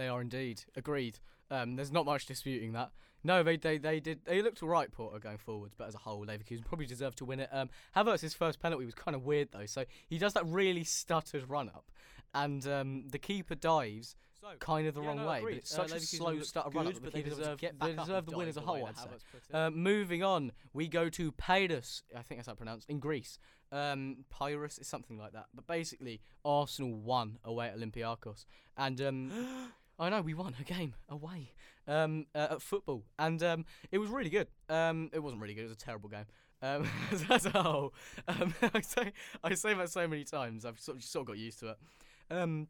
They 0.00 0.08
are 0.08 0.22
indeed 0.22 0.62
agreed. 0.76 1.18
Um, 1.50 1.76
there's 1.76 1.92
not 1.92 2.06
much 2.06 2.24
disputing 2.24 2.72
that. 2.72 2.90
No, 3.22 3.42
they 3.42 3.58
they, 3.58 3.76
they 3.76 4.00
did. 4.00 4.24
They 4.24 4.40
looked 4.40 4.62
all 4.62 4.70
right, 4.70 4.90
Porto, 4.90 5.18
going 5.18 5.36
forwards, 5.36 5.74
but 5.76 5.88
as 5.88 5.94
a 5.94 5.98
whole, 5.98 6.24
Leverkusen 6.24 6.64
probably 6.64 6.86
deserved 6.86 7.18
to 7.18 7.26
win 7.26 7.38
it. 7.40 7.50
Um, 7.52 7.68
Havertz's 7.94 8.32
first 8.32 8.60
penalty 8.60 8.86
was 8.86 8.94
kind 8.94 9.14
of 9.14 9.26
weird 9.26 9.48
though. 9.52 9.66
So 9.66 9.84
he 10.08 10.16
does 10.16 10.32
that 10.32 10.46
really 10.46 10.84
stuttered 10.84 11.50
run 11.50 11.68
up, 11.68 11.90
and 12.32 12.66
um, 12.66 13.08
the 13.08 13.18
keeper 13.18 13.54
dives 13.54 14.16
kind 14.58 14.86
of 14.86 14.94
the 14.94 15.02
Yeah, 15.02 15.08
wrong 15.08 15.16
no, 15.18 15.28
way. 15.28 15.40
But 15.42 15.52
it's 15.52 15.78
Uh, 15.78 15.86
such 15.86 15.98
a 15.98 16.00
slow 16.00 16.40
stutter 16.40 16.70
run 16.70 16.86
up. 16.86 16.94
but 17.02 17.12
they 17.12 17.20
deserve- 17.20 17.60
they 17.60 17.92
deserve 17.94 18.24
the 18.24 18.38
win 18.38 18.48
as 18.48 18.56
a 18.56 18.62
whole, 18.62 18.86
I'd 18.86 18.96
say. 18.96 19.02
Havertz 19.06 19.24
put 19.30 19.42
it. 19.50 19.54
Uh, 19.54 19.58
Uh, 19.66 19.70
moving 19.70 20.22
on, 20.22 20.52
we 20.72 20.88
go 20.88 21.10
to 21.10 21.30
Pyrrhus. 21.32 22.04
I 22.16 22.22
think 22.22 22.38
that's 22.38 22.46
how 22.46 22.52
it's 22.54 22.58
pronounced 22.58 22.88
in 22.88 23.00
Greece. 23.00 23.38
Um, 23.70 24.24
Pyrrhus 24.30 24.78
is 24.78 24.86
something 24.88 25.18
like 25.18 25.32
that. 25.34 25.48
But 25.52 25.66
basically, 25.66 26.22
Arsenal 26.42 26.94
won 26.94 27.38
away 27.44 27.68
at 27.68 27.76
Olympiacos, 27.76 28.46
and 28.78 28.98
um, 29.02 29.30
I 30.00 30.08
know 30.08 30.22
we 30.22 30.32
won 30.32 30.54
a 30.58 30.64
game 30.64 30.94
away 31.10 31.52
um, 31.86 32.24
uh, 32.34 32.48
at 32.52 32.62
football, 32.62 33.04
and 33.18 33.42
um, 33.42 33.66
it 33.92 33.98
was 33.98 34.08
really 34.08 34.30
good. 34.30 34.48
Um, 34.70 35.10
it 35.12 35.18
wasn't 35.18 35.42
really 35.42 35.52
good; 35.52 35.60
it 35.60 35.68
was 35.68 35.72
a 35.72 35.76
terrible 35.76 36.08
game. 36.08 36.24
Um, 36.62 36.88
as, 37.30 37.46
a 37.46 37.50
whole, 37.50 37.92
I 38.26 38.80
say 38.80 39.12
I 39.44 39.54
say 39.54 39.74
that 39.74 39.90
so 39.90 40.08
many 40.08 40.24
times. 40.24 40.64
I've 40.64 40.80
sort 40.80 40.96
of, 40.96 41.04
sort 41.04 41.22
of 41.24 41.26
got 41.28 41.38
used 41.38 41.60
to 41.60 41.68
it. 41.68 41.78
Um, 42.30 42.68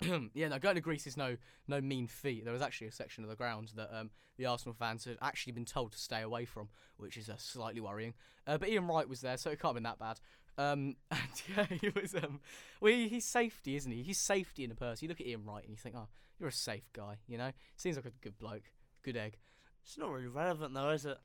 yeah, 0.34 0.48
no, 0.48 0.58
going 0.58 0.74
to 0.74 0.80
Greece 0.80 1.06
is 1.06 1.16
no 1.16 1.36
no 1.68 1.80
mean 1.80 2.08
feat. 2.08 2.44
There 2.44 2.52
was 2.52 2.62
actually 2.62 2.88
a 2.88 2.92
section 2.92 3.22
of 3.22 3.30
the 3.30 3.36
ground 3.36 3.72
that 3.76 3.96
um, 3.96 4.10
the 4.36 4.46
Arsenal 4.46 4.74
fans 4.74 5.04
had 5.04 5.16
actually 5.22 5.52
been 5.52 5.64
told 5.64 5.92
to 5.92 5.98
stay 5.98 6.22
away 6.22 6.44
from, 6.44 6.68
which 6.96 7.16
is 7.16 7.28
uh, 7.28 7.34
slightly 7.36 7.80
worrying. 7.80 8.14
Uh, 8.46 8.58
but 8.58 8.68
Ian 8.68 8.86
Wright 8.86 9.08
was 9.08 9.20
there, 9.20 9.36
so 9.36 9.50
it 9.50 9.60
can't 9.60 9.70
have 9.70 9.74
been 9.74 9.82
that 9.84 9.98
bad. 9.98 10.20
Um, 10.58 10.96
and 11.10 11.42
yeah, 11.56 11.66
he 11.80 11.88
was. 11.88 12.14
Um, 12.14 12.40
well, 12.80 12.92
he's 12.92 13.24
safety, 13.24 13.76
isn't 13.76 13.90
he? 13.90 14.02
He's 14.02 14.18
safety 14.18 14.64
in 14.64 14.70
a 14.70 14.74
person. 14.74 15.06
You 15.06 15.08
look 15.08 15.20
at 15.20 15.26
Ian 15.26 15.44
Wright 15.46 15.62
and 15.62 15.70
you 15.70 15.76
think, 15.76 15.94
oh, 15.96 16.08
you're 16.38 16.50
a 16.50 16.52
safe 16.52 16.90
guy. 16.92 17.16
You 17.26 17.38
know, 17.38 17.52
seems 17.76 17.96
like 17.96 18.04
a 18.04 18.12
good 18.20 18.38
bloke, 18.38 18.72
good 19.02 19.16
egg. 19.16 19.38
It's 19.84 19.96
not 19.96 20.10
really 20.10 20.26
relevant 20.26 20.74
though, 20.74 20.90
is 20.90 21.06
it? 21.06 21.18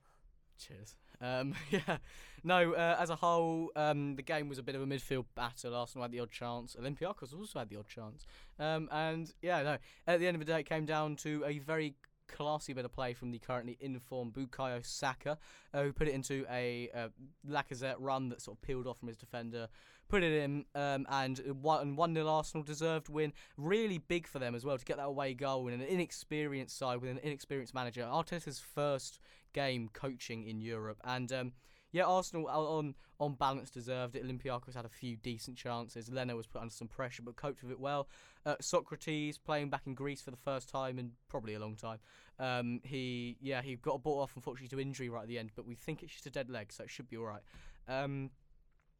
Cheers. 0.57 0.95
Um, 1.19 1.55
yeah, 1.71 1.97
no. 2.43 2.73
Uh, 2.73 2.97
as 2.99 3.09
a 3.09 3.15
whole, 3.15 3.71
um, 3.75 4.15
the 4.15 4.21
game 4.21 4.47
was 4.49 4.57
a 4.59 4.63
bit 4.63 4.75
of 4.75 4.81
a 4.81 4.85
midfield 4.85 5.25
battle. 5.35 5.75
Arsenal 5.75 6.03
had 6.03 6.11
the 6.11 6.19
odd 6.19 6.31
chance. 6.31 6.75
Olympiacos 6.79 7.37
also 7.37 7.59
had 7.59 7.69
the 7.69 7.77
odd 7.77 7.87
chance. 7.87 8.25
Um, 8.59 8.87
and 8.91 9.33
yeah, 9.41 9.63
no. 9.63 9.77
At 10.07 10.19
the 10.19 10.27
end 10.27 10.35
of 10.35 10.39
the 10.39 10.51
day, 10.51 10.59
it 10.59 10.69
came 10.69 10.85
down 10.85 11.15
to 11.17 11.43
a 11.45 11.59
very 11.59 11.95
classy 12.33 12.73
bit 12.73 12.85
of 12.85 12.91
play 12.91 13.13
from 13.13 13.31
the 13.31 13.39
currently 13.39 13.77
informed 13.79 14.33
Bukayo 14.33 14.85
Saka, 14.85 15.37
uh, 15.73 15.83
who 15.83 15.93
put 15.93 16.07
it 16.07 16.13
into 16.13 16.45
a 16.49 16.89
uh, 16.93 17.07
Lacazette 17.49 17.95
run 17.99 18.29
that 18.29 18.41
sort 18.41 18.57
of 18.57 18.61
peeled 18.61 18.87
off 18.87 18.99
from 18.99 19.07
his 19.07 19.17
defender, 19.17 19.67
put 20.09 20.23
it 20.23 20.33
in, 20.33 20.65
um, 20.75 21.05
and 21.09 21.39
one 21.61 21.95
one 21.95 22.13
nil 22.13 22.27
Arsenal 22.27 22.63
deserved 22.63 23.09
win. 23.09 23.33
Really 23.57 23.99
big 23.99 24.27
for 24.27 24.39
them 24.39 24.55
as 24.55 24.65
well 24.65 24.77
to 24.77 24.85
get 24.85 24.97
that 24.97 25.05
away 25.05 25.33
goal 25.33 25.67
in 25.67 25.73
an 25.73 25.81
inexperienced 25.81 26.77
side 26.77 27.01
with 27.01 27.11
an 27.11 27.19
inexperienced 27.23 27.73
manager. 27.73 28.01
Arteta's 28.01 28.59
first 28.59 29.19
game 29.53 29.89
coaching 29.93 30.47
in 30.47 30.59
Europe, 30.59 30.99
and 31.03 31.31
um, 31.31 31.51
yeah, 31.91 32.03
Arsenal 32.03 32.47
on 32.47 32.95
on 33.19 33.35
balance 33.35 33.69
deserved 33.69 34.15
it. 34.15 34.25
Olympiacos 34.25 34.75
had 34.75 34.85
a 34.85 34.89
few 34.89 35.15
decent 35.15 35.55
chances. 35.55 36.09
Leno 36.09 36.35
was 36.35 36.47
put 36.47 36.61
under 36.61 36.73
some 36.73 36.87
pressure, 36.87 37.21
but 37.21 37.35
coped 37.35 37.61
with 37.61 37.71
it 37.71 37.79
well. 37.79 38.07
Uh, 38.45 38.55
Sokratis 38.61 39.37
playing 39.43 39.69
back 39.69 39.83
in 39.85 39.93
Greece 39.93 40.21
for 40.21 40.31
the 40.31 40.37
first 40.37 40.69
time 40.69 40.99
in 40.99 41.11
probably 41.29 41.53
a 41.53 41.59
long 41.59 41.75
time. 41.75 41.99
Um, 42.39 42.81
he 42.83 43.37
yeah 43.41 43.61
he 43.61 43.75
got 43.75 44.03
brought 44.03 44.21
off 44.21 44.33
unfortunately 44.35 44.75
to 44.75 44.81
injury 44.81 45.09
right 45.09 45.23
at 45.23 45.27
the 45.27 45.39
end, 45.39 45.51
but 45.55 45.65
we 45.65 45.75
think 45.75 46.03
it's 46.03 46.11
just 46.13 46.25
a 46.25 46.31
dead 46.31 46.49
leg, 46.49 46.73
so 46.73 46.83
it 46.83 46.89
should 46.89 47.09
be 47.09 47.17
all 47.17 47.25
right. 47.25 47.41
Um, 47.87 48.31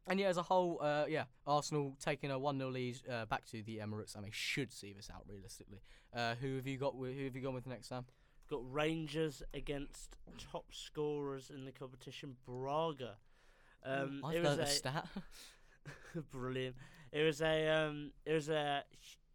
and 0.06 0.20
yeah, 0.20 0.28
as 0.28 0.36
a 0.36 0.42
whole, 0.42 0.78
uh, 0.82 1.06
yeah, 1.08 1.24
Arsenal 1.46 1.96
taking 1.98 2.30
a 2.30 2.38
one 2.38 2.58
0 2.58 2.70
lead 2.70 2.98
uh, 3.10 3.24
back 3.24 3.46
to 3.46 3.62
the 3.62 3.78
Emirates, 3.78 4.14
and 4.14 4.24
they 4.24 4.30
should 4.32 4.72
see 4.72 4.92
this 4.92 5.08
out 5.10 5.24
realistically. 5.26 5.80
Uh, 6.14 6.34
who 6.34 6.56
have 6.56 6.66
you 6.66 6.76
got? 6.76 6.94
With, 6.94 7.14
who 7.16 7.24
have 7.24 7.34
you 7.34 7.42
gone 7.42 7.54
with 7.54 7.66
next, 7.66 7.88
Sam? 7.88 8.04
Got 8.50 8.60
Rangers 8.70 9.42
against 9.54 10.16
top 10.52 10.66
scorers 10.72 11.50
in 11.50 11.64
the 11.64 11.72
competition, 11.72 12.36
Braga. 12.46 13.14
Um, 13.84 14.22
I've 14.24 14.36
it 14.36 14.42
was 14.42 14.58
a 14.58 14.62
a 14.62 14.66
stat. 14.66 15.08
brilliant. 16.30 16.76
It 17.10 17.22
was 17.22 17.40
a 17.40 17.68
um, 17.68 18.12
it 18.26 18.32
was 18.34 18.50
a 18.50 18.84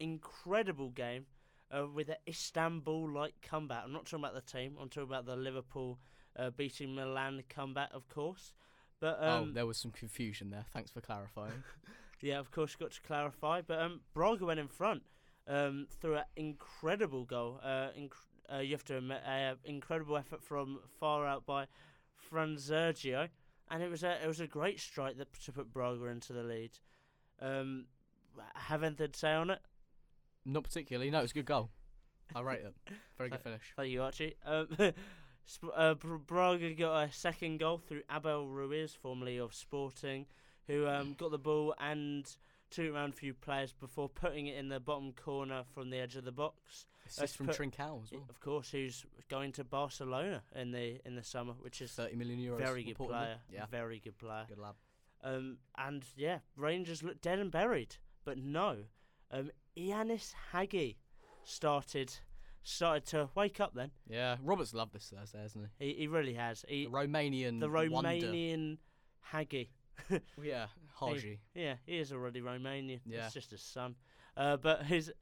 incredible 0.00 0.90
game. 0.90 1.26
uh, 1.72 1.86
with 1.86 2.08
an 2.08 2.16
Istanbul-like 2.28 3.34
comeback. 3.42 3.82
I'm 3.84 3.92
not 3.92 4.06
talking 4.06 4.24
about 4.24 4.34
the 4.34 4.40
team. 4.40 4.76
I'm 4.80 4.88
talking 4.88 5.08
about 5.08 5.26
the 5.26 5.36
Liverpool 5.36 5.98
uh, 6.36 6.50
beating 6.50 6.94
Milan 6.94 7.42
comeback, 7.48 7.90
of 7.92 8.08
course. 8.08 8.52
But 9.00 9.18
oh, 9.20 9.28
um, 9.28 9.54
there 9.54 9.66
was 9.66 9.78
some 9.78 9.92
confusion 9.92 10.50
there. 10.50 10.64
Thanks 10.72 10.90
for 10.90 11.00
clarifying. 11.00 11.62
yeah, 12.20 12.38
of 12.38 12.50
course, 12.50 12.74
got 12.76 12.92
to 12.92 13.00
clarify. 13.02 13.62
But 13.62 13.80
um, 13.80 14.00
Braga 14.14 14.44
went 14.44 14.60
in 14.60 14.68
front 14.68 15.02
um, 15.46 15.86
through 16.00 16.16
an 16.16 16.24
incredible 16.36 17.24
goal. 17.24 17.60
Uh, 17.62 17.88
inc- 17.98 18.12
uh, 18.52 18.58
you 18.58 18.72
have 18.72 18.84
to 18.86 18.96
admit, 18.98 19.22
uh, 19.26 19.54
incredible 19.64 20.16
effort 20.16 20.42
from 20.42 20.80
far 20.98 21.24
out 21.26 21.46
by 21.46 21.66
Fransérgio, 22.30 23.28
and 23.70 23.82
it 23.82 23.88
was 23.88 24.02
a 24.02 24.22
it 24.22 24.26
was 24.26 24.40
a 24.40 24.46
great 24.46 24.80
strike 24.80 25.16
that 25.18 25.32
to 25.44 25.52
put 25.52 25.72
Braga 25.72 26.06
into 26.06 26.32
the 26.32 26.42
lead. 26.42 26.72
Um, 27.40 27.86
have 28.54 28.82
anything 28.82 29.12
to 29.12 29.18
say 29.18 29.32
on 29.32 29.50
it? 29.50 29.60
Not 30.44 30.64
particularly. 30.64 31.10
No, 31.10 31.20
it's 31.20 31.32
a 31.32 31.34
good 31.34 31.44
goal. 31.46 31.70
I 32.34 32.40
rate 32.40 32.60
it. 32.60 32.74
Very 33.18 33.30
good 33.30 33.40
finish. 33.40 33.62
Thank 33.76 33.90
you, 33.90 34.02
Archie. 34.02 34.34
Um, 34.46 34.68
Sp- 35.50 35.74
uh, 35.74 35.94
Br- 35.94 36.14
Braga 36.16 36.72
got 36.74 37.08
a 37.08 37.12
second 37.12 37.58
goal 37.58 37.78
through 37.78 38.02
Abel 38.14 38.46
Ruiz, 38.48 38.94
formerly 38.94 39.38
of 39.38 39.52
Sporting, 39.54 40.26
who 40.68 40.86
um, 40.86 41.14
got 41.18 41.32
the 41.32 41.38
ball 41.38 41.74
and 41.80 42.24
took 42.70 42.84
it 42.84 42.90
around 42.90 43.10
a 43.14 43.16
few 43.16 43.34
players 43.34 43.72
before 43.72 44.08
putting 44.08 44.46
it 44.46 44.56
in 44.56 44.68
the 44.68 44.78
bottom 44.78 45.12
corner 45.12 45.64
from 45.74 45.90
the 45.90 45.98
edge 45.98 46.14
of 46.14 46.24
the 46.24 46.30
box. 46.30 46.86
Assist 47.08 47.36
from 47.36 47.46
put- 47.46 47.56
Trincao 47.58 48.04
as 48.04 48.12
well. 48.12 48.24
Of 48.30 48.38
course, 48.38 48.70
who's 48.70 49.04
going 49.28 49.50
to 49.52 49.64
Barcelona 49.64 50.42
in 50.54 50.70
the 50.70 51.00
in 51.04 51.16
the 51.16 51.24
summer, 51.24 51.54
which 51.60 51.82
is 51.82 51.90
Thirty 51.90 52.14
million 52.14 52.38
euros. 52.38 52.58
very 52.58 52.84
good 52.84 52.96
player. 52.96 53.38
Yeah, 53.52 53.66
Very 53.70 53.98
good 53.98 54.16
player. 54.18 54.44
good 54.48 54.58
lad. 54.58 54.74
Um, 55.24 55.58
and 55.76 56.04
yeah, 56.16 56.38
Rangers 56.56 57.02
looked 57.02 57.22
dead 57.22 57.40
and 57.40 57.50
buried, 57.50 57.96
but 58.24 58.38
no, 58.38 58.76
um, 59.30 59.50
Ianis 59.76 60.32
Hagi 60.52 60.98
started 61.44 62.12
started 62.62 63.06
to 63.06 63.28
wake 63.34 63.60
up. 63.60 63.74
Then 63.74 63.90
Yeah, 64.08 64.36
Roberts 64.42 64.74
loved 64.74 64.92
this 64.92 65.12
Thursday, 65.14 65.40
hasn't 65.40 65.68
he? 65.78 65.86
he, 65.86 65.94
he 66.00 66.06
really 66.08 66.34
has. 66.34 66.64
He, 66.68 66.84
The 66.84 66.90
Romanian. 66.90 67.60
the. 67.60 67.68
Romanian 67.68 68.78
Hagi. 69.20 69.70
Yeah, 70.42 70.66
Haji. 70.94 71.40
Yeah, 71.54 71.74
he 71.86 71.98
is 71.98 72.12
already 72.12 72.40
Romanian. 72.40 73.00
Yeah. 73.06 73.26
It's 73.26 73.34
just 73.34 73.50
his 73.50 73.62
son. 73.62 73.96
Uh, 74.36 74.56
but 74.56 74.86
his 74.86 75.12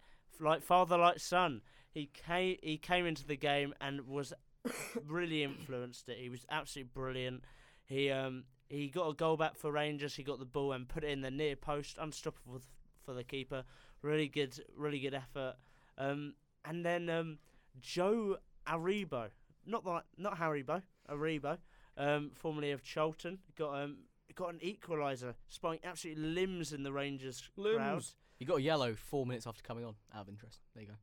like 0.41 0.63
father 0.63 0.97
like 0.97 1.19
son, 1.19 1.63
he 1.91 2.09
came 2.13 2.57
he 2.63 2.77
came 2.79 3.05
into 3.07 3.27
the 3.27 3.37
game 3.37 3.75
and 3.81 4.07
was 4.07 4.33
really 5.07 5.43
influenced 5.43 6.09
it. 6.09 6.19
He 6.19 6.29
was 6.29 6.47
absolutely 6.51 6.91
brilliant. 6.95 7.45
He 7.87 8.11
um 8.11 8.45
he 8.69 8.89
got 8.89 9.09
a 9.09 9.15
goal 9.15 9.37
back 9.37 9.57
for 9.57 9.73
Rangers. 9.73 10.15
He 10.15 10.23
got 10.23 10.39
the 10.39 10.45
ball 10.45 10.73
and 10.73 10.89
put 10.89 11.03
it 11.05 11.11
in 11.11 11.23
the 11.23 11.31
near 11.31 11.57
post, 11.57 11.97
unstoppable 12.01 12.61
for 13.05 13.15
the 13.15 13.25
keeper. 13.25 13.65
Really 14.03 14.29
good, 14.29 14.59
really 14.77 15.01
good 15.01 15.15
effort. 15.15 15.57
Um, 15.97 16.35
and 16.65 16.85
then 16.85 17.09
um, 17.11 17.39
Joe 17.81 18.39
Aribo, 18.67 19.29
not 19.67 19.85
like 19.85 20.05
not 20.17 20.39
Haribo, 20.39 20.83
Aribo, 21.11 21.59
um, 21.97 22.31
formerly 22.35 22.71
of 22.71 22.83
Charlton, 22.83 23.39
got 23.57 23.83
um 23.83 23.99
got 24.35 24.53
an 24.53 24.61
equaliser, 24.61 25.35
spying 25.49 25.81
absolute 25.83 26.19
limbs 26.19 26.73
in 26.73 26.83
the 26.83 26.93
Rangers 26.93 27.43
crowd. 27.55 27.93
Limbs. 27.93 28.15
He 28.39 28.45
got 28.45 28.59
a 28.59 28.63
yellow 28.63 28.95
four 28.95 29.27
minutes 29.27 29.47
after 29.47 29.63
coming 29.63 29.85
on. 29.85 29.95
Out 30.15 30.23
of 30.23 30.29
interest. 30.29 30.61
There 30.75 30.83
you 30.85 30.89
go. 30.89 30.95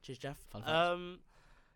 Cheers, 0.00 0.18
Jeff. 0.18 0.38
Fun 0.50 0.62
fact. 0.62 0.74
Um, 0.74 1.18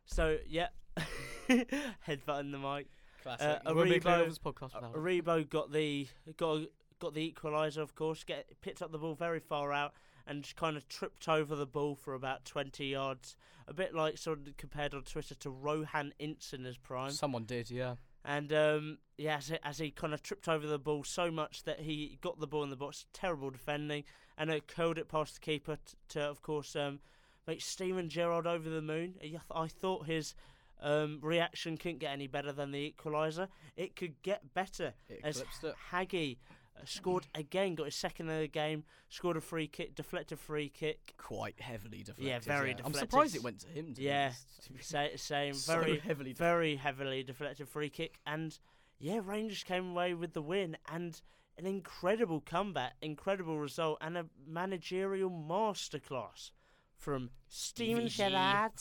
so 0.06 0.38
yeah, 0.48 0.68
headbutting 1.48 2.50
the 2.50 2.58
mic. 2.58 2.86
Classic. 3.22 3.60
Uh, 3.66 3.74
Won't 3.74 3.90
Aribo- 3.90 4.22
of 4.22 4.28
this 4.28 4.38
podcast 4.38 4.74
without. 4.74 4.94
Aribo 4.94 5.48
got 5.48 5.72
the 5.72 6.08
got 6.36 6.62
got 6.98 7.14
the 7.14 7.30
equaliser, 7.30 7.78
of 7.78 7.94
course. 7.94 8.24
Get 8.24 8.46
picked 8.62 8.80
up 8.80 8.90
the 8.90 8.98
ball 8.98 9.14
very 9.14 9.40
far 9.40 9.72
out 9.72 9.92
and 10.26 10.42
just 10.42 10.56
kind 10.56 10.76
of 10.76 10.88
tripped 10.88 11.28
over 11.28 11.54
the 11.56 11.66
ball 11.66 11.94
for 11.94 12.14
about 12.14 12.44
twenty 12.44 12.86
yards. 12.86 13.36
A 13.68 13.74
bit 13.74 13.94
like 13.94 14.16
sort 14.16 14.46
of 14.46 14.56
compared 14.56 14.94
on 14.94 15.02
Twitter 15.02 15.34
to 15.36 15.50
Rohan 15.50 16.12
Ince 16.20 16.52
in 16.52 16.62
his 16.64 16.76
prime. 16.76 17.10
Someone 17.10 17.44
did, 17.44 17.68
yeah. 17.70 17.96
And 18.24 18.52
um, 18.52 18.98
yeah, 19.18 19.36
as, 19.38 19.48
he- 19.48 19.58
as 19.64 19.78
he 19.78 19.90
kind 19.90 20.14
of 20.14 20.22
tripped 20.22 20.48
over 20.48 20.66
the 20.66 20.78
ball 20.78 21.02
so 21.04 21.30
much 21.30 21.64
that 21.64 21.80
he 21.80 22.18
got 22.20 22.38
the 22.40 22.46
ball 22.46 22.62
in 22.64 22.70
the 22.70 22.76
box, 22.76 23.06
terrible 23.12 23.50
defending, 23.50 24.04
and 24.38 24.50
it 24.50 24.66
curled 24.68 24.98
it 24.98 25.08
past 25.08 25.34
the 25.34 25.40
keeper 25.40 25.76
t- 25.84 25.94
to, 26.10 26.20
of 26.22 26.42
course, 26.42 26.74
um, 26.76 27.00
make 27.46 27.60
Steven 27.60 28.08
Gerrard 28.08 28.46
over 28.46 28.68
the 28.68 28.82
moon. 28.82 29.14
I, 29.50 29.66
thought 29.68 30.06
his 30.06 30.34
um, 30.80 31.18
reaction 31.22 31.76
couldn't 31.76 31.98
get 32.00 32.12
any 32.12 32.26
better 32.26 32.52
than 32.52 32.70
the 32.72 32.94
equaliser. 32.96 33.48
It 33.76 33.94
could 33.96 34.20
get 34.22 34.54
better 34.54 34.94
It 35.08 35.20
as. 35.24 35.42
Hagi 35.90 36.38
scored 36.84 37.26
again, 37.34 37.74
got 37.74 37.84
his 37.84 37.94
second 37.94 38.28
of 38.30 38.38
the 38.40 38.48
game, 38.48 38.84
scored 39.08 39.36
a 39.36 39.40
free 39.40 39.66
kick, 39.66 39.94
deflected 39.94 40.38
free 40.38 40.68
kick. 40.68 41.14
Quite 41.16 41.60
heavily 41.60 41.98
deflected. 41.98 42.26
Yeah, 42.26 42.38
very 42.40 42.76
I'm 42.84 42.92
surprised 42.92 43.34
it 43.36 43.42
went 43.42 43.60
to 43.60 43.68
him. 43.68 43.94
To 43.94 44.00
be 44.00 44.02
Yeah, 44.06 44.32
honest. 44.80 45.18
Same, 45.26 45.54
so 45.54 45.72
very 45.80 45.98
heavily. 45.98 46.32
deflected. 46.32 46.36
very 46.38 46.76
heavily 46.76 47.22
deflected 47.22 47.68
free 47.68 47.90
kick, 47.90 48.18
and 48.26 48.58
yeah, 48.98 49.20
Rangers 49.24 49.62
came 49.64 49.90
away 49.90 50.14
with 50.14 50.32
the 50.32 50.42
win 50.42 50.76
and 50.90 51.20
an 51.58 51.66
incredible 51.66 52.40
comeback, 52.40 52.94
incredible 53.00 53.58
result, 53.58 53.98
and 54.00 54.16
a 54.18 54.26
managerial 54.46 55.30
masterclass 55.30 56.50
from 56.96 57.30
Steven. 57.48 58.08
Gerrard. 58.08 58.72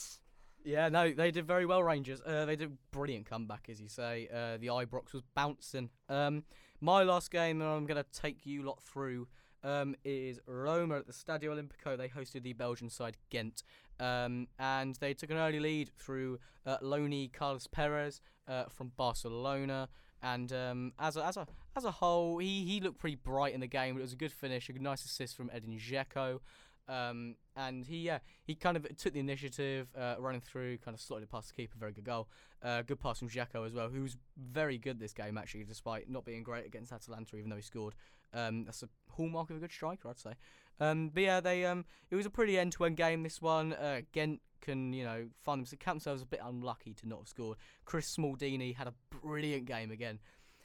Yeah, 0.63 0.89
no, 0.89 1.11
they 1.11 1.29
did 1.29 1.45
very 1.45 1.65
well, 1.67 1.83
Rangers. 1.83 2.21
Uh, 2.25 2.45
they 2.45 2.55
did 2.55 2.75
brilliant 2.91 3.27
comeback, 3.27 3.67
as 3.69 3.79
you 3.79 3.87
say. 3.87 4.27
Uh, 4.33 4.57
the 4.57 4.67
Ibrox 4.67 5.13
was 5.13 5.21
bouncing. 5.35 5.89
Um, 6.09 6.43
my 6.85 7.01
last 7.01 7.31
game 7.31 7.57
that 7.57 7.65
I'm 7.65 7.87
going 7.87 8.01
to 8.01 8.21
take 8.21 8.45
you 8.45 8.61
lot 8.61 8.79
through 8.83 9.27
um, 9.63 9.95
is 10.05 10.39
Roma 10.45 10.97
at 10.97 11.07
the 11.07 11.13
Stadio 11.13 11.45
Olimpico. 11.45 11.97
They 11.97 12.07
hosted 12.07 12.43
the 12.43 12.53
Belgian 12.53 12.91
side 12.91 13.17
Ghent, 13.31 13.63
um, 13.99 14.47
and 14.59 14.95
they 14.97 15.15
took 15.15 15.31
an 15.31 15.37
early 15.37 15.59
lead 15.59 15.89
through 15.97 16.37
uh, 16.63 16.77
Loni 16.83 17.33
Carlos 17.33 17.65
Perez 17.65 18.21
uh, 18.47 18.65
from 18.65 18.91
Barcelona. 18.97 19.89
And 20.21 20.53
um, 20.53 20.93
as 20.99 21.17
a, 21.17 21.25
as 21.25 21.37
a 21.37 21.47
as 21.75 21.85
a 21.85 21.91
whole, 21.91 22.37
he, 22.37 22.65
he 22.65 22.79
looked 22.79 22.99
pretty 22.99 23.15
bright 23.15 23.55
in 23.55 23.61
the 23.61 23.67
game. 23.67 23.97
It 23.97 24.01
was 24.01 24.13
a 24.13 24.17
good 24.17 24.31
finish, 24.31 24.69
a 24.69 24.73
nice 24.73 25.03
assist 25.05 25.35
from 25.35 25.49
Edin 25.51 25.79
Dzeko. 25.79 26.39
Um, 26.87 27.35
and 27.55 27.85
he 27.85 27.97
yeah 27.97 28.19
he 28.43 28.53
kind 28.53 28.77
of 28.77 28.85
took 28.97 29.13
the 29.13 29.19
initiative, 29.19 29.87
uh, 29.97 30.15
running 30.19 30.41
through, 30.41 30.77
kind 30.79 30.93
of 30.93 31.01
slotted 31.01 31.23
it 31.23 31.31
past 31.31 31.49
the 31.49 31.53
keeper. 31.55 31.75
Very 31.79 31.93
good 31.93 32.03
goal. 32.03 32.27
Uh, 32.63 32.81
good 32.81 32.99
pass 32.99 33.19
from 33.19 33.29
Dzeko 33.29 33.65
as 33.65 33.73
well, 33.73 33.89
who's 33.89 34.17
very 34.37 34.77
good 34.77 34.99
this 34.99 35.13
game 35.13 35.37
actually, 35.37 35.63
despite 35.63 36.09
not 36.09 36.25
being 36.25 36.43
great 36.43 36.65
against 36.65 36.91
Atalanta, 36.91 37.37
even 37.37 37.49
though 37.49 37.55
he 37.55 37.61
scored. 37.61 37.95
Um, 38.33 38.65
that's 38.65 38.83
a 38.83 38.89
hallmark 39.11 39.49
of 39.49 39.57
a 39.57 39.59
good 39.59 39.71
striker, 39.71 40.09
I'd 40.09 40.19
say. 40.19 40.33
Um, 40.79 41.09
but 41.13 41.23
yeah, 41.23 41.39
they 41.39 41.65
um, 41.65 41.85
it 42.11 42.15
was 42.15 42.25
a 42.25 42.29
pretty 42.29 42.59
end-to-end 42.59 42.97
game. 42.97 43.23
This 43.23 43.41
one, 43.41 43.73
uh, 43.73 44.01
Ghent 44.11 44.41
can 44.61 44.93
you 44.93 45.03
know 45.03 45.27
find 45.43 45.59
themselves, 45.59 45.83
count 45.83 45.95
themselves 45.97 46.21
a 46.21 46.25
bit 46.25 46.39
unlucky 46.43 46.93
to 46.95 47.07
not 47.07 47.19
have 47.19 47.27
scored. 47.27 47.57
Chris 47.85 48.15
Smaldini 48.15 48.75
had 48.75 48.87
a 48.87 48.93
brilliant 49.21 49.65
game 49.65 49.91
again. 49.91 50.19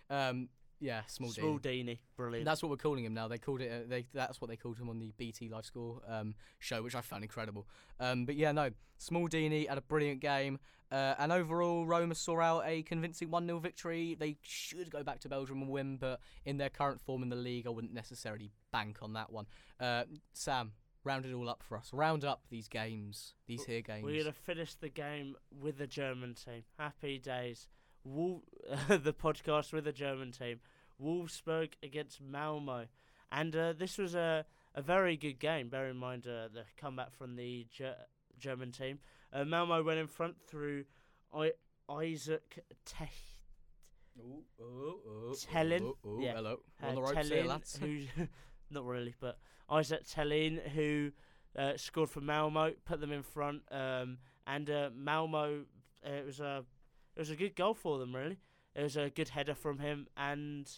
Um, 0.08 0.48
yeah, 0.80 1.02
Smaldini. 1.08 1.38
Smaldini, 1.38 1.98
brilliant. 2.16 2.44
That's 2.44 2.62
what 2.62 2.70
we're 2.70 2.76
calling 2.76 3.04
him 3.04 3.14
now. 3.14 3.28
They 3.28 3.38
called 3.38 3.60
it. 3.60 3.70
Uh, 3.70 3.88
they 3.88 4.06
that's 4.12 4.40
what 4.40 4.48
they 4.48 4.56
called 4.56 4.78
him 4.78 4.88
on 4.88 4.98
the 4.98 5.12
BT 5.16 5.48
Live 5.48 5.66
Score 5.66 6.00
um, 6.08 6.34
show, 6.58 6.82
which 6.82 6.94
I 6.94 7.00
found 7.00 7.22
incredible. 7.22 7.66
Um, 7.98 8.24
but 8.24 8.36
yeah, 8.36 8.52
no, 8.52 8.70
Smaldini 8.98 9.68
had 9.68 9.78
a 9.78 9.82
brilliant 9.82 10.20
game, 10.20 10.58
uh, 10.90 11.14
and 11.18 11.30
overall, 11.30 11.86
Roma 11.86 12.14
saw 12.14 12.40
out 12.40 12.64
a 12.66 12.82
convincing 12.82 13.30
one 13.30 13.46
0 13.46 13.60
victory. 13.60 14.16
They 14.18 14.36
should 14.42 14.90
go 14.90 15.04
back 15.04 15.20
to 15.20 15.28
Belgium 15.28 15.62
and 15.62 15.70
win, 15.70 15.96
but 15.98 16.20
in 16.44 16.56
their 16.56 16.70
current 16.70 17.00
form 17.00 17.22
in 17.22 17.28
the 17.28 17.36
league, 17.36 17.66
I 17.66 17.70
wouldn't 17.70 17.94
necessarily 17.94 18.50
bank 18.72 18.98
on 19.02 19.12
that 19.12 19.30
one. 19.30 19.46
Uh, 19.78 20.04
Sam, 20.32 20.72
round 21.04 21.26
it 21.26 21.32
all 21.32 21.48
up 21.48 21.62
for 21.62 21.76
us. 21.76 21.90
Round 21.92 22.24
up 22.24 22.42
these 22.50 22.68
games, 22.68 23.34
these 23.46 23.64
here 23.64 23.82
games. 23.82 24.04
We're 24.04 24.22
gonna 24.22 24.32
finish 24.32 24.74
the 24.74 24.88
game 24.88 25.36
with 25.60 25.78
the 25.78 25.86
German 25.86 26.34
team. 26.34 26.64
Happy 26.78 27.18
days. 27.18 27.68
Wol- 28.04 28.42
the 28.88 29.12
podcast 29.12 29.72
with 29.72 29.84
the 29.84 29.92
German 29.92 30.32
team. 30.32 30.60
Wolfsburg 31.02 31.70
against 31.82 32.20
Malmo, 32.20 32.86
and 33.32 33.56
uh, 33.56 33.72
this 33.72 33.96
was 33.98 34.14
a 34.14 34.44
a 34.74 34.82
very 34.82 35.16
good 35.16 35.38
game. 35.38 35.68
Bear 35.68 35.88
in 35.88 35.96
mind 35.96 36.26
uh, 36.26 36.48
the 36.52 36.64
comeback 36.76 37.12
from 37.12 37.36
the 37.36 37.66
Ger- 37.70 37.96
German 38.38 38.70
team. 38.70 38.98
Uh, 39.32 39.44
Malmo 39.44 39.82
went 39.82 39.98
in 39.98 40.06
front 40.08 40.36
through 40.46 40.84
I- 41.34 41.52
Isaac 41.90 42.64
Te- 42.84 43.04
Ooh, 44.18 44.42
ooh, 44.60 44.64
ooh, 45.08 45.34
Tellin, 45.50 45.82
ooh, 45.82 45.96
ooh, 46.06 46.18
yeah. 46.20 46.34
Hello, 46.34 46.58
uh, 46.82 46.86
on 46.86 46.94
the 46.96 47.00
here, 47.00 47.14
Tellin, 47.14 47.46
lads. 47.46 47.76
who 47.78 48.00
not 48.70 48.84
really, 48.84 49.14
but 49.18 49.38
Isaac 49.70 50.04
Thelin, 50.04 50.60
who 50.70 51.12
uh, 51.56 51.72
scored 51.76 52.10
for 52.10 52.20
Malmo, 52.20 52.72
put 52.84 53.00
them 53.00 53.12
in 53.12 53.22
front, 53.22 53.62
um, 53.70 54.18
and 54.46 54.68
uh, 54.68 54.90
Malmo. 54.94 55.62
Uh, 56.06 56.10
it 56.10 56.26
was 56.26 56.40
a 56.40 56.64
it 57.16 57.18
was 57.18 57.30
a 57.30 57.36
good 57.36 57.56
goal 57.56 57.74
for 57.74 57.98
them, 57.98 58.14
really. 58.14 58.38
It 58.74 58.82
was 58.82 58.96
a 58.96 59.10
good 59.10 59.30
header 59.30 59.54
from 59.54 59.78
him, 59.78 60.06
and 60.16 60.70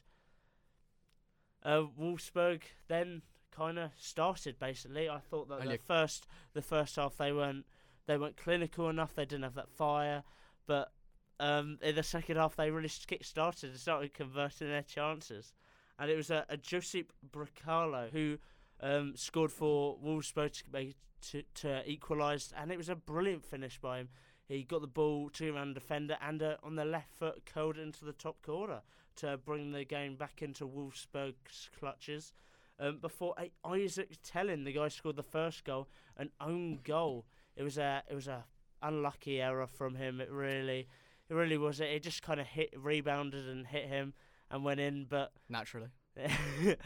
uh, 1.62 1.82
Wolfsburg 1.98 2.62
then 2.88 3.22
kind 3.54 3.78
of 3.78 3.90
started. 3.96 4.58
Basically, 4.58 5.08
I 5.08 5.18
thought 5.18 5.48
that 5.48 5.60
the 5.62 5.78
first 5.78 6.26
the 6.54 6.62
first 6.62 6.96
half 6.96 7.16
they 7.16 7.32
weren't 7.32 7.66
they 8.06 8.16
weren't 8.16 8.36
clinical 8.36 8.88
enough. 8.88 9.14
They 9.14 9.24
didn't 9.24 9.44
have 9.44 9.54
that 9.54 9.70
fire, 9.70 10.22
but 10.66 10.92
um, 11.38 11.78
in 11.82 11.94
the 11.94 12.02
second 12.02 12.36
half 12.36 12.56
they 12.56 12.70
really 12.70 12.90
kick 13.06 13.24
started 13.24 13.70
and 13.70 13.78
started 13.78 14.14
converting 14.14 14.68
their 14.68 14.82
chances 14.82 15.52
and 15.98 16.10
it 16.10 16.16
was 16.16 16.30
a, 16.30 16.44
a 16.48 16.56
Josip 16.56 17.12
Brekalo 17.30 18.10
who 18.10 18.38
um, 18.80 19.12
scored 19.14 19.52
for 19.52 19.96
Wolfsburg 20.04 20.52
to, 20.52 20.92
to, 21.30 21.42
to 21.54 21.88
equalise, 21.88 22.52
and 22.56 22.72
it 22.72 22.76
was 22.76 22.88
a 22.88 22.96
brilliant 22.96 23.44
finish 23.44 23.78
by 23.78 23.98
him. 23.98 24.08
He 24.48 24.64
got 24.64 24.80
the 24.80 24.86
ball 24.86 25.30
to 25.30 25.54
around 25.54 25.74
defender 25.74 26.16
and 26.20 26.42
uh, 26.42 26.56
on 26.62 26.76
the 26.76 26.84
left 26.84 27.14
foot 27.14 27.46
curled 27.46 27.78
into 27.78 28.04
the 28.04 28.12
top 28.12 28.42
corner 28.42 28.80
to 29.16 29.36
bring 29.36 29.72
the 29.72 29.84
game 29.84 30.16
back 30.16 30.42
into 30.42 30.66
Wolfsburg's 30.66 31.70
clutches. 31.78 32.32
Um, 32.78 32.98
before 32.98 33.34
uh, 33.38 33.68
Isaac 33.68 34.10
Thelin, 34.22 34.64
the 34.64 34.72
guy 34.72 34.88
scored 34.88 35.16
the 35.16 35.22
first 35.22 35.64
goal, 35.64 35.88
an 36.16 36.30
own 36.40 36.80
goal. 36.82 37.26
It 37.56 37.62
was 37.62 37.78
a 37.78 38.02
it 38.10 38.14
was 38.14 38.28
a 38.28 38.44
unlucky 38.82 39.40
error 39.40 39.66
from 39.66 39.94
him. 39.94 40.20
It 40.20 40.30
really 40.30 40.88
it 41.28 41.34
really 41.34 41.58
was. 41.58 41.80
It, 41.80 41.90
it 41.90 42.02
just 42.02 42.22
kind 42.22 42.40
of 42.40 42.46
hit 42.46 42.74
rebounded 42.76 43.48
and 43.48 43.66
hit 43.66 43.86
him 43.86 44.14
and 44.50 44.64
went 44.64 44.80
in, 44.80 45.06
but 45.08 45.32
Naturally. 45.48 45.88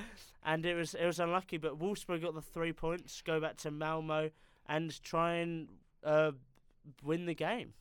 and 0.45 0.65
it 0.65 0.75
was 0.75 0.95
it 0.95 1.07
was 1.07 1.19
unlucky. 1.19 1.57
But 1.57 1.79
Wolfsburg 1.79 2.23
got 2.23 2.35
the 2.35 2.43
three 2.43 2.73
points, 2.73 3.23
go 3.23 3.41
back 3.41 3.57
to 3.59 3.71
Malmo 3.71 4.31
and 4.69 5.03
try 5.03 5.35
and 5.37 5.69
uh, 6.05 6.33
win 7.03 7.27
the 7.27 7.35
game. 7.35 7.75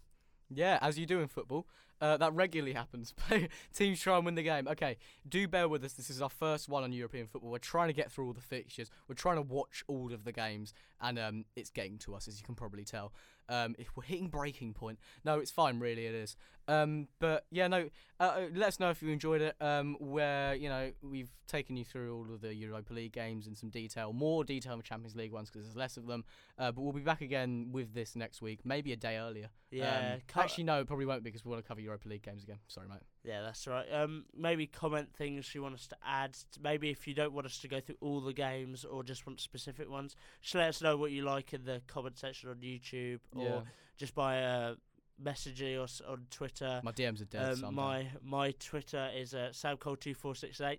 Yeah, 0.53 0.77
as 0.81 0.97
you 0.99 1.05
do 1.05 1.19
in 1.19 1.27
football. 1.27 1.67
Uh, 2.01 2.17
that 2.17 2.33
regularly 2.33 2.73
happens. 2.73 3.13
Teams 3.73 4.01
try 4.01 4.17
and 4.17 4.25
win 4.25 4.35
the 4.35 4.43
game. 4.43 4.67
Okay, 4.67 4.97
do 5.27 5.47
bear 5.47 5.69
with 5.69 5.83
us. 5.83 5.93
This 5.93 6.09
is 6.09 6.21
our 6.21 6.29
first 6.29 6.67
one 6.67 6.83
on 6.83 6.91
European 6.91 7.25
football. 7.25 7.51
We're 7.51 7.57
trying 7.57 7.87
to 7.87 7.93
get 7.93 8.11
through 8.11 8.27
all 8.27 8.33
the 8.33 8.41
fixtures. 8.41 8.89
We're 9.07 9.15
trying 9.15 9.37
to 9.37 9.41
watch 9.41 9.83
all 9.87 10.13
of 10.13 10.25
the 10.25 10.33
games, 10.33 10.73
and 10.99 11.17
um, 11.17 11.45
it's 11.55 11.69
getting 11.69 11.97
to 11.99 12.13
us, 12.13 12.27
as 12.27 12.37
you 12.37 12.45
can 12.45 12.53
probably 12.53 12.83
tell. 12.83 13.13
Um, 13.49 13.75
if 13.77 13.87
we're 13.95 14.03
hitting 14.03 14.27
breaking 14.27 14.73
point, 14.73 14.99
no, 15.23 15.39
it's 15.39 15.51
fine. 15.51 15.79
Really, 15.79 16.05
it 16.05 16.15
is. 16.15 16.35
Um, 16.67 17.07
but 17.19 17.45
yeah, 17.51 17.67
no. 17.67 17.89
Uh, 18.19 18.23
uh, 18.23 18.41
let 18.53 18.69
us 18.69 18.79
know 18.79 18.89
if 18.89 19.01
you 19.01 19.09
enjoyed 19.09 19.41
it. 19.41 19.55
Um, 19.61 19.97
where 19.99 20.55
you 20.55 20.69
know 20.69 20.91
we've 21.01 21.29
taken 21.47 21.77
you 21.77 21.85
through 21.85 22.15
all 22.15 22.33
of 22.33 22.41
the 22.41 22.53
Europa 22.53 22.93
League 22.93 23.13
games 23.13 23.47
in 23.47 23.55
some 23.55 23.69
detail, 23.69 24.13
more 24.13 24.43
detail 24.43 24.73
on 24.73 24.79
the 24.79 24.83
Champions 24.83 25.15
League 25.15 25.31
ones 25.31 25.49
because 25.49 25.65
there's 25.65 25.75
less 25.75 25.97
of 25.97 26.07
them. 26.07 26.23
Uh, 26.57 26.71
but 26.71 26.81
we'll 26.81 26.93
be 26.93 27.01
back 27.01 27.21
again 27.21 27.69
with 27.71 27.93
this 27.93 28.15
next 28.15 28.41
week, 28.41 28.61
maybe 28.63 28.91
a 28.93 28.95
day 28.95 29.17
earlier. 29.17 29.49
Yeah, 29.71 30.15
Um, 30.15 30.41
actually, 30.41 30.63
no, 30.63 30.79
it 30.79 30.87
probably 30.87 31.05
won't 31.05 31.23
because 31.23 31.45
we 31.45 31.51
want 31.51 31.63
to 31.63 31.67
cover 31.67 31.81
Europa 31.81 32.07
League 32.09 32.23
games 32.23 32.43
again. 32.43 32.59
Sorry, 32.67 32.87
mate. 32.87 32.99
Yeah, 33.25 33.41
that's 33.41 33.65
right. 33.65 33.85
Um, 33.91 34.25
maybe 34.37 34.67
comment 34.67 35.09
things 35.15 35.53
you 35.55 35.63
want 35.63 35.73
us 35.73 35.87
to 35.87 35.95
add. 36.05 36.37
Maybe 36.61 36.91
if 36.91 37.07
you 37.07 37.15
don't 37.15 37.33
want 37.33 37.47
us 37.47 37.57
to 37.59 37.67
go 37.67 37.79
through 37.79 37.95
all 37.99 38.21
the 38.21 38.33
games 38.33 38.85
or 38.85 39.03
just 39.03 39.25
want 39.25 39.41
specific 39.41 39.89
ones, 39.89 40.15
just 40.41 40.53
let 40.55 40.69
us 40.69 40.81
know 40.81 40.95
what 40.95 41.11
you 41.11 41.23
like 41.23 41.53
in 41.53 41.65
the 41.65 41.81
comment 41.87 42.17
section 42.19 42.49
on 42.49 42.57
YouTube 42.57 43.19
or 43.35 43.43
Yeah. 43.43 43.61
just 43.97 44.13
by 44.13 44.43
uh, 44.43 44.75
messaging 45.23 45.81
us 45.81 46.01
on 46.07 46.27
Twitter. 46.29 46.81
My 46.83 46.91
DMs 46.91 47.21
are 47.21 47.25
dead. 47.25 47.63
Um, 47.63 47.73
my 47.73 48.07
my 48.21 48.51
Twitter 48.59 49.09
is 49.15 49.33
uh, 49.33 49.49
samcole2468. 49.53 50.77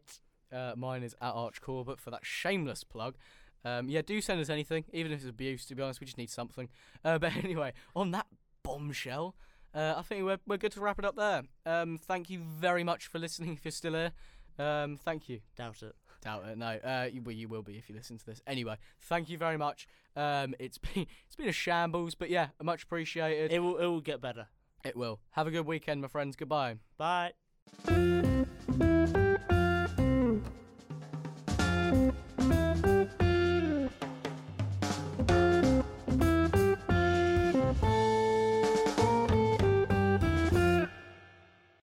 uh, 0.52 0.74
mine 0.76 1.02
is 1.02 1.14
at 1.20 1.32
Arch 1.32 1.60
Corbett 1.60 1.98
for 2.00 2.10
that 2.10 2.24
shameless 2.24 2.84
plug. 2.84 3.16
Um, 3.64 3.88
yeah, 3.88 4.02
do 4.02 4.20
send 4.20 4.40
us 4.40 4.48
anything, 4.48 4.84
even 4.92 5.10
if 5.10 5.18
it's 5.20 5.28
abuse. 5.28 5.66
To 5.66 5.74
be 5.74 5.82
honest, 5.82 5.98
we 6.00 6.04
just 6.06 6.18
need 6.18 6.30
something. 6.30 6.68
Uh, 7.04 7.18
but 7.22 7.34
anyway, 7.36 7.72
on 7.96 8.12
that 8.12 8.26
bombshell, 8.62 9.34
uh, 9.76 9.94
I 9.98 10.02
think 10.02 10.24
we're 10.24 10.38
we're 10.46 10.56
good 10.56 10.72
to 10.72 10.80
wrap 10.80 10.98
it 10.98 11.04
up 11.04 11.16
there. 11.16 11.42
Um, 11.66 11.98
thank 11.98 12.30
you 12.30 12.40
very 12.40 12.82
much 12.82 13.06
for 13.08 13.18
listening. 13.18 13.52
If 13.52 13.64
you're 13.64 13.72
still 13.72 13.92
here, 13.92 14.12
um, 14.58 14.96
thank 14.96 15.28
you. 15.28 15.40
Doubt 15.56 15.82
it. 15.82 15.94
Doubt 16.22 16.44
it. 16.46 16.56
No, 16.56 16.66
uh, 16.66 17.08
you, 17.12 17.22
well, 17.22 17.34
you 17.34 17.46
will 17.46 17.62
be 17.62 17.76
if 17.76 17.88
you 17.88 17.94
listen 17.94 18.16
to 18.18 18.26
this. 18.26 18.40
Anyway, 18.46 18.78
thank 19.02 19.28
you 19.28 19.36
very 19.36 19.58
much. 19.58 19.86
Um, 20.16 20.54
it's 20.58 20.78
been 20.94 21.06
it's 21.26 21.36
been 21.36 21.48
a 21.48 21.52
shambles, 21.52 22.14
but 22.14 22.30
yeah, 22.30 22.48
much 22.62 22.84
appreciated. 22.84 23.52
It 23.52 23.60
will 23.60 23.76
it 23.76 23.86
will 23.86 24.00
get 24.00 24.20
better. 24.20 24.48
it 24.82 24.96
will. 24.96 25.20
Have 25.32 25.46
a 25.46 25.50
good 25.50 25.66
weekend, 25.66 26.00
my 26.00 26.08
friends. 26.08 26.36
Goodbye. 26.36 26.76
Bye. 26.96 27.32